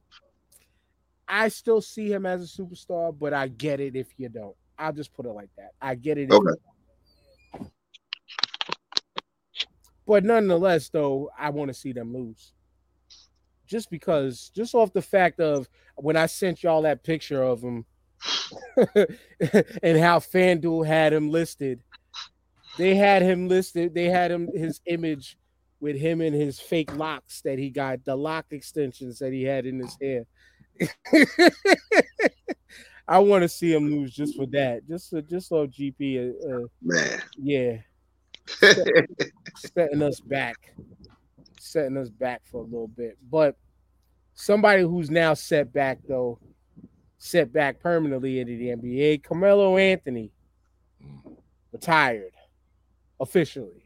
I 1.28 1.48
still 1.48 1.80
see 1.80 2.12
him 2.12 2.26
as 2.26 2.42
a 2.42 2.62
superstar, 2.62 3.16
but 3.18 3.32
I 3.32 3.48
get 3.48 3.80
it 3.80 3.96
if 3.96 4.08
you 4.18 4.28
don't. 4.28 4.56
I'll 4.78 4.92
just 4.92 5.12
put 5.14 5.26
it 5.26 5.30
like 5.30 5.50
that. 5.56 5.70
I 5.80 5.94
get 5.94 6.18
it. 6.18 6.30
Okay. 6.30 6.60
But 10.06 10.24
nonetheless, 10.24 10.88
though, 10.90 11.30
I 11.38 11.50
want 11.50 11.68
to 11.68 11.74
see 11.74 11.92
them 11.92 12.12
lose. 12.12 12.53
Just 13.66 13.90
because, 13.90 14.50
just 14.54 14.74
off 14.74 14.92
the 14.92 15.02
fact 15.02 15.40
of 15.40 15.68
when 15.96 16.16
I 16.16 16.26
sent 16.26 16.62
y'all 16.62 16.82
that 16.82 17.02
picture 17.02 17.42
of 17.42 17.62
him 17.62 17.86
and 19.82 19.98
how 19.98 20.18
FanDuel 20.18 20.86
had 20.86 21.12
him 21.12 21.30
listed, 21.30 21.82
they 22.76 22.94
had 22.94 23.22
him 23.22 23.48
listed, 23.48 23.94
they 23.94 24.06
had 24.06 24.30
him 24.30 24.48
his 24.54 24.80
image 24.86 25.38
with 25.80 25.96
him 25.96 26.20
and 26.20 26.34
his 26.34 26.58
fake 26.58 26.94
locks 26.94 27.40
that 27.42 27.58
he 27.58 27.70
got, 27.70 28.04
the 28.04 28.16
lock 28.16 28.46
extensions 28.50 29.18
that 29.18 29.32
he 29.32 29.42
had 29.42 29.66
in 29.66 29.78
his 29.78 29.96
hair. 30.00 30.24
I 33.06 33.18
want 33.18 33.42
to 33.42 33.48
see 33.48 33.72
him 33.72 33.90
lose 33.90 34.14
just 34.14 34.34
for 34.36 34.46
that. 34.46 34.88
Just 34.88 35.10
so, 35.10 35.20
just 35.20 35.48
so 35.48 35.66
GP, 35.66 36.18
uh, 36.18 36.56
uh, 36.56 36.66
Man. 36.82 37.22
yeah, 37.36 37.76
set- 38.46 39.10
setting 39.56 40.02
us 40.02 40.20
back, 40.20 40.74
setting 41.74 41.96
us 41.96 42.08
back 42.08 42.42
for 42.44 42.58
a 42.58 42.64
little 42.64 42.88
bit. 42.88 43.18
But 43.28 43.56
somebody 44.34 44.82
who's 44.82 45.10
now 45.10 45.34
set 45.34 45.72
back 45.72 45.98
though, 46.08 46.38
set 47.18 47.52
back 47.52 47.80
permanently 47.80 48.38
into 48.38 48.56
the 48.56 48.68
NBA, 48.68 49.24
Carmelo 49.24 49.76
Anthony, 49.76 50.30
retired 51.72 52.32
officially. 53.18 53.84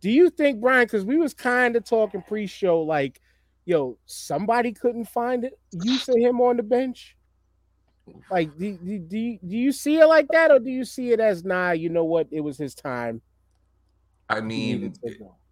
Do 0.00 0.10
you 0.10 0.30
think 0.30 0.60
Brian? 0.60 0.86
Because 0.86 1.04
we 1.04 1.18
was 1.18 1.34
kind 1.34 1.76
of 1.76 1.84
talking 1.84 2.22
pre-show, 2.22 2.80
like, 2.80 3.20
yo, 3.66 3.98
somebody 4.06 4.72
couldn't 4.72 5.06
find 5.06 5.44
it 5.44 5.58
use 5.82 6.08
of 6.08 6.16
him 6.16 6.40
on 6.40 6.56
the 6.56 6.62
bench. 6.62 7.16
Like, 8.30 8.56
do, 8.58 8.78
do, 8.78 8.98
do, 8.98 9.18
you, 9.18 9.38
do 9.46 9.56
you 9.56 9.72
see 9.72 9.98
it 9.98 10.06
like 10.06 10.28
that, 10.28 10.50
or 10.50 10.58
do 10.58 10.70
you 10.70 10.84
see 10.84 11.12
it 11.12 11.20
as 11.20 11.44
nah? 11.44 11.72
You 11.72 11.90
know 11.90 12.04
what? 12.04 12.28
It 12.30 12.40
was 12.40 12.56
his 12.56 12.74
time. 12.74 13.20
I 14.28 14.40
mean. 14.40 14.94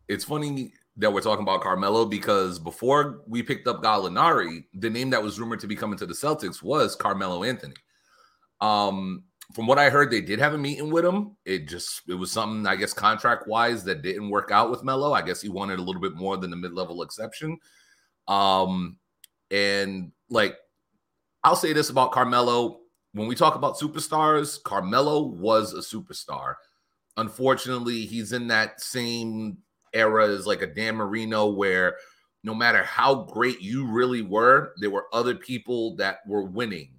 It's 0.09 0.25
funny 0.25 0.73
that 0.97 1.13
we're 1.13 1.23
talking 1.23 1.43
about 1.43 1.63
Carmelo 1.63 2.05
because 2.05 2.59
before 2.59 3.23
we 3.27 3.43
picked 3.43 3.67
up 3.67 3.83
Gallinari, 3.83 4.65
the 4.75 4.91
name 4.91 5.11
that 5.11 5.23
was 5.23 5.41
rumored 5.41 5.61
to 5.61 5.67
be 5.67 5.77
coming 5.77 5.99
to 5.99 6.07
the 6.07 6.15
Celtics 6.15 6.63
was 6.63 6.95
Carmelo 6.95 7.45
Anthony. 7.45 7.75
Um, 8.61 9.25
from 9.55 9.67
what 9.67 9.79
I 9.79 9.91
heard, 9.91 10.11
they 10.11 10.21
did 10.21 10.39
have 10.39 10.55
a 10.55 10.59
meeting 10.59 10.91
with 10.91 11.05
him. 11.05 11.37
It 11.45 11.69
just 11.69 12.03
it 12.09 12.15
was 12.15 12.31
something 12.31 12.67
I 12.67 12.77
guess 12.77 12.93
contract 12.93 13.47
wise 13.47 13.85
that 13.85 14.03
didn't 14.03 14.31
work 14.31 14.51
out 14.51 14.71
with 14.71 14.85
Melo. 14.85 15.13
I 15.13 15.23
guess 15.23 15.41
he 15.41 15.49
wanted 15.49 15.79
a 15.79 15.83
little 15.83 16.01
bit 16.01 16.15
more 16.15 16.37
than 16.37 16.51
the 16.51 16.57
mid 16.57 16.73
level 16.73 17.03
exception. 17.03 17.59
Um, 18.29 18.97
and 19.51 20.13
like 20.31 20.57
I'll 21.45 21.57
say 21.57 21.73
this 21.73 21.91
about 21.91 22.13
Carmelo: 22.13 22.81
when 23.13 23.27
we 23.27 23.35
talk 23.35 23.55
about 23.55 23.79
superstars, 23.79 24.63
Carmelo 24.63 25.27
was 25.27 25.75
a 25.75 25.79
superstar. 25.79 26.55
Unfortunately, 27.17 28.07
he's 28.07 28.33
in 28.33 28.47
that 28.49 28.81
same 28.81 29.59
era 29.93 30.26
is 30.26 30.47
like 30.47 30.62
a 30.62 30.66
Dan 30.66 30.97
Marino, 30.97 31.49
where 31.49 31.97
no 32.45 32.55
matter 32.55 32.82
how 32.82 33.14
great 33.24 33.61
you 33.61 33.86
really 33.86 34.22
were, 34.22 34.72
there 34.78 34.90
were 34.90 35.07
other 35.12 35.34
people 35.34 35.97
that 35.97 36.18
were 36.26 36.45
winning 36.45 36.95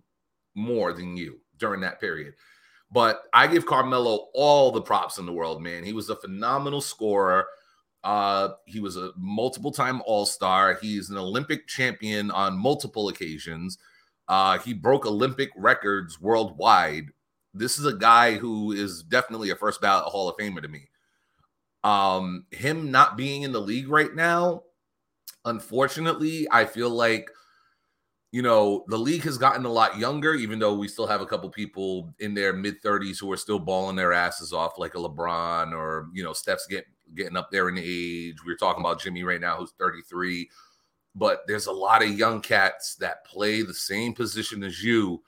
more 0.55 0.93
than 0.93 1.17
you 1.17 1.39
during 1.57 1.81
that 1.81 1.99
period. 1.99 2.33
But 2.91 3.23
I 3.33 3.47
give 3.47 3.65
Carmelo 3.65 4.27
all 4.33 4.71
the 4.71 4.81
props 4.81 5.17
in 5.17 5.25
the 5.25 5.33
world, 5.33 5.61
man. 5.61 5.83
He 5.83 5.93
was 5.93 6.09
a 6.09 6.15
phenomenal 6.15 6.79
scorer. 6.79 7.47
Uh, 8.03 8.49
he 8.65 8.79
was 8.79 8.97
a 8.97 9.11
multiple 9.17 9.71
time 9.71 10.01
All 10.05 10.25
Star. 10.25 10.77
He's 10.79 11.09
an 11.09 11.17
Olympic 11.17 11.67
champion 11.67 12.29
on 12.31 12.57
multiple 12.57 13.09
occasions. 13.09 13.77
Uh, 14.27 14.59
he 14.59 14.73
broke 14.73 15.05
Olympic 15.05 15.49
records 15.57 16.21
worldwide. 16.21 17.05
This 17.53 17.79
is 17.79 17.85
a 17.85 17.93
guy 17.93 18.35
who 18.35 18.71
is 18.71 19.03
definitely 19.03 19.49
a 19.49 19.55
first 19.55 19.81
ballot 19.81 20.05
Hall 20.05 20.29
of 20.29 20.37
Famer 20.37 20.61
to 20.61 20.67
me. 20.67 20.87
Um, 21.83 22.45
him 22.51 22.91
not 22.91 23.17
being 23.17 23.41
in 23.43 23.51
the 23.51 23.59
league 23.59 23.89
right 23.89 24.13
now, 24.13 24.63
unfortunately, 25.45 26.47
I 26.51 26.65
feel 26.65 26.89
like 26.89 27.29
you 28.31 28.41
know 28.41 28.85
the 28.87 28.97
league 28.97 29.23
has 29.23 29.37
gotten 29.37 29.65
a 29.65 29.71
lot 29.71 29.97
younger, 29.97 30.33
even 30.33 30.59
though 30.59 30.75
we 30.75 30.87
still 30.87 31.07
have 31.07 31.21
a 31.21 31.25
couple 31.25 31.49
people 31.49 32.13
in 32.19 32.33
their 32.33 32.53
mid 32.53 32.81
30s 32.81 33.19
who 33.19 33.31
are 33.31 33.37
still 33.37 33.59
balling 33.59 33.95
their 33.95 34.13
asses 34.13 34.53
off, 34.53 34.77
like 34.77 34.95
a 34.95 34.97
LeBron 34.97 35.73
or 35.73 36.07
you 36.13 36.23
know 36.23 36.33
Steph's 36.33 36.67
getting 36.67 36.91
getting 37.15 37.37
up 37.37 37.51
there 37.51 37.69
in 37.69 37.77
age. 37.77 38.37
We 38.45 38.53
are 38.53 38.57
talking 38.57 38.81
about 38.81 39.01
Jimmy 39.01 39.23
right 39.23 39.41
now, 39.41 39.57
who's 39.57 39.73
33 39.77 40.49
but 41.15 41.43
there's 41.47 41.67
a 41.67 41.71
lot 41.71 42.03
of 42.03 42.17
young 42.17 42.41
cats 42.41 42.95
that 42.95 43.25
play 43.25 43.61
the 43.61 43.73
same 43.73 44.13
position 44.13 44.63
as 44.63 44.83
you 44.83 45.21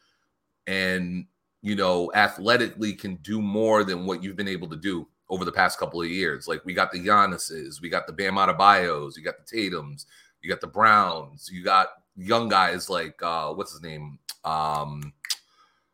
and 0.68 1.26
you 1.62 1.76
know 1.76 2.12
athletically 2.16 2.93
can 2.93 3.16
do 3.18 3.41
more 3.41 3.84
than 3.84 4.06
what 4.06 4.24
you've 4.24 4.36
been 4.36 4.47
able 4.47 4.70
to 4.70 4.76
do 4.76 5.08
over 5.30 5.44
the 5.46 5.52
past 5.52 5.80
couple 5.80 6.02
of 6.02 6.10
years 6.10 6.48
like 6.48 6.64
we 6.66 6.74
got 6.74 6.92
the 6.92 7.00
Giannis's, 7.00 7.82
we 7.82 7.90
got 7.90 8.08
the 8.08 8.14
Bam 8.14 8.36
Adebayos, 8.36 9.18
you 9.18 9.24
got 9.24 9.36
the 9.38 9.46
Tatum's, 9.46 10.06
you 10.42 10.50
got 10.50 10.62
the 10.62 10.68
Browns, 10.68 11.50
you 11.52 11.64
got 11.64 11.88
young 12.16 12.48
guys 12.48 12.90
like 12.90 13.22
uh 13.22 13.52
what's 13.54 13.72
his 13.74 13.82
name 13.82 14.18
um 14.46 15.12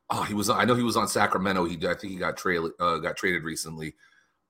oh 0.09 0.23
he 0.23 0.33
was 0.33 0.49
I 0.49 0.65
know 0.65 0.75
he 0.75 0.83
was 0.83 0.97
on 0.97 1.07
Sacramento 1.07 1.65
he 1.65 1.75
I 1.87 1.93
think 1.95 2.13
he 2.13 2.17
got 2.17 2.37
traded 2.37 2.71
uh, 2.79 2.97
got 2.97 3.17
traded 3.17 3.43
recently 3.43 3.95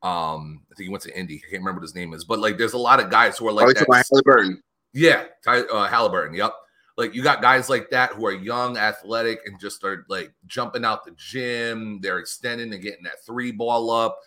um 0.04 0.64
I 0.72 0.76
think 0.76 0.88
he 0.88 0.90
went 0.90 1.04
to 1.04 1.18
Indy 1.18 1.36
I 1.38 1.50
can't 1.50 1.62
remember 1.62 1.80
what 1.80 1.84
his 1.84 1.96
name 1.96 2.14
is 2.14 2.26
but 2.26 2.40
like 2.40 2.58
there's 2.58 2.74
a 2.74 2.78
lot 2.78 3.00
of 3.00 3.10
guys 3.10 3.38
who 3.38 3.48
are 3.48 3.54
like 3.54 3.68
Oh, 3.68 3.74
that. 3.74 3.88
Haliburton. 3.88 4.58
Yeah, 4.94 5.26
Ty, 5.44 5.60
uh, 5.62 5.88
Haliburton. 5.88 6.36
Yep. 6.36 6.54
Like 6.98 7.16
you 7.16 7.24
got 7.24 7.42
guys 7.42 7.70
like 7.70 7.90
that 7.92 8.12
who 8.12 8.26
are 8.26 8.34
young, 8.34 8.78
athletic, 8.78 9.40
and 9.46 9.60
just 9.60 9.78
start 9.78 10.06
like 10.10 10.34
jumping 10.48 10.84
out 10.84 11.06
the 11.06 11.12
gym. 11.12 12.00
They're 12.02 12.20
extending 12.20 12.74
and 12.74 12.82
getting 12.82 13.04
that 13.04 13.24
three 13.26 13.52
ball 13.52 13.90
up. 13.90 14.20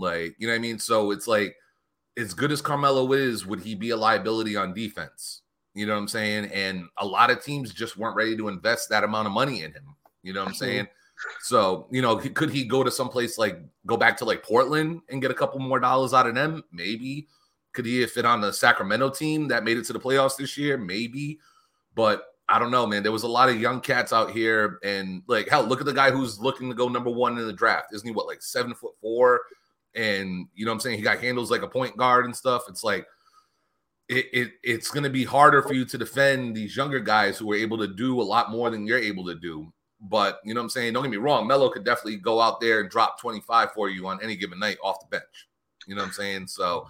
Like, 0.00 0.34
you 0.38 0.46
know 0.46 0.52
what 0.52 0.58
I 0.58 0.60
mean? 0.60 0.78
So 0.78 1.10
it's 1.10 1.26
like, 1.26 1.56
as 2.16 2.34
good 2.34 2.52
as 2.52 2.60
Carmelo 2.60 3.12
is, 3.12 3.46
would 3.46 3.60
he 3.60 3.74
be 3.74 3.90
a 3.90 3.96
liability 3.96 4.56
on 4.56 4.74
defense? 4.74 5.42
You 5.74 5.86
know 5.86 5.92
what 5.92 6.00
I'm 6.00 6.08
saying? 6.08 6.46
And 6.46 6.86
a 6.98 7.06
lot 7.06 7.30
of 7.30 7.42
teams 7.42 7.72
just 7.72 7.96
weren't 7.96 8.16
ready 8.16 8.36
to 8.36 8.48
invest 8.48 8.88
that 8.90 9.04
amount 9.04 9.26
of 9.26 9.32
money 9.32 9.62
in 9.62 9.72
him. 9.72 9.94
You 10.22 10.32
know 10.32 10.40
what 10.40 10.48
I'm 10.48 10.54
mm-hmm. 10.54 10.64
saying? 10.64 10.88
So, 11.42 11.86
you 11.90 12.02
know, 12.02 12.16
could 12.16 12.50
he 12.50 12.64
go 12.64 12.82
to 12.82 12.90
someplace 12.90 13.38
like 13.38 13.60
go 13.86 13.96
back 13.96 14.16
to 14.18 14.24
like 14.24 14.42
Portland 14.42 15.02
and 15.08 15.20
get 15.20 15.30
a 15.30 15.34
couple 15.34 15.60
more 15.60 15.78
dollars 15.78 16.14
out 16.14 16.26
of 16.26 16.34
them? 16.34 16.64
Maybe. 16.72 17.28
Could 17.72 17.86
he 17.86 18.04
fit 18.06 18.24
on 18.24 18.40
the 18.40 18.52
Sacramento 18.52 19.10
team 19.10 19.48
that 19.48 19.62
made 19.62 19.76
it 19.76 19.84
to 19.84 19.92
the 19.92 20.00
playoffs 20.00 20.36
this 20.36 20.56
year? 20.56 20.76
Maybe. 20.76 21.38
But 21.94 22.24
I 22.48 22.58
don't 22.58 22.72
know, 22.72 22.86
man. 22.86 23.02
There 23.02 23.12
was 23.12 23.22
a 23.22 23.28
lot 23.28 23.48
of 23.48 23.60
young 23.60 23.80
cats 23.80 24.12
out 24.12 24.32
here, 24.32 24.80
and 24.82 25.22
like 25.28 25.48
hell, 25.48 25.62
look 25.62 25.80
at 25.80 25.86
the 25.86 25.92
guy 25.92 26.10
who's 26.10 26.40
looking 26.40 26.68
to 26.68 26.74
go 26.74 26.88
number 26.88 27.10
one 27.10 27.38
in 27.38 27.46
the 27.46 27.52
draft. 27.52 27.94
Isn't 27.94 28.08
he 28.08 28.12
what 28.12 28.26
like 28.26 28.42
seven 28.42 28.74
foot 28.74 28.94
four? 29.00 29.40
And 29.94 30.46
you 30.54 30.64
know 30.64 30.70
what 30.70 30.76
I'm 30.76 30.80
saying? 30.80 30.98
He 30.98 31.02
got 31.02 31.18
handles 31.18 31.50
like 31.50 31.62
a 31.62 31.68
point 31.68 31.96
guard 31.96 32.24
and 32.24 32.36
stuff. 32.36 32.64
It's 32.68 32.84
like 32.84 33.06
it, 34.08 34.26
it 34.32 34.50
it's 34.62 34.90
gonna 34.90 35.10
be 35.10 35.24
harder 35.24 35.62
for 35.62 35.72
you 35.72 35.84
to 35.84 35.98
defend 35.98 36.56
these 36.56 36.76
younger 36.76 37.00
guys 37.00 37.38
who 37.38 37.50
are 37.52 37.56
able 37.56 37.78
to 37.78 37.88
do 37.88 38.20
a 38.20 38.22
lot 38.22 38.50
more 38.50 38.70
than 38.70 38.86
you're 38.86 38.98
able 38.98 39.24
to 39.26 39.34
do. 39.34 39.72
But 40.00 40.40
you 40.44 40.54
know 40.54 40.60
what 40.60 40.64
I'm 40.64 40.70
saying? 40.70 40.92
Don't 40.92 41.02
get 41.02 41.10
me 41.10 41.18
wrong, 41.18 41.46
Melo 41.46 41.70
could 41.70 41.84
definitely 41.84 42.16
go 42.16 42.40
out 42.40 42.60
there 42.60 42.80
and 42.80 42.90
drop 42.90 43.20
25 43.20 43.72
for 43.72 43.88
you 43.88 44.06
on 44.06 44.18
any 44.22 44.36
given 44.36 44.58
night 44.58 44.78
off 44.82 45.00
the 45.00 45.06
bench. 45.06 45.48
You 45.86 45.94
know 45.94 46.02
what 46.02 46.08
I'm 46.08 46.12
saying? 46.14 46.46
So 46.46 46.86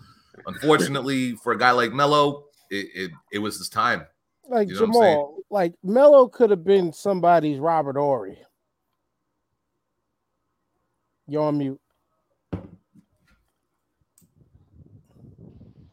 unfortunately, 0.47 1.35
for 1.37 1.53
a 1.53 1.59
guy 1.59 1.73
like 1.73 1.93
Melo, 1.93 2.45
it, 2.71 2.87
it, 2.95 3.11
it 3.33 3.39
was 3.39 3.59
his 3.59 3.69
time. 3.69 4.07
Like 4.49 4.69
You 4.69 4.75
know 4.75 4.81
what 4.81 4.87
I'm 4.87 4.95
saying? 4.95 5.15
Jamal, 5.15 5.37
like 5.51 5.75
Melo 5.83 6.29
could 6.29 6.51
have 6.51 6.65
been 6.65 6.93
somebody's 6.93 7.59
Robert 7.59 7.97
Horry. 7.97 8.39
You're 11.27 11.45
on 11.45 11.59
mute. 11.59 11.81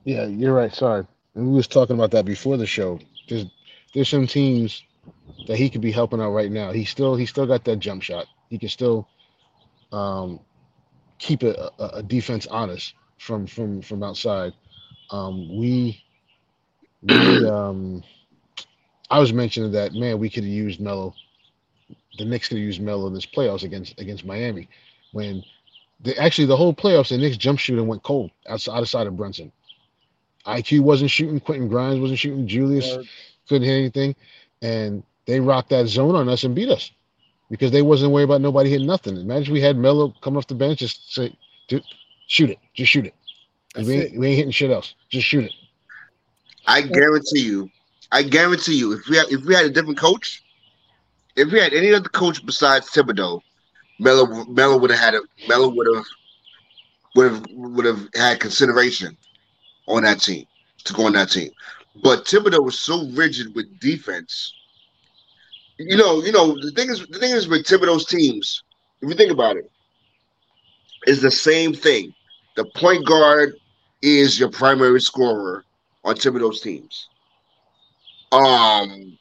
Yeah, 0.07 0.27
you're 0.27 0.55
right. 0.55 0.73
Sorry. 0.75 1.07
And 1.35 1.49
we 1.49 1.57
was 1.57 1.67
talking 1.67 1.97
about 1.97 2.11
that 2.13 2.25
before 2.25 2.57
the 2.57 2.67
show. 2.67 2.99
There's 3.29 3.47
there's 3.95 4.09
some 4.09 4.27
teams 4.27 4.83
that 5.47 5.57
he 5.57 5.69
could 5.69 5.81
be 5.81 5.91
helping 5.91 6.21
out 6.21 6.31
right 6.31 6.51
now. 6.51 6.73
He 6.73 6.85
still 6.85 7.15
he 7.15 7.27
still 7.27 7.47
got 7.47 7.65
that 7.65 7.79
jump 7.79 8.03
shot. 8.03 8.27
He 8.49 8.59
can 8.59 8.69
still 8.69 9.09
um 9.93 10.41
keep 11.19 11.43
a, 11.43 11.71
a, 11.79 11.85
a 11.95 12.03
defense 12.03 12.47
honest 12.47 12.95
from 13.19 13.47
from 13.47 13.81
from 13.83 14.03
outside. 14.03 14.53
Um 15.11 15.57
we 15.57 16.03
we 17.03 17.43
um 17.45 18.03
I 19.11 19.19
was 19.19 19.33
mentioning 19.33 19.73
that 19.73 19.93
man, 19.93 20.19
we 20.19 20.31
could 20.31 20.45
have 20.45 20.53
used 20.53 20.81
Melo. 20.81 21.15
The 22.19 22.25
Knicks 22.25 22.49
could 22.49 22.59
have 22.59 22.65
used 22.65 22.81
Melo 22.81 23.07
in 23.07 23.15
this 23.15 23.27
playoffs 23.27 23.63
against 23.63 23.99
against 24.01 24.25
Miami 24.25 24.69
when 25.13 25.43
the 26.01 26.17
actually 26.17 26.47
the 26.47 26.57
whole 26.57 26.75
playoffs 26.75 27.09
the 27.09 27.19
Knicks 27.19 27.37
jump 27.37 27.59
shooting 27.59 27.87
went 27.87 28.03
cold 28.03 28.31
outside 28.49 28.79
outside 28.79 29.07
of 29.07 29.17
Brunson. 29.17 29.51
IQ 30.47 30.81
wasn't 30.81 31.11
shooting, 31.11 31.39
Quentin 31.39 31.67
Grimes 31.67 31.99
wasn't 31.99 32.19
shooting, 32.19 32.47
Julius 32.47 32.95
Word. 32.95 33.05
couldn't 33.49 33.67
hit 33.67 33.77
anything, 33.77 34.15
and 34.61 35.03
they 35.25 35.39
rocked 35.39 35.69
that 35.69 35.87
zone 35.87 36.15
on 36.15 36.29
us 36.29 36.43
and 36.45 36.55
beat 36.55 36.69
us 36.69 36.91
because 37.51 37.71
they 37.71 37.81
wasn't 37.81 38.11
worried 38.11 38.23
about 38.23 38.41
nobody 38.41 38.69
hitting 38.69 38.87
nothing. 38.87 39.17
Imagine 39.17 39.43
if 39.43 39.49
we 39.49 39.61
had 39.61 39.77
Melo 39.77 40.13
come 40.21 40.37
off 40.37 40.47
the 40.47 40.55
bench, 40.55 40.79
just 40.79 41.13
say, 41.13 41.35
"Dude, 41.67 41.83
shoot 42.27 42.49
it, 42.49 42.59
just 42.73 42.91
shoot 42.91 43.05
it. 43.05 43.13
That's 43.75 43.87
we, 43.87 43.97
it. 43.97 44.11
ain't, 44.11 44.19
we 44.19 44.27
ain't 44.27 44.37
hitting 44.37 44.51
shit 44.51 44.71
else. 44.71 44.95
Just 45.09 45.27
shoot 45.27 45.43
it." 45.43 45.53
I 46.65 46.81
guarantee 46.81 47.41
you, 47.41 47.69
I 48.11 48.23
guarantee 48.23 48.77
you, 48.77 48.93
if 48.93 49.07
we 49.07 49.17
had 49.17 49.27
if 49.29 49.43
we 49.45 49.53
had 49.53 49.65
a 49.65 49.69
different 49.69 49.99
coach, 49.99 50.43
if 51.35 51.51
we 51.51 51.59
had 51.59 51.73
any 51.73 51.93
other 51.93 52.09
coach 52.09 52.45
besides 52.45 52.89
Thibodeau, 52.89 53.41
Melo 53.99 54.45
Melo 54.45 54.77
would 54.77 54.91
have 54.91 54.99
had 54.99 55.15
a 55.15 55.21
Melo 55.49 55.67
would 55.67 55.93
have 55.93 56.05
would 57.15 57.31
have 57.31 57.45
would 57.51 57.85
have 57.85 58.07
had 58.15 58.39
consideration 58.39 59.17
on 59.87 60.03
that 60.03 60.21
team 60.21 60.45
to 60.83 60.93
go 60.93 61.05
on 61.05 61.13
that 61.13 61.31
team. 61.31 61.51
But 62.03 62.25
Thibodeau 62.25 62.63
was 62.63 62.79
so 62.79 63.07
rigid 63.11 63.55
with 63.55 63.79
defense. 63.79 64.53
You 65.77 65.97
know, 65.97 66.21
you 66.23 66.31
know, 66.31 66.59
the 66.59 66.71
thing 66.71 66.89
is 66.89 67.05
the 67.07 67.19
thing 67.19 67.31
is 67.31 67.47
with 67.47 67.65
Thibodeau's 67.65 68.05
teams, 68.05 68.63
if 69.01 69.09
you 69.09 69.15
think 69.15 69.31
about 69.31 69.57
it, 69.57 69.69
is 71.05 71.21
the 71.21 71.31
same 71.31 71.73
thing. 71.73 72.13
The 72.55 72.65
point 72.75 73.05
guard 73.05 73.55
is 74.01 74.39
your 74.39 74.49
primary 74.49 75.01
scorer 75.01 75.63
on 76.03 76.15
Thibodeau's 76.15 76.61
teams. 76.61 77.07
Um, 78.31 79.17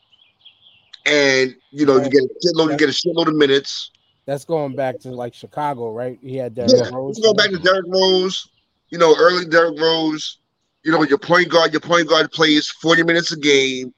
and 1.05 1.55
you 1.71 1.87
know 1.87 1.97
you 1.97 2.11
get 2.11 2.23
a 2.23 2.29
shitload, 2.45 2.73
you 2.73 2.77
get 2.77 2.89
a 2.89 2.93
shitload 2.93 3.29
of 3.29 3.35
minutes. 3.35 3.91
That's 4.25 4.45
going 4.45 4.75
back 4.75 4.99
to 5.01 5.11
like 5.11 5.35
Chicago, 5.35 5.93
right? 5.93 6.19
He 6.21 6.37
had 6.37 6.55
that. 6.57 6.69
Yeah, 6.69 6.91
you 6.91 7.23
go 7.23 7.33
back 7.35 7.51
to 7.51 7.59
Derrick 7.59 7.85
Rose. 7.87 8.49
You 8.91 8.99
know, 8.99 9.14
early 9.19 9.47
Derrick 9.47 9.79
Rose. 9.79 10.39
You 10.87 10.93
know, 10.93 11.03
your 11.03 11.18
point 11.18 11.49
guard, 11.49 11.72
your 11.72 11.80
point 11.80 12.09
guard 12.09 12.30
plays 12.30 12.68
40 12.68 13.03
minutes 13.03 13.32
a 13.32 13.37
game, 13.37 13.93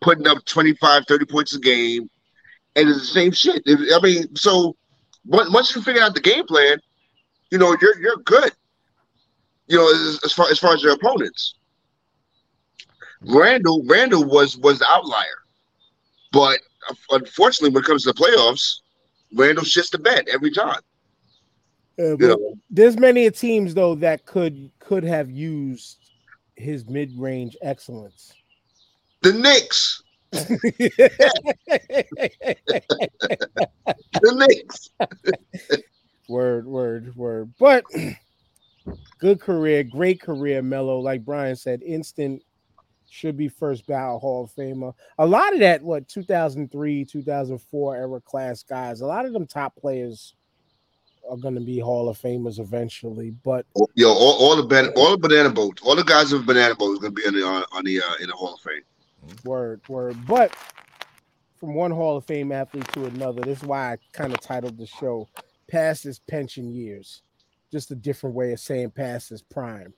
putting 0.00 0.26
up 0.26 0.44
25, 0.44 1.04
30 1.06 1.24
points 1.26 1.54
a 1.54 1.60
game. 1.60 2.10
And 2.74 2.88
it's 2.88 2.98
the 2.98 3.06
same 3.06 3.30
shit. 3.30 3.62
I 3.68 4.00
mean, 4.02 4.34
so 4.34 4.74
on- 5.32 5.52
once 5.52 5.72
you 5.72 5.80
figure 5.82 6.02
out 6.02 6.14
the 6.14 6.20
game 6.20 6.44
plan, 6.44 6.78
you 7.52 7.58
know, 7.58 7.76
you're 7.80 7.96
you're 8.00 8.16
good. 8.24 8.50
You 9.68 9.78
know, 9.78 9.88
as, 9.92 10.18
as 10.24 10.32
far 10.32 10.48
as 10.50 10.58
far 10.58 10.74
as 10.74 10.82
your 10.82 10.94
opponents. 10.94 11.54
Randall, 13.20 13.84
Randall 13.86 14.24
was 14.24 14.58
was 14.58 14.80
the 14.80 14.86
outlier. 14.88 15.38
But 16.32 16.58
unfortunately, 17.12 17.72
when 17.72 17.84
it 17.84 17.86
comes 17.86 18.02
to 18.02 18.12
the 18.12 18.18
playoffs, 18.18 18.80
Randall 19.32 19.62
shits 19.64 19.90
the 19.90 19.98
bed 19.98 20.26
every 20.28 20.50
time. 20.50 20.80
Yeah, 21.98 22.04
You 22.06 22.16
but 22.16 22.26
know, 22.30 22.54
there's 22.68 22.98
many 22.98 23.30
teams 23.30 23.74
though 23.74 23.94
that 23.96 24.26
could 24.26 24.72
could 24.80 25.04
have 25.04 25.30
used 25.30 26.01
his 26.62 26.86
mid-range 26.86 27.56
excellence? 27.62 28.32
The 29.22 29.32
Knicks. 29.32 30.02
the 30.32 30.52
Knicks. 34.34 34.90
word, 36.28 36.66
word, 36.66 37.14
word. 37.16 37.52
But 37.58 37.84
good 39.18 39.40
career, 39.40 39.84
great 39.84 40.20
career, 40.20 40.62
Melo. 40.62 40.98
Like 40.98 41.24
Brian 41.24 41.56
said, 41.56 41.82
instant 41.82 42.42
should 43.08 43.36
be 43.36 43.48
first 43.48 43.86
ballot 43.86 44.20
Hall 44.22 44.44
of 44.44 44.50
Famer. 44.52 44.94
A 45.18 45.26
lot 45.26 45.52
of 45.52 45.60
that, 45.60 45.82
what 45.82 46.08
2003, 46.08 47.04
2004 47.04 47.96
era 47.96 48.20
class 48.22 48.62
guys, 48.62 49.02
a 49.02 49.06
lot 49.06 49.26
of 49.26 49.32
them 49.34 49.46
top 49.46 49.76
players 49.76 50.34
are 51.28 51.36
going 51.36 51.54
to 51.54 51.60
be 51.60 51.78
Hall 51.78 52.08
of 52.08 52.18
Famers 52.18 52.58
eventually. 52.58 53.30
But 53.30 53.66
Yo, 53.94 54.08
all, 54.08 54.36
all 54.38 54.56
the 54.56 54.62
ban- 54.62 54.92
all 54.96 55.10
the 55.10 55.18
banana 55.18 55.50
boats, 55.50 55.82
all 55.82 55.96
the 55.96 56.04
guys 56.04 56.32
with 56.32 56.46
banana 56.46 56.74
boats 56.74 57.00
going 57.00 57.14
to 57.14 57.20
be 57.20 57.26
in 57.26 57.34
the 57.34 57.46
on, 57.46 57.64
on 57.72 57.84
the 57.84 58.00
uh, 58.00 58.14
in 58.20 58.28
the 58.28 58.34
Hall 58.34 58.54
of 58.54 58.60
Fame. 58.60 58.82
Word, 59.44 59.80
word. 59.88 60.16
But 60.26 60.52
from 61.56 61.74
one 61.74 61.90
Hall 61.90 62.16
of 62.16 62.24
Fame 62.24 62.52
athlete 62.52 62.88
to 62.92 63.06
another, 63.06 63.42
this 63.42 63.58
is 63.58 63.64
why 63.64 63.92
I 63.92 63.98
kind 64.12 64.32
of 64.32 64.40
titled 64.40 64.78
the 64.78 64.86
show 64.86 65.28
Past 65.68 66.04
His 66.04 66.18
Pension 66.18 66.72
Years. 66.72 67.22
Just 67.70 67.90
a 67.90 67.94
different 67.94 68.36
way 68.36 68.52
of 68.52 68.60
saying 68.60 68.90
past 68.90 69.30
his 69.30 69.40
prime. 69.40 69.94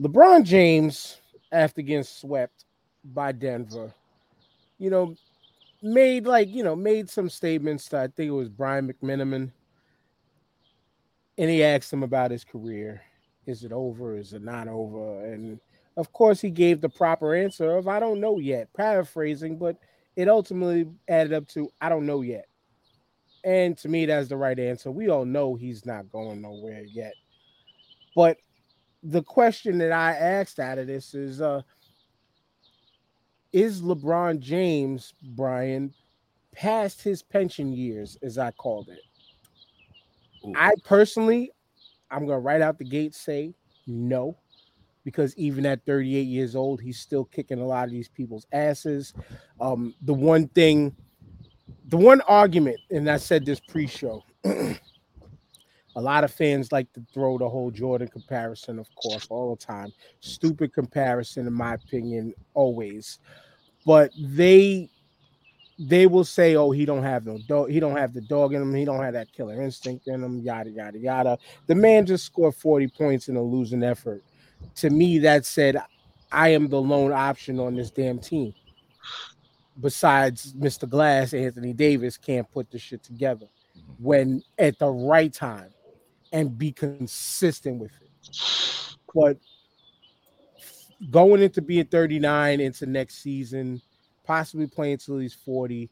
LeBron 0.00 0.44
James, 0.44 1.20
after 1.52 1.82
getting 1.82 2.02
swept 2.02 2.64
by 3.04 3.32
Denver, 3.32 3.92
you 4.78 4.88
know, 4.88 5.14
made 5.82 6.26
like, 6.26 6.48
you 6.48 6.62
know, 6.62 6.74
made 6.74 7.10
some 7.10 7.28
statements 7.28 7.88
to, 7.90 7.98
I 7.98 8.06
think 8.06 8.28
it 8.28 8.30
was 8.30 8.48
Brian 8.48 8.90
McMenamin. 8.90 9.50
And 11.38 11.50
he 11.50 11.62
asked 11.62 11.92
him 11.92 12.02
about 12.02 12.30
his 12.30 12.44
career. 12.44 13.02
Is 13.46 13.62
it 13.62 13.72
over? 13.72 14.16
Is 14.16 14.32
it 14.32 14.42
not 14.42 14.68
over? 14.68 15.24
And 15.24 15.60
of 15.96 16.12
course, 16.12 16.40
he 16.40 16.50
gave 16.50 16.80
the 16.80 16.88
proper 16.88 17.34
answer 17.34 17.76
of 17.76 17.88
I 17.88 18.00
don't 18.00 18.20
know 18.20 18.38
yet, 18.38 18.72
paraphrasing, 18.74 19.58
but 19.58 19.76
it 20.16 20.28
ultimately 20.28 20.86
added 21.08 21.32
up 21.32 21.46
to 21.48 21.70
I 21.80 21.88
don't 21.88 22.06
know 22.06 22.22
yet. 22.22 22.46
And 23.44 23.78
to 23.78 23.88
me, 23.88 24.06
that's 24.06 24.28
the 24.28 24.36
right 24.36 24.58
answer. 24.58 24.90
We 24.90 25.08
all 25.08 25.24
know 25.24 25.54
he's 25.54 25.86
not 25.86 26.10
going 26.10 26.42
nowhere 26.42 26.82
yet. 26.82 27.14
But 28.14 28.38
the 29.02 29.22
question 29.22 29.78
that 29.78 29.92
I 29.92 30.12
asked 30.12 30.58
out 30.58 30.78
of 30.78 30.86
this 30.86 31.14
is 31.14 31.40
uh 31.40 31.62
is 33.52 33.80
LeBron 33.80 34.40
James, 34.40 35.14
Brian, 35.22 35.94
past 36.52 37.00
his 37.00 37.22
pension 37.22 37.72
years, 37.72 38.18
as 38.22 38.36
I 38.36 38.50
called 38.50 38.88
it? 38.88 39.00
I 40.54 40.72
personally, 40.84 41.50
I'm 42.10 42.26
gonna 42.26 42.38
right 42.38 42.60
out 42.60 42.78
the 42.78 42.84
gate 42.84 43.14
say 43.14 43.54
no 43.86 44.36
because 45.04 45.36
even 45.36 45.64
at 45.66 45.84
38 45.86 46.22
years 46.22 46.56
old, 46.56 46.80
he's 46.80 46.98
still 46.98 47.24
kicking 47.24 47.60
a 47.60 47.64
lot 47.64 47.84
of 47.84 47.90
these 47.92 48.08
people's 48.08 48.46
asses. 48.52 49.14
Um, 49.60 49.94
the 50.02 50.12
one 50.12 50.48
thing, 50.48 50.96
the 51.88 51.96
one 51.96 52.20
argument, 52.22 52.78
and 52.90 53.08
I 53.08 53.16
said 53.16 53.46
this 53.46 53.60
pre-show, 53.68 54.24
a 54.44 54.76
lot 55.94 56.24
of 56.24 56.32
fans 56.32 56.72
like 56.72 56.92
to 56.94 57.06
throw 57.14 57.38
the 57.38 57.48
whole 57.48 57.70
Jordan 57.70 58.08
comparison, 58.08 58.80
of 58.80 58.88
course, 58.96 59.28
all 59.30 59.54
the 59.54 59.64
time. 59.64 59.92
Stupid 60.20 60.72
comparison, 60.74 61.46
in 61.46 61.52
my 61.52 61.74
opinion, 61.74 62.34
always. 62.54 63.20
But 63.86 64.10
they 64.18 64.90
they 65.78 66.06
will 66.06 66.24
say, 66.24 66.56
"Oh, 66.56 66.70
he 66.70 66.84
don't 66.84 67.02
have 67.02 67.26
no 67.26 67.38
dog. 67.46 67.70
He 67.70 67.80
don't 67.80 67.96
have 67.96 68.14
the 68.14 68.20
dog 68.22 68.54
in 68.54 68.62
him. 68.62 68.74
He 68.74 68.84
don't 68.84 69.02
have 69.02 69.14
that 69.14 69.32
killer 69.32 69.60
instinct 69.62 70.08
in 70.08 70.22
him." 70.22 70.38
Yada 70.38 70.70
yada 70.70 70.98
yada. 70.98 71.38
The 71.66 71.74
man 71.74 72.06
just 72.06 72.24
scored 72.24 72.54
40 72.54 72.88
points 72.88 73.28
in 73.28 73.36
a 73.36 73.42
losing 73.42 73.82
effort 73.82 74.22
to 74.76 74.90
me, 74.90 75.18
that 75.20 75.44
said, 75.44 75.76
I 76.32 76.50
am 76.50 76.68
the 76.68 76.80
lone 76.80 77.12
option 77.12 77.58
on 77.60 77.74
this 77.74 77.90
damn 77.90 78.18
team. 78.18 78.54
Besides 79.80 80.54
Mr. 80.54 80.88
Glass, 80.88 81.34
Anthony 81.34 81.72
Davis 81.72 82.16
can't 82.16 82.50
put 82.50 82.70
the 82.70 82.78
shit 82.78 83.02
together 83.02 83.46
mm-hmm. 83.76 84.04
when 84.04 84.42
at 84.58 84.78
the 84.78 84.88
right 84.88 85.32
time 85.32 85.70
and 86.32 86.56
be 86.56 86.72
consistent 86.72 87.80
with 87.80 87.92
it. 88.00 88.96
But 89.14 89.38
going 91.10 91.42
into 91.42 91.62
being 91.62 91.86
39 91.86 92.60
into 92.60 92.86
next 92.86 93.22
season, 93.22 93.80
possibly 94.26 94.66
playing 94.66 94.94
until 94.94 95.18
he's 95.18 95.34
40, 95.34 95.88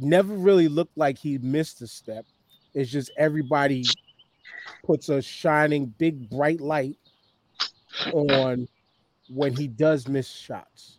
never 0.00 0.34
really 0.34 0.68
looked 0.68 0.96
like 0.96 1.18
he 1.18 1.38
missed 1.38 1.82
a 1.82 1.86
step. 1.86 2.24
It's 2.74 2.90
just 2.90 3.10
everybody 3.16 3.84
puts 4.84 5.08
a 5.08 5.20
shining 5.20 5.86
big 5.98 6.28
bright 6.30 6.60
light 6.60 6.98
on 8.12 8.68
when 9.28 9.54
he 9.54 9.66
does 9.66 10.08
miss 10.08 10.28
shots 10.28 10.98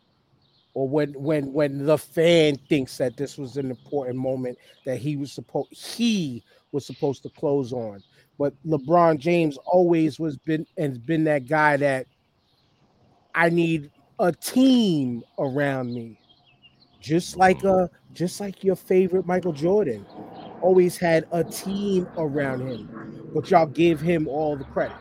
or 0.74 0.88
when 0.88 1.14
when 1.14 1.52
when 1.52 1.86
the 1.86 1.98
fan 1.98 2.56
thinks 2.68 2.98
that 2.98 3.18
this 3.18 3.38
was 3.38 3.58
an 3.58 3.70
important 3.70 4.18
moment 4.18 4.58
that 4.86 4.98
he 4.98 5.16
was 5.16 5.32
supposed 5.32 5.72
he 5.74 6.44
was 6.72 6.86
supposed 6.86 7.24
to 7.24 7.30
close 7.30 7.74
on. 7.74 8.04
But 8.38 8.54
LeBron 8.66 9.18
James 9.20 9.58
always 9.66 10.20
was 10.20 10.38
been 10.38 10.66
and 10.78 10.92
has 10.94 10.98
been 10.98 11.24
that 11.26 11.48
guy 11.48 11.78
that 11.78 12.06
I 13.34 13.50
need 13.50 13.92
a 14.20 14.32
team 14.32 15.24
around 15.38 15.94
me 15.94 16.19
just 17.00 17.38
like 17.38 17.64
uh 17.66 17.88
just 18.14 18.40
like 18.40 18.64
your 18.64 18.76
favorite 18.76 19.26
Michael 19.26 19.54
Jordan 19.54 20.06
always 20.62 20.98
had 20.98 21.26
a 21.32 21.44
team 21.44 22.08
around 22.18 22.68
him 22.68 23.30
but 23.34 23.50
y'all 23.50 23.66
gave 23.66 24.00
him 24.02 24.28
all 24.28 24.56
the 24.58 24.66
credit 24.66 24.98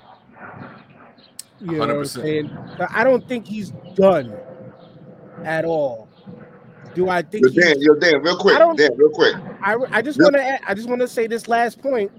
you 1.61 1.73
know 1.73 1.79
what 1.79 1.91
I'm 1.91 2.05
saying? 2.05 2.57
But 2.77 2.89
I 2.93 3.03
don't 3.03 3.27
think 3.27 3.47
he's 3.47 3.71
done 3.95 4.33
at 5.45 5.65
all. 5.65 6.09
Do 6.95 7.09
I 7.09 7.23
think 7.23 7.45
Yo, 7.47 7.51
Dan, 7.51 7.69
he's- 7.75 7.83
yo, 7.85 7.95
Dan, 7.95 8.23
real 8.23 8.37
quick, 8.37 8.55
I 8.55 8.59
don't- 8.59 8.77
Dan, 8.77 8.91
real 8.97 9.11
quick. 9.11 9.35
I, 9.61 9.77
I 9.91 10.03
just 10.03 10.21
want 10.21 10.35
to 10.35 10.71
I 10.71 10.75
just 10.75 10.89
want 10.89 11.01
to 11.01 11.09
say 11.09 11.27
this 11.27 11.49
last 11.49 11.81
point. 11.83 12.13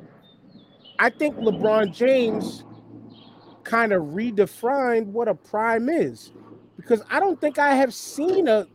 I 1.00 1.10
think 1.10 1.38
LeBron 1.38 1.94
James 1.94 2.66
kind 3.64 3.94
of 3.94 4.04
redefined 4.04 5.06
what 5.08 5.28
a 5.28 5.36
prime 5.36 5.88
is 5.90 6.34
because 6.76 7.02
I 7.10 7.20
don't 7.20 7.40
think 7.40 7.60
I 7.60 7.76
have 7.76 7.94
seen 7.94 8.48
a 8.48 8.68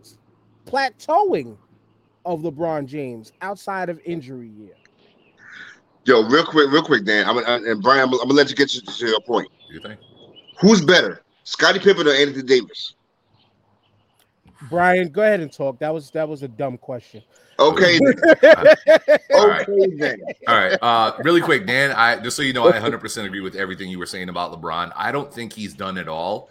plateauing 0.66 1.56
of 2.24 2.40
LeBron 2.40 2.86
James 2.86 3.32
outside 3.42 3.88
of 3.88 4.00
injury 4.04 4.48
year. 4.48 4.74
Yo, 6.04 6.22
real 6.28 6.44
quick, 6.44 6.70
real 6.70 6.82
quick, 6.82 7.04
Dan. 7.04 7.26
I'm, 7.26 7.38
I, 7.38 7.56
and 7.56 7.82
Brian, 7.82 8.02
I'm, 8.02 8.12
I'm 8.14 8.20
gonna 8.20 8.34
let 8.34 8.50
you 8.50 8.56
get 8.56 8.68
to, 8.70 8.82
to 8.82 9.06
your 9.06 9.20
point. 9.20 9.48
Do 9.68 9.74
you 9.74 9.80
think? 9.80 9.98
Who's 10.60 10.84
better, 10.84 11.22
Scottie 11.44 11.78
Pippen 11.78 12.06
or 12.06 12.12
Anthony 12.12 12.42
Davis? 12.42 12.94
Brian, 14.68 15.08
go 15.08 15.22
ahead 15.22 15.40
and 15.40 15.52
talk. 15.52 15.78
That 15.78 15.92
was 15.92 16.10
that 16.10 16.28
was 16.28 16.42
a 16.42 16.48
dumb 16.48 16.76
question. 16.78 17.22
Okay, 17.58 17.98
All 19.34 19.48
right. 19.48 19.68
okay, 19.68 19.96
then. 19.96 20.20
All 20.48 20.56
right. 20.56 20.78
Uh, 20.82 21.12
really 21.22 21.40
quick, 21.40 21.66
Dan. 21.66 21.92
I 21.92 22.18
just 22.18 22.36
so 22.36 22.42
you 22.42 22.52
know, 22.52 22.68
I 22.68 22.72
100% 22.72 23.24
agree 23.24 23.40
with 23.40 23.54
everything 23.54 23.88
you 23.90 23.98
were 23.98 24.06
saying 24.06 24.28
about 24.28 24.52
LeBron. 24.52 24.92
I 24.96 25.12
don't 25.12 25.32
think 25.32 25.52
he's 25.52 25.72
done 25.72 25.96
it 25.96 26.08
all. 26.08 26.50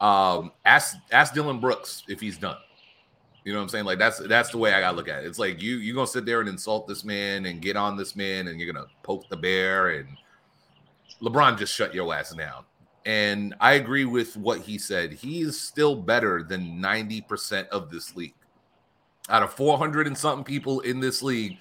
Um, 0.00 0.52
ask 0.64 0.96
ask 1.10 1.34
Dillon 1.34 1.58
Brooks 1.58 2.04
if 2.08 2.20
he's 2.20 2.38
done. 2.38 2.56
You 3.46 3.52
know 3.52 3.58
what 3.60 3.62
I'm 3.62 3.68
saying? 3.68 3.84
Like 3.84 4.00
that's 4.00 4.18
that's 4.18 4.50
the 4.50 4.58
way 4.58 4.74
I 4.74 4.80
gotta 4.80 4.96
look 4.96 5.08
at 5.08 5.22
it. 5.22 5.26
It's 5.28 5.38
like 5.38 5.62
you 5.62 5.76
you 5.76 5.94
gonna 5.94 6.08
sit 6.08 6.26
there 6.26 6.40
and 6.40 6.48
insult 6.48 6.88
this 6.88 7.04
man 7.04 7.46
and 7.46 7.62
get 7.62 7.76
on 7.76 7.96
this 7.96 8.16
man 8.16 8.48
and 8.48 8.58
you're 8.60 8.72
gonna 8.72 8.88
poke 9.04 9.28
the 9.28 9.36
bear 9.36 9.90
and 9.90 10.08
LeBron 11.22 11.56
just 11.56 11.72
shut 11.72 11.94
your 11.94 12.12
ass 12.12 12.34
down. 12.34 12.64
And 13.04 13.54
I 13.60 13.74
agree 13.74 14.04
with 14.04 14.36
what 14.36 14.62
he 14.62 14.78
said. 14.78 15.12
He 15.12 15.42
is 15.42 15.60
still 15.60 15.94
better 15.94 16.42
than 16.42 16.82
90% 16.82 17.68
of 17.68 17.88
this 17.88 18.16
league. 18.16 18.34
Out 19.28 19.44
of 19.44 19.54
400 19.54 20.08
and 20.08 20.18
something 20.18 20.42
people 20.42 20.80
in 20.80 20.98
this 20.98 21.22
league, 21.22 21.58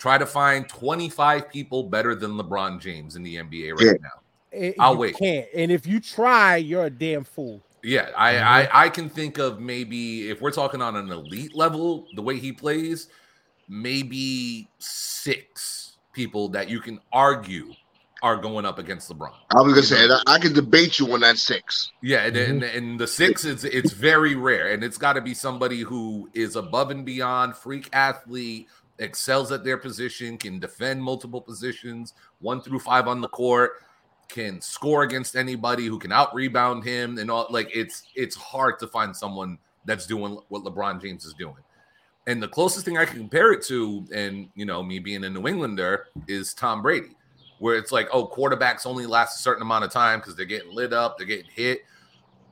try 0.00 0.18
to 0.18 0.26
find 0.26 0.68
25 0.68 1.48
people 1.50 1.84
better 1.84 2.16
than 2.16 2.32
LeBron 2.32 2.80
James 2.80 3.14
in 3.14 3.22
the 3.22 3.36
NBA 3.36 3.74
right 3.74 3.86
Yeah. 3.86 3.92
now. 4.02 4.20
It- 4.50 4.74
I'll 4.80 4.94
you 4.94 4.98
wait. 4.98 5.16
Can't. 5.16 5.46
And 5.54 5.70
if 5.70 5.86
you 5.86 6.00
try, 6.00 6.56
you're 6.56 6.86
a 6.86 6.90
damn 6.90 7.22
fool. 7.22 7.62
Yeah, 7.82 8.10
I, 8.16 8.38
I 8.38 8.84
I 8.84 8.88
can 8.88 9.08
think 9.08 9.38
of 9.38 9.60
maybe 9.60 10.30
if 10.30 10.40
we're 10.40 10.50
talking 10.50 10.82
on 10.82 10.96
an 10.96 11.10
elite 11.10 11.54
level, 11.54 12.06
the 12.14 12.22
way 12.22 12.38
he 12.38 12.52
plays, 12.52 13.08
maybe 13.68 14.68
six 14.78 15.96
people 16.12 16.48
that 16.48 16.68
you 16.68 16.80
can 16.80 16.98
argue 17.12 17.72
are 18.20 18.36
going 18.36 18.66
up 18.66 18.80
against 18.80 19.08
LeBron. 19.10 19.32
I 19.54 19.60
was 19.60 19.74
gonna 19.74 19.86
say 19.86 20.02
and 20.02 20.12
I, 20.12 20.20
I 20.26 20.38
can 20.40 20.52
debate 20.52 20.98
you 20.98 21.12
on 21.12 21.20
that 21.20 21.38
six. 21.38 21.92
Yeah, 22.02 22.24
and, 22.24 22.36
and, 22.36 22.62
Mm-hmm. 22.62 22.76
and 22.76 23.00
the 23.00 23.06
six 23.06 23.44
is 23.44 23.64
it's 23.64 23.92
very 23.92 24.34
rare, 24.34 24.72
and 24.72 24.82
it's 24.82 24.98
got 24.98 25.12
to 25.12 25.20
be 25.20 25.34
somebody 25.34 25.82
who 25.82 26.28
is 26.34 26.56
above 26.56 26.90
and 26.90 27.04
beyond, 27.04 27.54
freak 27.54 27.88
athlete, 27.92 28.66
excels 28.98 29.52
at 29.52 29.62
their 29.62 29.78
position, 29.78 30.36
can 30.36 30.58
defend 30.58 31.00
multiple 31.00 31.40
positions, 31.40 32.14
one 32.40 32.60
through 32.60 32.80
five 32.80 33.06
on 33.06 33.20
the 33.20 33.28
court, 33.28 33.84
can 34.28 34.60
score 34.60 35.02
against 35.02 35.36
anybody, 35.36 35.86
who 35.86 35.98
can 35.98 36.12
out 36.12 36.34
rebound 36.34 36.84
him, 36.84 37.18
and 37.18 37.30
all. 37.30 37.46
Like 37.50 37.70
it's 37.74 38.04
it's 38.14 38.36
hard 38.36 38.78
to 38.80 38.86
find 38.86 39.16
someone 39.16 39.58
that's 39.84 40.06
doing 40.06 40.38
what 40.48 40.64
LeBron 40.64 41.00
James 41.00 41.24
is 41.24 41.34
doing. 41.34 41.56
And 42.26 42.42
the 42.42 42.48
closest 42.48 42.84
thing 42.84 42.98
I 42.98 43.06
can 43.06 43.16
compare 43.16 43.52
it 43.52 43.64
to, 43.66 44.04
and 44.12 44.48
you 44.54 44.66
know, 44.66 44.82
me 44.82 44.98
being 44.98 45.24
a 45.24 45.30
New 45.30 45.48
Englander, 45.48 46.08
is 46.26 46.52
Tom 46.52 46.82
Brady, 46.82 47.16
where 47.58 47.76
it's 47.76 47.90
like, 47.90 48.08
oh, 48.12 48.28
quarterbacks 48.28 48.86
only 48.86 49.06
last 49.06 49.38
a 49.38 49.42
certain 49.42 49.62
amount 49.62 49.84
of 49.84 49.90
time 49.90 50.20
because 50.20 50.36
they're 50.36 50.44
getting 50.44 50.74
lit 50.74 50.92
up, 50.92 51.16
they're 51.16 51.26
getting 51.26 51.50
hit. 51.50 51.80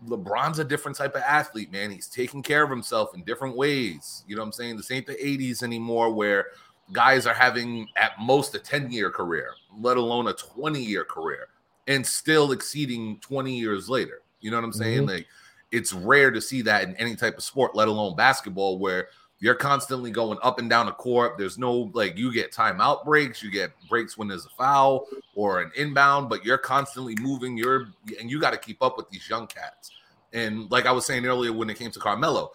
LeBron's 0.06 0.58
a 0.58 0.64
different 0.64 0.96
type 0.96 1.14
of 1.14 1.22
athlete, 1.22 1.72
man. 1.72 1.90
He's 1.90 2.08
taking 2.08 2.42
care 2.42 2.62
of 2.62 2.70
himself 2.70 3.14
in 3.14 3.22
different 3.24 3.56
ways. 3.56 4.24
You 4.26 4.36
know 4.36 4.42
what 4.42 4.46
I'm 4.46 4.52
saying? 4.52 4.76
This 4.76 4.90
ain't 4.90 5.06
the 5.06 5.14
80s 5.14 5.62
anymore 5.62 6.12
where 6.12 6.46
guys 6.92 7.26
are 7.26 7.34
having 7.34 7.88
at 7.96 8.12
most 8.20 8.54
a 8.54 8.58
10 8.58 8.90
year 8.90 9.10
career, 9.10 9.50
let 9.78 9.96
alone 9.96 10.28
a 10.28 10.32
20 10.32 10.82
year 10.82 11.04
career, 11.04 11.48
and 11.86 12.06
still 12.06 12.52
exceeding 12.52 13.18
20 13.20 13.56
years 13.58 13.88
later. 13.88 14.22
You 14.40 14.50
know 14.50 14.56
what 14.58 14.64
I'm 14.64 14.72
saying? 14.72 15.02
Mhm. 15.02 15.08
Like 15.08 15.26
it's 15.72 15.92
rare 15.92 16.30
to 16.30 16.40
see 16.40 16.62
that 16.62 16.84
in 16.84 16.94
any 16.96 17.16
type 17.16 17.36
of 17.36 17.44
sport, 17.44 17.74
let 17.74 17.88
alone 17.88 18.16
basketball, 18.16 18.78
where 18.78 19.08
you're 19.38 19.54
constantly 19.54 20.10
going 20.10 20.38
up 20.42 20.58
and 20.58 20.70
down 20.70 20.86
the 20.86 20.92
court. 20.92 21.36
There's 21.36 21.58
no 21.58 21.90
like 21.92 22.16
you 22.16 22.32
get 22.32 22.52
timeout 22.52 23.04
breaks, 23.04 23.42
you 23.42 23.50
get 23.50 23.72
breaks 23.88 24.16
when 24.16 24.28
there's 24.28 24.46
a 24.46 24.50
foul 24.50 25.06
or 25.34 25.60
an 25.60 25.70
inbound, 25.76 26.28
but 26.28 26.44
you're 26.44 26.58
constantly 26.58 27.14
moving. 27.20 27.56
You're 27.56 27.88
and 28.18 28.30
you 28.30 28.40
got 28.40 28.52
to 28.52 28.58
keep 28.58 28.82
up 28.82 28.96
with 28.96 29.10
these 29.10 29.28
young 29.28 29.46
cats. 29.46 29.90
And 30.32 30.70
like 30.70 30.86
I 30.86 30.92
was 30.92 31.06
saying 31.06 31.26
earlier, 31.26 31.52
when 31.52 31.70
it 31.70 31.78
came 31.78 31.90
to 31.90 31.98
Carmelo, 31.98 32.52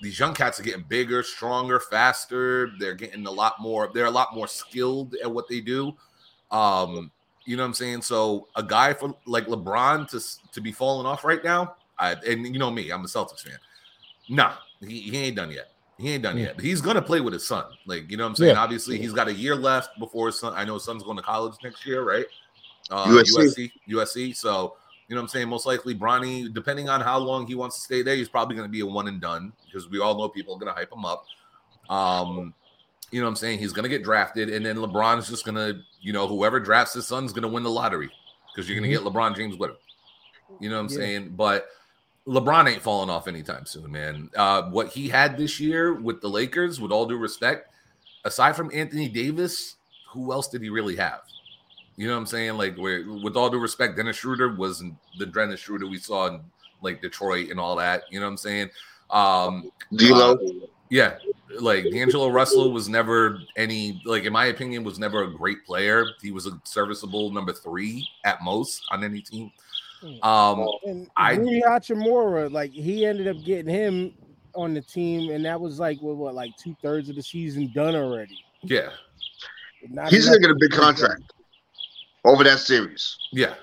these 0.00 0.18
young 0.18 0.34
cats 0.34 0.58
are 0.58 0.62
getting 0.62 0.84
bigger, 0.88 1.22
stronger, 1.22 1.78
faster. 1.80 2.72
They're 2.78 2.94
getting 2.94 3.26
a 3.26 3.30
lot 3.30 3.60
more. 3.60 3.90
They're 3.92 4.06
a 4.06 4.10
lot 4.10 4.34
more 4.34 4.48
skilled 4.48 5.14
at 5.22 5.30
what 5.30 5.48
they 5.48 5.60
do. 5.60 5.94
Um, 6.50 7.10
you 7.44 7.56
know 7.56 7.62
what 7.62 7.68
I'm 7.68 7.74
saying? 7.74 8.02
So 8.02 8.48
a 8.56 8.62
guy 8.62 8.94
for 8.94 9.14
like 9.26 9.46
LeBron 9.46 10.08
to 10.10 10.52
to 10.52 10.60
be 10.60 10.72
falling 10.72 11.06
off 11.06 11.24
right 11.24 11.42
now, 11.42 11.76
I 11.98 12.12
and 12.26 12.46
you 12.46 12.58
know 12.58 12.70
me, 12.70 12.90
I'm 12.90 13.04
a 13.04 13.08
Celtics 13.08 13.40
fan. 13.42 13.58
Nah, 14.28 14.54
he, 14.80 15.00
he 15.00 15.16
ain't 15.18 15.36
done 15.36 15.50
yet. 15.50 15.70
He 15.98 16.10
ain't 16.10 16.22
done 16.22 16.36
Yeah. 16.38 16.46
yet. 16.46 16.60
He's 16.60 16.80
gonna 16.80 17.02
play 17.02 17.20
with 17.20 17.32
his 17.32 17.46
son. 17.46 17.64
Like 17.86 18.10
you 18.10 18.16
know 18.16 18.24
what 18.24 18.30
I'm 18.30 18.36
saying. 18.36 18.54
Yeah. 18.54 18.62
Obviously, 18.62 18.98
he's 18.98 19.12
got 19.12 19.28
a 19.28 19.34
year 19.34 19.54
left 19.54 19.98
before 19.98 20.26
his 20.26 20.38
son. 20.38 20.52
I 20.56 20.64
know 20.64 20.74
his 20.74 20.84
son's 20.84 21.02
going 21.02 21.16
to 21.16 21.22
college 21.22 21.54
next 21.62 21.86
year, 21.86 22.02
right? 22.02 22.26
Uh, 22.90 23.06
USC. 23.08 23.36
USC, 23.36 23.72
USC. 23.88 24.36
So 24.36 24.76
you 25.08 25.14
know 25.14 25.20
what 25.20 25.24
I'm 25.26 25.28
saying. 25.28 25.48
Most 25.48 25.66
likely, 25.66 25.94
Bronny, 25.94 26.52
depending 26.52 26.88
on 26.88 27.00
how 27.00 27.18
long 27.18 27.46
he 27.46 27.54
wants 27.54 27.76
to 27.76 27.82
stay 27.82 28.02
there, 28.02 28.16
he's 28.16 28.28
probably 28.28 28.56
going 28.56 28.66
to 28.66 28.72
be 28.72 28.80
a 28.80 28.86
one 28.86 29.08
and 29.08 29.20
done 29.20 29.52
because 29.66 29.88
we 29.90 30.00
all 30.00 30.16
know 30.16 30.28
people 30.28 30.54
are 30.54 30.58
going 30.58 30.72
to 30.72 30.78
hype 30.78 30.92
him 30.92 31.04
up. 31.04 31.24
Um, 31.90 32.54
you 33.12 33.20
know 33.20 33.26
what 33.26 33.30
I'm 33.30 33.36
saying? 33.36 33.58
He's 33.58 33.72
going 33.72 33.84
to 33.84 33.88
get 33.88 34.02
drafted, 34.02 34.48
and 34.48 34.64
then 34.64 34.76
LeBron 34.76 35.18
is 35.18 35.28
just 35.28 35.44
going 35.44 35.54
to, 35.54 35.82
you 36.00 36.12
know, 36.12 36.26
whoever 36.26 36.58
drafts 36.58 36.94
his 36.94 37.06
son's 37.06 37.32
going 37.32 37.42
to 37.42 37.48
win 37.48 37.62
the 37.62 37.70
lottery 37.70 38.10
because 38.52 38.68
you're 38.68 38.78
going 38.78 38.90
to 38.90 38.96
get 38.96 39.04
LeBron 39.04 39.36
James 39.36 39.56
with 39.56 39.70
him. 39.70 39.76
You 40.58 40.70
know 40.70 40.76
what 40.76 40.82
I'm 40.82 40.88
Yeah. 40.88 40.96
saying? 40.96 41.34
But 41.36 41.66
LeBron 42.26 42.70
ain't 42.70 42.82
falling 42.82 43.10
off 43.10 43.28
anytime 43.28 43.66
soon, 43.66 43.92
man. 43.92 44.30
Uh, 44.34 44.62
what 44.70 44.88
he 44.88 45.08
had 45.08 45.36
this 45.36 45.60
year 45.60 45.92
with 45.92 46.20
the 46.20 46.28
Lakers, 46.28 46.80
with 46.80 46.90
all 46.90 47.06
due 47.06 47.18
respect, 47.18 47.68
aside 48.24 48.56
from 48.56 48.70
Anthony 48.72 49.08
Davis, 49.08 49.76
who 50.12 50.32
else 50.32 50.48
did 50.48 50.62
he 50.62 50.70
really 50.70 50.96
have? 50.96 51.20
You 51.96 52.06
know 52.06 52.14
what 52.14 52.20
I'm 52.20 52.26
saying? 52.26 52.54
Like, 52.54 52.76
where, 52.76 53.04
with 53.10 53.36
all 53.36 53.50
due 53.50 53.58
respect, 53.58 53.96
Dennis 53.96 54.16
Schroeder 54.16 54.54
wasn't 54.54 54.94
the 55.18 55.26
Dennis 55.26 55.60
Schroeder 55.60 55.86
we 55.86 55.98
saw 55.98 56.28
in 56.28 56.40
like 56.80 57.02
Detroit 57.02 57.50
and 57.50 57.60
all 57.60 57.76
that. 57.76 58.04
You 58.10 58.20
know 58.20 58.26
what 58.26 58.32
I'm 58.32 58.36
saying? 58.38 58.70
Um, 59.10 59.70
D'Lo. 59.94 60.32
uh, 60.32 60.36
yeah, 60.92 61.16
like 61.58 61.84
D'Angelo 61.84 62.28
Russell 62.28 62.70
was 62.70 62.86
never 62.86 63.38
any 63.56 64.02
like 64.04 64.24
in 64.24 64.32
my 64.34 64.46
opinion 64.46 64.84
was 64.84 64.98
never 64.98 65.24
a 65.24 65.30
great 65.32 65.64
player. 65.64 66.04
He 66.20 66.30
was 66.32 66.46
a 66.46 66.60
serviceable 66.64 67.30
number 67.30 67.54
three 67.54 68.06
at 68.26 68.42
most 68.42 68.82
on 68.90 69.02
any 69.02 69.22
team. 69.22 69.50
Um, 70.22 70.68
And 70.84 71.08
I 71.16 71.36
Rui 71.36 71.62
Hachimura, 71.62 72.52
like 72.52 72.72
he 72.72 73.06
ended 73.06 73.26
up 73.26 73.42
getting 73.42 73.72
him 73.72 74.12
on 74.54 74.74
the 74.74 74.82
team, 74.82 75.30
and 75.30 75.42
that 75.46 75.58
was 75.58 75.80
like 75.80 75.98
what, 76.02 76.16
what 76.16 76.34
like 76.34 76.54
two 76.58 76.76
thirds 76.82 77.08
of 77.08 77.16
the 77.16 77.22
season 77.22 77.72
done 77.74 77.94
already. 77.96 78.38
yeah, 78.60 78.90
Not 79.88 80.10
He's 80.10 80.26
enough 80.26 80.40
gonna 80.42 80.48
get 80.48 80.50
a 80.50 80.58
big 80.60 80.70
be 80.72 80.76
contract 80.76 81.22
over 82.26 82.44
that 82.44 82.58
series. 82.58 83.16
yeah, 83.32 83.54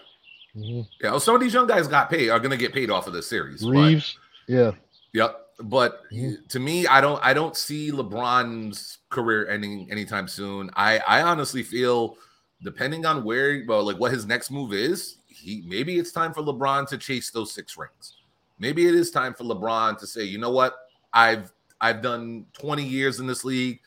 yeah. 0.56 0.82
Well, 1.04 1.20
some 1.20 1.36
of 1.36 1.42
these 1.42 1.54
young 1.54 1.68
guys 1.68 1.88
got 1.88 2.10
paid 2.10 2.30
are 2.32 2.40
gonna 2.40 2.58
get 2.58 2.74
paid 2.74 2.90
off 2.90 3.06
of 3.06 3.14
this 3.14 3.28
series. 3.28 3.62
but- 3.62 3.70
Reaves, 3.70 4.18
yeah. 4.48 4.72
Yep. 5.14 5.46
But 5.62 6.04
to 6.50 6.60
me, 6.60 6.88
I 6.88 7.02
don't 7.02 7.20
I 7.24 7.34
don't 7.34 7.56
see 7.56 7.92
LeBron's 7.92 9.00
career 9.10 9.48
ending 9.50 9.92
anytime 9.92 10.28
soon. 10.28 10.70
I 10.76 11.00
I 11.00 11.22
honestly 11.22 11.64
feel 11.64 12.16
depending 12.64 13.06
on 13.06 13.24
where 13.24 13.64
well 13.68 13.84
like 13.84 13.98
what 14.00 14.12
his 14.12 14.26
next 14.26 14.52
move 14.52 14.74
is, 14.74 15.18
he 15.28 15.64
maybe 15.68 15.98
it's 15.98 16.12
time 16.12 16.34
for 16.34 16.42
LeBron 16.42 16.88
to 16.90 16.98
chase 16.98 17.32
those 17.32 17.52
six 17.52 17.78
rings. 17.78 18.18
Maybe 18.58 18.88
it 18.88 18.96
is 18.96 19.12
time 19.12 19.34
for 19.34 19.44
LeBron 19.44 20.00
to 20.00 20.08
say, 20.08 20.24
"You 20.24 20.38
know 20.38 20.52
what? 20.52 20.76
I've 21.14 21.52
I've 21.82 22.02
done 22.02 22.46
20 22.54 22.84
years 22.84 23.20
in 23.20 23.28
this 23.28 23.44
league. 23.44 23.80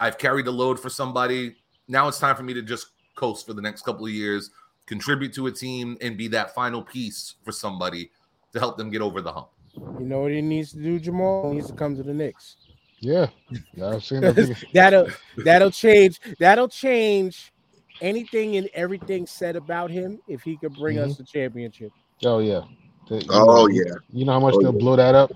I've 0.00 0.18
carried 0.18 0.46
the 0.46 0.52
load 0.52 0.80
for 0.80 0.90
somebody. 0.90 1.56
Now 1.86 2.08
it's 2.08 2.18
time 2.18 2.34
for 2.36 2.42
me 2.42 2.54
to 2.54 2.62
just 2.62 2.88
coast 3.14 3.46
for 3.46 3.52
the 3.52 3.62
next 3.62 3.82
couple 3.82 4.06
of 4.06 4.12
years, 4.12 4.50
contribute 4.86 5.32
to 5.34 5.46
a 5.46 5.52
team 5.52 5.96
and 6.00 6.16
be 6.16 6.26
that 6.28 6.54
final 6.54 6.82
piece 6.82 7.34
for 7.44 7.52
somebody 7.52 8.10
to 8.52 8.58
help 8.58 8.76
them 8.76 8.90
get 8.90 9.02
over 9.02 9.20
the 9.20 9.32
hump." 9.32 9.48
You 9.74 10.06
know 10.06 10.20
what 10.22 10.32
he 10.32 10.42
needs 10.42 10.72
to 10.72 10.78
do, 10.82 10.98
Jamal? 10.98 11.50
He 11.50 11.56
needs 11.56 11.68
to 11.68 11.72
come 11.74 11.96
to 11.96 12.02
the 12.02 12.12
Knicks. 12.14 12.56
Yeah, 13.00 13.26
yeah, 13.74 13.88
I've 13.88 14.04
seen 14.04 14.20
that. 14.20 14.64
that'll 14.74 15.08
that'll 15.44 15.70
change. 15.70 16.20
That'll 16.38 16.68
change 16.68 17.52
anything 18.00 18.56
and 18.56 18.68
everything 18.74 19.26
said 19.26 19.56
about 19.56 19.90
him 19.90 20.20
if 20.28 20.42
he 20.42 20.56
could 20.56 20.74
bring 20.74 20.98
us 20.98 21.16
the 21.16 21.24
championship. 21.24 21.92
Oh 22.24 22.38
yeah. 22.38 22.62
They- 23.08 23.18
you 23.20 23.26
Oh, 23.30 23.44
know, 23.44 23.66
yeah. 23.68 23.94
You 24.12 24.24
know 24.24 24.32
how 24.32 24.40
much 24.40 24.54
Oh, 24.56 24.62
they'll 24.62 24.72
yeah. 24.72 24.78
blow 24.78 24.96
that 24.96 25.14
up, 25.14 25.32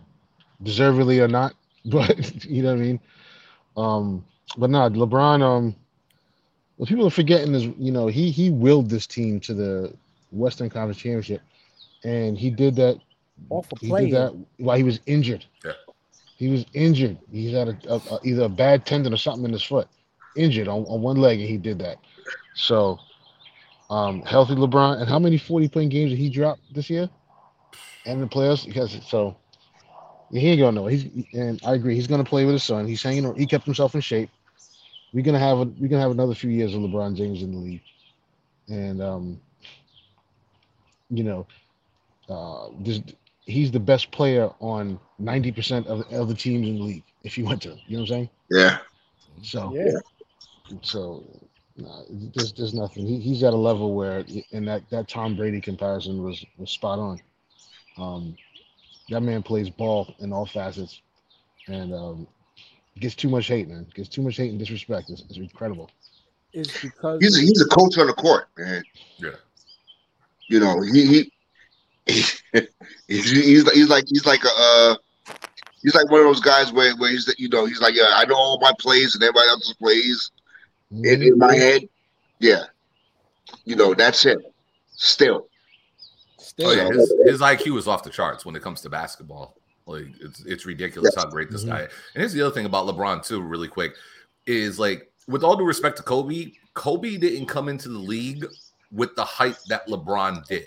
deservedly 0.63 1.21
or 1.21 1.29
not. 1.29 1.55
But 1.87 2.45
you 2.45 2.63
know 2.63 2.71
what 2.75 2.81
I 2.81 2.85
mean. 2.85 3.01
Um, 3.77 4.25
but 4.59 4.71
no, 4.71 4.89
LeBron. 4.91 5.41
Um, 5.41 5.77
what 6.77 6.89
people 6.89 7.07
are 7.07 7.11
forgetting 7.11 7.55
is 7.55 7.65
you 7.79 7.93
know 7.93 8.07
he 8.09 8.31
he 8.31 8.51
willed 8.51 8.91
this 8.91 9.07
team 9.07 9.39
to 9.41 9.55
the 9.55 9.93
Western 10.33 10.69
Conference 10.69 10.99
Championship, 10.99 11.43
and 12.05 12.37
he 12.37 12.51
did 12.51 12.75
that. 12.77 12.99
Off 13.51 13.71
a 13.73 13.77
He 13.77 13.89
play. 13.89 14.07
did 14.07 14.15
that 14.15 14.35
while 14.59 14.77
he 14.77 14.83
was 14.83 15.01
injured. 15.07 15.45
Yeah. 15.65 15.73
He 16.37 16.49
was 16.49 16.67
injured. 16.75 17.17
He's 17.31 17.53
had 17.53 17.69
a, 17.69 17.79
a, 17.89 17.97
a- 17.97 18.21
either 18.25 18.45
a 18.45 18.49
bad 18.49 18.85
tendon 18.85 19.13
or 19.13 19.17
something 19.17 19.45
in 19.45 19.53
his 19.53 19.63
foot, 19.63 19.89
injured 20.37 20.69
on, 20.69 20.85
on 20.85 21.01
one 21.03 21.17
leg, 21.17 21.41
and 21.41 21.49
he 21.49 21.57
did 21.57 21.79
that. 21.79 21.99
So, 22.55 22.99
um, 23.91 24.23
healthy 24.23 24.55
LeBron. 24.55 25.01
And 25.01 25.09
how 25.09 25.19
many 25.19 25.39
forty 25.39 25.69
point 25.69 25.91
games 25.91 26.11
did 26.11 26.19
he 26.19 26.29
drop 26.29 26.59
this 26.73 26.91
year? 26.91 27.09
And 28.05 28.23
the 28.23 28.27
playoffs 28.27 28.67
because 28.67 28.99
so 29.07 29.37
he 30.31 30.47
ain't 30.49 30.61
going 30.61 30.75
nowhere. 30.75 30.93
He's 30.93 31.25
and 31.33 31.61
I 31.65 31.75
agree. 31.75 31.95
He's 31.95 32.07
gonna 32.07 32.25
play 32.25 32.45
with 32.45 32.55
his 32.55 32.65
son. 32.65 32.87
He's 32.87 33.03
hanging. 33.03 33.27
On 33.27 33.35
he 33.35 33.47
kept 33.47 33.65
himself 33.65 33.95
in 33.95 34.01
shape. 34.01 34.31
We're 35.13 35.25
gonna 35.25 35.39
have 35.39 35.59
a 35.59 35.65
we're 35.65 35.89
gonna 35.89 36.03
have 36.03 36.11
another 36.11 36.35
few 36.35 36.51
years 36.51 36.75
of 36.75 36.81
LeBron 36.83 37.17
James 37.17 37.43
in 37.43 37.53
the 37.53 37.59
league, 37.59 37.83
and 38.69 39.01
um, 39.01 39.41
you 41.11 41.25
know, 41.25 41.47
uh, 42.29 42.69
this 42.81 43.01
he's 43.47 43.71
the 43.71 43.81
best 43.81 44.11
player 44.11 44.51
on 44.61 45.01
ninety 45.19 45.51
percent 45.51 45.87
of 45.87 46.09
the 46.09 46.21
other 46.21 46.35
teams 46.35 46.69
in 46.69 46.77
the 46.77 46.83
league. 46.83 47.05
If 47.23 47.39
you 47.39 47.47
went 47.47 47.63
to, 47.63 47.77
you 47.87 47.97
know 47.97 48.03
what 48.03 48.11
I'm 48.11 48.15
saying? 48.15 48.31
Yeah. 48.51 48.79
So 49.43 49.75
Yeah. 49.75 49.99
so 50.83 51.25
nah, 51.77 52.03
there's 52.35 52.53
there's 52.53 52.75
nothing. 52.75 53.07
He, 53.07 53.19
he's 53.21 53.43
at 53.43 53.55
a 53.55 53.57
level 53.57 53.95
where, 53.95 54.25
and 54.53 54.69
that 54.69 54.89
that 54.91 55.09
Tom 55.09 55.37
Brady 55.37 55.61
comparison 55.61 56.23
was 56.23 56.45
was 56.59 56.71
spot 56.71 56.99
on. 56.99 57.21
Um, 57.99 58.37
that 59.09 59.23
man 59.23 59.43
plays 59.43 59.71
ball 59.71 60.15
in 60.19 60.33
all 60.33 60.47
facets, 60.47 61.01
and 61.69 61.95
um, 61.95 62.27
gets 62.99 63.15
too 63.15 63.29
much 63.29 63.47
hate, 63.47 63.69
man. 63.69 63.87
Gets 63.95 64.09
too 64.09 64.23
much 64.23 64.37
hate 64.37 64.51
and 64.51 64.59
disrespect. 64.59 65.11
It's, 65.11 65.23
it's 65.23 65.39
incredible. 65.39 65.91
It's 66.53 66.81
because 66.81 67.21
He's 67.21 67.37
a, 67.37 67.41
he's 67.41 67.61
a 67.61 67.69
coach 67.69 67.99
on 67.99 68.07
the 68.07 68.15
court, 68.15 68.49
man. 68.57 68.83
Yeah. 69.19 69.31
You 70.49 70.61
know, 70.61 70.81
he, 70.81 71.07
he 71.07 71.33
he's, 73.09 73.31
he's 73.31 73.65
like 73.65 73.75
he's 73.75 73.89
like 73.89 74.05
he's 74.09 74.27
like 74.27 74.45
a 74.45 74.49
uh, 74.49 74.95
he's 75.83 75.95
like 75.95 76.11
one 76.11 76.21
of 76.21 76.27
those 76.27 76.41
guys 76.41 76.73
where 76.73 76.95
where 76.97 77.11
he's 77.11 77.33
you 77.39 77.49
know 77.49 77.67
he's 77.67 77.81
like 77.81 77.95
yeah 77.95 78.13
I 78.15 78.25
know 78.25 78.37
all 78.37 78.59
my 78.61 78.73
plays 78.79 79.15
and 79.15 79.23
everybody 79.25 79.49
else's 79.49 79.75
plays 79.75 80.31
in, 80.91 81.23
in 81.23 81.39
my 81.39 81.55
head. 81.55 81.83
Yeah, 82.39 82.65
you 83.65 83.75
know 83.77 83.95
that's 83.95 84.25
it. 84.27 84.39
Still, 84.99 85.49
Oh 86.63 86.73
yeah, 86.73 86.87
So- 86.87 86.93
his, 86.93 87.15
his 87.27 87.41
IQ 87.41 87.79
is 87.79 87.87
off 87.89 88.03
the 88.03 88.11
charts 88.11 88.47
when 88.47 88.57
it 88.57 88.63
comes 88.63 88.81
to 88.83 88.89
basketball. 88.89 89.57
Like 89.87 90.07
it's 90.21 90.45
it's 90.45 90.67
ridiculous 90.67 91.15
how 91.15 91.27
great 91.29 91.51
this 91.51 91.65
guy. 91.65 91.83
is. 91.83 91.93
And 92.15 92.21
here's 92.21 92.33
the 92.33 92.43
other 92.43 92.55
thing 92.55 92.67
about 92.67 92.87
LeBron 92.87 93.25
too, 93.25 93.41
really 93.41 93.69
quick, 93.69 93.93
is 94.47 94.79
like 94.79 95.11
with 95.29 95.45
all 95.45 95.57
due 95.57 95.65
respect 95.65 95.97
to 95.99 96.03
Kobe, 96.03 96.53
Kobe 96.75 97.17
didn't 97.17 97.47
come 97.47 97.69
into 97.69 97.89
the 97.89 97.99
league 97.99 98.47
with 98.93 99.15
the 99.17 99.25
hype 99.25 99.59
that 99.69 99.87
LeBron 99.89 100.45
did. 100.47 100.67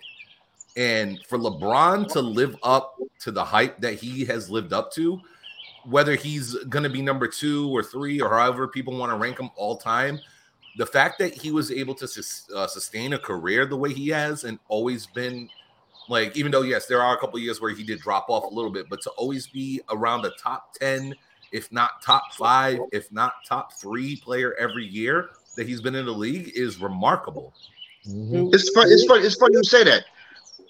And 0.77 1.19
for 1.27 1.37
LeBron 1.37 2.07
to 2.13 2.21
live 2.21 2.55
up 2.63 2.95
to 3.21 3.31
the 3.31 3.43
hype 3.43 3.79
that 3.81 3.95
he 3.95 4.25
has 4.25 4.49
lived 4.49 4.73
up 4.73 4.91
to, 4.93 5.19
whether 5.85 6.15
he's 6.15 6.55
going 6.65 6.83
to 6.83 6.89
be 6.89 7.01
number 7.01 7.27
two 7.27 7.69
or 7.69 7.83
three 7.83 8.21
or 8.21 8.29
however 8.29 8.67
people 8.67 8.97
want 8.97 9.11
to 9.11 9.17
rank 9.17 9.39
him 9.39 9.49
all 9.55 9.77
time, 9.77 10.19
the 10.77 10.85
fact 10.85 11.19
that 11.19 11.33
he 11.33 11.51
was 11.51 11.71
able 11.71 11.95
to 11.95 12.07
sus- 12.07 12.49
uh, 12.55 12.67
sustain 12.67 13.13
a 13.13 13.19
career 13.19 13.65
the 13.65 13.75
way 13.75 13.93
he 13.93 14.07
has 14.09 14.43
and 14.43 14.59
always 14.67 15.07
been 15.07 15.49
like, 16.09 16.35
even 16.35 16.51
though, 16.51 16.63
yes, 16.63 16.87
there 16.87 17.01
are 17.01 17.15
a 17.15 17.19
couple 17.19 17.37
years 17.39 17.61
where 17.61 17.71
he 17.71 17.83
did 17.83 17.99
drop 17.99 18.29
off 18.29 18.51
a 18.51 18.53
little 18.53 18.71
bit, 18.71 18.89
but 18.89 18.99
to 19.03 19.11
always 19.11 19.47
be 19.47 19.79
around 19.89 20.23
the 20.23 20.31
top 20.41 20.73
10, 20.73 21.13
if 21.51 21.71
not 21.71 22.01
top 22.01 22.33
five, 22.33 22.79
if 22.91 23.11
not 23.11 23.33
top 23.47 23.73
three 23.73 24.15
player 24.15 24.55
every 24.55 24.85
year 24.85 25.29
that 25.55 25.67
he's 25.67 25.81
been 25.81 25.95
in 25.95 26.05
the 26.05 26.11
league 26.11 26.51
is 26.55 26.79
remarkable. 26.79 27.53
it's 28.05 28.69
fun. 28.71 28.87
It's 28.89 29.05
fun. 29.05 29.23
It's 29.23 29.35
funny 29.35 29.55
you 29.55 29.63
say 29.63 29.83
that. 29.83 30.05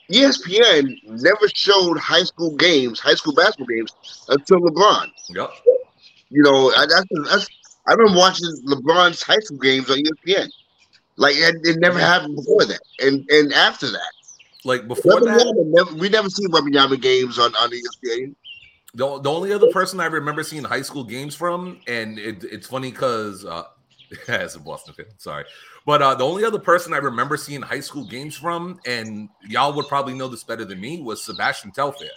ESPN 0.09 0.95
never 1.05 1.47
showed 1.53 1.97
high 1.99 2.23
school 2.23 2.55
games, 2.55 2.99
high 2.99 3.13
school 3.13 3.33
basketball 3.33 3.67
games 3.67 3.93
until 4.29 4.59
LeBron. 4.59 5.07
Yep. 5.29 5.51
You 6.29 6.43
know, 6.43 6.71
I, 6.71 6.85
that's, 6.87 7.05
that's 7.29 7.47
I 7.87 7.93
remember 7.93 8.17
watching 8.19 8.47
LeBron's 8.67 9.21
high 9.21 9.39
school 9.39 9.57
games 9.57 9.89
on 9.89 9.97
ESPN. 9.97 10.49
Like 11.17 11.35
it, 11.35 11.55
it 11.63 11.79
never 11.79 11.99
happened 11.99 12.35
before 12.37 12.65
that, 12.65 12.79
and 12.99 13.29
and 13.29 13.51
after 13.51 13.91
that, 13.91 14.11
Like 14.63 14.87
before 14.87 15.19
that, 15.19 15.53
never, 15.65 15.93
we 15.95 16.07
never 16.07 16.29
seen 16.29 16.47
Wembanyama 16.49 17.01
games 17.01 17.37
on 17.37 17.53
on 17.55 17.71
ESPN. 17.71 18.35
The, 18.93 19.19
the 19.19 19.29
only 19.29 19.51
other 19.51 19.69
person 19.71 19.99
I 19.99 20.05
remember 20.05 20.43
seeing 20.43 20.63
high 20.63 20.81
school 20.81 21.03
games 21.03 21.35
from, 21.35 21.79
and 21.87 22.17
it, 22.17 22.43
it's 22.45 22.67
funny 22.67 22.89
because 22.89 23.45
uh, 23.45 23.65
as 24.29 24.55
a 24.55 24.59
Boston 24.59 24.93
fan, 24.93 25.05
sorry, 25.17 25.43
but 25.85 26.01
uh, 26.01 26.15
the 26.15 26.23
only 26.25 26.43
other 26.45 26.59
person 26.59 26.93
I 26.93 26.97
remember 26.97 27.37
seeing 27.37 27.61
high 27.61 27.79
school 27.79 28.03
games 28.05 28.35
from, 28.35 28.79
and 28.85 29.29
y'all 29.47 29.73
would 29.73 29.87
probably 29.87 30.13
know 30.13 30.27
this 30.27 30.43
better 30.43 30.65
than 30.65 30.79
me, 30.79 31.01
was 31.01 31.23
Sebastian 31.23 31.71
Telfair. 31.71 32.09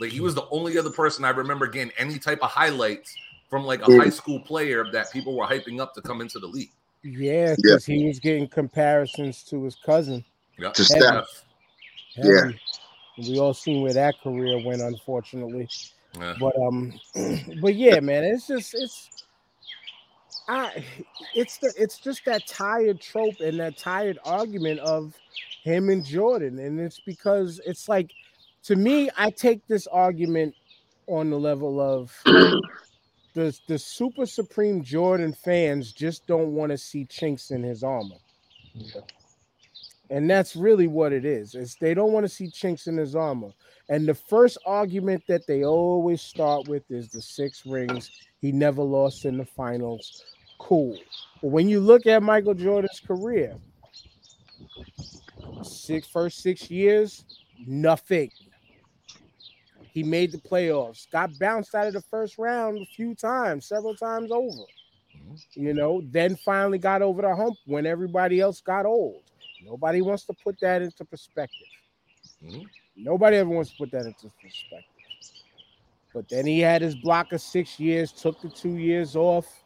Like 0.00 0.10
he 0.10 0.20
was 0.20 0.34
the 0.34 0.48
only 0.50 0.78
other 0.78 0.90
person 0.90 1.24
I 1.24 1.30
remember 1.30 1.66
getting 1.66 1.92
any 1.98 2.18
type 2.18 2.40
of 2.42 2.50
highlights 2.50 3.16
from 3.48 3.64
like 3.64 3.82
a 3.82 3.84
Mm. 3.86 4.02
high 4.02 4.10
school 4.10 4.40
player 4.40 4.90
that 4.92 5.12
people 5.12 5.34
were 5.36 5.46
hyping 5.46 5.80
up 5.80 5.94
to 5.94 6.02
come 6.02 6.20
into 6.20 6.38
the 6.38 6.46
league. 6.46 6.72
Yeah, 7.02 7.54
because 7.54 7.84
he 7.84 8.06
was 8.06 8.18
getting 8.18 8.48
comparisons 8.48 9.42
to 9.44 9.62
his 9.64 9.76
cousin. 9.76 10.24
Yeah, 10.58 10.70
To 10.70 10.82
Heavy, 10.84 11.00
Steph. 11.00 11.44
heavy. 12.16 12.28
Yeah. 12.28 12.52
And 13.16 13.28
we 13.28 13.38
all 13.38 13.54
seen 13.54 13.82
where 13.82 13.92
that 13.92 14.20
career 14.22 14.58
went, 14.58 14.82
unfortunately. 14.82 15.68
Yeah. 16.18 16.34
But 16.40 16.56
um, 16.56 16.98
but 17.60 17.74
yeah, 17.74 18.00
man, 18.00 18.24
it's 18.24 18.46
just 18.46 18.74
it's 18.74 19.10
I 20.48 20.84
it's 21.34 21.58
the 21.58 21.72
it's 21.76 21.98
just 21.98 22.24
that 22.26 22.46
tired 22.46 23.00
trope 23.00 23.40
and 23.40 23.58
that 23.60 23.78
tired 23.78 24.18
argument 24.24 24.80
of 24.80 25.14
him 25.62 25.88
and 25.88 26.04
Jordan, 26.04 26.58
and 26.58 26.78
it's 26.78 27.00
because 27.00 27.60
it's 27.64 27.88
like 27.88 28.10
to 28.64 28.76
me, 28.76 29.10
I 29.16 29.30
take 29.30 29.66
this 29.66 29.86
argument 29.86 30.54
on 31.06 31.30
the 31.30 31.38
level 31.38 31.80
of 31.80 32.12
the 33.34 33.58
the 33.68 33.78
super 33.78 34.26
supreme 34.26 34.82
Jordan 34.82 35.32
fans 35.32 35.92
just 35.92 36.26
don't 36.26 36.54
want 36.54 36.72
to 36.72 36.78
see 36.78 37.04
chinks 37.04 37.50
in 37.50 37.62
his 37.62 37.82
armor. 37.82 38.16
And 40.10 40.28
that's 40.28 40.54
really 40.54 40.86
what 40.86 41.12
it 41.12 41.24
is. 41.24 41.54
Is 41.54 41.76
they 41.80 41.94
don't 41.94 42.12
want 42.12 42.24
to 42.24 42.28
see 42.28 42.50
chinks 42.50 42.86
in 42.86 42.96
his 42.96 43.16
armor. 43.16 43.50
And 43.88 44.06
the 44.06 44.14
first 44.14 44.58
argument 44.66 45.24
that 45.28 45.46
they 45.46 45.64
always 45.64 46.22
start 46.22 46.68
with 46.68 46.90
is 46.90 47.08
the 47.08 47.20
six 47.20 47.64
rings. 47.66 48.10
He 48.40 48.52
never 48.52 48.82
lost 48.82 49.24
in 49.24 49.38
the 49.38 49.44
finals. 49.44 50.24
Cool. 50.64 50.98
When 51.42 51.68
you 51.68 51.78
look 51.78 52.06
at 52.06 52.22
Michael 52.22 52.54
Jordan's 52.54 52.98
career, 53.06 53.54
six 55.62 56.08
first 56.08 56.42
six 56.42 56.70
years, 56.70 57.26
nothing. 57.66 58.30
He 59.92 60.02
made 60.02 60.32
the 60.32 60.38
playoffs, 60.38 61.08
got 61.10 61.38
bounced 61.38 61.74
out 61.74 61.86
of 61.86 61.92
the 61.92 62.00
first 62.00 62.38
round 62.38 62.80
a 62.80 62.86
few 62.86 63.14
times, 63.14 63.66
several 63.66 63.94
times 63.94 64.32
over. 64.32 64.64
You 65.52 65.74
know, 65.74 66.00
then 66.10 66.34
finally 66.34 66.78
got 66.78 67.02
over 67.02 67.20
the 67.20 67.36
hump 67.36 67.56
when 67.66 67.84
everybody 67.84 68.40
else 68.40 68.62
got 68.62 68.86
old. 68.86 69.22
Nobody 69.62 70.00
wants 70.00 70.24
to 70.24 70.34
put 70.42 70.58
that 70.60 70.80
into 70.80 71.04
perspective. 71.04 71.68
Mhm. 72.42 72.66
Nobody 72.96 73.36
ever 73.36 73.50
wants 73.50 73.70
to 73.72 73.76
put 73.76 73.90
that 73.90 74.06
into 74.06 74.30
perspective. 74.40 74.88
But 76.14 76.26
then 76.30 76.46
he 76.46 76.60
had 76.60 76.80
his 76.80 76.94
block 76.94 77.32
of 77.32 77.42
six 77.42 77.78
years, 77.78 78.12
took 78.12 78.40
the 78.40 78.48
two 78.48 78.76
years 78.76 79.14
off 79.14 79.63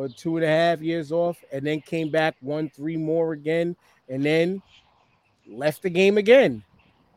or 0.00 0.08
two 0.08 0.36
and 0.36 0.44
a 0.44 0.48
half 0.48 0.80
years 0.80 1.12
off, 1.12 1.44
and 1.52 1.66
then 1.66 1.80
came 1.82 2.10
back, 2.10 2.34
won 2.40 2.70
three 2.70 2.96
more 2.96 3.32
again, 3.32 3.76
and 4.08 4.24
then 4.24 4.62
left 5.46 5.82
the 5.82 5.90
game 5.90 6.16
again, 6.16 6.64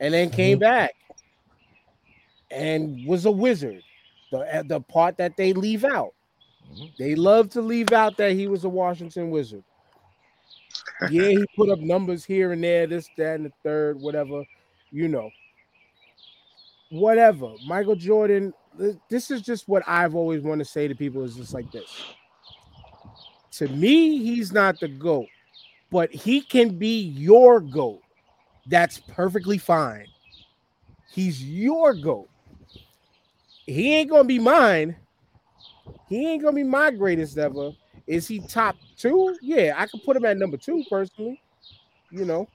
and 0.02 0.14
then 0.14 0.28
mm-hmm. 0.28 0.36
came 0.36 0.60
back 0.60 0.94
and 2.52 3.08
was 3.08 3.26
a 3.26 3.32
wizard. 3.32 3.82
The, 4.32 4.66
the 4.68 4.82
part 4.82 5.18
that 5.18 5.38
they 5.38 5.54
leave 5.54 5.86
out. 5.86 6.14
Mm-hmm. 6.74 6.86
They 6.98 7.16
love 7.16 7.50
to 7.52 7.62
leave 7.62 7.94
out 7.94 8.18
that 8.18 8.34
he 8.34 8.48
was 8.48 8.66
a 8.66 8.70
Washington 8.70 9.30
Wizard. 9.30 9.64
Yeah, 11.10 11.30
he 11.30 11.46
put 11.56 11.70
up 11.70 11.80
numbers 11.80 12.26
here 12.26 12.52
and 12.52 12.64
there, 12.64 12.88
this, 12.88 13.08
that, 13.18 13.36
and 13.36 13.46
the 13.46 13.52
third, 13.64 14.02
whatever, 14.02 14.44
you 14.92 15.08
know. 15.08 15.30
Whatever. 16.90 17.54
Michael 17.66 17.96
Jordan, 17.96 18.54
this 19.10 19.32
is 19.32 19.42
just 19.42 19.70
what 19.70 19.84
I've 19.88 20.16
always 20.16 20.42
wanted 20.42 20.66
to 20.66 20.70
say 20.70 20.88
to 20.88 20.96
people 20.96 21.24
is 21.24 21.36
just 21.36 21.54
like 21.54 21.72
this. 21.72 21.90
To 23.58 23.68
me, 23.68 24.18
he's 24.18 24.52
not 24.52 24.80
the 24.80 24.88
GOAT, 24.88 25.28
but 25.92 26.12
he 26.12 26.42
can 26.42 26.78
be 26.78 27.02
your 27.02 27.60
GOAT. 27.60 28.02
That's 28.66 29.00
perfectly 29.00 29.58
fine. 29.58 30.08
He's 31.12 31.44
your 31.44 31.94
GOAT. 31.94 32.30
He 33.66 33.94
ain't 33.94 34.10
gonna 34.10 34.24
be 34.24 34.40
mine. 34.40 34.96
He 36.08 36.28
ain't 36.28 36.42
gonna 36.42 36.56
be 36.56 36.64
my 36.64 36.92
greatest 36.92 37.38
ever. 37.38 37.72
Is 38.08 38.28
he 38.28 38.40
top 38.40 38.76
two? 38.98 39.38
Yeah, 39.42 39.76
I 39.78 39.86
could 39.86 40.04
put 40.04 40.18
him 40.18 40.26
at 40.26 40.38
number 40.38 40.58
two 40.58 40.84
personally. 40.90 41.40
You 42.12 42.26
know, 42.26 42.48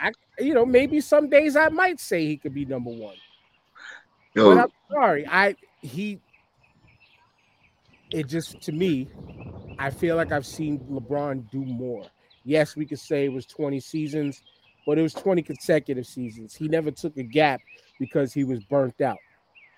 I 0.00 0.12
you 0.38 0.54
know 0.54 0.66
maybe 0.66 1.00
some 1.00 1.28
days 1.28 1.54
I 1.56 1.68
might 1.68 2.00
say 2.00 2.26
he 2.26 2.36
could 2.36 2.54
be 2.54 2.64
number 2.64 2.90
one. 2.90 3.16
Yo, 4.34 4.54
But 4.54 4.62
I'm 4.64 4.72
sorry, 4.90 5.26
I 5.26 5.54
he. 5.80 6.20
It 8.14 8.28
just 8.28 8.60
to 8.62 8.72
me, 8.72 9.08
I 9.78 9.90
feel 9.90 10.14
like 10.14 10.30
I've 10.30 10.46
seen 10.46 10.78
LeBron 10.90 11.50
do 11.50 11.64
more. 11.64 12.06
Yes, 12.44 12.76
we 12.76 12.86
could 12.86 13.00
say 13.00 13.24
it 13.24 13.32
was 13.32 13.44
20 13.46 13.80
seasons, 13.80 14.42
but 14.86 14.98
it 14.98 15.02
was 15.02 15.14
20 15.14 15.42
consecutive 15.42 16.06
seasons. 16.06 16.54
He 16.54 16.68
never 16.68 16.90
took 16.90 17.16
a 17.16 17.22
gap 17.24 17.60
because 17.98 18.32
he 18.32 18.44
was 18.44 18.62
burnt 18.64 19.00
out. 19.00 19.18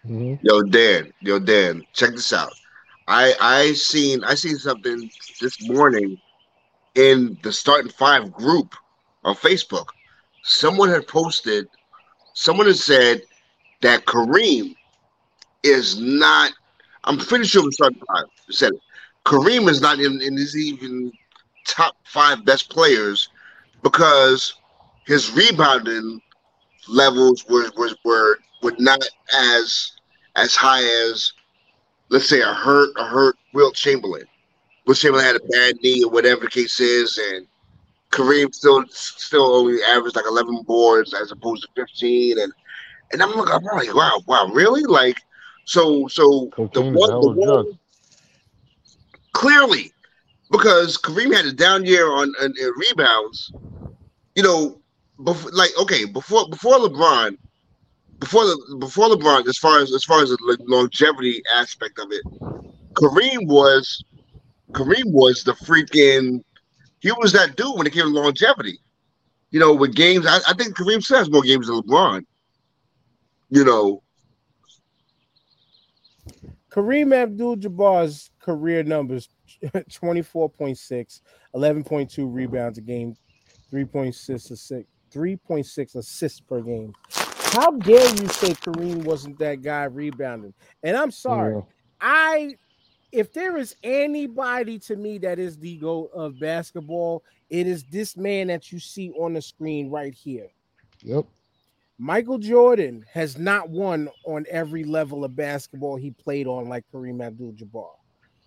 Mm-hmm. 0.05 0.47
Yo, 0.47 0.63
Dan, 0.63 1.13
yo, 1.21 1.39
Dan, 1.39 1.83
check 1.93 2.11
this 2.11 2.33
out. 2.33 2.53
I 3.09 3.35
I 3.41 3.73
seen 3.73 4.23
I 4.25 4.35
seen 4.35 4.57
something 4.57 5.11
this 5.41 5.69
morning 5.69 6.19
in 6.95 7.39
the 7.43 7.53
starting 7.53 7.91
five 7.91 8.33
group 8.33 8.75
on 9.25 9.35
Facebook. 9.35 9.87
Someone 10.43 10.89
had 10.89 11.07
posted, 11.09 11.69
someone 12.35 12.67
had 12.67 12.77
said 12.77 13.23
that 13.81 14.05
Kareem 14.05 14.75
is 15.63 15.99
not. 15.99 16.53
I'm 17.07 17.19
pretty 17.19 17.45
sure 17.45 17.71
starting 17.73 18.01
five 18.07 18.25
said 18.51 18.73
it. 18.73 18.81
Kareem 19.25 19.69
is 19.69 19.81
not 19.81 19.99
in, 19.99 20.21
in 20.21 20.37
his 20.37 20.57
even 20.57 21.13
top 21.67 21.97
five 22.05 22.45
best 22.45 22.71
players 22.71 23.29
because 23.83 24.55
his 25.07 25.31
rebounding 25.33 26.21
levels 26.89 27.45
were 27.49 27.71
were 27.77 27.91
were, 28.05 28.39
were 28.63 28.75
not 28.79 29.03
as 29.35 29.93
as 30.37 30.55
high 30.55 30.83
as 31.09 31.33
let's 32.09 32.29
say 32.29 32.41
a 32.41 32.53
hurt 32.53 32.91
a 32.97 33.05
hurt 33.05 33.37
Wilt 33.53 33.75
Chamberlain. 33.75 34.25
Wilt 34.87 34.99
Chamberlain 34.99 35.25
had 35.27 35.37
a 35.37 35.45
bad 35.51 35.77
knee 35.83 36.05
or 36.05 36.11
whatever 36.11 36.43
the 36.43 36.51
case 36.51 36.79
is, 36.81 37.19
and 37.19 37.47
Kareem 38.11 38.55
still 38.55 38.85
still 38.89 39.55
only 39.55 39.83
averaged 39.83 40.17
like 40.17 40.27
11 40.29 40.63
boards 40.63 41.15
as 41.15 41.33
opposed 41.33 41.63
to 41.63 41.69
15, 41.75 42.39
and 42.39 42.53
and 43.13 43.23
I'm 43.23 43.31
looking, 43.31 43.55
I'm 43.55 43.63
like, 43.63 43.95
wow, 43.95 44.21
wow, 44.27 44.51
really? 44.53 44.83
Like, 44.83 45.21
so 45.67 46.09
so 46.09 46.47
the 46.47 46.57
Cocaine 46.57 46.95
one, 46.95 47.11
the 47.11 47.17
of 47.17 47.37
a 47.37 47.45
drug. 47.45 47.67
one 47.67 47.79
clearly 49.37 49.93
because 50.51 50.97
Kareem 50.97 51.35
had 51.35 51.45
a 51.45 51.53
down 51.53 51.85
year 51.85 52.11
on, 52.11 52.33
on, 52.41 52.55
in 52.59 52.73
rebounds. 52.77 53.53
You 54.35 54.43
know, 54.43 54.81
before 55.23 55.51
like 55.53 55.71
okay, 55.79 56.07
before 56.07 56.49
before 56.49 56.79
LeBron, 56.79 57.37
before 58.19 58.45
the 58.45 58.77
before 58.79 59.09
LeBron, 59.09 59.47
as 59.47 59.59
far 59.59 59.81
as 59.81 59.93
as 59.93 60.05
far 60.05 60.23
as 60.23 60.31
the 60.31 60.57
longevity 60.67 61.43
aspect 61.55 61.99
of 61.99 62.11
it, 62.13 62.25
Kareem 62.95 63.47
was 63.47 64.03
Kareem 64.73 65.13
was 65.13 65.45
the 65.45 65.53
freaking 65.53 66.43
he 67.01 67.13
was 67.13 67.33
that 67.33 67.57
dude 67.57 67.77
when 67.77 67.87
it 67.87 67.93
came 67.93 68.05
to 68.05 68.09
longevity. 68.09 68.79
You 69.51 69.61
know, 69.61 69.75
with 69.75 69.95
games, 69.95 70.27
I, 70.27 70.39
I 70.49 70.55
think 70.55 70.77
Kareem 70.77 71.03
still 71.03 71.19
has 71.19 71.31
more 71.31 71.43
games 71.43 71.67
than 71.67 71.77
LeBron. 71.77 72.25
You 73.51 73.65
know, 73.65 74.03
Kareem 76.77 77.15
Abdul 77.15 77.57
Jabbar's 77.57 78.31
career 78.39 78.83
numbers 78.83 79.31
24.6, 79.65 81.21
11.2 81.55 82.35
rebounds 82.35 82.77
a 82.77 82.83
game, 82.83 83.17
3.6 83.73 84.51
assists, 84.51 84.73
3.6 85.11 85.97
assists 85.97 86.41
per 86.41 86.61
game. 86.61 86.93
How 87.09 87.71
dare 87.71 88.09
you 88.17 88.29
say 88.29 88.53
Kareem 88.53 89.05
wasn't 89.05 89.39
that 89.39 89.63
guy 89.63 89.85
rebounding? 89.85 90.53
And 90.83 90.97
I'm 90.97 91.11
sorry. 91.11 91.55
Yeah. 91.55 91.63
I 91.99 92.57
if 93.13 93.33
there 93.33 93.57
is 93.57 93.75
anybody 93.83 94.79
to 94.81 94.97
me 94.97 95.17
that 95.19 95.39
is 95.39 95.57
the 95.57 95.77
goat 95.77 96.11
of 96.13 96.39
basketball, 96.39 97.25
it 97.49 97.67
is 97.67 97.85
this 97.85 98.17
man 98.17 98.49
that 98.49 98.71
you 98.71 98.79
see 98.79 99.11
on 99.13 99.33
the 99.33 99.41
screen 99.41 99.89
right 99.89 100.13
here. 100.13 100.49
Yep. 101.01 101.25
Michael 101.99 102.39
Jordan 102.39 103.05
has 103.13 103.39
not 103.39 103.71
won 103.71 104.09
on 104.25 104.45
every 104.51 104.85
level 104.85 105.25
of 105.25 105.35
basketball 105.35 105.97
he 105.97 106.11
played 106.11 106.47
on 106.47 106.69
like 106.69 106.85
Kareem 106.93 107.25
Abdul-Jabbar. 107.25 107.89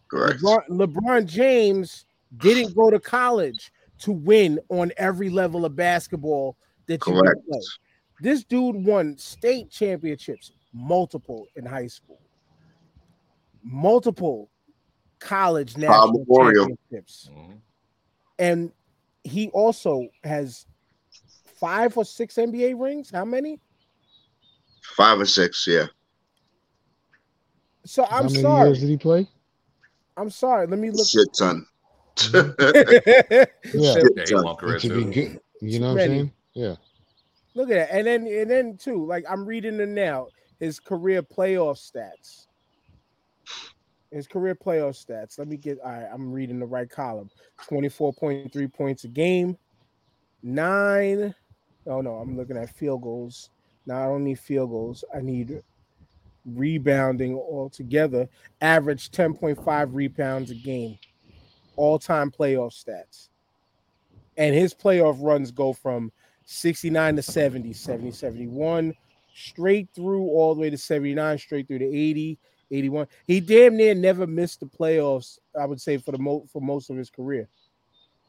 correct. 0.07 0.41
LeBron, 0.41 0.69
LeBron 0.69 1.25
James 1.25 2.05
didn't 2.37 2.75
go 2.75 2.89
to 2.91 2.99
college 2.99 3.71
to 3.99 4.11
win 4.11 4.59
on 4.69 4.91
every 4.97 5.29
level 5.29 5.65
of 5.65 5.75
basketball 5.75 6.55
that 6.87 6.93
you 6.93 7.13
can 7.13 7.15
Correct. 7.15 7.47
play. 7.49 7.59
This 8.21 8.43
dude 8.43 8.75
won 8.75 9.17
state 9.17 9.69
championships, 9.69 10.51
multiple 10.73 11.47
in 11.55 11.65
high 11.65 11.87
school, 11.87 12.19
multiple 13.63 14.49
college 15.19 15.77
national 15.77 16.25
Memorial. 16.27 16.67
championships, 16.67 17.29
mm-hmm. 17.31 17.53
and 18.37 18.71
he 19.23 19.49
also 19.49 20.07
has 20.23 20.65
five 21.59 21.95
or 21.97 22.05
six 22.05 22.35
NBA 22.35 22.79
rings. 22.79 23.09
How 23.11 23.25
many? 23.25 23.59
Five 24.95 25.19
or 25.19 25.25
six, 25.25 25.65
yeah. 25.67 25.85
So 27.85 28.03
I'm 28.05 28.09
How 28.09 28.21
many 28.23 28.41
sorry. 28.41 28.67
years 28.69 28.79
did 28.81 28.89
he 28.89 28.97
play? 28.97 29.27
I'm 30.17 30.29
sorry. 30.29 30.67
Let 30.67 30.79
me 30.79 30.91
look. 30.91 31.07
Shit 31.07 31.27
ton. 31.37 31.65
Yeah. 32.33 32.43
Shit 33.33 33.53
Yeah, 33.73 33.95
he 34.25 34.25
ton. 34.25 34.55
career 34.57 34.79
to 34.79 34.89
be 34.89 35.03
too. 35.05 35.11
good, 35.11 35.39
you 35.61 35.79
know 35.79 35.93
what 35.93 36.01
I'm 36.01 36.07
saying? 36.09 36.31
Yeah. 36.53 36.75
Look 37.55 37.69
at 37.71 37.89
that. 37.89 37.95
And 37.95 38.05
then 38.07 38.27
and 38.27 38.49
then 38.49 38.77
too, 38.77 39.05
like 39.05 39.25
I'm 39.29 39.45
reading 39.45 39.79
it 39.79 39.89
now, 39.89 40.27
his 40.59 40.79
career 40.79 41.23
playoff 41.23 41.77
stats. 41.77 42.47
His 44.11 44.27
career 44.27 44.55
playoff 44.55 45.03
stats. 45.03 45.37
Let 45.39 45.47
me 45.47 45.55
get 45.57 45.79
all 45.79 45.91
right, 45.91 46.07
I'm 46.11 46.31
reading 46.31 46.59
the 46.59 46.65
right 46.65 46.89
column. 46.89 47.29
24.3 47.69 48.73
points 48.73 49.03
a 49.03 49.07
game, 49.07 49.57
nine. 50.43 51.33
Oh 51.87 52.01
no, 52.01 52.15
I'm 52.15 52.37
looking 52.37 52.57
at 52.57 52.75
field 52.75 53.01
goals. 53.01 53.49
Now 53.85 54.03
I 54.03 54.05
don't 54.05 54.23
need 54.23 54.39
field 54.39 54.69
goals. 54.69 55.03
I 55.15 55.21
need 55.21 55.63
rebounding 56.45 57.35
altogether. 57.35 58.27
Average 58.61 59.11
10.5 59.11 59.89
rebounds 59.91 60.51
a 60.51 60.55
game. 60.55 60.97
All-time 61.75 62.31
playoff 62.31 62.73
stats. 62.73 63.29
And 64.37 64.53
his 64.55 64.73
playoff 64.73 65.17
runs 65.19 65.51
go 65.51 65.73
from 65.73 66.11
69 66.45 67.17
to 67.17 67.21
70, 67.21 67.73
70, 67.73 68.11
71, 68.11 68.93
straight 69.33 69.87
through 69.93 70.23
all 70.23 70.55
the 70.55 70.61
way 70.61 70.69
to 70.69 70.77
79, 70.77 71.37
straight 71.37 71.67
through 71.67 71.79
to 71.79 71.85
80, 71.85 72.37
81. 72.71 73.07
He 73.27 73.39
damn 73.39 73.77
near 73.77 73.95
never 73.95 74.25
missed 74.27 74.59
the 74.59 74.65
playoffs, 74.65 75.39
I 75.59 75.65
would 75.65 75.81
say, 75.81 75.97
for 75.97 76.11
the 76.11 76.17
mo- 76.17 76.45
for 76.51 76.61
most 76.61 76.89
of 76.89 76.97
his 76.97 77.09
career. 77.09 77.47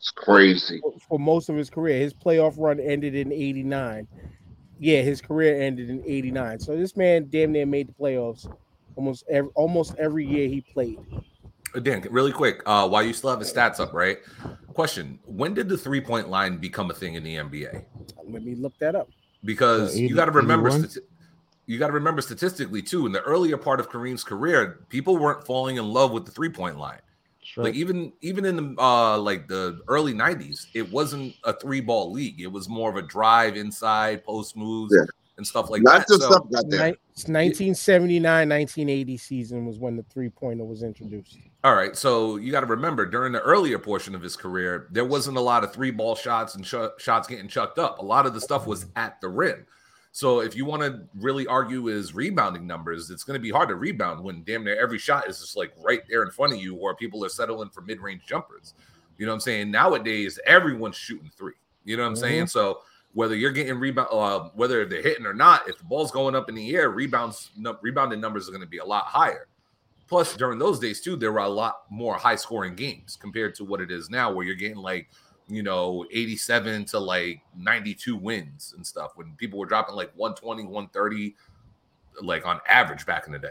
It's 0.00 0.10
crazy. 0.10 0.80
For- 0.80 0.94
For 1.08 1.18
most 1.18 1.50
of 1.50 1.56
his 1.56 1.68
career. 1.68 1.98
His 2.00 2.14
playoff 2.14 2.54
run 2.56 2.80
ended 2.80 3.14
in 3.14 3.30
89. 3.32 4.08
Yeah, 4.78 5.02
his 5.02 5.20
career 5.20 5.60
ended 5.60 5.90
in 5.90 6.02
89. 6.06 6.58
So 6.58 6.74
this 6.74 6.96
man 6.96 7.28
damn 7.28 7.52
near 7.52 7.66
made 7.66 7.88
the 7.88 7.92
playoffs 7.92 8.50
almost 8.96 9.24
every 9.28 9.50
almost 9.54 9.94
every 9.98 10.26
year 10.26 10.48
he 10.48 10.62
played. 10.62 10.98
Dan, 11.82 12.02
really 12.10 12.32
quick, 12.32 12.62
uh, 12.66 12.88
while 12.88 13.02
you 13.02 13.12
still 13.12 13.30
have 13.30 13.38
his 13.38 13.52
stats 13.52 13.78
up, 13.78 13.92
right? 13.92 14.18
Question: 14.72 15.20
When 15.26 15.52
did 15.52 15.68
the 15.68 15.76
three 15.76 16.00
point 16.00 16.30
line 16.30 16.56
become 16.56 16.90
a 16.90 16.94
thing 16.94 17.14
in 17.14 17.22
the 17.22 17.36
NBA? 17.36 17.84
Let 18.26 18.42
me 18.42 18.54
look 18.54 18.76
that 18.78 18.94
up. 18.94 19.08
Because 19.44 19.94
Uh, 19.94 20.00
you 20.00 20.14
got 20.14 20.24
to 20.24 20.32
remember, 20.32 20.70
stati- 20.70 21.04
you 21.66 21.78
got 21.78 21.88
to 21.88 21.92
remember 21.92 22.22
statistically 22.22 22.82
too. 22.82 23.04
In 23.06 23.12
the 23.12 23.20
earlier 23.20 23.56
part 23.56 23.80
of 23.80 23.90
Kareem's 23.90 24.24
career, 24.24 24.80
people 24.88 25.16
weren't 25.18 25.44
falling 25.46 25.76
in 25.76 25.84
love 25.84 26.10
with 26.10 26.24
the 26.24 26.32
three 26.32 26.48
point 26.48 26.78
line. 26.78 27.00
Sure. 27.52 27.64
Like 27.64 27.74
even 27.74 28.12
even 28.20 28.44
in 28.44 28.54
the 28.56 28.80
uh 28.80 29.18
like 29.18 29.48
the 29.48 29.80
early 29.88 30.14
'90s, 30.14 30.66
it 30.72 30.88
wasn't 30.92 31.34
a 31.42 31.52
three 31.52 31.80
ball 31.80 32.12
league. 32.12 32.40
It 32.40 32.46
was 32.46 32.68
more 32.68 32.88
of 32.88 32.94
a 32.96 33.02
drive 33.02 33.56
inside, 33.56 34.24
post 34.24 34.56
moves, 34.56 34.94
Yeah. 34.96 35.04
and 35.36 35.44
stuff 35.44 35.68
like 35.68 35.82
Lots 35.82 36.04
that. 36.06 36.14
of 36.14 36.22
So- 36.22 36.30
stuff 36.30 36.50
got 36.52 36.70
there. 36.70 36.90
Ni- 36.90 36.96
1979 37.26 38.48
1980 38.48 39.16
season 39.16 39.66
was 39.66 39.78
when 39.80 39.96
the 39.96 40.04
three 40.04 40.28
pointer 40.30 40.64
was 40.64 40.84
introduced. 40.84 41.38
All 41.64 41.74
right, 41.74 41.96
so 41.96 42.36
you 42.36 42.52
got 42.52 42.60
to 42.60 42.66
remember 42.66 43.04
during 43.04 43.32
the 43.32 43.40
earlier 43.42 43.78
portion 43.80 44.14
of 44.14 44.22
his 44.22 44.36
career, 44.36 44.86
there 44.92 45.04
wasn't 45.04 45.36
a 45.36 45.40
lot 45.40 45.64
of 45.64 45.72
three 45.72 45.90
ball 45.90 46.14
shots 46.14 46.54
and 46.54 46.64
sh- 46.64 46.74
shots 46.98 47.26
getting 47.26 47.48
chucked 47.48 47.78
up. 47.80 47.98
A 47.98 48.04
lot 48.04 48.26
of 48.26 48.32
the 48.32 48.40
stuff 48.40 48.64
was 48.66 48.86
at 48.94 49.20
the 49.20 49.28
rim. 49.28 49.66
So 50.12 50.40
if 50.40 50.56
you 50.56 50.64
want 50.64 50.82
to 50.82 51.02
really 51.14 51.46
argue 51.46 51.84
his 51.84 52.14
rebounding 52.14 52.66
numbers, 52.66 53.10
it's 53.10 53.22
going 53.22 53.38
to 53.38 53.42
be 53.42 53.50
hard 53.50 53.68
to 53.68 53.76
rebound 53.76 54.22
when 54.22 54.42
damn 54.42 54.64
near 54.64 54.80
every 54.80 54.98
shot 54.98 55.28
is 55.28 55.38
just 55.38 55.56
like 55.56 55.72
right 55.78 56.02
there 56.08 56.24
in 56.24 56.30
front 56.30 56.52
of 56.52 56.60
you, 56.60 56.74
or 56.74 56.96
people 56.96 57.24
are 57.24 57.28
settling 57.28 57.70
for 57.70 57.82
mid 57.82 58.00
range 58.00 58.22
jumpers. 58.26 58.74
You 59.18 59.26
know 59.26 59.32
what 59.32 59.36
I'm 59.36 59.40
saying? 59.40 59.70
Nowadays, 59.70 60.38
everyone's 60.46 60.96
shooting 60.96 61.30
three. 61.36 61.54
You 61.84 61.96
know 61.96 62.02
what 62.02 62.10
I'm 62.10 62.16
saying? 62.16 62.48
So 62.48 62.80
whether 63.12 63.36
you're 63.36 63.52
getting 63.52 63.78
rebound, 63.78 64.08
uh, 64.10 64.48
whether 64.54 64.84
they're 64.84 65.02
hitting 65.02 65.26
or 65.26 65.34
not, 65.34 65.68
if 65.68 65.78
the 65.78 65.84
ball's 65.84 66.10
going 66.10 66.34
up 66.34 66.48
in 66.48 66.54
the 66.54 66.74
air, 66.74 66.90
rebounds, 66.90 67.50
no, 67.56 67.76
rebounding 67.82 68.20
numbers 68.20 68.48
are 68.48 68.52
going 68.52 68.62
to 68.62 68.68
be 68.68 68.78
a 68.78 68.84
lot 68.84 69.04
higher. 69.04 69.46
Plus, 70.08 70.34
during 70.36 70.58
those 70.58 70.80
days 70.80 71.00
too, 71.00 71.16
there 71.16 71.32
were 71.32 71.38
a 71.38 71.48
lot 71.48 71.82
more 71.88 72.16
high 72.16 72.34
scoring 72.34 72.74
games 72.74 73.16
compared 73.16 73.54
to 73.54 73.64
what 73.64 73.80
it 73.80 73.90
is 73.90 74.10
now, 74.10 74.32
where 74.32 74.44
you're 74.44 74.56
getting 74.56 74.76
like, 74.76 75.08
you 75.50 75.62
know, 75.62 76.06
87 76.10 76.84
to 76.86 76.98
like 76.98 77.42
92 77.56 78.16
wins 78.16 78.74
and 78.76 78.86
stuff 78.86 79.12
when 79.16 79.34
people 79.36 79.58
were 79.58 79.66
dropping 79.66 79.96
like 79.96 80.12
120, 80.14 80.64
130, 80.64 81.34
like 82.22 82.46
on 82.46 82.60
average 82.68 83.04
back 83.06 83.26
in 83.26 83.32
the 83.32 83.38
day. 83.38 83.48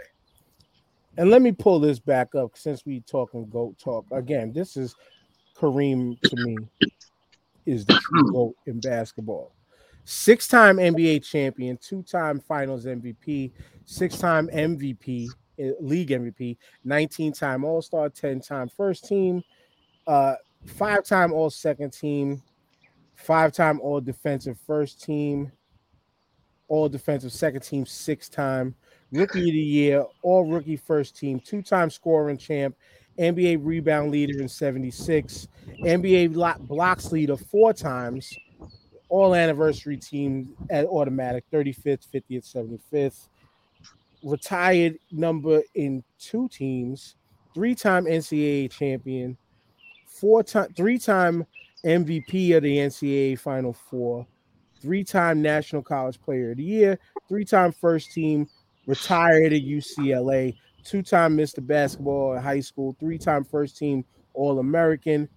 And 1.18 1.30
let 1.30 1.42
me 1.42 1.52
pull 1.52 1.80
this 1.80 2.00
back 2.00 2.36
up 2.36 2.52
since 2.56 2.86
we 2.86 3.02
talking 3.02 3.48
goat 3.50 3.78
talk 3.78 4.06
again. 4.12 4.54
This 4.54 4.78
is 4.78 4.96
Kareem 5.58 6.20
to 6.22 6.36
me 6.46 6.58
is 7.66 7.86
the 7.86 7.96
true 7.96 8.32
goat 8.34 8.56
in 8.66 8.80
basketball. 8.80 9.52
Six-time 10.06 10.78
NBA 10.78 11.24
champion, 11.24 11.78
two-time 11.78 12.40
Finals 12.40 12.86
MVP, 12.86 13.52
six-time 13.86 14.48
MVP, 14.48 15.28
uh, 15.62 15.72
league 15.80 16.10
MVP, 16.10 16.58
19-time 16.86 17.64
All-Star, 17.64 18.10
10-time 18.10 18.70
first 18.70 19.08
team, 19.08 19.44
uh, 20.08 20.36
five-time 20.66 21.34
All-Second 21.34 21.92
team, 21.92 22.42
five-time 23.16 23.80
All-Defensive 23.82 24.58
first 24.66 25.02
team, 25.04 25.52
All-Defensive 26.68 27.32
second 27.32 27.62
team, 27.62 27.86
six-time. 27.86 28.76
Rookie 29.12 29.40
of 29.40 29.54
the 29.54 29.60
Year, 29.60 30.06
All 30.22 30.46
Rookie 30.46 30.78
First 30.78 31.18
Team, 31.18 31.40
two-time 31.40 31.90
scoring 31.90 32.38
champ, 32.38 32.76
NBA 33.18 33.60
rebound 33.62 34.12
leader 34.12 34.40
in 34.40 34.48
76, 34.48 35.48
NBA 35.84 36.36
lo- 36.36 36.54
blocks 36.60 37.12
leader 37.12 37.36
four 37.36 37.74
times, 37.74 38.32
all 39.10 39.34
anniversary 39.34 39.98
team 39.98 40.56
at 40.70 40.86
automatic 40.86 41.44
35th, 41.52 42.06
50th, 42.14 42.80
75th, 42.94 43.28
retired 44.24 45.00
number 45.12 45.62
in 45.74 46.04
two 46.20 46.48
teams, 46.50 47.16
three-time 47.54 48.06
NCAA 48.06 48.70
champion, 48.72 49.36
four-time, 50.20 50.74
three-time 50.76 51.46
MVP 51.86 52.56
of 52.56 52.64
the 52.64 52.78
NCAA 52.78 53.40
Final 53.40 53.74
Four, 53.74 54.28
three-time 54.82 55.42
National 55.42 55.82
College 55.82 56.22
Player 56.22 56.52
of 56.52 56.58
the 56.58 56.64
Year, 56.64 57.00
three-time 57.28 57.72
first 57.72 58.12
team, 58.12 58.48
retired 58.86 59.54
at 59.54 59.62
UCLA, 59.62 60.56
two-time 60.84 61.38
Mr. 61.38 61.66
Basketball 61.66 62.36
at 62.36 62.44
high 62.44 62.60
school, 62.60 62.96
three-time 63.00 63.44
first 63.44 63.78
team 63.78 64.04
All-American, 64.34 65.30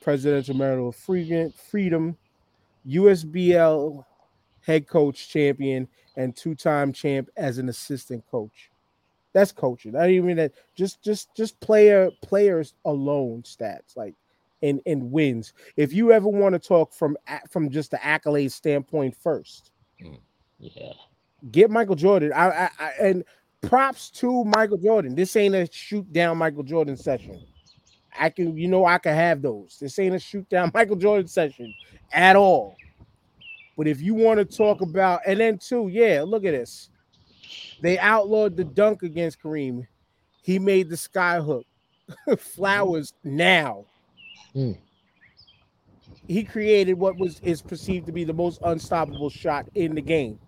Presidential 0.00 0.54
Medal 0.54 0.88
of 0.88 0.96
Freedom, 0.96 2.16
USBL 2.86 4.04
head 4.60 4.86
coach 4.86 5.28
champion, 5.28 5.88
and 6.16 6.36
two-time 6.36 6.92
champ 6.92 7.28
as 7.36 7.58
an 7.58 7.68
assistant 7.68 8.24
coach. 8.30 8.70
That's 9.32 9.52
coaching. 9.52 9.94
I 9.94 10.00
don't 10.00 10.10
even 10.10 10.36
that 10.38 10.52
just 10.74 11.02
just 11.02 11.34
just 11.36 11.60
player 11.60 12.10
players 12.22 12.72
alone 12.86 13.42
stats 13.42 13.94
like 13.94 14.14
and 14.62 14.80
and 14.86 15.10
wins. 15.10 15.52
If 15.76 15.92
you 15.92 16.12
ever 16.12 16.28
want 16.28 16.54
to 16.54 16.58
talk 16.58 16.92
from 16.92 17.16
from 17.50 17.70
just 17.70 17.90
the 17.90 18.04
accolade 18.04 18.52
standpoint 18.52 19.16
first, 19.16 19.70
mm, 20.02 20.18
Yeah. 20.58 20.92
get 21.50 21.70
Michael 21.70 21.96
Jordan. 21.96 22.32
I, 22.34 22.48
I, 22.48 22.70
I 22.78 22.90
and 23.00 23.24
props 23.62 24.10
to 24.10 24.44
Michael 24.44 24.78
Jordan. 24.78 25.14
This 25.14 25.36
ain't 25.36 25.54
a 25.54 25.68
shoot 25.70 26.10
down 26.12 26.38
Michael 26.38 26.62
Jordan 26.62 26.96
session. 26.96 27.40
I 28.18 28.30
can, 28.30 28.56
you 28.56 28.68
know, 28.68 28.86
I 28.86 28.98
can 28.98 29.14
have 29.14 29.42
those. 29.42 29.76
This 29.80 29.98
ain't 29.98 30.14
a 30.14 30.18
shoot 30.18 30.48
down 30.48 30.70
Michael 30.74 30.96
Jordan 30.96 31.28
session 31.28 31.74
at 32.12 32.36
all. 32.36 32.76
But 33.76 33.86
if 33.86 34.00
you 34.00 34.14
want 34.14 34.38
to 34.38 34.44
talk 34.44 34.80
about, 34.80 35.20
and 35.26 35.38
then 35.38 35.58
too, 35.58 35.88
yeah, 35.88 36.24
look 36.26 36.44
at 36.46 36.52
this. 36.52 36.88
They 37.82 37.98
outlawed 37.98 38.56
the 38.56 38.64
dunk 38.64 39.02
against 39.02 39.42
Kareem. 39.42 39.86
He 40.42 40.58
made 40.58 40.88
the 40.88 40.96
sky 40.96 41.40
hook. 41.40 41.66
Flowers 42.38 43.12
now. 43.22 43.84
Hmm. 44.56 44.72
He 46.26 46.42
created 46.44 46.94
what 46.94 47.18
was 47.18 47.40
is 47.40 47.60
perceived 47.60 48.06
to 48.06 48.12
be 48.12 48.24
the 48.24 48.32
most 48.32 48.58
unstoppable 48.64 49.28
shot 49.28 49.68
in 49.74 49.94
the 49.94 50.00
game. 50.00 50.38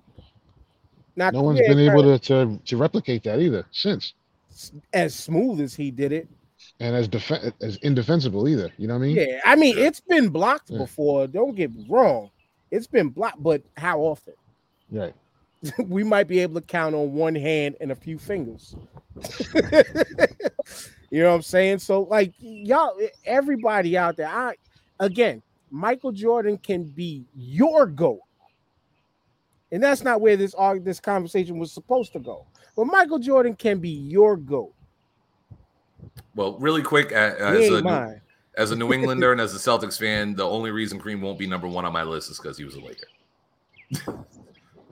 Now, 1.14 1.30
No 1.30 1.42
one's 1.42 1.60
been 1.60 1.78
able 1.78 2.02
to, 2.04 2.18
to 2.18 2.58
to 2.64 2.76
replicate 2.78 3.22
that 3.24 3.38
either 3.38 3.66
since, 3.70 4.14
as 4.94 5.14
smooth 5.14 5.60
as 5.60 5.74
he 5.74 5.90
did 5.90 6.12
it. 6.12 6.26
and 6.80 6.96
as 6.96 7.06
def- 7.06 7.52
as 7.60 7.76
indefensible 7.82 8.48
either. 8.48 8.72
You 8.78 8.88
know 8.88 8.94
what 8.94 9.04
I 9.04 9.06
mean? 9.08 9.16
Yeah, 9.16 9.40
I 9.44 9.56
mean 9.56 9.76
it's 9.76 10.00
been 10.00 10.30
blocked 10.30 10.70
Yeah. 10.70 10.78
before. 10.78 11.26
Don't 11.26 11.54
get 11.54 11.74
me 11.74 11.84
wrong, 11.88 12.30
it's 12.70 12.86
been 12.86 13.10
blocked, 13.10 13.42
but 13.42 13.62
how 13.76 14.00
often? 14.00 14.34
Right. 14.90 15.14
we 15.86 16.02
might 16.02 16.28
be 16.28 16.38
able 16.40 16.54
to 16.54 16.66
count 16.66 16.94
on 16.94 17.12
one 17.12 17.34
hand 17.34 17.76
and 17.80 17.92
a 17.92 17.96
few 17.96 18.16
fingers. 18.18 18.74
you 21.10 21.22
know 21.22 21.30
what 21.30 21.36
I'm 21.36 21.42
saying? 21.42 21.78
So, 21.78 22.02
like, 22.02 22.32
y'all, 22.38 22.98
everybody 23.24 23.96
out 23.96 24.16
there, 24.16 24.28
I 24.28 24.54
again, 25.00 25.42
Michael 25.70 26.12
Jordan 26.12 26.58
can 26.58 26.84
be 26.84 27.24
your 27.34 27.86
goat 27.86 28.20
And 29.70 29.82
that's 29.82 30.02
not 30.02 30.20
where 30.20 30.36
this 30.36 30.54
this 30.82 31.00
conversation 31.00 31.58
was 31.58 31.72
supposed 31.72 32.12
to 32.12 32.18
go. 32.18 32.46
But 32.76 32.86
Michael 32.86 33.18
Jordan 33.18 33.54
can 33.54 33.78
be 33.78 33.90
your 33.90 34.36
goat. 34.36 34.72
Well, 36.34 36.56
really 36.58 36.82
quick, 36.82 37.10
as 37.12 37.68
a, 37.68 37.82
mine. 37.82 38.20
as 38.56 38.70
a 38.70 38.76
New 38.76 38.92
Englander 38.92 39.32
and 39.32 39.40
as 39.40 39.54
a 39.54 39.58
Celtics 39.58 39.98
fan, 39.98 40.34
the 40.34 40.48
only 40.48 40.70
reason 40.70 41.00
Kareem 41.00 41.20
won't 41.20 41.38
be 41.38 41.46
number 41.46 41.66
one 41.66 41.84
on 41.84 41.92
my 41.92 42.02
list 42.04 42.30
is 42.30 42.38
because 42.38 42.56
he 42.56 42.64
was 42.64 42.76
a 42.76 42.80
Laker. 42.80 44.24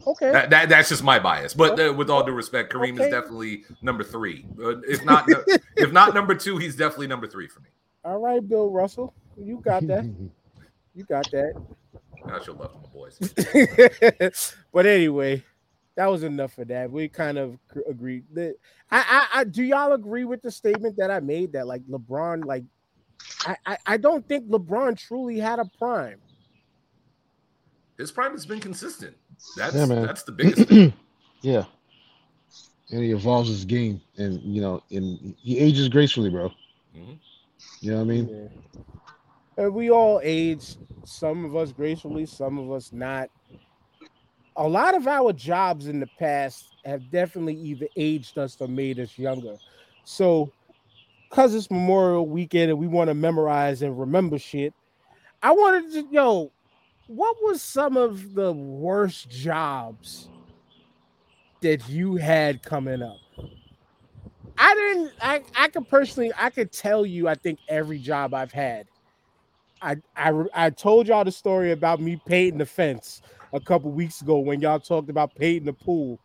Okay. 0.07 0.31
That, 0.31 0.51
that- 0.51 0.69
that's 0.69 0.89
just 0.89 1.03
my 1.03 1.19
bias. 1.19 1.55
But 1.55 1.79
uh, 1.81 1.93
with 1.93 2.11
all 2.11 2.25
due 2.25 2.33
respect, 2.33 2.73
Kareem 2.73 2.95
Okay. 2.95 3.05
is 3.05 3.11
definitely 3.11 3.65
number 3.83 4.05
three. 4.05 4.47
Uh, 4.63 4.81
if 4.83 5.05
not, 5.05 5.29
if 5.77 5.93
not 5.93 6.15
number 6.15 6.35
two, 6.35 6.59
he's 6.59 6.77
definitely 6.77 7.09
number 7.09 7.27
three 7.27 7.49
for 7.49 7.61
me. 7.61 7.69
All 8.05 8.19
right, 8.19 8.47
Bill 8.47 8.71
Russell. 8.71 9.13
You 9.37 9.61
got 9.65 9.87
that. 9.89 10.05
you 10.95 11.05
got 11.05 11.29
that. 11.33 11.55
I 12.25 12.43
should 12.43 12.57
love 12.57 12.73
to 12.73 12.79
my 12.79 12.89
boys. 12.89 13.19
but 14.73 14.87
anyway, 14.87 15.43
that 15.97 16.07
was 16.07 16.23
enough 16.23 16.57
of 16.59 16.69
that. 16.69 16.91
We 16.91 17.09
kind 17.09 17.39
of 17.39 17.59
agreed. 17.89 18.25
That, 18.35 18.57
I, 18.91 19.27
I, 19.33 19.41
I, 19.41 19.45
do 19.45 19.63
y'all 19.63 19.93
agree 19.93 20.25
with 20.25 20.43
the 20.43 20.51
statement 20.51 20.97
that 20.97 21.11
I 21.11 21.21
made 21.21 21.53
that 21.53 21.67
like 21.67 21.83
LeBron, 21.87 22.45
like, 22.45 22.65
I, 23.47 23.57
I, 23.65 23.79
I 23.87 23.97
don't 23.97 24.27
think 24.29 24.49
LeBron 24.49 24.99
truly 24.99 25.39
had 25.39 25.59
a 25.59 25.65
prime. 25.79 26.19
His 27.99 28.11
prime 28.13 28.33
has 28.33 28.45
been 28.45 28.61
consistent. 28.61 29.17
That's 29.57 29.75
yeah, 29.75 29.87
that's 29.87 30.23
the 30.23 30.33
biggest 30.33 30.69
thing. 30.69 30.93
yeah. 31.43 31.65
And 32.91 33.03
he 33.03 33.11
evolves 33.11 33.49
his 33.49 33.65
game, 33.65 34.01
and 34.17 34.41
you 34.43 34.61
know, 34.61 34.83
and 34.91 35.35
he 35.39 35.59
ages 35.59 35.89
gracefully, 35.89 36.31
bro. 36.31 36.53
Mhm. 36.97 37.19
You 37.81 37.91
know 37.91 37.97
what 37.97 38.03
I 38.03 38.07
mean? 38.07 38.51
And 39.59 39.75
we 39.75 39.91
all 39.91 40.21
age, 40.23 40.77
some 41.05 41.45
of 41.45 41.57
us 41.57 41.73
gracefully, 41.73 42.27
some 42.27 42.59
of 42.59 42.71
us 42.71 42.93
not. 42.93 43.31
A 44.57 44.67
lot 44.67 44.95
of 44.95 45.07
our 45.07 45.33
jobs 45.33 45.87
in 45.89 46.01
the 46.01 46.09
past 46.19 46.75
have 46.85 47.11
definitely 47.11 47.55
either 47.57 47.89
aged 47.97 48.39
us 48.39 48.57
or 48.61 48.69
made 48.69 48.99
us 48.99 49.19
younger. 49.19 49.57
So, 50.05 50.51
because 51.29 51.55
it's 51.55 51.71
Memorial 51.71 52.27
Weekend 52.27 52.71
and 52.71 52.79
we 52.79 52.87
want 52.87 53.09
to 53.09 53.15
memorize 53.15 53.83
and 53.83 53.99
remember 53.99 54.39
shit, 54.39 54.73
I 55.43 55.53
wanted 55.53 55.93
to, 55.93 56.07
yo, 56.11 56.53
what 57.07 57.37
was 57.43 57.63
some 57.63 57.97
of 57.97 58.35
the 58.35 58.53
worst 58.53 59.29
jobs 59.29 60.29
that 61.61 61.89
you 61.89 62.17
had 62.17 62.63
coming 62.63 63.03
up? 63.03 63.19
I 64.59 64.75
didn't. 64.75 65.13
I 65.21 65.43
I 65.55 65.69
could 65.69 65.89
personally. 65.89 66.33
I 66.37 66.51
could 66.51 66.73
tell 66.73 67.05
you. 67.05 67.29
I 67.29 67.35
think 67.35 67.59
every 67.69 67.99
job 67.99 68.35
I've 68.35 68.53
had. 68.53 68.87
I 69.83 69.97
I 70.17 70.33
I 70.55 70.71
told 70.71 71.09
y'all 71.09 71.25
the 71.25 71.33
story 71.33 71.73
about 71.73 72.01
me 72.01 72.21
painting 72.27 72.59
the 72.59 72.67
fence 72.67 73.21
a 73.53 73.61
couple 73.61 73.91
weeks 73.93 74.23
ago 74.23 74.39
when 74.39 74.61
y'all 74.61 74.81
talked 74.81 75.11
about 75.11 75.35
painting 75.35 75.67
the 75.67 75.73
pool. 75.73 76.19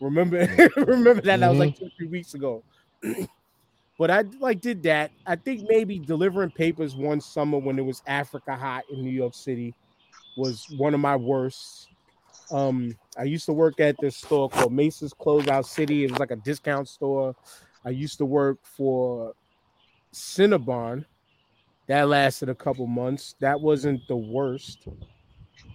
Remember? 0.00 0.38
remember 0.76 1.22
that? 1.22 1.40
That 1.40 1.48
was 1.48 1.58
like 1.58 1.76
mm-hmm. 1.76 1.84
two 1.84 1.90
three 1.96 2.08
weeks 2.08 2.34
ago. 2.34 2.64
but 3.98 4.10
I 4.10 4.24
like 4.40 4.60
did 4.60 4.82
that. 4.82 5.12
I 5.24 5.36
think 5.36 5.66
maybe 5.68 6.00
delivering 6.00 6.50
papers 6.50 6.96
one 6.96 7.20
summer 7.20 7.58
when 7.58 7.78
it 7.78 7.84
was 7.84 8.02
Africa 8.06 8.56
hot 8.56 8.84
in 8.90 9.02
New 9.02 9.10
York 9.10 9.34
City 9.34 9.74
was 10.36 10.66
one 10.76 10.94
of 10.94 11.00
my 11.00 11.16
worst. 11.16 11.88
Um, 12.50 12.96
I 13.18 13.24
used 13.24 13.46
to 13.46 13.52
work 13.52 13.80
at 13.80 13.96
this 14.00 14.16
store 14.16 14.48
called 14.48 14.72
Mace's 14.72 15.12
Closeout 15.12 15.64
City. 15.64 16.04
It 16.04 16.10
was 16.10 16.20
like 16.20 16.30
a 16.30 16.36
discount 16.36 16.88
store. 16.88 17.34
I 17.84 17.90
used 17.90 18.18
to 18.18 18.24
work 18.24 18.58
for 18.62 19.32
Cinnabon. 20.12 21.04
That 21.88 22.08
lasted 22.08 22.48
a 22.48 22.54
couple 22.54 22.86
months. 22.86 23.34
That 23.40 23.60
wasn't 23.60 24.00
the 24.08 24.16
worst. 24.16 24.86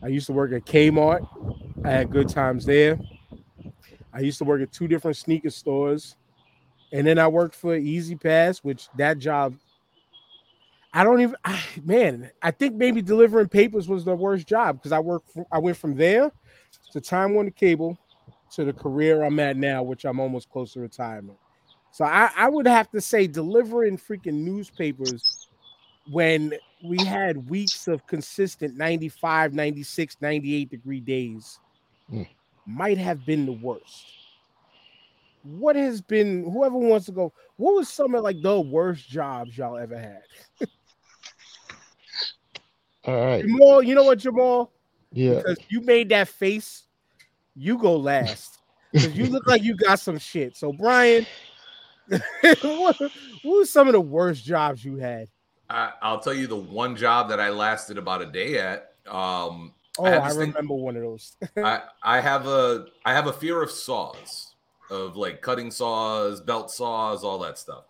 I 0.03 0.07
used 0.07 0.27
to 0.27 0.33
work 0.33 0.51
at 0.53 0.65
Kmart. 0.65 1.25
I 1.85 1.89
had 1.89 2.11
good 2.11 2.29
times 2.29 2.65
there. 2.65 2.99
I 4.13 4.19
used 4.19 4.37
to 4.39 4.43
work 4.43 4.61
at 4.61 4.71
two 4.71 4.87
different 4.87 5.17
sneaker 5.17 5.49
stores. 5.49 6.15
And 6.91 7.07
then 7.07 7.17
I 7.17 7.27
worked 7.27 7.55
for 7.55 7.75
E-ZPass, 7.75 8.59
which 8.59 8.89
that 8.97 9.17
job, 9.17 9.55
I 10.93 11.03
don't 11.03 11.21
even, 11.21 11.35
I, 11.45 11.61
man, 11.83 12.31
I 12.41 12.51
think 12.51 12.75
maybe 12.75 13.01
delivering 13.01 13.47
papers 13.47 13.87
was 13.87 14.03
the 14.03 14.15
worst 14.15 14.47
job 14.47 14.77
because 14.77 14.91
I 14.91 14.99
worked, 14.99 15.31
I 15.51 15.59
went 15.59 15.77
from 15.77 15.95
there 15.95 16.31
to 16.91 17.01
Time 17.01 17.33
Warner 17.33 17.51
Cable 17.51 17.97
to 18.51 18.65
the 18.65 18.73
career 18.73 19.23
I'm 19.23 19.39
at 19.39 19.55
now, 19.55 19.83
which 19.83 20.03
I'm 20.05 20.19
almost 20.19 20.49
close 20.49 20.73
to 20.73 20.81
retirement. 20.81 21.37
So 21.91 22.05
I, 22.05 22.29
I 22.35 22.49
would 22.49 22.67
have 22.67 22.89
to 22.91 23.01
say 23.01 23.27
delivering 23.27 23.97
freaking 23.97 24.43
newspapers 24.43 25.23
when 26.09 26.53
we 26.81 27.05
had 27.05 27.49
weeks 27.49 27.87
of 27.87 28.05
consistent 28.07 28.75
95, 28.75 29.53
96, 29.53 30.17
98 30.21 30.69
degree 30.69 30.99
days 30.99 31.59
Mm. 32.11 32.27
might 32.65 32.97
have 32.97 33.25
been 33.25 33.45
the 33.45 33.53
worst. 33.53 34.13
What 35.43 35.77
has 35.77 36.01
been 36.01 36.43
whoever 36.51 36.77
wants 36.77 37.05
to 37.05 37.13
go, 37.13 37.33
what 37.55 37.75
was 37.75 37.87
some 37.87 38.13
of 38.15 38.23
like 38.23 38.41
the 38.41 38.59
worst 38.59 39.07
jobs 39.07 39.57
y'all 39.57 39.77
ever 39.77 39.97
had? 39.97 40.67
All 43.05 43.19
right. 43.25 43.41
Jamal, 43.41 43.81
you 43.81 43.95
know 43.95 44.03
what, 44.03 44.19
Jamal? 44.19 44.71
Yeah. 45.11 45.35
Because 45.35 45.57
you 45.69 45.81
made 45.81 46.09
that 46.09 46.27
face, 46.27 46.83
you 47.55 47.77
go 47.77 47.95
last. 47.97 48.57
Because 48.93 49.15
you 49.17 49.27
look 49.27 49.47
like 49.47 49.63
you 49.63 49.77
got 49.77 50.01
some 50.01 50.17
shit. 50.17 50.57
So, 50.57 50.73
Brian, 50.73 51.25
what, 52.09 52.99
what 52.99 53.11
was 53.43 53.69
some 53.69 53.87
of 53.87 53.93
the 53.93 54.01
worst 54.01 54.43
jobs 54.43 54.83
you 54.83 54.97
had? 54.97 55.29
I, 55.69 55.91
I'll 56.01 56.19
tell 56.19 56.33
you 56.33 56.45
the 56.45 56.57
one 56.57 56.97
job 56.97 57.29
that 57.29 57.39
I 57.39 57.51
lasted 57.51 57.97
about 57.97 58.21
a 58.21 58.25
day 58.25 58.57
at. 58.59 58.93
Um, 59.09 59.73
Oh, 59.97 60.03
had 60.05 60.19
I, 60.21 60.27
this 60.27 60.37
thing- 60.37 60.47
remember 60.49 60.73
one 60.73 60.95
of 60.97 61.03
those. 61.03 61.37
I, 61.57 61.81
I 62.03 62.19
have 62.21 62.47
a 62.47 62.85
I 63.05 63.13
have 63.13 63.27
a 63.27 63.33
fear 63.33 63.61
of 63.61 63.69
saws, 63.71 64.55
of 64.89 65.15
like 65.17 65.41
cutting 65.41 65.69
saws, 65.71 66.39
belt 66.41 66.69
saws, 66.71 67.23
all 67.23 67.39
that 67.39 67.57
stuff. 67.57 67.83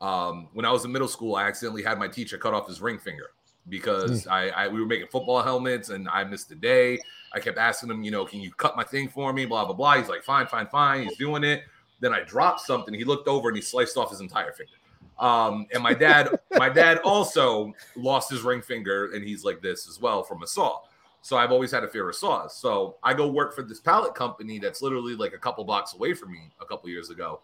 Um, 0.00 0.48
when 0.54 0.64
I 0.66 0.70
was 0.72 0.84
in 0.86 0.92
middle 0.92 1.08
school, 1.08 1.34
I 1.36 1.46
accidentally 1.48 1.82
had 1.82 1.98
my 1.98 2.08
teacher 2.08 2.36
cut 2.38 2.52
off 2.54 2.66
his 2.68 2.80
ring 2.82 2.98
finger 2.98 3.30
because 3.68 4.26
I, 4.26 4.48
I 4.48 4.68
we 4.68 4.80
were 4.80 4.86
making 4.86 5.08
football 5.08 5.42
helmets 5.42 5.90
and 5.90 6.08
I 6.08 6.24
missed 6.24 6.48
the 6.48 6.54
day. 6.54 6.98
I 7.32 7.40
kept 7.40 7.58
asking 7.58 7.90
him, 7.90 8.02
you 8.02 8.10
know, 8.10 8.24
can 8.24 8.40
you 8.40 8.52
cut 8.52 8.76
my 8.76 8.84
thing 8.84 9.08
for 9.08 9.32
me? 9.32 9.44
Blah 9.44 9.64
blah 9.64 9.74
blah. 9.74 9.96
He's 9.96 10.08
like, 10.08 10.22
fine, 10.22 10.46
fine, 10.46 10.66
fine. 10.66 11.04
He's 11.04 11.16
doing 11.16 11.44
it. 11.44 11.64
Then 12.00 12.12
I 12.12 12.20
dropped 12.20 12.60
something. 12.60 12.94
He 12.94 13.04
looked 13.04 13.28
over 13.28 13.48
and 13.48 13.56
he 13.56 13.62
sliced 13.62 13.96
off 13.96 14.10
his 14.10 14.20
entire 14.20 14.52
finger. 14.52 14.72
Um, 15.18 15.66
and 15.72 15.82
my 15.82 15.94
dad, 15.94 16.38
my 16.58 16.68
dad 16.68 16.98
also 16.98 17.72
lost 17.96 18.30
his 18.30 18.42
ring 18.42 18.60
finger, 18.60 19.12
and 19.12 19.24
he's 19.24 19.44
like 19.44 19.62
this 19.62 19.88
as 19.88 20.00
well 20.00 20.22
from 20.22 20.42
a 20.42 20.46
saw. 20.46 20.80
So 21.22 21.36
I've 21.36 21.50
always 21.50 21.72
had 21.72 21.82
a 21.82 21.88
fear 21.88 22.08
of 22.08 22.14
saws. 22.14 22.56
So 22.56 22.96
I 23.02 23.12
go 23.12 23.26
work 23.26 23.54
for 23.54 23.62
this 23.62 23.80
pallet 23.80 24.14
company 24.14 24.60
that's 24.60 24.80
literally 24.80 25.16
like 25.16 25.32
a 25.32 25.38
couple 25.38 25.64
blocks 25.64 25.94
away 25.94 26.14
from 26.14 26.30
me 26.30 26.50
a 26.60 26.64
couple 26.64 26.88
years 26.88 27.10
ago. 27.10 27.40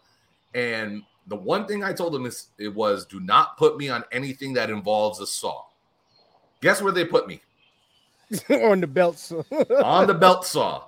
And 0.53 1.03
the 1.27 1.35
one 1.35 1.67
thing 1.67 1.83
I 1.83 1.91
told 1.91 2.15
him 2.15 2.25
is 2.25 2.47
it 2.57 2.73
was 2.73 3.05
do 3.05 3.19
not 3.19 3.57
put 3.57 3.77
me 3.77 3.89
on 3.89 4.05
anything 4.11 4.53
that 4.53 4.69
involves 4.69 5.19
a 5.19 5.27
saw. 5.27 5.63
Guess 6.63 6.81
where 6.81 6.93
they 6.93 7.03
put 7.03 7.27
me? 7.27 7.41
on 8.49 8.79
the 8.79 8.87
belt 8.87 9.19
saw. 9.19 9.43
On 9.83 10.07
the 10.07 10.13
belt 10.13 10.45
saw. 10.45 10.87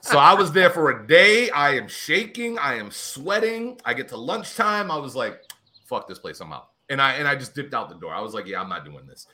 so 0.00 0.18
I 0.18 0.32
was 0.32 0.50
there 0.50 0.70
for 0.70 0.90
a 0.90 1.06
day. 1.06 1.50
I 1.50 1.76
am 1.76 1.88
shaking. 1.88 2.58
I 2.58 2.76
am 2.76 2.90
sweating. 2.90 3.78
I 3.84 3.92
get 3.92 4.08
to 4.08 4.16
lunchtime. 4.16 4.90
I 4.90 4.96
was 4.96 5.14
like, 5.14 5.42
fuck 5.84 6.08
this 6.08 6.18
place. 6.18 6.40
I'm 6.40 6.54
out. 6.54 6.70
And 6.88 7.02
I 7.02 7.12
and 7.16 7.28
I 7.28 7.36
just 7.36 7.54
dipped 7.54 7.74
out 7.74 7.90
the 7.90 7.96
door. 7.96 8.14
I 8.14 8.22
was 8.22 8.32
like, 8.32 8.46
yeah, 8.46 8.62
I'm 8.62 8.70
not 8.70 8.86
doing 8.86 9.06
this. 9.06 9.26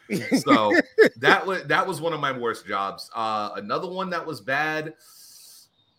So 0.42 0.72
that 1.18 1.46
was 1.46 1.62
that 1.64 1.86
was 1.86 2.00
one 2.00 2.12
of 2.12 2.18
my 2.18 2.36
worst 2.36 2.66
jobs. 2.66 3.08
Uh 3.14 3.50
another 3.54 3.88
one 3.88 4.10
that 4.10 4.26
was 4.26 4.40
bad. 4.40 4.94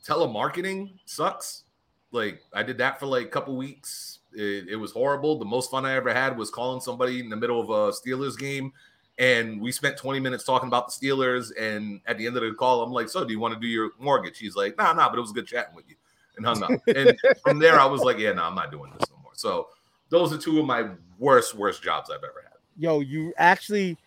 Telemarketing 0.05 0.99
sucks. 1.05 1.63
Like 2.11 2.41
I 2.51 2.63
did 2.63 2.77
that 2.79 2.99
for 2.99 3.05
like 3.05 3.25
a 3.25 3.29
couple 3.29 3.55
weeks. 3.55 4.18
It, 4.33 4.69
it 4.69 4.75
was 4.75 4.91
horrible. 4.91 5.37
The 5.39 5.45
most 5.45 5.71
fun 5.71 5.85
I 5.85 5.95
ever 5.95 6.13
had 6.13 6.37
was 6.37 6.49
calling 6.49 6.81
somebody 6.81 7.19
in 7.19 7.29
the 7.29 7.35
middle 7.35 7.59
of 7.59 7.69
a 7.69 7.91
Steelers 7.91 8.37
game 8.37 8.73
and 9.19 9.59
we 9.59 9.71
spent 9.71 9.97
20 9.97 10.21
minutes 10.21 10.45
talking 10.45 10.67
about 10.67 10.87
the 10.87 10.93
Steelers. 10.93 11.51
And 11.59 11.99
at 12.07 12.17
the 12.17 12.25
end 12.25 12.37
of 12.37 12.41
the 12.41 12.53
call, 12.53 12.81
I'm 12.81 12.91
like, 12.91 13.09
"So, 13.09 13.25
do 13.25 13.31
you 13.31 13.39
want 13.39 13.53
to 13.53 13.59
do 13.59 13.67
your 13.67 13.91
mortgage?" 13.99 14.39
He's 14.39 14.55
like, 14.55 14.77
"Nah, 14.77 14.93
nah," 14.93 15.09
but 15.09 15.17
it 15.17 15.21
was 15.21 15.33
good 15.33 15.45
chatting 15.45 15.75
with 15.75 15.87
you, 15.87 15.95
and 16.37 16.45
hung 16.45 16.63
up. 16.63 16.71
And 16.87 17.19
from 17.43 17.59
there, 17.59 17.79
I 17.79 17.85
was 17.85 18.01
like, 18.01 18.17
"Yeah, 18.17 18.31
no, 18.31 18.43
I'm 18.43 18.55
not 18.55 18.71
doing 18.71 18.91
this 18.97 19.09
no 19.11 19.17
more." 19.21 19.33
So, 19.35 19.67
those 20.07 20.33
are 20.33 20.37
two 20.37 20.59
of 20.59 20.65
my 20.65 20.89
worst, 21.19 21.53
worst 21.53 21.83
jobs 21.83 22.09
I've 22.09 22.23
ever 22.23 22.43
had. 22.43 22.57
Yo, 22.77 23.01
you 23.01 23.33
actually, 23.37 23.97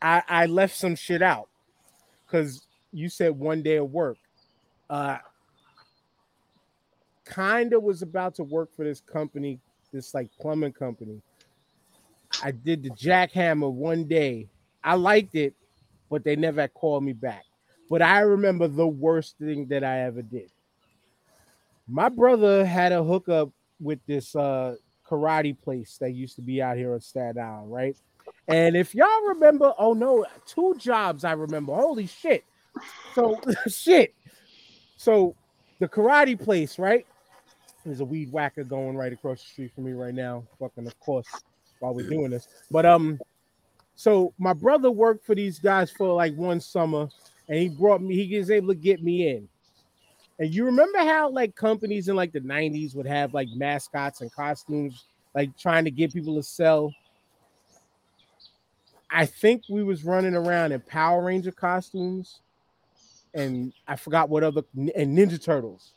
I 0.00 0.22
I 0.28 0.46
left 0.46 0.74
some 0.74 0.96
shit 0.96 1.20
out 1.20 1.48
because 2.26 2.64
you 2.90 3.10
said 3.10 3.38
one 3.38 3.62
day 3.62 3.76
of 3.76 3.92
work. 3.92 4.16
Uh, 4.88 5.18
kinda 7.24 7.78
was 7.78 8.02
about 8.02 8.34
to 8.36 8.44
work 8.44 8.74
for 8.74 8.84
this 8.84 9.00
company, 9.00 9.60
this 9.92 10.14
like 10.14 10.30
plumbing 10.40 10.72
company. 10.72 11.22
I 12.42 12.50
did 12.50 12.82
the 12.82 12.90
jackhammer 12.90 13.70
one 13.70 14.04
day. 14.04 14.48
I 14.82 14.94
liked 14.94 15.34
it, 15.34 15.54
but 16.10 16.24
they 16.24 16.36
never 16.36 16.68
called 16.68 17.04
me 17.04 17.12
back. 17.12 17.44
But 17.88 18.02
I 18.02 18.20
remember 18.20 18.68
the 18.68 18.86
worst 18.86 19.38
thing 19.38 19.66
that 19.68 19.84
I 19.84 20.00
ever 20.00 20.22
did. 20.22 20.50
My 21.86 22.08
brother 22.08 22.64
had 22.64 22.92
a 22.92 23.02
hookup 23.02 23.50
with 23.80 24.00
this 24.06 24.34
uh 24.34 24.76
karate 25.08 25.56
place 25.60 25.98
that 26.00 26.10
used 26.10 26.36
to 26.36 26.42
be 26.42 26.62
out 26.62 26.76
here 26.76 26.94
on 26.94 27.00
Staten 27.00 27.42
Island, 27.42 27.72
right? 27.72 27.96
And 28.48 28.76
if 28.76 28.94
y'all 28.94 29.28
remember, 29.28 29.72
oh 29.78 29.92
no, 29.92 30.24
two 30.46 30.74
jobs 30.78 31.24
I 31.24 31.32
remember. 31.32 31.74
Holy 31.74 32.06
shit. 32.06 32.44
so 33.14 33.40
shit. 33.68 34.14
So 34.96 35.34
the 35.78 35.88
karate 35.88 36.42
place, 36.42 36.78
right? 36.78 37.06
There's 37.84 38.00
a 38.00 38.04
weed 38.04 38.32
whacker 38.32 38.64
going 38.64 38.96
right 38.96 39.12
across 39.12 39.42
the 39.42 39.48
street 39.48 39.72
from 39.74 39.84
me 39.84 39.92
right 39.92 40.14
now. 40.14 40.44
Fucking, 40.58 40.86
of 40.86 40.98
course, 41.00 41.28
while 41.80 41.94
we're 41.94 42.08
doing 42.08 42.30
this. 42.30 42.48
But 42.70 42.86
um, 42.86 43.18
so 43.94 44.32
my 44.38 44.52
brother 44.54 44.90
worked 44.90 45.24
for 45.26 45.34
these 45.34 45.58
guys 45.58 45.90
for 45.90 46.08
like 46.14 46.34
one 46.34 46.60
summer, 46.60 47.08
and 47.48 47.58
he 47.58 47.68
brought 47.68 48.02
me. 48.02 48.26
He 48.26 48.38
was 48.38 48.50
able 48.50 48.68
to 48.68 48.74
get 48.74 49.02
me 49.02 49.28
in. 49.28 49.48
And 50.38 50.52
you 50.52 50.64
remember 50.64 50.98
how 50.98 51.30
like 51.30 51.54
companies 51.54 52.08
in 52.08 52.16
like 52.16 52.32
the 52.32 52.40
'90s 52.40 52.94
would 52.96 53.06
have 53.06 53.34
like 53.34 53.48
mascots 53.54 54.22
and 54.22 54.32
costumes, 54.32 55.04
like 55.34 55.56
trying 55.56 55.84
to 55.84 55.90
get 55.90 56.12
people 56.12 56.36
to 56.36 56.42
sell. 56.42 56.92
I 59.10 59.26
think 59.26 59.62
we 59.68 59.84
was 59.84 60.04
running 60.04 60.34
around 60.34 60.72
in 60.72 60.80
Power 60.80 61.22
Ranger 61.22 61.52
costumes, 61.52 62.40
and 63.34 63.72
I 63.86 63.96
forgot 63.96 64.28
what 64.28 64.42
other 64.42 64.62
and 64.74 65.16
Ninja 65.16 65.42
Turtles 65.42 65.92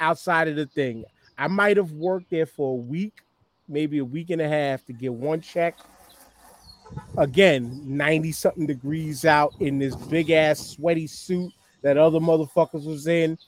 outside 0.00 0.48
of 0.48 0.56
the 0.56 0.66
thing. 0.66 1.04
I 1.38 1.48
might 1.48 1.76
have 1.76 1.92
worked 1.92 2.30
there 2.30 2.46
for 2.46 2.72
a 2.72 2.80
week, 2.80 3.22
maybe 3.68 3.98
a 3.98 4.04
week 4.04 4.30
and 4.30 4.40
a 4.40 4.48
half 4.48 4.84
to 4.86 4.92
get 4.92 5.12
one 5.12 5.40
check. 5.40 5.78
Again, 7.16 7.80
90 7.84 8.32
something 8.32 8.66
degrees 8.66 9.24
out 9.24 9.54
in 9.60 9.78
this 9.78 9.96
big 9.96 10.30
ass 10.30 10.74
sweaty 10.74 11.06
suit 11.06 11.52
that 11.82 11.96
other 11.96 12.20
motherfuckers 12.20 12.86
was 12.86 13.06
in. 13.06 13.38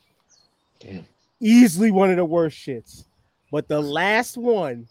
Damn. 0.81 1.07
Easily 1.41 1.91
one 1.91 2.11
of 2.11 2.17
the 2.17 2.25
worst 2.25 2.57
shits. 2.57 3.05
But 3.51 3.69
the 3.69 3.81
last 3.81 4.37
one, 4.37 4.89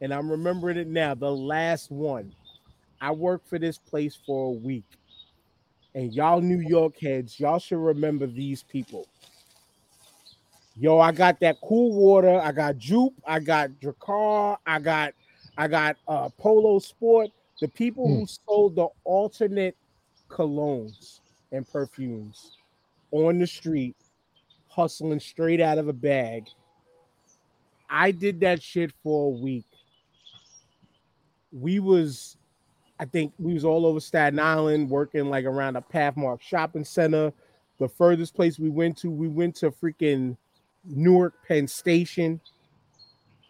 and 0.00 0.12
I'm 0.12 0.30
remembering 0.30 0.76
it 0.76 0.88
now, 0.88 1.14
the 1.14 1.30
last 1.30 1.90
one, 1.90 2.34
I 3.00 3.10
worked 3.12 3.48
for 3.48 3.58
this 3.58 3.78
place 3.78 4.18
for 4.26 4.48
a 4.48 4.52
week. 4.52 4.84
And 5.94 6.12
y'all 6.12 6.40
New 6.40 6.60
York 6.60 6.98
heads, 6.98 7.38
y'all 7.38 7.58
should 7.58 7.78
remember 7.78 8.26
these 8.26 8.62
people. 8.62 9.06
Yo, 10.76 10.98
I 10.98 11.12
got 11.12 11.38
that 11.40 11.60
cool 11.62 11.92
water. 11.92 12.40
I 12.40 12.50
got 12.50 12.76
Joop. 12.76 13.12
I 13.26 13.38
got 13.38 13.70
Drakkar. 13.80 14.56
I 14.66 14.78
got 14.80 15.14
I 15.56 15.68
got 15.68 15.96
uh 16.08 16.28
Polo 16.30 16.78
Sport. 16.80 17.30
The 17.60 17.68
people 17.68 18.08
who 18.08 18.26
sold 18.26 18.74
the 18.74 18.88
alternate 19.04 19.76
colognes 20.28 21.20
and 21.52 21.66
perfumes 21.70 22.56
on 23.12 23.38
the 23.38 23.46
street, 23.46 23.94
hustling 24.68 25.20
straight 25.20 25.60
out 25.60 25.78
of 25.78 25.86
a 25.86 25.92
bag. 25.92 26.48
I 27.88 28.10
did 28.10 28.40
that 28.40 28.60
shit 28.60 28.92
for 29.04 29.28
a 29.28 29.38
week. 29.38 29.66
We 31.52 31.78
was, 31.78 32.36
I 32.98 33.04
think 33.04 33.32
we 33.38 33.54
was 33.54 33.64
all 33.64 33.86
over 33.86 34.00
Staten 34.00 34.40
Island 34.40 34.90
working 34.90 35.30
like 35.30 35.44
around 35.44 35.76
a 35.76 35.80
Pathmark 35.80 36.42
shopping 36.42 36.84
center. 36.84 37.32
The 37.78 37.88
furthest 37.88 38.34
place 38.34 38.58
we 38.58 38.68
went 38.70 38.96
to, 38.98 39.10
we 39.10 39.28
went 39.28 39.54
to 39.56 39.70
freaking 39.70 40.36
Newark 40.86 41.34
Penn 41.46 41.66
Station 41.66 42.40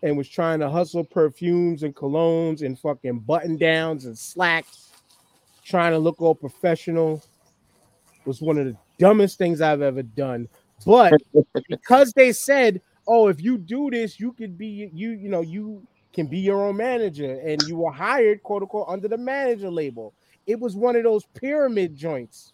and 0.02 0.18
was 0.18 0.28
trying 0.28 0.60
to 0.60 0.68
hustle 0.68 1.02
perfumes 1.02 1.82
and 1.82 1.96
colognes 1.96 2.62
and 2.62 2.78
fucking 2.78 3.20
button 3.20 3.56
downs 3.56 4.04
and 4.04 4.16
slacks, 4.16 4.90
trying 5.64 5.92
to 5.92 5.98
look 5.98 6.20
all 6.20 6.34
professional. 6.34 7.22
Was 8.26 8.40
one 8.40 8.58
of 8.58 8.66
the 8.66 8.76
dumbest 8.98 9.38
things 9.38 9.60
I've 9.60 9.82
ever 9.82 10.02
done. 10.02 10.48
But 10.86 11.14
because 11.68 12.12
they 12.12 12.32
said, 12.32 12.80
"Oh, 13.06 13.28
if 13.28 13.42
you 13.42 13.58
do 13.58 13.90
this, 13.90 14.20
you 14.20 14.32
could 14.32 14.56
be 14.56 14.90
you, 14.94 15.10
you 15.10 15.28
know, 15.28 15.40
you 15.40 15.86
can 16.12 16.26
be 16.26 16.38
your 16.38 16.64
own 16.64 16.76
manager," 16.76 17.40
and 17.40 17.62
you 17.62 17.76
were 17.76 17.90
hired, 17.90 18.42
quote 18.42 18.62
unquote, 18.62 18.86
under 18.88 19.08
the 19.08 19.18
manager 19.18 19.70
label. 19.70 20.14
It 20.46 20.60
was 20.60 20.76
one 20.76 20.96
of 20.96 21.02
those 21.02 21.24
pyramid 21.34 21.96
joints. 21.96 22.52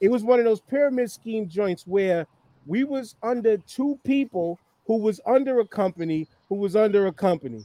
It 0.00 0.08
was 0.08 0.22
one 0.22 0.38
of 0.38 0.44
those 0.44 0.60
pyramid 0.60 1.10
scheme 1.10 1.48
joints 1.48 1.86
where 1.86 2.26
we 2.66 2.84
was 2.84 3.14
under 3.22 3.56
two 3.58 3.98
people 4.04 4.58
who 4.86 4.98
was 4.98 5.20
under 5.26 5.60
a 5.60 5.66
company 5.66 6.28
who 6.48 6.56
was 6.56 6.76
under 6.76 7.06
a 7.06 7.12
company. 7.12 7.64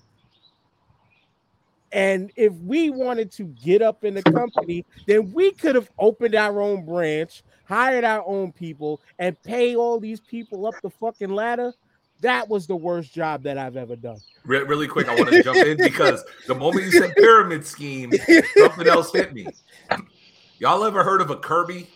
And 1.92 2.32
if 2.36 2.54
we 2.54 2.90
wanted 2.90 3.32
to 3.34 3.44
get 3.44 3.82
up 3.82 4.06
in 4.06 4.14
the 4.14 4.24
company, 4.24 4.86
then 5.08 5.32
we 5.34 5.52
could 5.52 5.76
have 5.76 5.90
opened 6.00 6.36
our 6.36 6.62
own 6.62 6.86
branch, 6.86 7.44
hired 7.66 8.06
our 8.06 8.24
own 8.26 8.54
people, 8.54 9.02
and 9.20 9.42
pay 9.44 9.76
all 9.76 10.00
these 10.00 10.22
people 10.22 10.66
up 10.66 10.76
the 10.82 10.90
fucking 10.90 11.30
ladder. 11.30 11.74
That 12.22 12.48
was 12.48 12.66
the 12.66 12.76
worst 12.76 13.14
job 13.14 13.44
that 13.44 13.58
I've 13.58 13.76
ever 13.76 13.96
done. 13.96 14.20
Re- 14.46 14.64
really 14.64 14.88
quick, 14.88 15.10
I 15.10 15.16
want 15.16 15.32
to 15.32 15.44
jump 15.44 15.58
in 15.58 15.78
because 15.78 16.24
the 16.48 16.56
moment 16.56 16.86
you 16.86 16.92
said 16.92 17.14
pyramid 17.16 17.66
scheme, 17.66 18.12
something 18.58 18.88
else 18.88 19.12
hit 19.12 19.34
me. 19.34 19.48
Y'all 20.60 20.84
ever 20.84 21.04
heard 21.04 21.20
of 21.20 21.30
a 21.30 21.36
Kirby? 21.36 21.90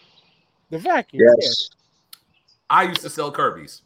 The 0.72 0.80
vacuum. 0.80 1.24
Yes. 1.40 1.70
I 2.70 2.84
used 2.84 3.02
to 3.02 3.10
sell 3.10 3.32
Kirby's. 3.32 3.82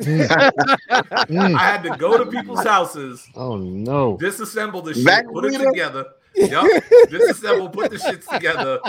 Mm. 0.00 1.54
I 1.54 1.58
had 1.58 1.82
to 1.82 1.96
go 1.96 2.16
to 2.16 2.30
people's 2.30 2.64
houses, 2.64 3.26
Oh 3.34 3.56
no. 3.56 4.16
disassemble 4.16 4.82
the 4.82 4.94
shit, 4.94 5.04
Vacuum 5.04 5.34
put 5.34 5.44
it 5.52 5.58
together. 5.58 6.06
Yep. 6.34 6.84
disassemble, 7.08 7.72
put 7.72 7.90
the 7.90 7.98
shits 7.98 8.26
together, 8.26 8.80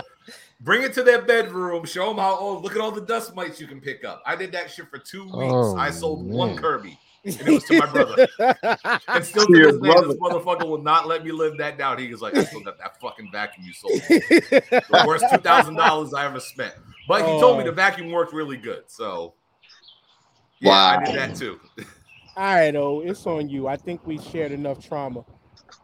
bring 0.61 0.83
it 0.83 0.93
to 0.93 1.03
their 1.03 1.21
bedroom, 1.21 1.85
show 1.85 2.07
them 2.07 2.17
how, 2.17 2.37
oh, 2.39 2.59
look 2.59 2.73
at 2.73 2.81
all 2.81 2.91
the 2.91 3.01
dust 3.01 3.35
mites 3.35 3.59
you 3.59 3.67
can 3.67 3.81
pick 3.81 4.05
up. 4.05 4.21
I 4.25 4.35
did 4.35 4.51
that 4.53 4.71
shit 4.71 4.89
for 4.89 4.99
two 4.99 5.29
oh, 5.33 5.39
weeks. 5.39 5.53
Oh, 5.53 5.77
I 5.77 5.89
sold 5.89 6.25
one. 6.25 6.55
Kirby, 6.55 6.97
and 7.25 7.41
it 7.41 7.49
was 7.49 7.63
to 7.65 7.79
my 7.79 7.85
brother. 7.87 8.27
And 9.07 9.25
still 9.25 9.45
to 9.47 9.57
Your 9.57 9.71
this 9.73 9.81
day, 9.81 10.07
this 10.07 10.17
motherfucker 10.17 10.67
will 10.67 10.81
not 10.81 11.07
let 11.07 11.25
me 11.25 11.31
live 11.31 11.57
that 11.57 11.77
down. 11.77 11.97
He 11.97 12.07
was 12.09 12.21
like, 12.21 12.37
I 12.37 12.45
still 12.45 12.61
got 12.61 12.77
that 12.77 12.99
fucking 13.01 13.29
vacuum 13.31 13.65
you 13.65 13.73
sold. 13.73 13.93
the 14.09 15.03
worst 15.05 15.25
two 15.29 15.39
thousand 15.39 15.75
dollars 15.75 16.13
I 16.13 16.25
ever 16.25 16.39
spent. 16.39 16.73
But 17.07 17.21
he 17.21 17.39
told 17.39 17.57
me 17.57 17.63
Oh. 17.63 17.67
the 17.67 17.71
vacuum 17.71 18.11
worked 18.11 18.33
really 18.33 18.57
good. 18.57 18.83
So 18.87 19.33
yeah, 20.59 20.71
I 20.71 21.03
did 21.05 21.15
that 21.15 21.35
too. 21.35 21.59
All 22.37 22.43
right, 22.55 22.75
oh, 22.75 23.01
it's 23.01 23.25
on 23.27 23.49
you. 23.49 23.67
I 23.67 23.75
think 23.75 24.05
we 24.07 24.17
shared 24.17 24.51
enough 24.51 24.85
trauma. 24.85 25.25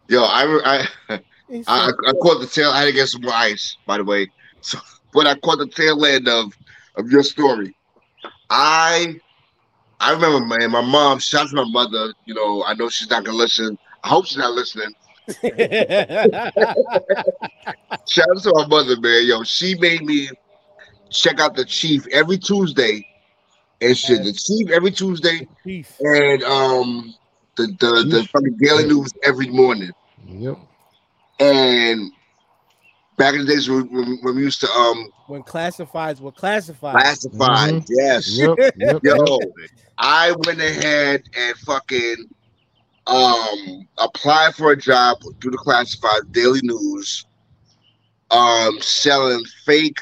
Yo, 0.08 0.24
I 0.24 0.88
I 1.10 1.20
It's 1.50 1.68
I, 1.68 1.90
I 1.90 2.12
caught 2.22 2.40
the 2.42 2.48
tail. 2.48 2.72
I 2.72 2.80
had 2.80 2.86
to 2.86 2.92
get 2.92 3.08
some 3.08 3.22
more 3.22 3.34
ice, 3.34 3.78
by 3.86 3.98
the 3.98 4.04
way. 4.04 4.30
So, 4.62 4.80
but 5.14 5.28
I 5.28 5.36
caught 5.40 5.60
the 5.60 5.68
tail 5.68 6.06
end 6.06 6.28
of 6.28 6.54
of 6.96 7.10
your 7.10 7.24
story. 7.24 7.76
I 8.50 9.16
I 10.00 10.12
remember, 10.12 10.46
man. 10.46 10.72
My 10.72 10.82
mom. 10.82 11.20
Shout 11.20 11.44
out 11.44 11.50
to 11.50 11.56
my 11.56 11.66
mother. 11.66 12.14
You 12.26 12.34
know, 12.34 12.64
I 12.66 12.74
know 12.74 12.90
she's 12.90 13.10
not 13.10 13.24
gonna 13.24 13.38
listen. 13.38 13.78
I 14.04 14.10
hope 14.10 14.26
she's 14.26 14.38
not 14.38 14.54
listening. 14.54 14.94
Shout 18.08 18.28
out 18.30 18.44
to 18.44 18.52
my 18.54 18.68
mother, 18.68 19.00
man. 19.00 19.26
Yo, 19.26 19.44
she 19.44 19.76
made 19.76 20.04
me 20.04 20.30
check 21.10 21.40
out 21.40 21.56
the 21.56 21.66
chief 21.66 22.06
every 22.08 22.38
Tuesday 22.38 23.06
and 23.82 23.98
shit. 23.98 24.24
The 24.24 24.34
chief 24.34 24.70
every 24.70 24.92
Tuesday 24.92 25.48
Beef. 25.66 25.96
and 26.00 26.44
um 26.44 27.14
the 27.56 27.68
the, 27.80 28.08
the 28.10 28.28
fucking 28.32 28.58
daily 28.58 28.86
news 28.86 29.12
every 29.24 29.48
morning. 29.48 29.92
Yep. 30.26 30.58
And 31.40 32.12
back 33.18 33.34
in 33.34 33.42
the 33.42 33.48
days 33.48 33.70
when, 33.70 33.92
when, 33.92 34.18
when 34.22 34.36
we 34.36 34.42
used 34.44 34.62
to 34.62 34.70
um 34.72 35.10
when 35.28 35.44
classifieds 35.44 36.22
were 36.22 36.32
classified. 36.32 36.94
classify, 37.02 37.72
Mhm. 37.72 37.86
yes. 37.90 38.30
Yep. 38.38 38.58
Yep. 38.78 39.04
Yo, 39.04 39.40
I 39.98 40.32
went 40.46 40.62
ahead 40.62 41.24
and 41.38 41.56
fucking 41.58 42.30
um 43.08 43.88
applied 43.98 44.56
for 44.56 44.72
a 44.72 44.78
job 44.78 45.18
through 45.42 45.52
the 45.52 45.58
classified 45.58 46.32
daily 46.32 46.60
news, 46.64 47.26
um, 48.32 48.80
selling 48.82 49.44
fake. 49.66 49.98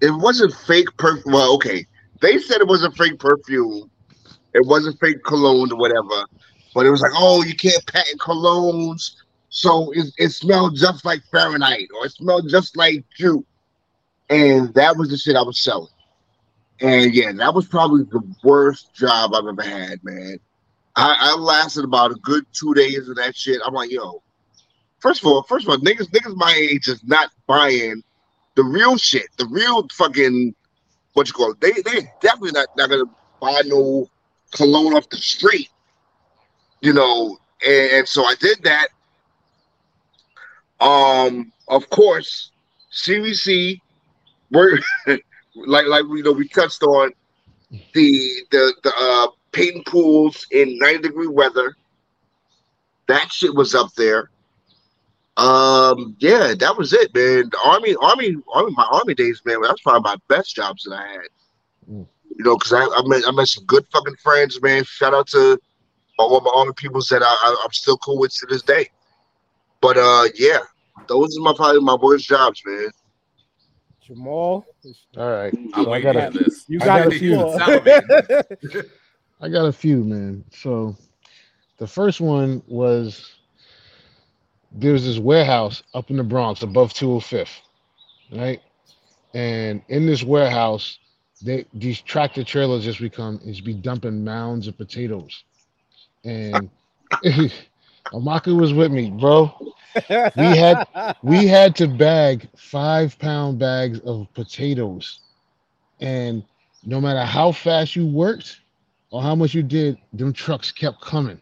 It 0.00 0.10
wasn't 0.10 0.54
fake 0.54 0.96
perfume. 0.96 1.34
Well, 1.34 1.54
okay, 1.54 1.86
they 2.20 2.38
said 2.38 2.60
it 2.60 2.68
wasn't 2.68 2.96
fake 2.96 3.18
perfume. 3.18 3.90
It 4.54 4.66
wasn't 4.66 4.98
fake 5.00 5.22
cologne 5.24 5.72
or 5.72 5.76
whatever, 5.76 6.24
but 6.74 6.86
it 6.86 6.90
was 6.90 7.00
like, 7.00 7.12
oh, 7.14 7.42
you 7.42 7.54
can't 7.54 7.84
patent 7.86 8.20
colognes, 8.20 9.16
so 9.50 9.90
it, 9.92 10.06
it 10.18 10.30
smelled 10.30 10.76
just 10.76 11.04
like 11.04 11.22
Fahrenheit 11.30 11.88
or 11.96 12.06
it 12.06 12.12
smelled 12.12 12.48
just 12.48 12.76
like 12.76 13.04
Jew, 13.16 13.44
and 14.30 14.72
that 14.74 14.96
was 14.96 15.10
the 15.10 15.16
shit 15.16 15.36
I 15.36 15.42
was 15.42 15.62
selling. 15.62 15.88
And 16.80 17.12
yeah, 17.12 17.32
that 17.32 17.54
was 17.54 17.66
probably 17.66 18.04
the 18.04 18.22
worst 18.44 18.94
job 18.94 19.34
I've 19.34 19.46
ever 19.46 19.62
had, 19.62 20.02
man. 20.04 20.38
I, 20.96 21.32
I 21.32 21.34
lasted 21.34 21.84
about 21.84 22.12
a 22.12 22.16
good 22.16 22.44
two 22.52 22.72
days 22.74 23.08
of 23.08 23.16
that 23.16 23.36
shit. 23.36 23.60
I'm 23.64 23.74
like, 23.74 23.90
yo, 23.90 24.22
first 25.00 25.20
of 25.20 25.26
all, 25.26 25.42
first 25.42 25.66
of 25.66 25.70
all, 25.70 25.78
niggas, 25.78 26.10
niggas 26.10 26.36
my 26.36 26.52
age 26.56 26.88
is 26.88 27.02
not 27.04 27.30
buying 27.46 28.02
the 28.58 28.64
real 28.64 28.96
shit, 28.96 29.28
the 29.36 29.46
real 29.46 29.86
fucking 29.92 30.52
what 31.12 31.28
you 31.28 31.32
call 31.32 31.52
it. 31.52 31.60
They 31.60 31.70
they 31.70 32.10
definitely 32.20 32.50
not, 32.50 32.66
not 32.76 32.90
gonna 32.90 33.04
buy 33.40 33.62
no 33.66 34.10
cologne 34.50 34.94
off 34.94 35.08
the 35.10 35.16
street. 35.16 35.70
You 36.80 36.92
know, 36.92 37.38
and, 37.64 37.92
and 37.92 38.08
so 38.08 38.24
I 38.24 38.34
did 38.40 38.58
that. 38.64 38.88
Um, 40.80 41.52
of 41.68 41.88
course, 41.90 42.50
CVC, 42.92 43.80
we're 44.50 44.80
like 45.54 45.86
like 45.86 46.02
you 46.08 46.24
know 46.24 46.32
we 46.32 46.48
touched 46.48 46.82
on 46.82 47.12
the 47.70 48.42
the 48.50 48.74
the 48.82 48.92
uh 48.98 49.28
painting 49.52 49.84
pools 49.84 50.48
in 50.50 50.76
90 50.78 50.98
degree 50.98 51.28
weather. 51.28 51.76
That 53.06 53.30
shit 53.30 53.54
was 53.54 53.76
up 53.76 53.94
there. 53.94 54.30
Um, 55.38 56.16
yeah, 56.18 56.52
that 56.58 56.76
was 56.76 56.92
it, 56.92 57.14
man. 57.14 57.48
The 57.50 57.58
army, 57.64 57.94
army, 58.00 58.36
army. 58.52 58.72
My 58.76 58.88
army 58.90 59.14
days, 59.14 59.40
man. 59.44 59.62
That's 59.62 59.80
probably 59.82 60.02
my 60.02 60.16
best 60.26 60.56
jobs 60.56 60.82
that 60.82 60.94
I 60.94 61.06
had. 61.06 61.28
Mm. 61.88 62.06
You 62.36 62.44
know, 62.44 62.56
because 62.56 62.72
I, 62.72 62.82
I 62.82 63.02
met 63.06 63.22
I 63.26 63.30
met 63.30 63.46
some 63.46 63.64
good 63.64 63.86
fucking 63.92 64.16
friends, 64.16 64.60
man. 64.60 64.82
Shout 64.84 65.14
out 65.14 65.28
to 65.28 65.58
all 66.18 66.40
my 66.40 66.50
army 66.52 66.72
peoples 66.74 67.08
that 67.08 67.22
I, 67.22 67.26
I 67.26 67.62
I'm 67.64 67.72
still 67.72 67.96
cool 67.98 68.18
with 68.18 68.34
to 68.34 68.46
this 68.46 68.62
day. 68.62 68.90
But 69.80 69.96
uh, 69.96 70.24
yeah, 70.34 70.58
those 71.06 71.38
are 71.38 71.42
my 71.42 71.54
probably 71.54 71.82
my 71.82 71.94
worst 71.94 72.26
jobs, 72.26 72.60
man. 72.66 72.90
Jamal. 74.00 74.66
All 75.16 75.30
right. 75.30 75.54
So 75.74 75.92
I 75.92 76.00
got 76.00 76.14
for 76.16 76.20
a, 76.20 76.30
this. 76.30 76.64
You 76.66 76.80
I 76.82 76.84
got 76.84 76.98
got 76.98 77.12
a 77.12 77.16
a 77.16 78.58
few. 78.58 78.70
few. 78.70 78.84
I 79.40 79.48
got 79.48 79.66
a 79.66 79.72
few, 79.72 80.02
man. 80.02 80.44
So 80.52 80.96
the 81.76 81.86
first 81.86 82.20
one 82.20 82.60
was 82.66 83.37
there 84.72 84.92
was 84.92 85.04
this 85.04 85.18
warehouse 85.18 85.82
up 85.94 86.10
in 86.10 86.16
the 86.16 86.24
Bronx 86.24 86.62
above 86.62 86.92
205th, 86.92 87.60
right? 88.32 88.60
And 89.34 89.82
in 89.88 90.06
this 90.06 90.22
warehouse, 90.22 90.98
they 91.40 91.66
these 91.72 92.00
tractor 92.00 92.44
trailers 92.44 92.84
just 92.84 93.00
become 93.00 93.40
is 93.44 93.60
be 93.60 93.74
dumping 93.74 94.24
mounds 94.24 94.66
of 94.68 94.76
potatoes. 94.76 95.44
And 96.24 96.70
Amaka 98.12 98.58
was 98.58 98.72
with 98.72 98.92
me, 98.92 99.10
bro. 99.10 99.52
We 100.36 100.56
had 100.56 100.84
we 101.22 101.46
had 101.46 101.74
to 101.76 101.88
bag 101.88 102.48
five 102.56 103.18
pound 103.18 103.58
bags 103.58 104.00
of 104.00 104.32
potatoes. 104.34 105.20
And 106.00 106.44
no 106.84 107.00
matter 107.00 107.24
how 107.24 107.52
fast 107.52 107.96
you 107.96 108.06
worked 108.06 108.60
or 109.10 109.22
how 109.22 109.34
much 109.34 109.54
you 109.54 109.62
did, 109.62 109.98
them 110.12 110.32
trucks 110.32 110.72
kept 110.72 111.00
coming. 111.00 111.40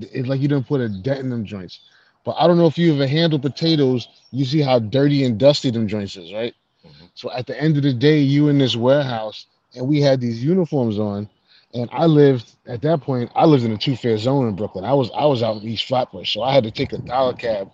It's 0.00 0.28
like 0.28 0.40
you 0.40 0.48
didn't 0.48 0.66
put 0.68 0.80
a 0.80 0.88
dent 0.88 1.20
in 1.20 1.30
them 1.30 1.44
joints. 1.44 1.80
But 2.26 2.34
I 2.40 2.48
don't 2.48 2.58
know 2.58 2.66
if 2.66 2.76
you 2.76 2.92
ever 2.92 3.06
handle 3.06 3.38
potatoes, 3.38 4.08
you 4.32 4.44
see 4.44 4.60
how 4.60 4.80
dirty 4.80 5.24
and 5.24 5.38
dusty 5.38 5.70
them 5.70 5.86
joints 5.86 6.16
is, 6.16 6.34
right? 6.34 6.52
Mm-hmm. 6.84 7.06
So 7.14 7.30
at 7.30 7.46
the 7.46 7.58
end 7.58 7.76
of 7.76 7.84
the 7.84 7.92
day, 7.94 8.18
you 8.18 8.48
in 8.48 8.58
this 8.58 8.74
warehouse, 8.74 9.46
and 9.76 9.86
we 9.86 10.00
had 10.00 10.20
these 10.20 10.42
uniforms 10.42 10.98
on, 10.98 11.30
and 11.72 11.88
I 11.92 12.06
lived 12.06 12.56
at 12.66 12.82
that 12.82 13.00
point. 13.00 13.30
I 13.36 13.44
lived 13.44 13.62
in 13.62 13.70
a 13.70 13.78
two-fare 13.78 14.18
zone 14.18 14.48
in 14.48 14.56
Brooklyn. 14.56 14.84
I 14.84 14.92
was 14.92 15.08
I 15.16 15.24
was 15.24 15.40
out 15.40 15.62
in 15.62 15.68
East 15.68 15.84
Flatbush, 15.84 16.34
so 16.34 16.42
I 16.42 16.52
had 16.52 16.64
to 16.64 16.72
take 16.72 16.92
a 16.92 16.98
dollar 16.98 17.32
cab, 17.32 17.70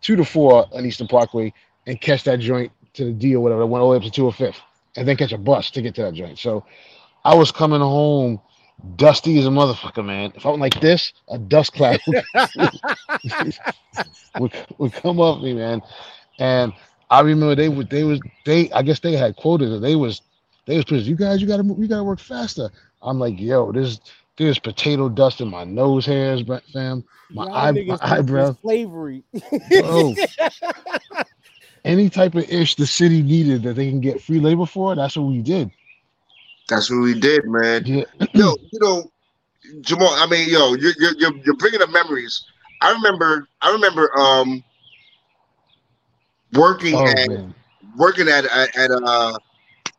two 0.00 0.16
to 0.16 0.24
four 0.24 0.66
on 0.72 0.84
Eastern 0.84 1.06
Parkway, 1.06 1.54
and 1.86 2.00
catch 2.00 2.24
that 2.24 2.40
joint 2.40 2.72
to 2.94 3.04
the 3.04 3.12
D 3.12 3.36
or 3.36 3.40
whatever. 3.40 3.60
that 3.60 3.66
went 3.66 3.82
all 3.82 3.90
the 3.90 3.92
way 3.92 3.96
up 3.98 4.02
to 4.02 4.10
two 4.10 4.26
or 4.26 4.32
fifth, 4.32 4.60
and 4.96 5.06
then 5.06 5.16
catch 5.16 5.32
a 5.32 5.38
bus 5.38 5.70
to 5.70 5.80
get 5.80 5.94
to 5.94 6.02
that 6.02 6.14
joint. 6.14 6.40
So 6.40 6.64
I 7.24 7.36
was 7.36 7.52
coming 7.52 7.80
home 7.80 8.40
dusty 8.96 9.38
as 9.38 9.46
a 9.46 9.50
motherfucker, 9.50 10.04
man. 10.04 10.32
If 10.34 10.46
I 10.46 10.50
went 10.50 10.60
like 10.60 10.80
this, 10.80 11.12
a 11.28 11.38
dust 11.38 11.72
cloud 11.72 12.00
would, 14.36 14.52
would 14.78 14.92
come 14.92 15.20
off 15.20 15.42
me, 15.42 15.54
man. 15.54 15.82
And 16.38 16.72
I 17.10 17.20
remember 17.20 17.54
they 17.54 17.68
would 17.68 17.90
they 17.90 18.04
was 18.04 18.20
they 18.44 18.70
I 18.72 18.82
guess 18.82 19.00
they 19.00 19.12
had 19.12 19.36
quotas 19.36 19.72
and 19.72 19.84
they 19.84 19.96
was 19.96 20.22
they 20.66 20.78
was. 20.78 21.08
You 21.08 21.16
guys, 21.16 21.40
you 21.40 21.48
gotta 21.48 21.62
move, 21.62 21.78
you 21.78 21.88
gotta 21.88 22.04
work 22.04 22.20
faster. 22.20 22.70
I'm 23.02 23.18
like, 23.18 23.38
yo, 23.38 23.72
this 23.72 24.00
there's 24.36 24.58
potato 24.58 25.08
dust 25.08 25.40
in 25.40 25.48
my 25.48 25.64
nose 25.64 26.06
hairs, 26.06 26.42
fam. 26.72 27.04
My 27.34 27.44
Y'all 27.44 27.52
eye, 27.52 27.72
my 27.72 27.96
think 27.96 28.00
eyebrow. 28.00 28.56
slavery. 28.60 29.24
Bro. 29.68 30.14
Any 31.84 32.08
type 32.08 32.34
of 32.34 32.48
ish 32.48 32.76
the 32.76 32.86
city 32.86 33.22
needed 33.22 33.62
that 33.64 33.74
they 33.74 33.88
can 33.88 34.00
get 34.00 34.22
free 34.22 34.38
labor 34.38 34.66
for, 34.66 34.94
that's 34.94 35.16
what 35.16 35.26
we 35.26 35.42
did. 35.42 35.70
That's 36.68 36.90
what 36.90 37.00
we 37.00 37.18
did, 37.18 37.42
man. 37.46 37.84
Yeah. 37.86 38.04
yo, 38.34 38.54
you 38.70 38.78
know, 38.80 39.10
Jamal. 39.80 40.08
I 40.14 40.26
mean, 40.26 40.48
yo, 40.48 40.74
you're 40.74 40.92
you're 40.98 41.14
you're, 41.18 41.36
you're 41.38 41.56
bringing 41.56 41.82
up 41.82 41.90
memories. 41.90 42.44
I 42.80 42.92
remember. 42.92 43.48
I 43.60 43.70
remember. 43.72 44.10
Um, 44.18 44.62
working 46.52 46.94
Oh 46.94 47.06
at 47.06 47.28
man. 47.28 47.54
working 47.96 48.28
at 48.28 48.44
at, 48.46 48.76
at 48.76 48.90
uh. 48.90 49.38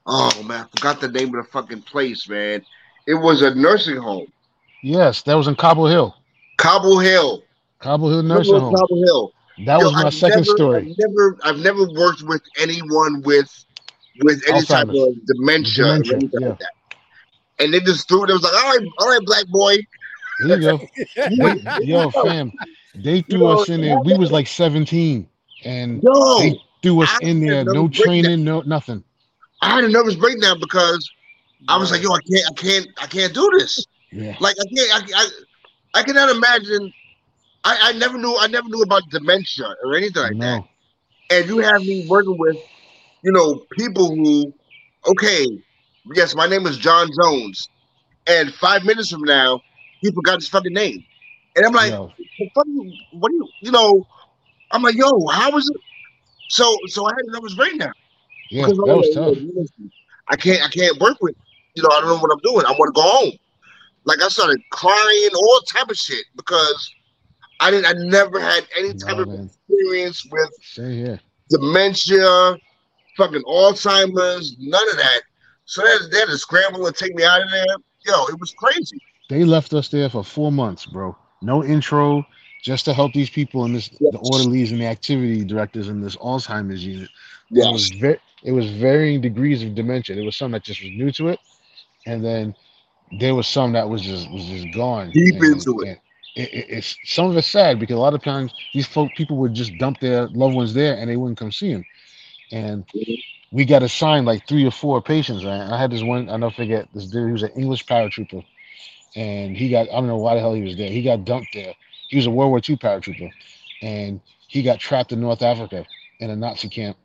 Oh 0.05 0.43
man, 0.43 0.65
I 0.65 0.77
forgot 0.77 0.99
the 0.99 1.07
name 1.07 1.29
of 1.33 1.45
the 1.45 1.49
fucking 1.51 1.81
place, 1.83 2.27
man. 2.27 2.65
It 3.07 3.13
was 3.13 3.41
a 3.41 3.55
nursing 3.55 3.95
home, 3.97 4.27
Yes, 4.81 5.21
that 5.23 5.33
was 5.35 5.47
in 5.47 5.55
Cobble 5.55 5.87
Hill. 5.87 6.15
Cobble 6.57 6.99
Hill. 6.99 7.41
Cobble 7.79 8.09
Hill 8.09 8.21
Nursing 8.23 8.59
Home. 8.59 8.75
Cobble 8.75 9.03
Hill. 9.05 9.33
That 9.65 9.79
Yo, 9.79 9.85
was 9.85 9.93
my 9.93 10.03
I've 10.07 10.13
second 10.13 10.41
never- 10.41 10.57
story. 10.57 10.91
I've 10.91 10.97
never, 10.97 11.37
I've 11.43 11.59
never 11.59 11.89
worked 11.93 12.21
with 12.23 12.41
anyone 12.59 13.21
with 13.21 13.65
with 14.21 14.43
any 14.47 14.61
type 14.63 14.87
of 14.89 15.25
dementia, 15.25 15.85
or 15.85 15.97
Dementia, 15.99 16.15
anything 16.15 16.41
yeah. 16.41 16.47
like 16.49 16.59
that. 16.59 16.71
And 17.59 17.73
they 17.73 17.79
just 17.79 18.07
threw 18.07 18.23
it. 18.23 18.29
It 18.29 18.33
was 18.33 18.43
like, 18.43 18.53
all 18.53 18.77
right, 18.77 18.87
all 18.99 19.09
right, 19.09 19.25
black 19.25 19.47
boy. 19.47 19.77
There 20.47 20.59
you 20.59 20.77
go. 20.77 20.87
They- 21.15 21.85
yo, 21.85 22.09
fam, 22.09 22.51
they 22.95 23.21
threw 23.21 23.41
Yo, 23.41 23.59
us 23.59 23.69
in 23.69 23.81
there. 23.81 23.99
We 23.99 24.17
was 24.17 24.31
like 24.31 24.47
17, 24.47 25.27
and 25.65 26.03
Yo, 26.03 26.39
they 26.39 26.59
threw 26.81 27.01
us 27.03 27.09
I 27.21 27.27
in 27.27 27.39
there. 27.41 27.63
No 27.63 27.73
no 27.73 27.87
breakdown. 27.87 28.05
training, 28.05 28.43
no 28.43 28.61
nothing. 28.61 29.03
I 29.61 29.69
had 29.75 29.83
a 29.83 29.89
nervous 29.89 30.15
breakdown 30.15 30.59
because 30.59 31.09
I 31.67 31.77
was 31.77 31.91
like, 31.91 32.01
yo, 32.01 32.11
I 32.11 32.19
can't, 32.29 32.45
I 32.49 32.53
can't, 32.53 32.87
I 33.01 33.07
can't 33.07 33.33
do 33.33 33.49
this. 33.57 33.85
Yeah. 34.11 34.35
Like 34.39 34.55
I 34.59 34.65
can't, 34.75 35.13
I, 35.15 35.21
I, 35.21 35.29
I 35.99 36.03
cannot 36.03 36.29
imagine. 36.29 36.93
I, 37.63 37.77
I 37.83 37.91
never 37.93 38.17
knew, 38.17 38.35
I 38.37 38.47
never 38.47 38.67
knew 38.67 38.81
about 38.81 39.03
dementia 39.09 39.73
or 39.85 39.95
anything 39.95 40.21
like 40.21 40.37
that. 40.39 40.63
And 41.29 41.47
you 41.47 41.59
have 41.59 41.81
me 41.81 42.05
working 42.09 42.37
with, 42.37 42.57
you 43.23 43.31
know, 43.31 43.65
people 43.77 44.15
who, 44.15 44.53
okay, 45.07 45.45
yes, 46.15 46.35
my 46.35 46.47
name 46.47 46.65
is 46.67 46.77
John 46.77 47.09
Jones, 47.21 47.69
and 48.27 48.53
five 48.53 48.83
minutes 48.83 49.09
from 49.11 49.21
now, 49.23 49.61
he 50.01 50.11
forgot 50.11 50.35
his 50.35 50.47
fucking 50.49 50.73
name, 50.73 51.03
and 51.55 51.65
I'm 51.65 51.73
like, 51.73 51.91
Yo. 51.91 52.11
"The 52.17 52.49
fuck 52.55 52.65
you- 52.67 52.93
what 53.13 53.29
do 53.29 53.35
you, 53.35 53.47
you 53.61 53.71
know? 53.71 54.05
I'm 54.71 54.81
like, 54.81 54.95
yo, 54.95 55.27
how 55.27 55.55
is 55.57 55.69
it? 55.73 55.81
So, 56.49 56.75
so 56.87 57.05
I 57.05 57.11
had 57.11 57.25
a 57.27 57.31
nervous 57.31 57.53
breakdown. 57.53 57.93
Yeah, 58.49 58.65
Because 58.65 58.77
that 58.77 58.95
was 58.97 59.15
like, 59.15 59.25
tough. 59.25 59.79
I 60.29 60.35
can't, 60.35 60.63
I 60.63 60.67
can't 60.69 60.99
work 60.99 61.17
with, 61.21 61.35
you 61.75 61.83
know, 61.83 61.89
I 61.91 61.99
don't 62.01 62.09
know 62.09 62.17
what 62.17 62.31
I'm 62.31 62.39
doing. 62.39 62.65
I 62.65 62.71
want 62.71 62.93
to 62.95 62.99
go 62.99 63.07
home. 63.07 63.31
Like 64.05 64.21
I 64.21 64.27
started 64.29 64.59
crying, 64.71 65.29
all 65.35 65.61
type 65.71 65.89
of 65.89 65.95
shit 65.95 66.25
because 66.35 66.93
I 67.59 67.69
didn't, 67.71 67.85
I 67.85 67.93
never 67.93 68.39
had 68.39 68.65
any 68.77 68.93
type 68.93 69.17
No, 69.17 69.23
of 69.23 69.27
man. 69.29 69.49
experience 69.69 70.25
with 70.31 70.49
dementia, 71.49 72.57
fucking 73.17 73.43
Alzheimer's, 73.43 74.55
none 74.59 74.89
of 74.89 74.97
that. 74.97 75.21
So 75.65 75.81
they 75.81 75.89
had, 75.89 75.99
they 76.11 76.19
had 76.19 76.27
to 76.29 76.37
scramble 76.37 76.85
and 76.85 76.95
take 76.95 77.15
me 77.15 77.23
out 77.23 77.41
of 77.41 77.49
there. 77.51 77.65
Yo, 78.05 78.25
it 78.25 78.39
was 78.39 78.53
crazy. 78.57 78.97
They 79.29 79.43
left 79.45 79.73
us 79.73 79.87
there 79.87 80.09
for 80.09 80.23
four 80.23 80.51
months, 80.51 80.85
bro. 80.85 81.15
No 81.41 81.63
intro, 81.63 82.25
just 82.61 82.85
to 82.85 82.93
help 82.93 83.13
these 83.13 83.29
people 83.29 83.65
in 83.65 83.73
this, 83.73 83.89
the 83.89 84.17
orderlies 84.31 84.71
and 84.71 84.81
the 84.81 84.85
activity 84.87 85.43
directors 85.43 85.87
in 85.87 86.01
this 86.01 86.15
Alzheimer's 86.17 86.85
unit. 86.85 87.09
And 87.49 87.59
It 87.59 87.71
was 87.71 87.91
Yes. 87.91 87.99
very, 87.99 88.19
it 88.43 88.51
was 88.51 88.69
varying 88.71 89.21
degrees 89.21 89.63
of 89.63 89.73
dementia. 89.75 90.15
There 90.15 90.25
was 90.25 90.35
some 90.35 90.51
that 90.51 90.63
just 90.63 90.81
was 90.81 90.91
new 90.91 91.11
to 91.13 91.29
it, 91.29 91.39
and 92.05 92.23
then 92.23 92.53
there 93.19 93.35
was 93.35 93.47
some 93.47 93.71
that 93.73 93.87
was 93.87 94.01
just 94.01 94.29
was 94.31 94.45
just 94.45 94.71
gone 94.73 95.11
Deep 95.11 95.35
And- 95.35 95.53
into 95.53 95.79
it. 95.81 95.99
It, 96.35 96.51
it, 96.51 96.65
it's 96.69 96.97
some 97.05 97.29
of 97.29 97.37
it's 97.37 97.47
sad 97.47 97.79
because 97.79 97.95
a 97.95 97.99
lot 97.99 98.15
of 98.15 98.23
times 98.23 98.53
these 98.73 98.87
folk 98.87 99.13
people 99.15 99.37
would 99.37 99.53
just 99.53 99.77
dump 99.77 99.99
their 99.99 100.27
loved 100.29 100.55
ones 100.55 100.73
there 100.73 100.97
and 100.97 101.07
they 101.09 101.15
wouldn't 101.15 101.37
come 101.37 101.51
see 101.51 101.71
them, 101.71 101.85
and 102.53 102.85
we 103.51 103.65
got 103.65 103.83
assigned 103.83 104.25
like 104.25 104.47
three 104.47 104.65
or 104.65 104.71
four 104.71 105.01
patients. 105.01 105.43
Right? 105.43 105.59
I 105.59 105.77
had 105.77 105.91
this 105.91 106.03
one, 106.03 106.29
I 106.29 106.37
don't 106.37 106.55
forget 106.55 106.87
this 106.93 107.07
dude. 107.07 107.27
He 107.27 107.33
was 107.33 107.43
an 107.43 107.51
English 107.57 107.85
paratrooper, 107.85 108.45
and 109.15 109.57
he 109.57 109.69
got 109.69 109.89
I 109.89 109.93
don't 109.93 110.07
know 110.07 110.17
why 110.17 110.35
the 110.35 110.39
hell 110.39 110.53
he 110.53 110.61
was 110.61 110.77
there. 110.77 110.89
He 110.89 111.01
got 111.01 111.25
dumped 111.25 111.53
there. 111.53 111.73
He 112.07 112.17
was 112.17 112.27
a 112.27 112.31
World 112.31 112.51
War 112.51 112.59
II 112.59 112.77
paratrooper, 112.77 113.31
and 113.81 114.21
he 114.47 114.61
got 114.61 114.79
trapped 114.79 115.11
in 115.11 115.19
North 115.19 115.41
Africa 115.41 115.85
in 116.19 116.29
a 116.29 116.35
Nazi 116.35 116.69
camp, 116.69 116.95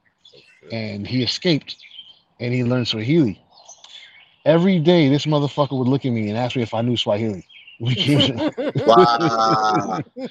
and 0.71 1.07
he 1.07 1.23
escaped, 1.23 1.77
and 2.41 2.53
he 2.53 2.63
learned 2.63 2.89
Swahili. 2.89 3.43
Every 4.45 4.79
day, 4.79 5.09
this 5.09 5.27
motherfucker 5.27 5.77
would 5.79 5.89
look 5.89 6.05
at 6.05 6.13
me 6.13 6.29
and 6.29 6.39
ask 6.39 6.57
me 6.57 6.63
if 6.63 6.75
I 6.75 6.83
knew 6.83 6.97
Swahili. 6.97 7.47
Wow. 8.87 10.03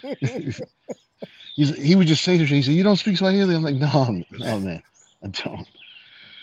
He's, 1.56 1.76
he 1.76 1.96
would 1.96 2.06
just 2.06 2.24
say 2.24 2.38
to 2.38 2.44
me, 2.44 2.50
he 2.50 2.62
said, 2.62 2.74
"You 2.76 2.84
don't 2.84 2.98
speak 2.98 3.18
Swahili." 3.18 3.56
I'm 3.56 3.64
like, 3.64 3.76
"No, 3.76 4.22
no, 4.38 4.60
man, 4.60 4.84
I 5.24 5.28
don't." 5.28 5.68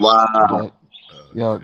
Wow. 0.00 0.26
But, 0.50 0.72
yo, 1.34 1.58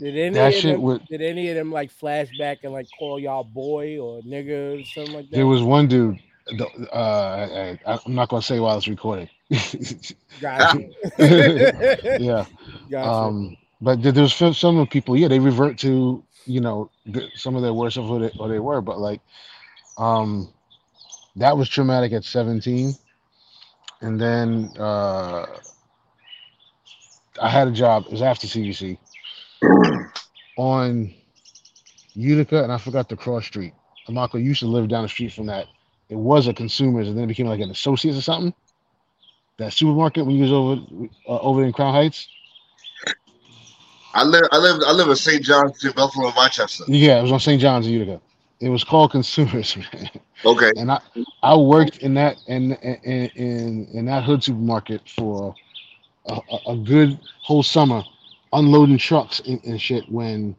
Did 0.00 0.16
any 0.16 0.34
That 0.34 0.48
of 0.48 0.54
shit 0.54 0.72
them, 0.74 0.82
would- 0.82 1.06
did 1.08 1.22
any 1.22 1.48
of 1.50 1.56
them 1.56 1.70
like 1.72 1.90
flashback 1.92 2.58
and 2.64 2.72
like 2.72 2.88
call 2.98 3.18
y'all 3.18 3.44
boy 3.44 3.98
or 3.98 4.20
nigga 4.22 4.80
or 4.80 4.84
something 4.84 5.14
like 5.14 5.30
that? 5.30 5.36
there 5.36 5.46
was 5.46 5.62
one 5.62 5.86
dude. 5.86 6.18
Uh, 6.92 7.76
I, 7.86 7.98
I'm 8.06 8.14
not 8.14 8.28
gonna 8.28 8.40
say 8.42 8.60
while 8.60 8.76
it's 8.76 8.86
recording. 8.88 9.28
Gotcha. 10.40 10.78
yeah. 11.18 12.44
Gotcha. 12.90 13.08
Um, 13.08 13.56
but 13.80 14.00
there's 14.02 14.34
some 14.34 14.54
some 14.54 14.78
of 14.78 14.88
people, 14.90 15.16
yeah, 15.16 15.28
they 15.28 15.38
revert 15.40 15.76
to 15.78 16.22
you 16.46 16.60
know 16.60 16.90
some 17.34 17.56
of 17.56 17.62
their 17.62 17.74
worst 17.74 17.96
of 17.96 18.04
who 18.06 18.20
they, 18.20 18.30
or 18.38 18.48
they 18.48 18.60
were, 18.60 18.80
but 18.80 18.98
like, 19.00 19.20
um, 19.98 20.48
that 21.34 21.56
was 21.56 21.68
traumatic 21.68 22.12
at 22.12 22.24
17, 22.24 22.94
and 24.02 24.20
then 24.20 24.70
uh, 24.78 25.46
I 27.40 27.50
had 27.50 27.68
a 27.68 27.72
job. 27.72 28.04
It 28.06 28.12
was 28.12 28.22
after 28.22 28.46
CBC 28.46 28.98
on 30.58 31.14
Utica, 32.14 32.62
and 32.62 32.72
I 32.72 32.78
forgot 32.78 33.08
the 33.08 33.16
cross 33.16 33.46
street. 33.46 33.74
Amako 34.08 34.42
used 34.42 34.60
to 34.60 34.66
live 34.66 34.88
down 34.88 35.02
the 35.02 35.08
street 35.08 35.32
from 35.32 35.46
that. 35.46 35.66
It 36.08 36.16
was 36.16 36.46
a 36.48 36.54
consumers, 36.54 37.08
and 37.08 37.16
then 37.16 37.24
it 37.24 37.28
became 37.28 37.46
like 37.46 37.60
an 37.60 37.70
associates 37.70 38.18
or 38.18 38.22
something. 38.22 38.54
that 39.58 39.72
supermarket 39.72 40.26
when 40.26 40.36
you 40.36 40.42
was 40.42 40.52
over 40.52 40.80
uh, 41.28 41.40
over 41.40 41.64
in 41.64 41.72
Crown 41.72 41.94
Heights? 41.94 42.28
I 44.14 44.24
live, 44.24 44.44
I 44.52 44.58
live, 44.58 44.80
I 44.86 44.92
live 44.92 45.08
in 45.08 45.16
St. 45.16 45.42
John's, 45.42 45.78
to 45.80 45.92
Buffalo, 45.92 46.32
Rochester. 46.32 46.84
Yeah, 46.88 47.18
it 47.18 47.22
was 47.22 47.32
on 47.32 47.40
St. 47.40 47.60
John's 47.60 47.86
Utica. 47.86 48.20
It 48.60 48.70
was 48.70 48.82
called 48.84 49.10
Consumers, 49.12 49.76
man. 49.92 50.10
Okay. 50.44 50.72
And 50.76 50.90
I 50.90 51.00
I 51.42 51.56
worked 51.56 51.98
in 51.98 52.14
that 52.14 52.38
in 52.46 52.72
in 52.74 53.26
in, 53.36 53.88
in 53.92 54.06
that 54.06 54.24
hood 54.24 54.42
supermarket 54.42 55.02
for 55.08 55.54
a, 56.26 56.40
a- 56.50 56.72
a 56.72 56.76
good 56.76 57.18
whole 57.42 57.62
summer, 57.62 58.02
unloading 58.52 58.98
trucks 58.98 59.40
and, 59.40 59.62
and 59.64 59.80
shit 59.80 60.10
when 60.10 60.56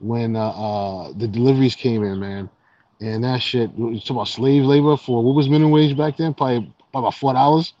when 0.00 0.36
uh, 0.36 0.50
uh 0.50 1.12
the 1.16 1.28
deliveries 1.28 1.74
came 1.76 2.02
in, 2.04 2.18
man. 2.20 2.50
And 3.00 3.24
that 3.24 3.42
shit, 3.42 3.70
you 3.76 3.98
talk 4.00 4.10
about 4.10 4.28
slave 4.28 4.64
labor 4.64 4.96
for 4.96 5.22
what 5.24 5.34
was 5.34 5.48
minimum 5.48 5.72
wage 5.72 5.96
back 5.96 6.16
then? 6.16 6.34
Probably, 6.34 6.60
probably 6.92 7.06
about 7.08 7.14
four 7.14 7.32
dollars. 7.34 7.74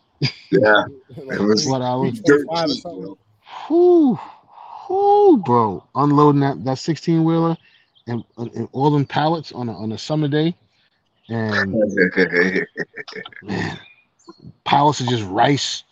Yeah, 0.50 0.84
it 1.16 1.40
was 1.40 1.64
four 1.64 1.78
dollars. 1.78 2.20
dirt 2.24 2.46
Five 2.48 2.66
or 2.66 2.68
cheap, 2.68 2.82
something. 2.82 3.02
yo. 3.02 3.18
Whew, 3.68 4.18
whew, 4.86 5.42
bro, 5.44 5.84
unloading 5.94 6.40
that 6.40 6.64
that 6.64 6.78
sixteen 6.78 7.24
wheeler 7.24 7.56
and, 8.06 8.24
and 8.36 8.68
all 8.72 8.90
them 8.90 9.06
pallets 9.06 9.52
on 9.52 9.68
a 9.68 9.72
on 9.72 9.92
a 9.92 9.98
summer 9.98 10.28
day, 10.28 10.56
and 11.28 11.78
man, 13.42 13.78
pallets 14.64 15.00
of 15.00 15.08
just 15.08 15.24
rice, 15.24 15.84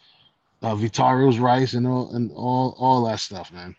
uh, 0.62 0.74
Vitarroz 0.74 1.40
rice, 1.40 1.74
and 1.74 1.86
all 1.86 2.14
and 2.14 2.30
all 2.32 2.74
all 2.78 3.04
that 3.04 3.20
stuff, 3.20 3.52
man. 3.52 3.74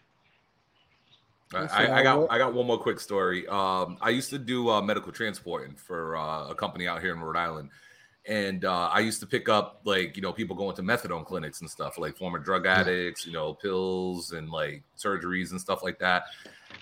I, 1.53 1.57
I, 1.57 1.85
I 1.85 1.99
I 1.99 2.03
got 2.03 2.31
I 2.31 2.37
got 2.37 2.53
one 2.53 2.67
more 2.67 2.77
quick 2.77 2.99
story. 2.99 3.47
Um, 3.47 3.97
I 4.01 4.09
used 4.09 4.29
to 4.31 4.39
do 4.39 4.69
uh, 4.69 4.81
medical 4.81 5.11
transporting 5.11 5.75
for 5.75 6.15
uh, 6.15 6.49
a 6.49 6.55
company 6.55 6.87
out 6.87 7.01
here 7.01 7.13
in 7.13 7.19
Rhode 7.19 7.37
Island, 7.37 7.69
and 8.25 8.65
uh, 8.65 8.89
I 8.91 8.99
used 8.99 9.19
to 9.21 9.27
pick 9.27 9.49
up 9.49 9.81
like 9.83 10.15
you 10.15 10.21
know 10.21 10.33
people 10.33 10.55
going 10.55 10.75
to 10.75 10.81
methadone 10.81 11.25
clinics 11.25 11.61
and 11.61 11.69
stuff, 11.69 11.97
like 11.97 12.17
former 12.17 12.39
drug 12.39 12.65
addicts, 12.65 13.25
you 13.25 13.33
know, 13.33 13.53
pills 13.53 14.31
and 14.31 14.49
like 14.49 14.83
surgeries 14.97 15.51
and 15.51 15.59
stuff 15.59 15.83
like 15.83 15.99
that. 15.99 16.23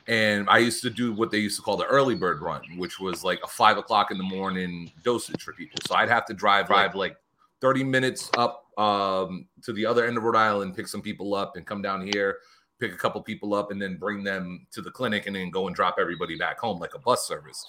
And 0.08 0.50
I 0.50 0.60
used 0.60 0.82
to 0.84 0.90
do 0.90 1.14
what 1.14 1.32
they 1.32 1.40
used 1.40 1.56
to 1.58 1.62
call 1.62 1.78
the 1.78 1.86
early 1.86 2.16
bird 2.16 2.42
run, 2.42 2.62
which 2.78 3.00
was 3.00 3.24
like 3.24 3.40
a 3.44 3.48
five 3.48 3.78
o'clock 3.78 4.12
in 4.12 4.18
the 4.18 4.24
morning 4.24 4.92
dosage 5.04 5.42
for 5.42 5.54
people. 5.54 5.80
So 5.88 5.96
I'd 5.96 6.10
have 6.10 6.26
to 6.28 6.34
drive 6.34 6.68
drive 6.68 6.96
like 6.96 7.18
30 7.62 7.84
minutes 7.84 8.30
up 8.38 8.66
um, 8.80 9.46
to 9.64 9.74
the 9.74 9.86
other 9.86 10.06
end 10.06 10.18
of 10.18 10.24
Rhode 10.24 10.38
Island, 10.38 10.76
pick 10.76 10.88
some 10.88 11.02
people 11.02 11.36
up, 11.36 11.58
and 11.58 11.66
come 11.66 11.82
down 11.82 12.10
here, 12.14 12.38
pick 12.80 12.94
a 12.94 12.98
couple 12.98 13.22
people 13.22 13.54
up, 13.54 13.72
and 13.72 13.82
then 13.82 13.98
bring 13.98 14.24
them 14.24 14.66
to 14.72 14.82
the 14.82 14.90
clinic, 14.90 15.28
and 15.28 15.36
then 15.36 15.52
go 15.52 15.68
and 15.68 15.76
drop 15.76 15.98
everybody 16.00 16.38
back 16.38 16.58
home 16.58 16.80
like 16.80 16.96
a 16.96 17.00
bus 17.00 17.28
service. 17.28 17.66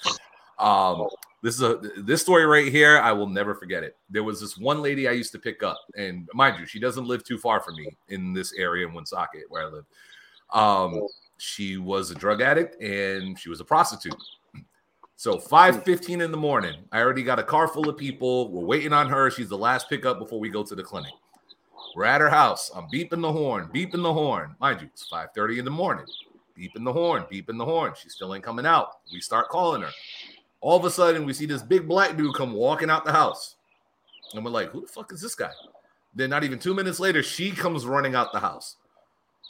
Um, 0.58 1.08
this 1.42 1.54
is 1.54 1.62
a 1.62 1.80
this 2.02 2.20
story 2.20 2.46
right 2.46 2.70
here. 2.70 2.98
I 2.98 3.12
will 3.12 3.26
never 3.26 3.54
forget 3.54 3.82
it. 3.82 3.96
There 4.08 4.22
was 4.22 4.40
this 4.40 4.56
one 4.56 4.82
lady 4.82 5.08
I 5.08 5.12
used 5.12 5.32
to 5.32 5.38
pick 5.38 5.62
up, 5.62 5.80
and 5.96 6.28
mind 6.32 6.60
you, 6.60 6.66
she 6.66 6.78
doesn't 6.78 7.06
live 7.06 7.24
too 7.24 7.38
far 7.38 7.60
from 7.60 7.74
me 7.74 7.88
in 8.08 8.32
this 8.32 8.52
area 8.52 8.86
in 8.86 8.94
Woonsocket 8.94 9.44
where 9.48 9.66
I 9.66 9.70
live. 9.70 9.84
Um, 10.52 11.06
she 11.38 11.78
was 11.78 12.10
a 12.10 12.14
drug 12.14 12.42
addict 12.42 12.80
and 12.82 13.38
she 13.38 13.48
was 13.48 13.60
a 13.60 13.64
prostitute. 13.64 14.14
So 15.20 15.36
5:15 15.36 16.22
in 16.22 16.30
the 16.30 16.38
morning, 16.38 16.76
I 16.90 17.00
already 17.00 17.22
got 17.22 17.38
a 17.38 17.42
car 17.42 17.68
full 17.68 17.90
of 17.90 17.98
people. 17.98 18.50
We're 18.50 18.64
waiting 18.64 18.94
on 18.94 19.06
her. 19.10 19.30
She's 19.30 19.50
the 19.50 19.58
last 19.58 19.90
pickup 19.90 20.18
before 20.18 20.40
we 20.40 20.48
go 20.48 20.62
to 20.62 20.74
the 20.74 20.82
clinic. 20.82 21.12
We're 21.94 22.06
at 22.06 22.22
her 22.22 22.30
house. 22.30 22.70
I'm 22.74 22.86
beeping 22.86 23.20
the 23.20 23.30
horn, 23.30 23.68
beeping 23.70 24.02
the 24.02 24.14
horn. 24.14 24.56
Mind 24.60 24.80
you, 24.80 24.86
it's 24.86 25.06
5:30 25.10 25.58
in 25.58 25.66
the 25.66 25.70
morning. 25.70 26.06
Beeping 26.58 26.84
the 26.84 26.92
horn, 26.94 27.26
beeping 27.30 27.58
the 27.58 27.66
horn. 27.66 27.92
She 28.00 28.08
still 28.08 28.34
ain't 28.34 28.42
coming 28.42 28.64
out. 28.64 29.00
We 29.12 29.20
start 29.20 29.50
calling 29.50 29.82
her. 29.82 29.90
All 30.62 30.78
of 30.78 30.86
a 30.86 30.90
sudden, 30.90 31.26
we 31.26 31.34
see 31.34 31.44
this 31.44 31.62
big 31.62 31.86
black 31.86 32.16
dude 32.16 32.34
come 32.34 32.54
walking 32.54 32.88
out 32.88 33.04
the 33.04 33.12
house. 33.12 33.56
And 34.32 34.42
we're 34.42 34.50
like, 34.50 34.70
who 34.70 34.80
the 34.80 34.88
fuck 34.88 35.12
is 35.12 35.20
this 35.20 35.34
guy? 35.34 35.52
Then 36.14 36.30
not 36.30 36.44
even 36.44 36.58
two 36.58 36.72
minutes 36.72 36.98
later, 36.98 37.22
she 37.22 37.50
comes 37.50 37.84
running 37.84 38.14
out 38.14 38.32
the 38.32 38.40
house. 38.40 38.76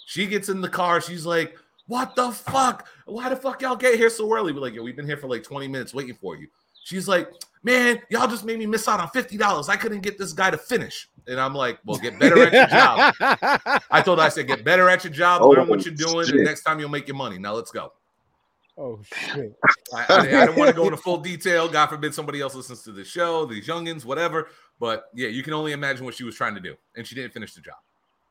She 0.05 0.27
gets 0.27 0.49
in 0.49 0.63
the 0.63 0.69
car. 0.69 1.01
She's 1.01 1.25
like, 1.25 1.57
what 1.91 2.15
the 2.15 2.31
fuck? 2.31 2.87
Why 3.05 3.29
the 3.29 3.35
fuck 3.35 3.63
y'all 3.63 3.75
get 3.75 3.97
here 3.97 4.11
so 4.11 4.33
early? 4.33 4.53
We're 4.53 4.61
like, 4.61 4.75
yo, 4.75 4.83
we've 4.85 4.95
been 4.95 5.07
here 5.07 5.17
for 5.17 5.27
like 5.27 5.43
20 5.43 5.67
minutes 5.67 5.93
waiting 5.93 6.15
for 6.15 6.37
you. 6.37 6.47
She's 6.85 7.09
like, 7.09 7.29
man, 7.65 8.01
y'all 8.11 8.29
just 8.29 8.45
made 8.45 8.61
me 8.61 8.67
miss 8.67 8.87
out 8.87 9.01
on 9.01 9.09
$50. 9.09 9.69
I 9.69 9.75
couldn't 9.75 10.01
get 10.01 10.17
this 10.17 10.33
guy 10.33 10.53
to 10.53 10.57
finish. 10.57 11.09
And 11.27 11.41
I'm 11.41 11.53
like, 11.53 11.81
well, 11.85 11.99
get 11.99 12.17
better 12.17 12.45
at 12.45 12.53
your 12.53 12.67
job. 12.69 13.15
I 13.91 14.01
told 14.03 14.21
her, 14.21 14.25
I 14.25 14.29
said, 14.29 14.47
get 14.47 14.63
better 14.63 14.89
at 14.89 15.03
your 15.03 15.13
job, 15.13 15.43
learn 15.43 15.59
oh, 15.59 15.65
what 15.65 15.85
you're 15.85 15.93
doing, 15.93 16.27
shit. 16.27 16.37
and 16.37 16.45
next 16.45 16.63
time 16.63 16.79
you'll 16.79 16.89
make 16.91 17.09
your 17.09 17.17
money. 17.17 17.39
Now 17.39 17.55
let's 17.55 17.73
go. 17.73 17.93
Oh 18.79 19.01
shit. 19.03 19.53
I, 19.93 20.07
I, 20.09 20.43
I 20.43 20.47
don't 20.47 20.57
want 20.57 20.71
to 20.71 20.77
go 20.77 20.85
into 20.85 20.97
full 20.97 21.19
detail. 21.19 21.69
God 21.69 21.89
forbid 21.89 22.15
somebody 22.15 22.41
else 22.41 22.55
listens 22.55 22.83
to 22.85 22.93
the 22.93 23.05
show, 23.05 23.47
these 23.47 23.67
youngins, 23.67 24.05
whatever. 24.05 24.49
But 24.79 25.07
yeah, 25.13 25.29
you 25.29 25.43
can 25.43 25.55
only 25.55 25.73
imagine 25.73 26.05
what 26.05 26.15
she 26.15 26.23
was 26.23 26.37
trying 26.37 26.55
to 26.55 26.61
do, 26.61 26.77
and 26.97 27.05
she 27.05 27.17
didn't 27.17 27.33
finish 27.33 27.53
the 27.53 27.61
job. 27.61 27.75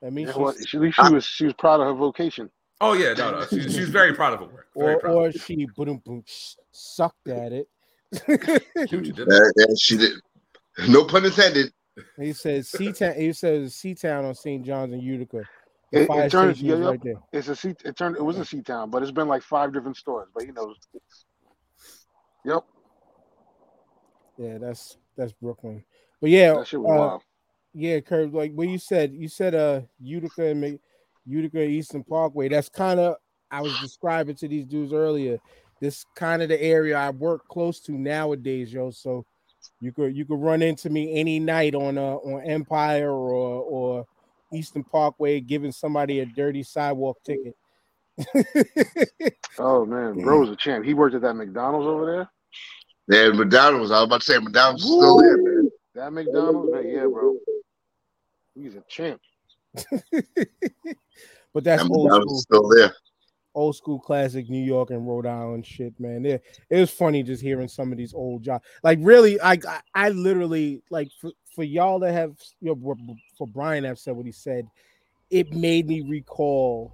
That 0.02 0.14
means 0.14 0.30
Yeah, 0.30 0.42
well, 0.42 0.54
she- 0.54 0.78
at 0.78 0.82
least 0.82 0.98
she 1.06 1.14
was 1.14 1.26
she 1.26 1.44
was 1.44 1.54
proud 1.56 1.82
of 1.82 1.88
her 1.88 1.94
vocation. 1.94 2.50
Oh 2.82 2.94
yeah, 2.94 3.14
no, 3.14 3.32
no, 3.32 3.46
she, 3.46 3.70
she 3.70 3.82
was 3.82 3.90
very 3.90 4.14
proud 4.14 4.34
of 4.34 4.40
her 4.40 4.46
work. 4.46 4.68
Very 4.76 4.96
or 4.96 5.00
proud. 5.00 5.14
or 5.16 5.32
she 5.34 5.66
boom 5.76 6.02
boom 6.06 6.24
sucked 6.72 7.28
at 7.28 7.52
it. 7.52 7.68
That- 8.12 9.54
that 9.56 9.78
she 9.82 9.98
did. 9.98 10.14
No 10.88 11.04
pun 11.06 11.26
intended. 11.26 11.74
he 12.20 12.32
says 12.34 12.70
C 12.70 12.94
town. 12.94 13.16
He 13.16 13.34
says 13.34 13.76
C 13.76 13.94
town 13.96 14.24
on 14.26 14.34
St. 14.34 14.66
John's 14.66 14.94
and 14.94 15.04
Utica. 15.04 15.44
The 15.92 16.02
It, 16.04 16.08
fire 16.08 16.26
it 16.26 16.32
turned, 16.32 16.58
yeah, 16.60 16.76
right 16.76 17.00
there. 17.04 17.16
it's 17.34 17.48
a 17.50 17.56
C. 17.56 17.76
It 17.84 17.98
turned. 17.98 18.16
It 18.16 18.24
was 18.24 18.38
a 18.38 18.46
C 18.46 18.62
town, 18.62 18.90
but 18.92 19.02
it's 19.02 19.12
been 19.12 19.28
like 19.28 19.42
five 19.42 19.74
different 19.74 19.98
stores. 19.98 20.30
But 20.34 20.46
he 20.46 20.52
knows. 20.52 20.78
Yep, 22.46 22.64
Yeah, 24.38 24.58
that's 24.60 24.98
that's 25.18 25.34
Brooklyn. 25.34 25.84
But 26.22 26.30
yeah, 26.30 26.54
that 26.54 26.68
shit 26.68 26.80
was 26.80 26.90
uh, 26.90 27.00
wild. 27.00 27.22
yeah, 27.74 28.00
Curve. 28.00 28.34
Like 28.34 28.54
what 28.54 28.70
you 28.70 28.78
said, 28.78 29.14
you 29.14 29.28
said 29.28 29.54
uh 29.56 29.82
Utica 30.00 30.46
and 30.46 30.62
Ma- 30.62 30.78
Utica 31.30 31.64
Eastern 31.64 32.04
Parkway. 32.04 32.50
That's 32.50 32.70
kind 32.70 33.00
of 33.00 33.16
I 33.52 33.62
was 33.62 33.78
describing 33.80 34.36
to 34.38 34.48
these 34.48 34.66
dudes 34.66 34.94
earlier. 34.94 35.38
This 35.80 36.06
kind 36.16 36.42
of 36.42 36.50
the 36.50 36.62
area 36.62 36.98
I 36.98 37.10
work 37.12 37.48
close 37.48 37.80
to 37.82 37.94
nowadays, 37.94 38.74
yo. 38.74 38.92
So 38.92 39.26
you 39.80 39.92
could 39.92 40.16
you 40.16 40.26
could 40.26 40.42
run 40.42 40.62
into 40.62 40.90
me 40.90 41.20
any 41.20 41.40
night 41.40 41.76
on 41.76 41.98
uh 41.98 42.16
on 42.16 42.44
Empire 42.44 43.12
or 43.12 43.62
or 43.64 44.06
Eastern 44.54 44.84
Parkway 44.84 45.40
giving 45.40 45.72
somebody 45.72 46.20
a 46.20 46.26
dirty 46.26 46.64
sidewalk 46.64 47.18
ticket. 47.24 47.56
Oh 49.62 49.86
man, 49.86 50.22
bro 50.22 50.40
was 50.40 50.50
a 50.50 50.56
champ. 50.56 50.86
He 50.86 50.94
worked 50.94 51.16
at 51.16 51.22
that 51.22 51.34
McDonald's 51.34 51.86
over 51.86 52.06
there. 52.06 52.30
Yeah, 53.10 53.34
McDonald's. 53.34 53.92
I 53.92 53.96
was 53.96 54.06
about 54.06 54.22
to 54.22 54.26
say 54.26 54.40
McDonald's 54.40 54.84
is 54.84 54.90
still 54.90 55.18
there, 55.18 55.38
man. 55.38 55.70
That 55.96 56.14
McDonald's, 56.14 56.72
man, 56.72 56.88
yeah, 56.88 57.06
bro. 57.06 57.36
He's 58.56 58.76
a 58.76 58.84
champ. 58.88 59.20
But 61.54 61.64
that's 61.64 61.84
That 61.84 61.92
old 61.92 62.12
school. 62.12 62.40
still 62.40 62.70
there. 62.70 62.94
old 63.56 63.76
school 63.76 64.00
classic 64.00 64.50
New 64.50 64.64
York 64.64 64.92
and 64.92 65.08
Rhode 65.08 65.26
Island 65.26 65.66
shit, 65.66 66.00
man. 66.00 66.26
It, 66.26 66.44
it 66.70 66.80
was 66.80 66.92
funny 66.92 67.24
just 67.24 67.42
hearing 67.42 67.68
some 67.68 67.92
of 67.92 67.98
these 67.98 68.14
old 68.14 68.44
jobs. 68.44 68.64
Like 68.84 69.00
really, 69.02 69.42
I 69.42 69.54
I, 69.68 69.82
I 69.96 70.10
literally 70.10 70.84
like 70.92 71.10
for, 71.20 71.32
for 71.56 71.64
y'all 71.64 72.00
to 72.02 72.12
have 72.12 72.36
you 72.62 72.76
know, 72.76 73.16
for 73.38 73.48
Brian 73.48 73.84
have 73.84 73.98
said 74.00 74.16
what 74.16 74.26
he 74.26 74.32
said, 74.32 74.68
it 75.32 75.52
made 75.54 75.88
me 75.88 76.02
recall 76.02 76.94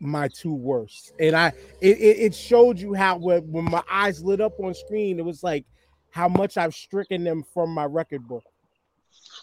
my 0.00 0.28
two 0.28 0.54
worst. 0.54 1.12
And 1.20 1.36
I 1.36 1.48
it, 1.80 1.98
it, 1.98 2.18
it 2.18 2.34
showed 2.34 2.78
you 2.78 2.94
how 2.94 3.16
when 3.16 3.64
my 3.64 3.82
eyes 3.90 4.22
lit 4.22 4.40
up 4.40 4.58
on 4.58 4.74
screen, 4.74 5.18
it 5.18 5.24
was 5.24 5.42
like 5.42 5.64
how 6.10 6.28
much 6.28 6.56
I've 6.56 6.74
stricken 6.74 7.22
them 7.22 7.44
from 7.54 7.70
my 7.70 7.84
record 7.84 8.26
book. 8.26 8.44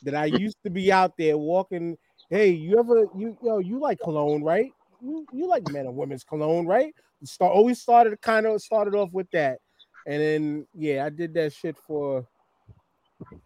That 0.03 0.13
I 0.13 0.25
used 0.25 0.57
to 0.63 0.69
be 0.69 0.91
out 0.91 1.15
there 1.17 1.37
walking. 1.37 1.97
Hey, 2.29 2.49
you 2.49 2.79
ever 2.79 3.05
you 3.15 3.37
yo, 3.41 3.59
you 3.59 3.79
like 3.79 3.99
cologne, 3.99 4.43
right? 4.43 4.71
you, 5.05 5.27
you 5.31 5.47
like 5.47 5.69
men 5.71 5.85
and 5.85 5.95
women's 5.95 6.23
cologne, 6.23 6.65
right? 6.65 6.93
Start 7.23 7.53
always 7.53 7.81
started 7.81 8.19
kind 8.21 8.45
of 8.45 8.61
started 8.61 8.93
off 8.93 9.11
with 9.11 9.29
that, 9.31 9.59
and 10.05 10.21
then 10.21 10.67
yeah, 10.75 11.05
I 11.05 11.09
did 11.09 11.33
that 11.35 11.53
shit 11.53 11.77
for. 11.77 12.27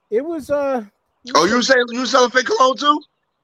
It 0.10 0.24
was 0.24 0.50
uh. 0.50 0.84
Oh, 1.36 1.46
you 1.46 1.62
saying 1.62 1.86
you 1.90 2.06
selling 2.06 2.32
fake 2.32 2.46
cologne 2.46 2.76
too? 2.76 3.00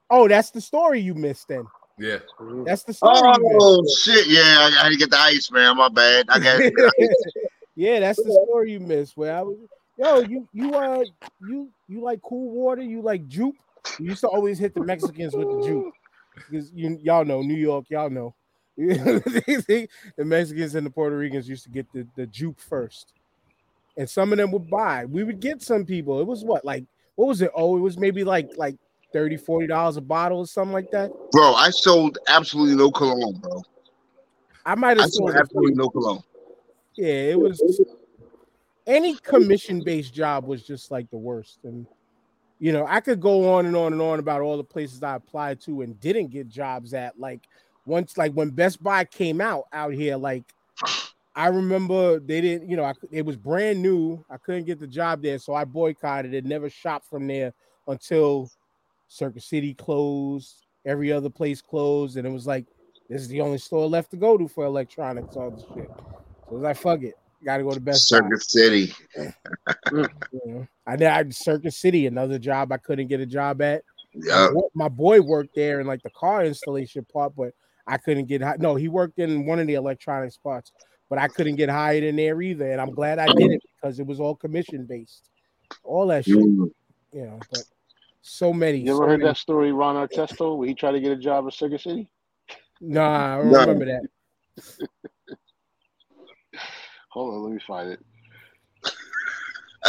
Oh, 0.10 0.28
that's 0.28 0.52
the 0.52 0.60
story 0.60 1.00
you 1.00 1.14
missed 1.14 1.48
then. 1.48 1.66
Yeah. 1.98 2.18
That's 2.66 2.84
the 2.84 2.94
story. 2.94 3.14
Oh 3.16 3.86
shit! 4.00 4.28
Yeah, 4.28 4.42
I, 4.42 4.78
I 4.80 4.84
had 4.84 4.90
to 4.90 4.98
get 4.98 5.10
the 5.10 5.20
ice, 5.20 5.50
man. 5.52 5.78
My 5.78 5.88
bad. 5.88 6.26
I 6.30 6.40
got. 6.40 6.62
yeah, 7.76 8.00
that's 8.02 8.22
the 8.22 8.32
story 8.46 8.74
you 8.74 8.80
missed. 8.82 9.16
Where 9.16 9.38
I 9.38 9.42
was, 9.42 9.58
yo, 9.98 10.20
you 10.20 10.50
you 10.52 10.74
uh 10.74 11.04
you 11.48 11.70
you 11.88 12.02
like 12.02 12.22
cool 12.22 12.50
water? 12.50 12.82
You 12.82 13.02
like 13.02 13.26
juke? 13.28 13.56
You 14.00 14.08
used 14.08 14.22
to 14.22 14.28
always 14.28 14.60
hit 14.60 14.74
the 14.74 14.84
Mexicans 14.84 15.36
with 15.36 15.48
the 15.48 15.68
juke 15.68 15.94
because 16.36 16.72
you 16.74 17.00
y'all 17.02 17.26
know 17.26 17.42
New 17.42 17.56
York, 17.56 17.86
y'all 17.90 18.10
know. 18.10 18.36
the 18.78 19.88
Mexicans 20.18 20.76
and 20.76 20.86
the 20.86 20.90
Puerto 20.90 21.18
Ricans 21.18 21.48
used 21.48 21.64
to 21.64 21.70
get 21.70 21.92
the, 21.94 22.06
the 22.16 22.28
juke 22.28 22.60
first. 22.60 23.14
And 23.98 24.10
some 24.10 24.34
of 24.34 24.38
them 24.38 24.52
would 24.52 24.70
buy. 24.70 25.06
We 25.06 25.24
would 25.24 25.40
get 25.40 25.62
some 25.62 25.86
people. 25.86 26.20
It 26.20 26.28
was 26.28 26.44
what, 26.44 26.66
like, 26.66 26.84
what 27.16 27.28
was 27.28 27.42
it? 27.42 27.52
Oh, 27.56 27.78
it 27.78 27.80
was 27.80 27.98
maybe 27.98 28.26
like 28.26 28.50
like 28.58 28.76
30 29.14 29.68
dollars 29.68 29.96
a 29.96 30.02
bottle 30.02 30.40
or 30.40 30.48
something 30.48 30.74
like 30.74 30.92
that. 30.92 31.12
Bro, 31.32 31.54
I 31.54 31.70
sold 31.70 32.18
absolutely 32.28 32.76
no 32.76 32.92
cologne, 32.92 33.40
bro. 33.40 33.64
I 34.66 34.76
might 34.76 34.98
I 34.98 35.04
have 35.04 35.12
sold 35.12 35.32
sold 35.32 35.40
absolutely 35.40 35.76
no 35.76 35.90
cologne. 35.90 36.24
Yeah, 36.96 37.32
it 37.32 37.40
was 37.40 37.62
any 38.88 39.16
commission 39.16 39.82
based 39.84 40.14
job 40.14 40.46
was 40.46 40.64
just 40.64 40.92
like 40.92 41.10
the 41.12 41.18
worst. 41.18 41.60
And 41.64 41.86
you 42.60 42.72
know, 42.72 42.86
I 42.88 43.02
could 43.02 43.20
go 43.20 43.54
on 43.54 43.66
and 43.66 43.76
on 43.76 43.94
and 43.94 44.02
on 44.02 44.20
about 44.20 44.42
all 44.42 44.58
the 44.58 44.64
places 44.64 45.04
I 45.04 45.16
applied 45.16 45.60
to 45.62 45.82
and 45.82 46.00
didn't 46.00 46.28
get 46.28 46.48
jobs 46.48 46.94
at. 46.94 47.20
Like 47.20 47.42
once, 47.86 48.18
like 48.18 48.34
when 48.34 48.50
Best 48.50 48.82
Buy 48.82 49.06
came 49.06 49.42
out 49.42 49.66
out 49.74 49.94
here, 49.94 50.16
like 50.16 50.44
I 51.36 51.48
remember 51.48 52.20
they 52.20 52.40
didn't, 52.40 52.70
you 52.70 52.78
know, 52.78 52.86
I, 52.86 52.94
it 53.12 53.26
was 53.26 53.36
brand 53.36 53.82
new. 53.82 54.24
I 54.30 54.38
couldn't 54.38 54.66
get 54.66 54.80
the 54.80 54.88
job 54.88 55.22
there, 55.22 55.38
so 55.38 55.54
I 55.54 55.66
boycotted 55.66 56.34
it. 56.34 56.46
Never 56.46 56.70
shopped 56.70 57.10
from 57.10 57.28
there 57.28 57.54
until 57.88 58.50
Circuit 59.10 59.44
City 59.44 59.74
closed. 59.74 60.66
Every 60.86 61.12
other 61.12 61.30
place 61.30 61.62
closed, 61.62 62.16
and 62.16 62.26
it 62.26 62.30
was 62.30 62.48
like 62.48 62.66
this 63.10 63.22
is 63.22 63.28
the 63.28 63.42
only 63.42 63.58
store 63.58 63.88
left 63.88 64.12
to 64.12 64.18
go 64.18 64.38
to 64.38 64.48
for 64.48 64.66
electronics, 64.66 65.36
all 65.36 65.52
this 65.52 65.66
shit. 65.74 65.90
So 65.96 66.52
I 66.52 66.54
was 66.54 66.62
like, 66.62 66.78
fuck 66.78 67.02
it, 67.02 67.16
got 67.46 67.58
to 67.58 67.64
go 67.64 67.72
to 67.72 67.80
Best 67.80 68.10
Buy. 68.12 68.20
City. 68.40 68.94
You 69.16 69.32
know, 70.46 70.68
I 70.88 70.96
did 70.96 71.08
I, 71.08 71.30
Circuit 71.30 71.74
City, 71.74 72.08
another 72.08 72.40
job 72.40 72.72
I 72.72 72.78
couldn't 72.78 73.08
get 73.08 73.20
a 73.20 73.26
job 73.26 73.62
at. 73.62 73.84
Yeah. 74.14 74.50
My, 74.74 74.88
boy, 74.90 75.22
worked 75.22 75.56
there 75.56 75.80
in 75.80 75.88
like 75.88 76.02
the 76.04 76.10
car 76.12 76.46
installation 76.46 77.06
part, 77.06 77.36
but 77.36 77.54
I 77.88 77.98
couldn't 77.98 78.26
get 78.26 78.42
hi- 78.42 78.56
no. 78.60 78.76
He 78.76 78.88
worked 78.88 79.20
in 79.20 79.46
one 79.46 79.60
of 79.60 79.68
the 79.68 79.74
electronics 79.76 80.38
parts, 80.38 80.72
but 81.10 81.20
I 81.20 81.28
couldn't 81.28 81.56
get 81.56 81.70
hired 81.70 82.04
in 82.04 82.16
there 82.16 82.42
either. 82.42 82.72
And 82.72 82.82
I'm 82.82 82.92
glad 82.92 83.20
I 83.20 83.28
did 83.28 83.52
it 83.52 83.62
because 83.76 84.00
it 84.00 84.08
was 84.08 84.20
all 84.20 84.36
commission 84.36 84.86
based, 84.86 85.30
all 85.84 86.08
that 86.08 86.26
shit. 86.26 86.38
Mm. 86.38 86.72
You 87.14 87.22
know, 87.26 87.40
but 87.52 87.64
so 88.22 88.52
many. 88.54 88.80
You 88.80 88.88
so 88.88 88.96
ever 88.98 89.08
heard 89.12 89.20
many- 89.20 89.30
that 89.30 89.38
story, 89.38 89.72
Ron 89.72 89.96
Artest, 89.96 90.58
where 90.58 90.68
he 90.68 90.74
tried 90.74 90.94
to 90.94 91.00
get 91.00 91.12
a 91.12 91.18
job 91.18 91.46
at 91.48 91.54
Circuit 91.54 91.82
City? 91.82 92.10
Nah, 92.82 93.36
I 93.36 93.38
don't 93.38 93.52
No. 93.52 93.60
remember 93.62 93.86
that. 93.86 94.88
Hold 97.16 97.34
on, 97.34 97.44
let 97.44 97.54
me 97.54 97.60
find 97.66 97.92
it. 97.92 98.00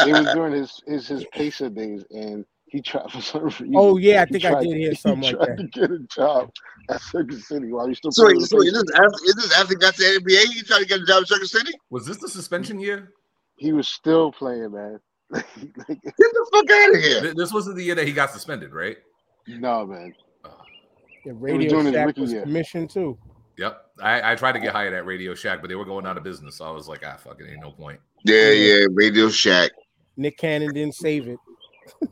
It 0.07 0.13
was 0.13 0.33
during 0.33 0.53
his 0.53 0.81
his 0.87 1.09
his 1.09 1.25
pacer 1.33 1.69
days, 1.69 2.05
and 2.11 2.45
he 2.67 2.81
tried 2.81 3.11
for 3.11 3.21
some 3.21 3.45
reason. 3.47 3.73
Oh, 3.75 3.97
yeah, 3.97 4.23
I 4.23 4.27
he 4.27 4.33
think 4.35 4.45
I 4.45 4.63
did 4.63 4.77
hear 4.77 4.91
he 4.91 4.95
something 4.95 5.23
like 5.23 5.35
tried 5.35 5.59
that. 5.59 5.73
to 5.73 5.81
get 5.81 5.91
a 5.91 5.99
job 6.15 6.51
at 6.89 7.01
Circuit 7.01 7.41
City 7.41 7.73
while 7.73 7.89
he's 7.89 7.99
still. 7.99 8.13
So, 8.13 8.27
playing 8.27 8.39
wait, 8.39 8.47
so 8.47 8.63
is 8.63 8.73
this 8.75 8.85
after, 8.95 9.25
is 9.25 9.35
this 9.35 9.59
after 9.59 9.75
he 9.75 9.77
got 9.77 9.95
to 9.95 10.03
the 10.03 10.21
NBA? 10.21 10.53
He 10.53 10.63
tried 10.63 10.79
to 10.81 10.87
get 10.87 11.01
a 11.01 11.05
job 11.05 11.23
at 11.23 11.29
Circuit 11.29 11.49
City? 11.49 11.73
Was 11.91 12.07
this 12.07 12.19
the 12.19 12.29
suspension 12.29 12.79
year? 12.79 13.13
He 13.57 13.73
was 13.73 13.89
still 13.89 14.31
playing, 14.31 14.71
man. 14.71 15.01
like, 15.31 15.47
Get 15.57 16.15
the 16.15 16.51
fuck 16.53 16.71
out 16.71 16.95
of 16.95 17.01
here. 17.01 17.35
This 17.35 17.53
wasn't 17.53 17.75
the 17.75 17.83
year 17.83 17.97
that 17.97 18.07
he 18.07 18.13
got 18.13 18.31
suspended, 18.31 18.73
right? 18.73 18.99
no, 19.49 19.85
man. 19.85 20.15
The 21.25 21.35
was 21.35 21.43
Radio 21.43 21.71
doing 21.71 21.87
his 21.87 21.95
Shack 21.95 22.07
rookie 22.07 22.21
was 22.21 22.33
commissioned 22.35 22.91
too. 22.91 23.19
Yep. 23.59 23.91
I, 24.03 24.33
I 24.33 24.35
tried 24.35 24.53
to 24.53 24.61
get 24.61 24.73
hired 24.73 24.93
at 24.93 25.07
Radio 25.07 25.35
Shack, 25.35 25.61
but 25.61 25.69
they 25.69 25.75
were 25.75 25.85
going 25.85 26.07
out 26.07 26.17
of 26.17 26.25
business. 26.25 26.57
So 26.57 26.67
I 26.67 26.71
was 26.71 26.89
like, 26.89 27.03
ah, 27.07 27.17
fuck 27.17 27.41
it, 27.41 27.51
ain't 27.51 27.63
no 27.63 27.71
point. 27.71 28.01
Yeah, 28.25 28.51
yeah, 28.51 28.87
Radio 28.91 29.29
Shack. 29.29 29.71
Nick 30.17 30.39
Cannon 30.39 30.73
didn't 30.73 30.95
save 30.95 31.29
it. 31.29 31.39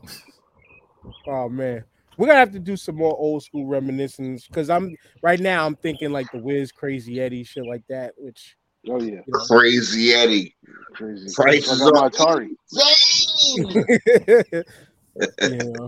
oh 1.27 1.49
man, 1.49 1.83
we're 2.17 2.27
gonna 2.27 2.39
have 2.39 2.51
to 2.53 2.59
do 2.59 2.77
some 2.77 2.95
more 2.95 3.15
old 3.17 3.43
school 3.43 3.65
reminiscence 3.65 4.47
because 4.47 4.69
I'm 4.69 4.95
right 5.21 5.39
now. 5.39 5.65
I'm 5.65 5.75
thinking 5.75 6.11
like 6.11 6.31
the 6.31 6.39
Wiz, 6.39 6.71
Crazy 6.71 7.19
Eddie, 7.19 7.43
shit 7.43 7.65
like 7.65 7.83
that. 7.89 8.13
Which 8.17 8.55
Oh 8.87 9.01
yeah, 9.01 9.21
you 9.25 9.33
know, 9.33 9.39
Crazy 9.47 10.13
Eddie. 10.13 10.55
crazy. 10.93 11.33
Price 11.33 11.69
I 11.69 11.73
is 11.73 11.79
got 11.79 11.93
my 11.93 12.05
up. 12.05 12.13
Atari. 12.13 12.49
yeah. 15.41 15.87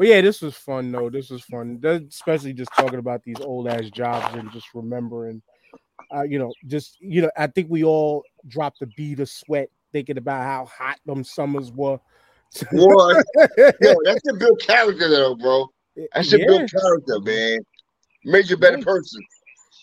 But 0.00 0.08
yeah, 0.08 0.22
this 0.22 0.40
was 0.40 0.54
fun 0.56 0.90
though. 0.92 1.10
This 1.10 1.28
was 1.28 1.42
fun, 1.42 1.78
especially 1.84 2.54
just 2.54 2.70
talking 2.74 3.00
about 3.00 3.22
these 3.22 3.38
old 3.38 3.68
ass 3.68 3.90
jobs 3.90 4.34
and 4.34 4.50
just 4.50 4.72
remembering. 4.72 5.42
Uh, 6.10 6.22
you 6.22 6.38
know, 6.38 6.54
just 6.66 6.98
you 7.02 7.20
know, 7.20 7.30
I 7.36 7.48
think 7.48 7.66
we 7.68 7.84
all 7.84 8.24
dropped 8.48 8.80
a 8.80 8.86
bead 8.86 9.20
of 9.20 9.28
sweat 9.28 9.68
thinking 9.92 10.16
about 10.16 10.42
how 10.42 10.64
hot 10.64 10.98
them 11.04 11.22
summers 11.22 11.70
were. 11.70 12.00
What? 12.72 13.26
Yo, 13.82 13.94
that's 14.02 14.26
a 14.26 14.32
good 14.38 14.58
character 14.60 15.06
though, 15.06 15.34
bro. 15.34 15.68
That's 16.14 16.32
a 16.32 16.38
Yeah. 16.38 16.46
good 16.46 16.70
character, 16.70 17.20
man. 17.20 17.58
Made 18.24 18.48
you 18.48 18.56
a 18.56 18.58
better 18.58 18.78
person. 18.78 19.22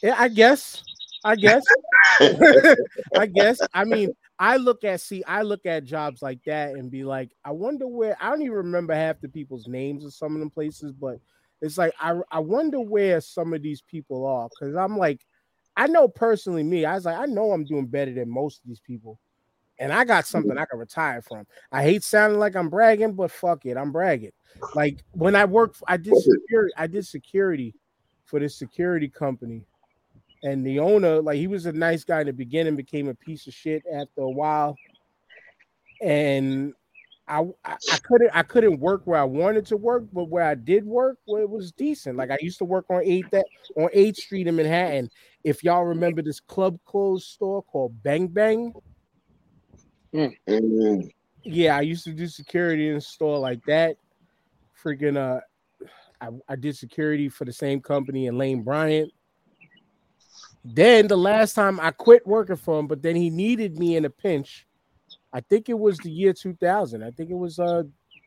Yeah, 0.02 0.15
I 0.18 0.30
guess. 0.30 0.81
I 1.23 1.35
guess. 1.35 1.64
I 3.15 3.27
guess. 3.27 3.60
I 3.72 3.84
mean, 3.84 4.15
I 4.39 4.57
look 4.57 4.84
at 4.84 5.01
see, 5.01 5.23
I 5.23 5.41
look 5.41 5.65
at 5.65 5.84
jobs 5.84 6.22
like 6.22 6.43
that 6.45 6.72
and 6.72 6.91
be 6.91 7.03
like, 7.03 7.31
I 7.43 7.51
wonder 7.51 7.88
where 7.88 8.15
I 8.22 8.30
don't 8.30 8.41
even 8.41 8.53
remember 8.53 8.93
half 8.93 9.19
the 9.19 9.30
people's 9.30 9.68
names 9.68 10.05
of 10.05 10.14
some 10.14 10.34
of 10.35 10.39
them 10.39 10.51
places, 10.51 10.91
but 10.91 11.19
it's 11.61 11.77
like 11.77 11.93
I 11.99 12.19
I 12.30 12.39
wonder 12.39 12.80
where 12.80 13.19
some 13.19 13.53
of 13.53 13.64
these 13.64 13.81
people 13.81 14.26
are 14.26 14.47
because 14.49 14.76
I'm 14.76 14.97
like, 14.97 15.26
I 15.76 15.88
know 15.88 16.07
personally 16.07 16.64
me, 16.64 16.85
I 16.85 16.95
was 16.95 17.05
like, 17.05 17.18
I 17.18 17.26
know 17.26 17.51
I'm 17.51 17.65
doing 17.65 17.88
better 17.88 18.14
than 18.14 18.30
most 18.30 18.61
of 18.61 18.68
these 18.68 18.80
people. 18.80 19.19
And 19.80 19.93
I 19.93 20.05
got 20.05 20.26
something 20.26 20.51
mm-hmm. 20.51 20.59
I 20.59 20.65
can 20.65 20.80
retire 20.80 21.22
from. 21.22 21.45
I 21.72 21.84
hate 21.84 22.03
sounding 22.03 22.39
like 22.39 22.55
I'm 22.55 22.69
bragging, 22.69 23.14
but 23.14 23.30
fuck 23.31 23.65
it, 23.65 23.77
I'm 23.77 23.91
bragging. 23.91 24.31
Like 24.73 25.03
when 25.11 25.35
I 25.35 25.45
worked, 25.45 25.81
I 25.88 25.97
did 25.97 26.15
security, 26.18 26.73
I 26.77 26.88
did 26.88 27.05
security 27.05 27.76
for 28.26 28.39
this 28.39 28.55
security 28.55 29.07
company 29.07 29.65
and 30.43 30.65
the 30.65 30.80
owner 30.80 31.22
like 31.22 31.38
he 31.38 31.47
was 31.47 31.65
a 31.65 31.72
nice 31.72 32.03
guy 32.03 32.22
in 32.22 32.27
the 32.27 32.34
beginning 32.34 32.76
became 32.76 33.07
a 33.07 33.15
piece 33.15 33.47
of 33.47 33.53
shit 33.53 33.84
after 33.91 34.22
a 34.22 34.30
while 34.30 34.76
and 36.01 36.73
I, 37.27 37.41
I 37.65 37.73
I 37.91 37.97
couldn't 38.03 38.31
I 38.34 38.43
couldn't 38.43 38.80
work 38.80 39.01
where 39.05 39.19
I 39.19 39.26
wanted 39.26 39.65
to 39.68 39.77
work, 39.77 40.05
but 40.14 40.30
where 40.30 40.45
I 40.45 40.55
did 40.55 40.85
work, 40.85 41.18
well, 41.27 41.41
it 41.41 41.49
was 41.49 41.73
decent. 41.73 42.15
Like 42.15 42.31
I 42.31 42.38
used 42.41 42.57
to 42.59 42.65
work 42.65 42.85
on 42.89 43.01
eighth 43.03 43.31
that 43.31 43.45
on 43.76 43.89
Eighth 43.91 44.18
Street 44.18 44.47
in 44.47 44.55
Manhattan. 44.55 45.09
If 45.43 45.64
y'all 45.64 45.84
remember 45.84 46.22
this 46.22 46.39
club 46.39 46.80
clothes 46.85 47.26
store 47.26 47.64
called 47.64 48.01
Bang 48.01 48.27
Bang, 48.27 48.73
Mm. 50.14 51.11
yeah, 51.43 51.76
I 51.76 51.81
used 51.81 52.05
to 52.05 52.14
do 52.14 52.27
security 52.27 52.88
in 52.88 52.95
a 52.95 53.01
store 53.01 53.39
like 53.39 53.61
that. 53.65 53.97
Freaking 54.81 55.18
uh, 55.18 55.41
I, 56.22 56.30
I 56.47 56.55
did 56.55 56.77
security 56.77 57.27
for 57.27 57.43
the 57.43 57.53
same 57.53 57.81
company 57.81 58.27
in 58.27 58.38
Lane 58.38 58.64
Bryant. 58.64 59.11
Then 60.73 61.07
the 61.07 61.18
last 61.18 61.53
time 61.53 61.80
I 61.80 61.91
quit 61.91 62.27
working 62.27 62.57
for 62.57 62.77
him, 62.77 62.88
but 62.88 63.02
then 63.02 63.15
he 63.15 63.30
needed 63.30 63.80
me 63.80 63.95
in 63.95 64.03
a 64.03 64.10
pinch. 64.10 64.68
I 65.31 65.39
think 65.39 65.69
it 65.69 65.80
was 65.80 65.98
the 65.99 66.11
year 66.11 66.34
2000. 66.34 67.03
I 67.03 67.11
think 67.11 67.30
it 67.30 67.38
was 67.38 67.57
uh 67.57 67.84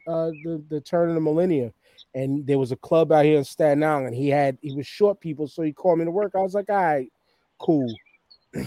uh 0.06 0.30
the, 0.44 0.64
the 0.70 0.80
turn 0.80 1.10
of 1.10 1.14
the 1.14 1.20
millennium. 1.20 1.72
And 2.14 2.46
there 2.46 2.58
was 2.58 2.72
a 2.72 2.76
club 2.76 3.12
out 3.12 3.26
here 3.26 3.36
in 3.36 3.44
Staten 3.44 3.84
Island. 3.84 4.08
And 4.08 4.16
he 4.16 4.28
had 4.28 4.56
he 4.62 4.72
was 4.74 4.86
short 4.86 5.20
people, 5.20 5.48
so 5.48 5.62
he 5.62 5.72
called 5.72 5.98
me 5.98 6.06
to 6.06 6.10
work. 6.10 6.32
I 6.34 6.40
was 6.40 6.54
like, 6.54 6.70
all 6.70 6.76
right, 6.76 7.12
cool. 7.58 7.92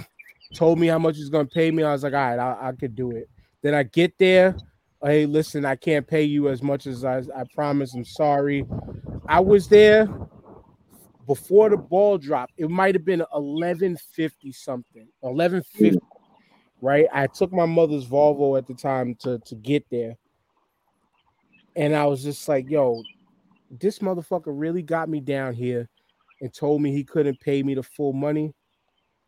Told 0.53 0.77
me 0.77 0.85
how 0.85 0.99
much 0.99 1.15
he's 1.17 1.29
gonna 1.29 1.45
pay 1.45 1.71
me. 1.71 1.81
I 1.81 1.93
was 1.93 2.03
like, 2.03 2.13
all 2.13 2.19
right, 2.19 2.39
I, 2.39 2.69
I 2.69 2.71
could 2.73 2.95
do 2.95 3.11
it. 3.11 3.27
Then 3.63 3.73
I 3.73 3.83
get 3.83 4.17
there. 4.19 4.55
Hey, 5.03 5.25
listen, 5.25 5.65
I 5.65 5.75
can't 5.75 6.07
pay 6.07 6.23
you 6.23 6.47
as 6.47 6.61
much 6.61 6.85
as 6.85 7.03
I, 7.03 7.23
I 7.35 7.43
promised. 7.55 7.95
I'm 7.95 8.05
sorry. 8.05 8.65
I 9.27 9.39
was 9.39 9.67
there 9.67 10.07
before 11.27 11.69
the 11.69 11.77
ball 11.77 12.17
dropped. 12.17 12.53
It 12.57 12.69
might 12.69 12.95
have 12.95 13.05
been 13.05 13.19
1150 13.19 14.51
something, 14.51 15.07
1150. 15.21 15.99
Right. 16.81 17.07
I 17.13 17.27
took 17.27 17.53
my 17.53 17.65
mother's 17.65 18.05
Volvo 18.05 18.57
at 18.57 18.67
the 18.67 18.73
time 18.73 19.15
to, 19.21 19.39
to 19.39 19.55
get 19.55 19.85
there. 19.89 20.15
And 21.75 21.95
I 21.95 22.05
was 22.05 22.23
just 22.23 22.47
like, 22.47 22.69
yo, 22.69 23.01
this 23.71 23.99
motherfucker 23.99 24.47
really 24.47 24.81
got 24.81 25.07
me 25.07 25.21
down 25.21 25.53
here 25.53 25.89
and 26.41 26.53
told 26.53 26.81
me 26.81 26.91
he 26.91 27.03
couldn't 27.03 27.39
pay 27.39 27.63
me 27.63 27.73
the 27.73 27.83
full 27.83 28.11
money. 28.13 28.53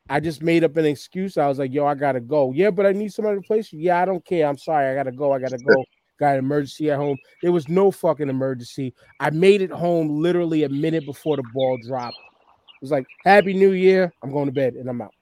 I 0.10 0.20
just 0.20 0.44
made 0.44 0.64
up 0.64 0.78
an 0.78 0.86
excuse. 0.86 1.38
I 1.38 1.48
was 1.48 1.58
like, 1.58 1.74
yo, 1.74 1.86
I 1.86 1.96
gotta 1.96 2.20
go. 2.20 2.52
Yeah, 2.52 2.70
but 2.70 2.86
I 2.86 2.92
need 2.92 3.12
somebody 3.14 3.38
to 3.38 3.40
replace 3.40 3.74
you. 3.74 3.80
Yeah, 3.80 4.02
I 4.02 4.06
don't 4.06 4.24
care. 4.24 4.48
I'm 4.48 4.58
sorry. 4.58 4.92
I 4.92 4.94
gotta 4.94 5.12
go. 5.12 5.32
I 5.34 5.40
gotta 5.40 5.58
go. 5.58 5.84
Got 6.20 6.34
an 6.34 6.40
emergency 6.40 6.92
at 6.92 6.98
home. 6.98 7.18
There 7.42 7.52
was 7.52 7.68
no 7.68 7.92
fucking 7.92 8.30
emergency. 8.30 8.94
I 9.20 9.30
made 9.32 9.62
it 9.62 9.72
home 9.72 10.22
literally 10.22 10.64
a 10.64 10.70
minute 10.70 11.06
before 11.06 11.36
the 11.36 11.44
ball 11.54 11.78
dropped. 11.86 12.16
It 12.16 12.82
was 12.82 12.92
like, 12.92 13.06
Happy 13.24 13.54
New 13.54 13.72
Year. 13.72 14.14
I'm 14.24 14.32
going 14.32 14.46
to 14.46 14.52
bed 14.52 14.76
and 14.76 14.90
I'm 14.90 15.02
out. 15.02 15.14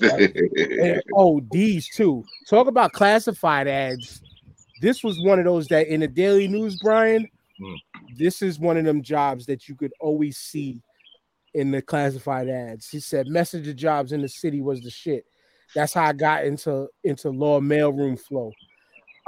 And, 0.00 1.02
oh, 1.14 1.40
these 1.50 1.88
too. 1.88 2.24
Talk 2.48 2.68
about 2.68 2.92
classified 2.92 3.68
ads. 3.68 4.22
This 4.80 5.02
was 5.02 5.18
one 5.20 5.38
of 5.38 5.44
those 5.44 5.66
that 5.68 5.88
in 5.88 6.00
the 6.00 6.08
daily 6.08 6.48
news, 6.48 6.78
Brian. 6.82 7.28
Hmm. 7.58 7.74
This 8.16 8.42
is 8.42 8.58
one 8.58 8.76
of 8.76 8.84
them 8.84 9.02
jobs 9.02 9.46
that 9.46 9.68
you 9.68 9.74
could 9.74 9.92
always 10.00 10.36
see 10.36 10.80
in 11.54 11.70
the 11.70 11.80
classified 11.80 12.48
ads. 12.48 12.88
He 12.88 13.00
said 13.00 13.28
messenger 13.28 13.72
jobs 13.72 14.12
in 14.12 14.22
the 14.22 14.28
city 14.28 14.60
was 14.60 14.80
the 14.82 14.90
shit. 14.90 15.24
That's 15.74 15.94
how 15.94 16.04
I 16.04 16.12
got 16.12 16.44
into 16.44 16.88
into 17.02 17.30
law 17.30 17.60
mailroom 17.60 18.20
flow. 18.20 18.52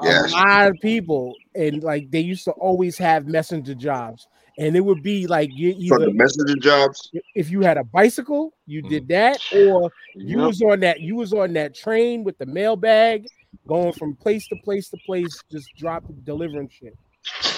Yes. 0.02 0.32
A 0.32 0.36
lot 0.36 0.70
of 0.70 0.80
people 0.80 1.38
and 1.54 1.82
like 1.82 2.10
they 2.10 2.20
used 2.20 2.44
to 2.44 2.52
always 2.52 2.98
have 2.98 3.26
messenger 3.26 3.74
jobs, 3.74 4.28
and 4.58 4.76
it 4.76 4.80
would 4.80 5.02
be 5.02 5.26
like 5.26 5.50
you 5.54 5.70
For 5.88 6.00
either 6.00 6.06
the 6.06 6.14
messenger 6.14 6.56
jobs. 6.56 7.10
if 7.34 7.50
you 7.50 7.62
had 7.62 7.78
a 7.78 7.84
bicycle, 7.84 8.52
you 8.66 8.82
did 8.82 9.08
that, 9.08 9.40
or 9.52 9.90
you 10.14 10.38
Yep. 10.38 10.46
was 10.46 10.62
on 10.62 10.80
that 10.80 11.00
you 11.00 11.16
was 11.16 11.32
on 11.32 11.52
that 11.54 11.74
train 11.74 12.24
with 12.24 12.36
the 12.38 12.46
mail 12.46 12.76
bag, 12.76 13.26
going 13.66 13.92
from 13.92 14.14
place 14.16 14.46
to 14.48 14.56
place 14.56 14.88
to 14.90 14.98
place, 14.98 15.42
just 15.50 15.74
drop 15.76 16.04
delivering 16.24 16.68
shit. 16.68 16.96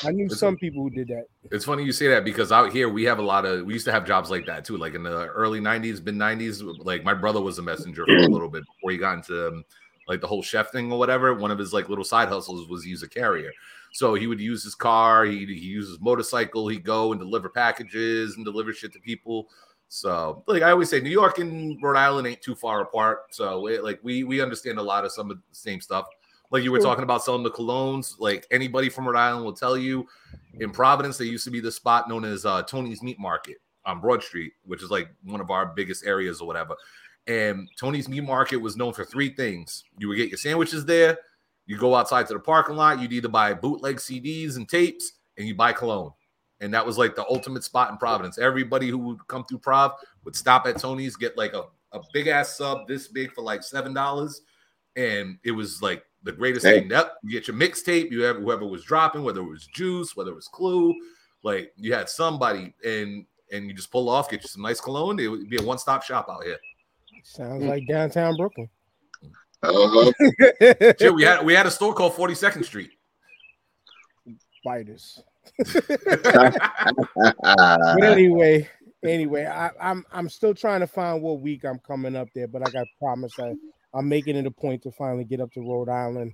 I 0.04 0.12
knew 0.12 0.28
some 0.28 0.56
people 0.56 0.82
who 0.84 0.90
did 0.90 1.08
that. 1.08 1.24
It's 1.50 1.64
funny 1.64 1.82
you 1.82 1.92
say 1.92 2.08
that 2.08 2.24
because 2.24 2.52
out 2.52 2.72
here 2.72 2.88
we 2.88 3.04
have 3.04 3.18
a 3.18 3.22
lot 3.22 3.46
of 3.46 3.64
we 3.64 3.72
used 3.72 3.86
to 3.86 3.92
have 3.92 4.06
jobs 4.06 4.30
like 4.30 4.46
that 4.46 4.64
too. 4.64 4.76
Like 4.76 4.94
in 4.94 5.02
the 5.02 5.26
early 5.28 5.60
'90s, 5.60 6.04
mid 6.04 6.14
'90s, 6.14 6.62
like 6.84 7.04
my 7.04 7.14
brother 7.14 7.40
was 7.40 7.58
a 7.58 7.62
messenger 7.62 8.06
for 8.06 8.16
a 8.16 8.28
little 8.28 8.48
bit 8.48 8.64
before 8.66 8.90
he 8.90 8.98
got 8.98 9.14
into 9.14 9.48
um, 9.48 9.64
like 10.08 10.20
the 10.20 10.26
whole 10.26 10.42
chef 10.42 10.72
thing 10.72 10.90
or 10.90 10.98
whatever. 10.98 11.34
One 11.34 11.50
of 11.50 11.58
his 11.58 11.72
like 11.72 11.88
little 11.88 12.04
side 12.04 12.28
hustles 12.28 12.68
was 12.68 12.86
use 12.86 13.02
a 13.02 13.08
carrier. 13.08 13.52
So 13.92 14.14
he 14.14 14.26
would 14.26 14.40
use 14.40 14.64
his 14.64 14.74
car, 14.74 15.24
he 15.24 15.46
he 15.46 15.54
use 15.54 15.88
his 15.88 16.00
motorcycle, 16.00 16.68
he'd 16.68 16.84
go 16.84 17.12
and 17.12 17.20
deliver 17.20 17.48
packages 17.48 18.36
and 18.36 18.44
deliver 18.44 18.72
shit 18.72 18.92
to 18.94 19.00
people. 19.00 19.48
So 19.88 20.42
like 20.46 20.62
I 20.62 20.70
always 20.70 20.90
say, 20.90 21.00
New 21.00 21.10
York 21.10 21.38
and 21.38 21.82
Rhode 21.82 21.96
Island 21.96 22.26
ain't 22.26 22.42
too 22.42 22.54
far 22.54 22.80
apart. 22.82 23.34
So 23.34 23.66
it, 23.66 23.84
like 23.84 24.00
we 24.02 24.24
we 24.24 24.40
understand 24.40 24.78
a 24.78 24.82
lot 24.82 25.04
of 25.04 25.12
some 25.12 25.30
of 25.30 25.38
the 25.38 25.42
same 25.52 25.80
stuff. 25.80 26.06
Like 26.50 26.62
you 26.62 26.72
were 26.72 26.80
talking 26.80 27.04
about 27.04 27.22
selling 27.22 27.42
the 27.42 27.50
colognes. 27.50 28.14
Like 28.18 28.46
anybody 28.50 28.88
from 28.88 29.06
Rhode 29.06 29.18
Island 29.18 29.44
will 29.44 29.52
tell 29.52 29.76
you, 29.76 30.06
in 30.60 30.70
Providence 30.70 31.18
there 31.18 31.26
used 31.26 31.44
to 31.44 31.50
be 31.50 31.60
the 31.60 31.72
spot 31.72 32.08
known 32.08 32.24
as 32.24 32.46
uh, 32.46 32.62
Tony's 32.62 33.02
Meat 33.02 33.18
Market 33.18 33.58
on 33.84 34.00
Broad 34.00 34.22
Street, 34.22 34.52
which 34.64 34.82
is 34.82 34.90
like 34.90 35.08
one 35.24 35.40
of 35.40 35.50
our 35.50 35.66
biggest 35.66 36.06
areas 36.06 36.40
or 36.40 36.46
whatever. 36.46 36.74
And 37.28 37.68
Tony's 37.78 38.08
Meat 38.08 38.22
Market 38.24 38.56
was 38.56 38.76
known 38.76 38.92
for 38.92 39.04
three 39.04 39.28
things: 39.28 39.84
you 39.98 40.08
would 40.08 40.16
get 40.16 40.30
your 40.30 40.38
sandwiches 40.38 40.84
there, 40.84 41.18
you 41.66 41.76
go 41.76 41.94
outside 41.94 42.26
to 42.28 42.32
the 42.32 42.40
parking 42.40 42.74
lot, 42.76 42.98
you'd 43.00 43.12
either 43.12 43.28
buy 43.28 43.54
bootleg 43.54 43.96
CDs 43.96 44.56
and 44.56 44.68
tapes, 44.68 45.12
and 45.36 45.46
you 45.46 45.54
buy 45.54 45.72
cologne. 45.72 46.12
And 46.60 46.74
that 46.74 46.84
was 46.84 46.98
like 46.98 47.14
the 47.14 47.24
ultimate 47.28 47.62
spot 47.62 47.90
in 47.92 47.98
Providence. 47.98 48.38
Everybody 48.38 48.88
who 48.88 48.98
would 48.98 49.28
come 49.28 49.44
through 49.44 49.58
Prov 49.58 49.92
would 50.24 50.34
stop 50.34 50.66
at 50.66 50.78
Tony's, 50.78 51.14
get 51.14 51.36
like 51.38 51.52
a, 51.52 51.64
a 51.92 52.00
big 52.12 52.26
ass 52.26 52.56
sub 52.56 52.88
this 52.88 53.06
big 53.06 53.32
for 53.32 53.42
like 53.42 53.62
seven 53.62 53.94
dollars. 53.94 54.40
And 54.96 55.38
it 55.44 55.52
was 55.52 55.80
like 55.82 56.02
the 56.24 56.32
greatest 56.32 56.66
Hey. 56.66 56.80
thing. 56.80 56.88
That 56.88 57.12
you 57.22 57.30
get 57.30 57.46
your 57.46 57.56
mixtape, 57.56 58.10
you 58.10 58.22
have 58.22 58.38
whoever 58.38 58.66
was 58.66 58.82
dropping, 58.82 59.22
whether 59.22 59.40
it 59.40 59.48
was 59.48 59.66
juice, 59.68 60.16
whether 60.16 60.32
it 60.32 60.34
was 60.34 60.48
clue, 60.48 60.94
like 61.44 61.72
you 61.76 61.92
had 61.94 62.08
somebody 62.08 62.74
and 62.84 63.24
and 63.52 63.66
you 63.66 63.72
just 63.74 63.92
pull 63.92 64.08
off, 64.08 64.28
get 64.30 64.42
you 64.42 64.48
some 64.48 64.62
nice 64.62 64.80
cologne. 64.80 65.20
It 65.20 65.28
would 65.28 65.48
be 65.48 65.56
a 65.58 65.62
one-stop 65.62 66.02
shop 66.02 66.28
out 66.30 66.44
here. 66.44 66.58
Sounds 67.28 67.62
like 67.62 67.86
downtown 67.86 68.36
Brooklyn. 68.36 68.70
Uh-huh. 69.62 70.12
Shit, 70.98 71.14
we 71.14 71.24
had 71.24 71.44
we 71.44 71.52
had 71.52 71.66
a 71.66 71.70
store 71.70 71.92
called 71.92 72.14
42nd 72.14 72.64
Street. 72.64 72.92
Spiders. 74.56 75.22
but 75.74 76.62
anyway, 78.02 78.66
anyway, 79.04 79.44
I, 79.44 79.70
I'm 79.78 80.06
I'm 80.10 80.30
still 80.30 80.54
trying 80.54 80.80
to 80.80 80.86
find 80.86 81.20
what 81.20 81.40
week 81.40 81.64
I'm 81.64 81.78
coming 81.80 82.16
up 82.16 82.28
there, 82.34 82.48
but 82.48 82.66
I 82.66 82.70
got 82.70 82.86
promised 82.98 83.38
I 83.38 83.54
I'm 83.92 84.08
making 84.08 84.36
it 84.36 84.46
a 84.46 84.50
point 84.50 84.82
to 84.84 84.90
finally 84.90 85.24
get 85.24 85.42
up 85.42 85.52
to 85.52 85.60
Rhode 85.60 85.90
Island. 85.90 86.32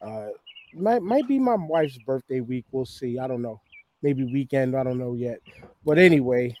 Uh, 0.00 0.28
might 0.74 1.02
might 1.02 1.26
be 1.26 1.40
my 1.40 1.56
wife's 1.56 1.98
birthday 1.98 2.40
week. 2.40 2.66
We'll 2.70 2.86
see. 2.86 3.18
I 3.18 3.26
don't 3.26 3.42
know. 3.42 3.60
Maybe 4.00 4.22
weekend. 4.24 4.76
I 4.76 4.84
don't 4.84 4.98
know 4.98 5.14
yet. 5.14 5.40
But 5.84 5.98
anyway, 5.98 6.56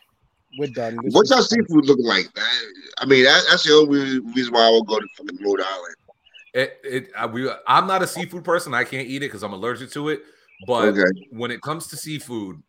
we're 0.56 0.68
done. 0.68 0.96
This 1.04 1.14
What's 1.14 1.30
is- 1.30 1.36
our 1.36 1.42
seafood 1.42 1.86
looking 1.86 2.04
like? 2.04 2.26
I, 2.36 2.62
I 2.98 3.06
mean, 3.06 3.24
that, 3.24 3.44
that's 3.48 3.64
the 3.64 3.72
only 3.74 4.20
reason 4.34 4.52
why 4.54 4.66
I 4.66 4.70
would 4.70 4.86
go 4.86 4.98
to 4.98 5.06
fucking 5.16 5.38
Rhode 5.44 5.60
Island. 5.60 5.94
It, 6.54 6.78
it 6.84 7.10
I, 7.16 7.26
we, 7.26 7.50
I'm 7.66 7.86
not 7.86 8.02
a 8.02 8.06
seafood 8.06 8.44
person. 8.44 8.72
I 8.72 8.84
can't 8.84 9.06
eat 9.06 9.16
it 9.16 9.26
because 9.26 9.42
I'm 9.42 9.52
allergic 9.52 9.90
to 9.92 10.08
it. 10.08 10.22
But 10.66 10.88
Okay. 10.88 11.02
when 11.30 11.50
it 11.50 11.60
comes 11.60 11.86
to 11.88 11.96
seafood, 11.96 12.62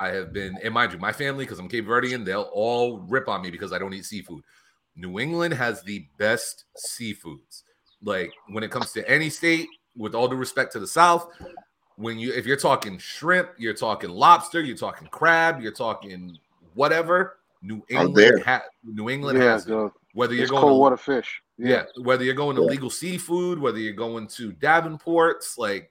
I 0.00 0.08
have 0.08 0.32
been, 0.32 0.56
and 0.62 0.72
mind 0.72 0.92
you, 0.92 0.98
my 0.98 1.12
family, 1.12 1.44
because 1.44 1.58
I'm 1.58 1.68
Cape 1.68 1.86
Verdean, 1.86 2.24
they'll 2.24 2.50
all 2.52 3.00
rip 3.00 3.28
on 3.28 3.42
me 3.42 3.50
because 3.50 3.72
I 3.72 3.78
don't 3.78 3.92
eat 3.92 4.06
seafood. 4.06 4.42
New 4.96 5.18
England 5.18 5.52
has 5.54 5.82
the 5.82 6.06
best 6.18 6.64
seafoods. 6.76 7.64
Like 8.02 8.32
when 8.48 8.64
it 8.64 8.70
comes 8.70 8.92
to 8.92 9.08
any 9.10 9.28
state, 9.28 9.68
with 9.96 10.14
all 10.14 10.26
due 10.26 10.36
respect 10.36 10.72
to 10.72 10.80
the 10.80 10.86
South, 10.86 11.28
when 11.96 12.18
you 12.18 12.32
if 12.32 12.46
you're 12.46 12.56
talking 12.56 12.98
shrimp, 12.98 13.50
you're 13.58 13.74
talking 13.74 14.10
lobster, 14.10 14.60
you're 14.60 14.76
talking 14.76 15.06
crab, 15.08 15.60
you're 15.60 15.70
talking 15.72 16.36
whatever. 16.74 17.38
New 17.62 17.82
England, 17.88 18.14
there. 18.16 18.38
ha- 18.44 18.64
New 18.84 19.08
England 19.08 19.38
Yeah, 19.38 19.44
has 19.52 19.66
it. 19.66 19.92
Whether 20.12 20.34
you're 20.34 20.42
it's 20.42 20.50
going 20.50 20.60
cold 20.62 20.72
to 20.74 20.78
water 20.80 20.96
fish. 20.98 21.40
yeah. 21.56 21.84
whether 22.02 22.22
you're 22.22 22.34
going 22.34 22.56
to 22.56 22.62
Yeah. 22.62 22.68
Legal 22.68 22.90
Sea 22.90 23.16
Foods, 23.16 23.58
whether 23.60 23.78
you're 23.78 23.94
going 23.94 24.26
to 24.28 24.52
Davenport's, 24.52 25.56
like 25.56 25.90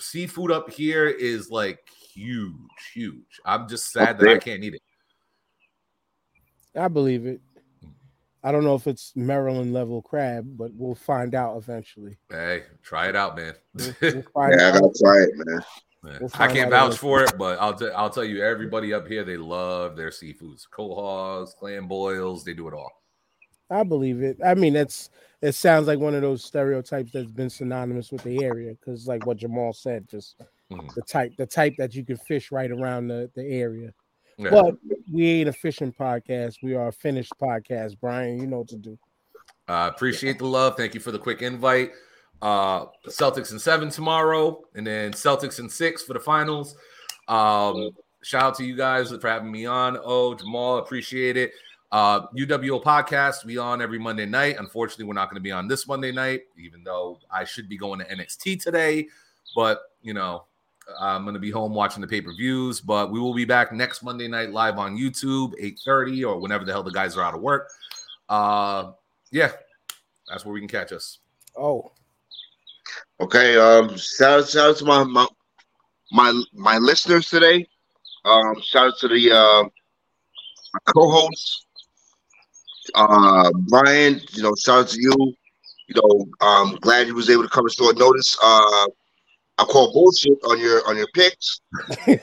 seafood 0.00 0.50
up 0.50 0.68
here 0.70 1.06
is 1.06 1.50
like 1.50 1.78
huge, 2.12 2.52
huge. 2.92 3.40
I'm 3.44 3.68
just 3.68 3.92
sad 3.92 4.18
that 4.18 4.28
I 4.28 4.38
can't 4.38 4.64
eat 4.64 4.74
it. 4.74 4.82
I 6.76 6.88
believe 6.88 7.26
it. 7.26 7.40
I 8.42 8.50
don't 8.52 8.64
know 8.64 8.74
if 8.74 8.86
it's 8.86 9.12
Maryland 9.16 9.72
level 9.72 10.02
crab, 10.02 10.46
but 10.58 10.72
we'll 10.74 10.94
find 10.96 11.34
out 11.34 11.56
eventually. 11.56 12.18
Hey, 12.28 12.64
try 12.82 13.08
it 13.08 13.16
out, 13.16 13.36
man. 13.36 13.54
We'll, 13.74 13.94
we'll 14.02 14.22
find 14.34 14.54
Yeah, 14.58 14.66
I 14.66 14.68
out. 14.70 14.80
gotta 14.80 14.92
try 15.00 15.16
it, 15.22 15.30
man. 15.34 15.60
We'll 16.04 16.30
I 16.34 16.48
can't 16.48 16.70
vouch 16.70 16.96
for 16.96 17.22
it, 17.22 17.36
but 17.38 17.58
I'll 17.60 17.74
t- 17.74 17.90
I'll 17.90 18.10
tell 18.10 18.24
you, 18.24 18.42
everybody 18.42 18.92
up 18.92 19.08
here 19.08 19.24
they 19.24 19.36
love 19.36 19.96
their 19.96 20.10
seafoods, 20.10 20.62
quahogs, 20.70 21.56
clam 21.56 21.88
boils, 21.88 22.44
they 22.44 22.54
do 22.54 22.68
it 22.68 22.74
all. 22.74 22.90
I 23.70 23.82
believe 23.82 24.22
it. 24.22 24.38
I 24.44 24.54
mean, 24.54 24.74
that's 24.74 25.10
it. 25.40 25.52
Sounds 25.54 25.86
like 25.86 25.98
one 25.98 26.14
of 26.14 26.22
those 26.22 26.44
stereotypes 26.44 27.12
that's 27.12 27.30
been 27.30 27.50
synonymous 27.50 28.12
with 28.12 28.22
the 28.22 28.44
area, 28.44 28.74
because 28.74 29.06
like 29.06 29.24
what 29.26 29.38
Jamal 29.38 29.72
said, 29.72 30.08
just 30.08 30.36
Mm-hmm. 30.72 30.88
the 30.96 31.02
type, 31.02 31.32
the 31.36 31.44
type 31.44 31.74
that 31.76 31.94
you 31.94 32.04
can 32.06 32.16
fish 32.16 32.50
right 32.50 32.70
around 32.70 33.08
the, 33.08 33.30
the 33.34 33.42
area. 33.42 33.92
Yeah. 34.38 34.48
But 34.50 34.76
we 35.12 35.28
ain't 35.28 35.48
a 35.50 35.52
fishing 35.52 35.92
podcast. 35.92 36.54
We 36.62 36.74
are 36.74 36.88
a 36.88 36.92
finished 36.92 37.34
podcast. 37.40 38.00
Brian, 38.00 38.40
you 38.40 38.46
know 38.46 38.60
what 38.60 38.68
to 38.68 38.78
do. 38.78 38.98
Uh, 39.68 39.90
appreciate 39.94 40.38
the 40.38 40.46
love. 40.46 40.74
Thank 40.76 40.94
you 40.94 41.00
for 41.00 41.12
the 41.12 41.18
quick 41.18 41.42
invite. 41.42 41.92
Uh, 42.44 42.88
Celtics 43.08 43.52
in 43.52 43.58
seven 43.58 43.88
tomorrow, 43.88 44.60
and 44.74 44.86
then 44.86 45.12
Celtics 45.12 45.60
in 45.60 45.70
six 45.70 46.02
for 46.02 46.12
the 46.12 46.20
finals. 46.20 46.76
Um, 47.26 47.92
shout 48.22 48.42
out 48.42 48.54
to 48.56 48.64
you 48.64 48.76
guys 48.76 49.10
for 49.10 49.26
having 49.26 49.50
me 49.50 49.64
on. 49.64 49.96
Oh, 50.04 50.34
Jamal, 50.34 50.76
appreciate 50.76 51.38
it. 51.38 51.52
Uh, 51.90 52.26
UWO 52.36 52.82
podcast, 52.82 53.46
we 53.46 53.56
on 53.56 53.80
every 53.80 53.98
Monday 53.98 54.26
night. 54.26 54.56
Unfortunately, 54.58 55.06
we're 55.06 55.14
not 55.14 55.30
going 55.30 55.40
to 55.40 55.42
be 55.42 55.52
on 55.52 55.68
this 55.68 55.88
Monday 55.88 56.12
night, 56.12 56.42
even 56.58 56.84
though 56.84 57.18
I 57.30 57.44
should 57.44 57.66
be 57.66 57.78
going 57.78 58.00
to 58.00 58.04
NXT 58.14 58.62
today. 58.62 59.08
But 59.56 59.80
you 60.02 60.12
know, 60.12 60.44
I'm 61.00 61.22
going 61.22 61.32
to 61.32 61.40
be 61.40 61.50
home 61.50 61.72
watching 61.72 62.02
the 62.02 62.06
pay 62.06 62.20
per 62.20 62.34
views. 62.34 62.78
But 62.78 63.10
we 63.10 63.20
will 63.20 63.32
be 63.32 63.46
back 63.46 63.72
next 63.72 64.02
Monday 64.02 64.28
night 64.28 64.50
live 64.50 64.76
on 64.76 64.98
YouTube, 64.98 65.52
8:30 65.58 66.28
or 66.28 66.38
whenever 66.38 66.66
the 66.66 66.72
hell 66.72 66.82
the 66.82 66.90
guys 66.90 67.16
are 67.16 67.22
out 67.22 67.34
of 67.34 67.40
work. 67.40 67.70
Uh, 68.28 68.92
yeah, 69.30 69.52
that's 70.28 70.44
where 70.44 70.52
we 70.52 70.60
can 70.60 70.68
catch 70.68 70.92
us. 70.92 71.20
Oh, 71.56 71.92
Okay. 73.20 73.56
Um. 73.56 73.96
Shout 73.96 74.40
out, 74.40 74.48
shout 74.48 74.70
out 74.70 74.76
to 74.78 74.84
my 74.84 75.04
my 75.04 75.26
my, 76.12 76.42
my 76.52 76.78
listeners 76.78 77.28
today. 77.28 77.66
Um. 78.24 78.60
Shout 78.60 78.88
out 78.88 78.98
to 79.00 79.08
the 79.08 79.32
uh, 79.32 79.64
co-hosts. 80.92 81.66
Uh, 82.94 83.50
Brian. 83.68 84.20
You 84.32 84.42
know, 84.42 84.54
shout 84.58 84.84
out 84.84 84.88
to 84.88 85.00
you. 85.00 85.34
You 85.86 85.94
know, 85.96 86.26
um, 86.46 86.78
glad 86.80 87.06
you 87.06 87.14
was 87.14 87.28
able 87.28 87.42
to 87.42 87.48
come 87.48 87.66
to 87.66 87.72
short 87.72 87.98
notice. 87.98 88.38
Uh, 88.42 88.86
I 89.58 89.64
call 89.64 89.92
bullshit 89.92 90.38
on 90.44 90.58
your 90.58 90.86
on 90.88 90.96
your 90.96 91.06
picks. 91.14 91.60
I 92.06 92.16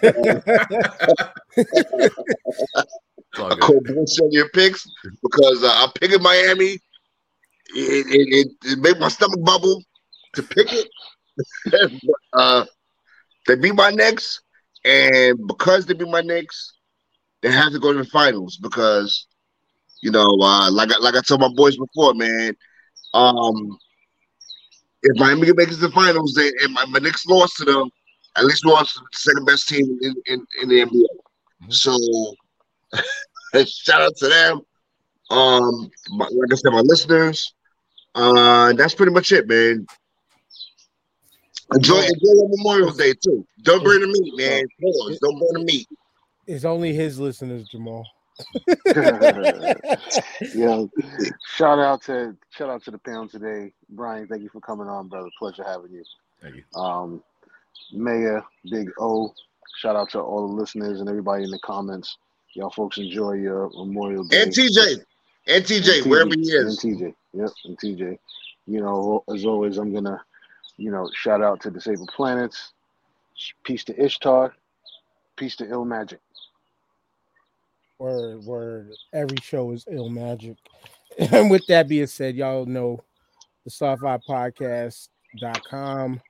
call 3.35 3.79
bullshit 3.81 4.23
on 4.23 4.31
your 4.31 4.49
picks 4.49 4.85
because 5.21 5.63
uh, 5.63 5.71
I'm 5.73 5.91
picking 5.93 6.21
Miami. 6.21 6.79
It, 7.73 8.07
it, 8.07 8.27
it, 8.35 8.47
it 8.65 8.79
made 8.79 8.99
my 8.99 9.07
stomach 9.07 9.41
bubble 9.45 9.81
to 10.35 10.43
pick 10.43 10.67
it. 10.71 10.89
uh, 12.33 12.65
they 13.47 13.55
beat 13.55 13.75
my 13.75 13.91
Knicks, 13.91 14.41
and 14.85 15.37
because 15.47 15.85
they 15.85 15.93
beat 15.93 16.07
my 16.07 16.21
Knicks, 16.21 16.73
they 17.41 17.51
have 17.51 17.71
to 17.73 17.79
go 17.79 17.93
to 17.93 17.99
the 17.99 18.05
finals 18.09 18.57
because, 18.57 19.27
you 20.01 20.11
know, 20.11 20.27
uh, 20.41 20.71
like 20.71 20.91
I, 20.91 20.97
like 20.99 21.15
I 21.15 21.21
told 21.21 21.41
my 21.41 21.51
boys 21.55 21.77
before, 21.77 22.13
man, 22.13 22.55
um, 23.13 23.77
if 25.03 25.19
Miami 25.19 25.51
makes 25.53 25.73
it 25.73 25.75
to 25.75 25.87
the 25.87 25.91
finals, 25.91 26.33
they 26.35 26.51
and 26.63 26.73
my, 26.73 26.85
my 26.85 26.99
Knicks 26.99 27.25
lost 27.25 27.57
to 27.57 27.65
them, 27.65 27.89
at 28.37 28.45
least 28.45 28.65
lost 28.65 28.95
to 28.95 29.01
the 29.01 29.17
second 29.17 29.45
best 29.45 29.67
team 29.67 29.85
in, 30.01 30.15
in, 30.27 30.45
in 30.61 30.69
the 30.69 30.81
NBA. 30.81 31.07
So 31.69 31.95
shout 33.65 34.01
out 34.01 34.15
to 34.17 34.27
them. 34.27 34.61
Um, 35.29 35.89
my, 36.11 36.25
like 36.25 36.51
I 36.51 36.55
said, 36.55 36.71
my 36.71 36.81
listeners. 36.81 37.53
Uh, 38.15 38.73
that's 38.73 38.95
pretty 38.95 39.11
much 39.11 39.31
it, 39.31 39.47
man. 39.47 39.85
Enjoy, 41.73 41.99
enjoy 41.99 42.13
your 42.21 42.49
Memorial 42.49 42.91
Day 42.91 43.13
too. 43.13 43.45
Don't 43.63 43.83
burn 43.83 44.01
the 44.01 44.07
meat, 44.07 44.33
man. 44.37 44.63
Pause. 44.81 45.19
Don't 45.19 45.39
burn 45.39 45.53
the 45.53 45.65
meat. 45.65 45.87
it's 46.47 46.65
only 46.65 46.93
his 46.93 47.19
listeners, 47.19 47.67
Jamal. 47.69 48.05
yeah. 50.55 50.83
Shout 51.55 51.79
out 51.79 52.01
to 52.03 52.35
shout 52.49 52.69
out 52.69 52.83
to 52.83 52.91
the 52.91 52.97
panel 52.97 53.27
today, 53.27 53.71
Brian. 53.89 54.27
Thank 54.27 54.41
you 54.41 54.49
for 54.49 54.61
coming 54.61 54.87
on, 54.87 55.07
brother. 55.07 55.29
Pleasure 55.37 55.63
having 55.63 55.91
you. 55.91 56.03
Thank 56.41 56.55
you. 56.55 56.63
Um, 56.79 57.23
Mayor 57.93 58.43
Big 58.69 58.89
O. 58.99 59.33
Shout 59.77 59.95
out 59.95 60.09
to 60.11 60.19
all 60.19 60.47
the 60.47 60.53
listeners 60.53 60.99
and 60.99 61.09
everybody 61.09 61.43
in 61.43 61.51
the 61.51 61.59
comments. 61.59 62.17
Y'all 62.53 62.69
folks 62.69 62.97
enjoy 62.97 63.33
your 63.33 63.69
Memorial 63.69 64.23
Day. 64.25 64.41
And 64.41 64.51
TJ, 64.51 65.05
and 65.47 65.63
TJ, 65.63 66.05
wherever 66.05 66.33
he 66.35 66.41
is. 66.41 66.83
And 66.83 66.99
TJ, 66.99 67.13
yep, 67.33 67.49
and 67.65 67.77
TJ. 67.79 68.17
You 68.67 68.81
know, 68.81 69.23
as 69.33 69.45
always, 69.45 69.77
I'm 69.77 69.93
gonna, 69.93 70.21
you 70.81 70.91
know, 70.91 71.09
shout 71.13 71.43
out 71.43 71.61
to 71.61 71.71
Disabled 71.71 72.11
Planets. 72.15 72.73
Peace 73.63 73.83
to 73.85 74.03
Ishtar. 74.03 74.53
Peace 75.35 75.55
to 75.57 75.69
Ill 75.69 75.85
Magic. 75.85 76.19
Word, 77.99 78.43
word. 78.45 78.89
Every 79.13 79.37
show 79.43 79.71
is 79.71 79.85
ill 79.89 80.09
magic. 80.09 80.57
And 81.19 81.51
with 81.51 81.67
that 81.67 81.89
being 81.89 82.07
said, 82.07 82.37
y'all 82.37 82.65
know 82.65 83.03
the 83.65 83.69
Podcast.com, 83.69 86.21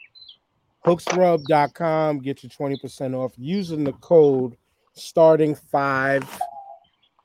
hooksrub.com. 0.86 2.20
Get 2.20 2.44
your 2.44 2.50
20% 2.50 3.16
off 3.16 3.34
using 3.38 3.84
the 3.84 3.94
code 3.94 4.58
starting 4.94 5.54
five. 5.54 6.28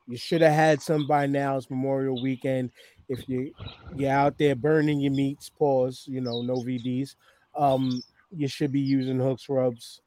You 0.07 0.19
should 0.19 0.43
have 0.43 0.53
had 0.53 0.82
some 0.82 1.07
by 1.07 1.24
now. 1.27 1.57
It's 1.57 1.70
Memorial 1.70 2.23
Weekend. 2.23 2.73
If 3.09 3.28
you 3.28 3.53
you're 3.95 4.11
out 4.11 4.37
there 4.39 4.57
burning 4.57 5.01
your 5.01 5.12
meats, 5.12 5.49
pause, 5.49 6.05
you 6.07 6.20
know, 6.20 6.43
no 6.43 6.57
VDs. 6.57 7.15
Um, 7.55 8.03
you 8.31 8.49
should 8.49 8.73
be 8.73 8.81
using 8.81 9.19
hooks 9.19 9.49
rubs. 9.49 10.01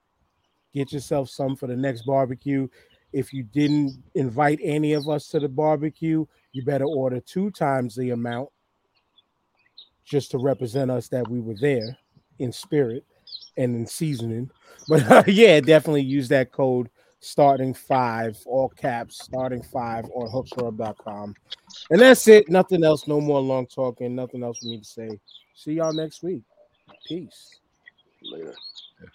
Get 0.73 0.91
yourself 0.91 1.29
some 1.29 1.55
for 1.55 1.67
the 1.67 1.75
next 1.75 2.03
barbecue. 2.03 2.67
If 3.11 3.33
you 3.33 3.43
didn't 3.43 4.03
invite 4.13 4.59
any 4.61 4.93
of 4.93 5.09
us 5.09 5.29
to 5.29 5.39
the 5.39 5.49
barbecue, 5.49 6.25
you 6.51 6.63
better 6.63 6.85
order 6.85 7.19
two 7.19 7.49
times 7.51 7.95
the 7.95 8.11
amount 8.11 8.49
just 10.05 10.31
to 10.31 10.37
represent 10.37 10.91
us 10.91 11.07
that 11.09 11.27
we 11.27 11.39
were 11.39 11.55
there 11.59 11.97
in 12.39 12.51
spirit 12.51 13.05
and 13.57 13.75
in 13.75 13.85
seasoning. 13.85 14.49
But 14.87 15.11
uh, 15.11 15.23
yeah, 15.27 15.59
definitely 15.59 16.01
use 16.01 16.29
that 16.29 16.51
code 16.51 16.89
starting 17.19 17.73
five, 17.73 18.37
all 18.45 18.69
caps, 18.69 19.23
starting 19.23 19.61
five 19.61 20.05
on 20.13 20.29
hooksrub.com. 20.31 21.35
And 21.91 22.01
that's 22.01 22.27
it. 22.27 22.49
Nothing 22.49 22.83
else. 22.83 23.07
No 23.07 23.19
more 23.19 23.41
long 23.41 23.67
talking. 23.67 24.15
Nothing 24.15 24.43
else 24.43 24.59
for 24.59 24.67
me 24.67 24.79
to 24.79 24.85
say. 24.85 25.09
See 25.55 25.73
y'all 25.73 25.93
next 25.93 26.23
week. 26.23 26.43
Peace. 27.07 27.59
Later. 28.21 28.53
Yeah. 29.01 29.07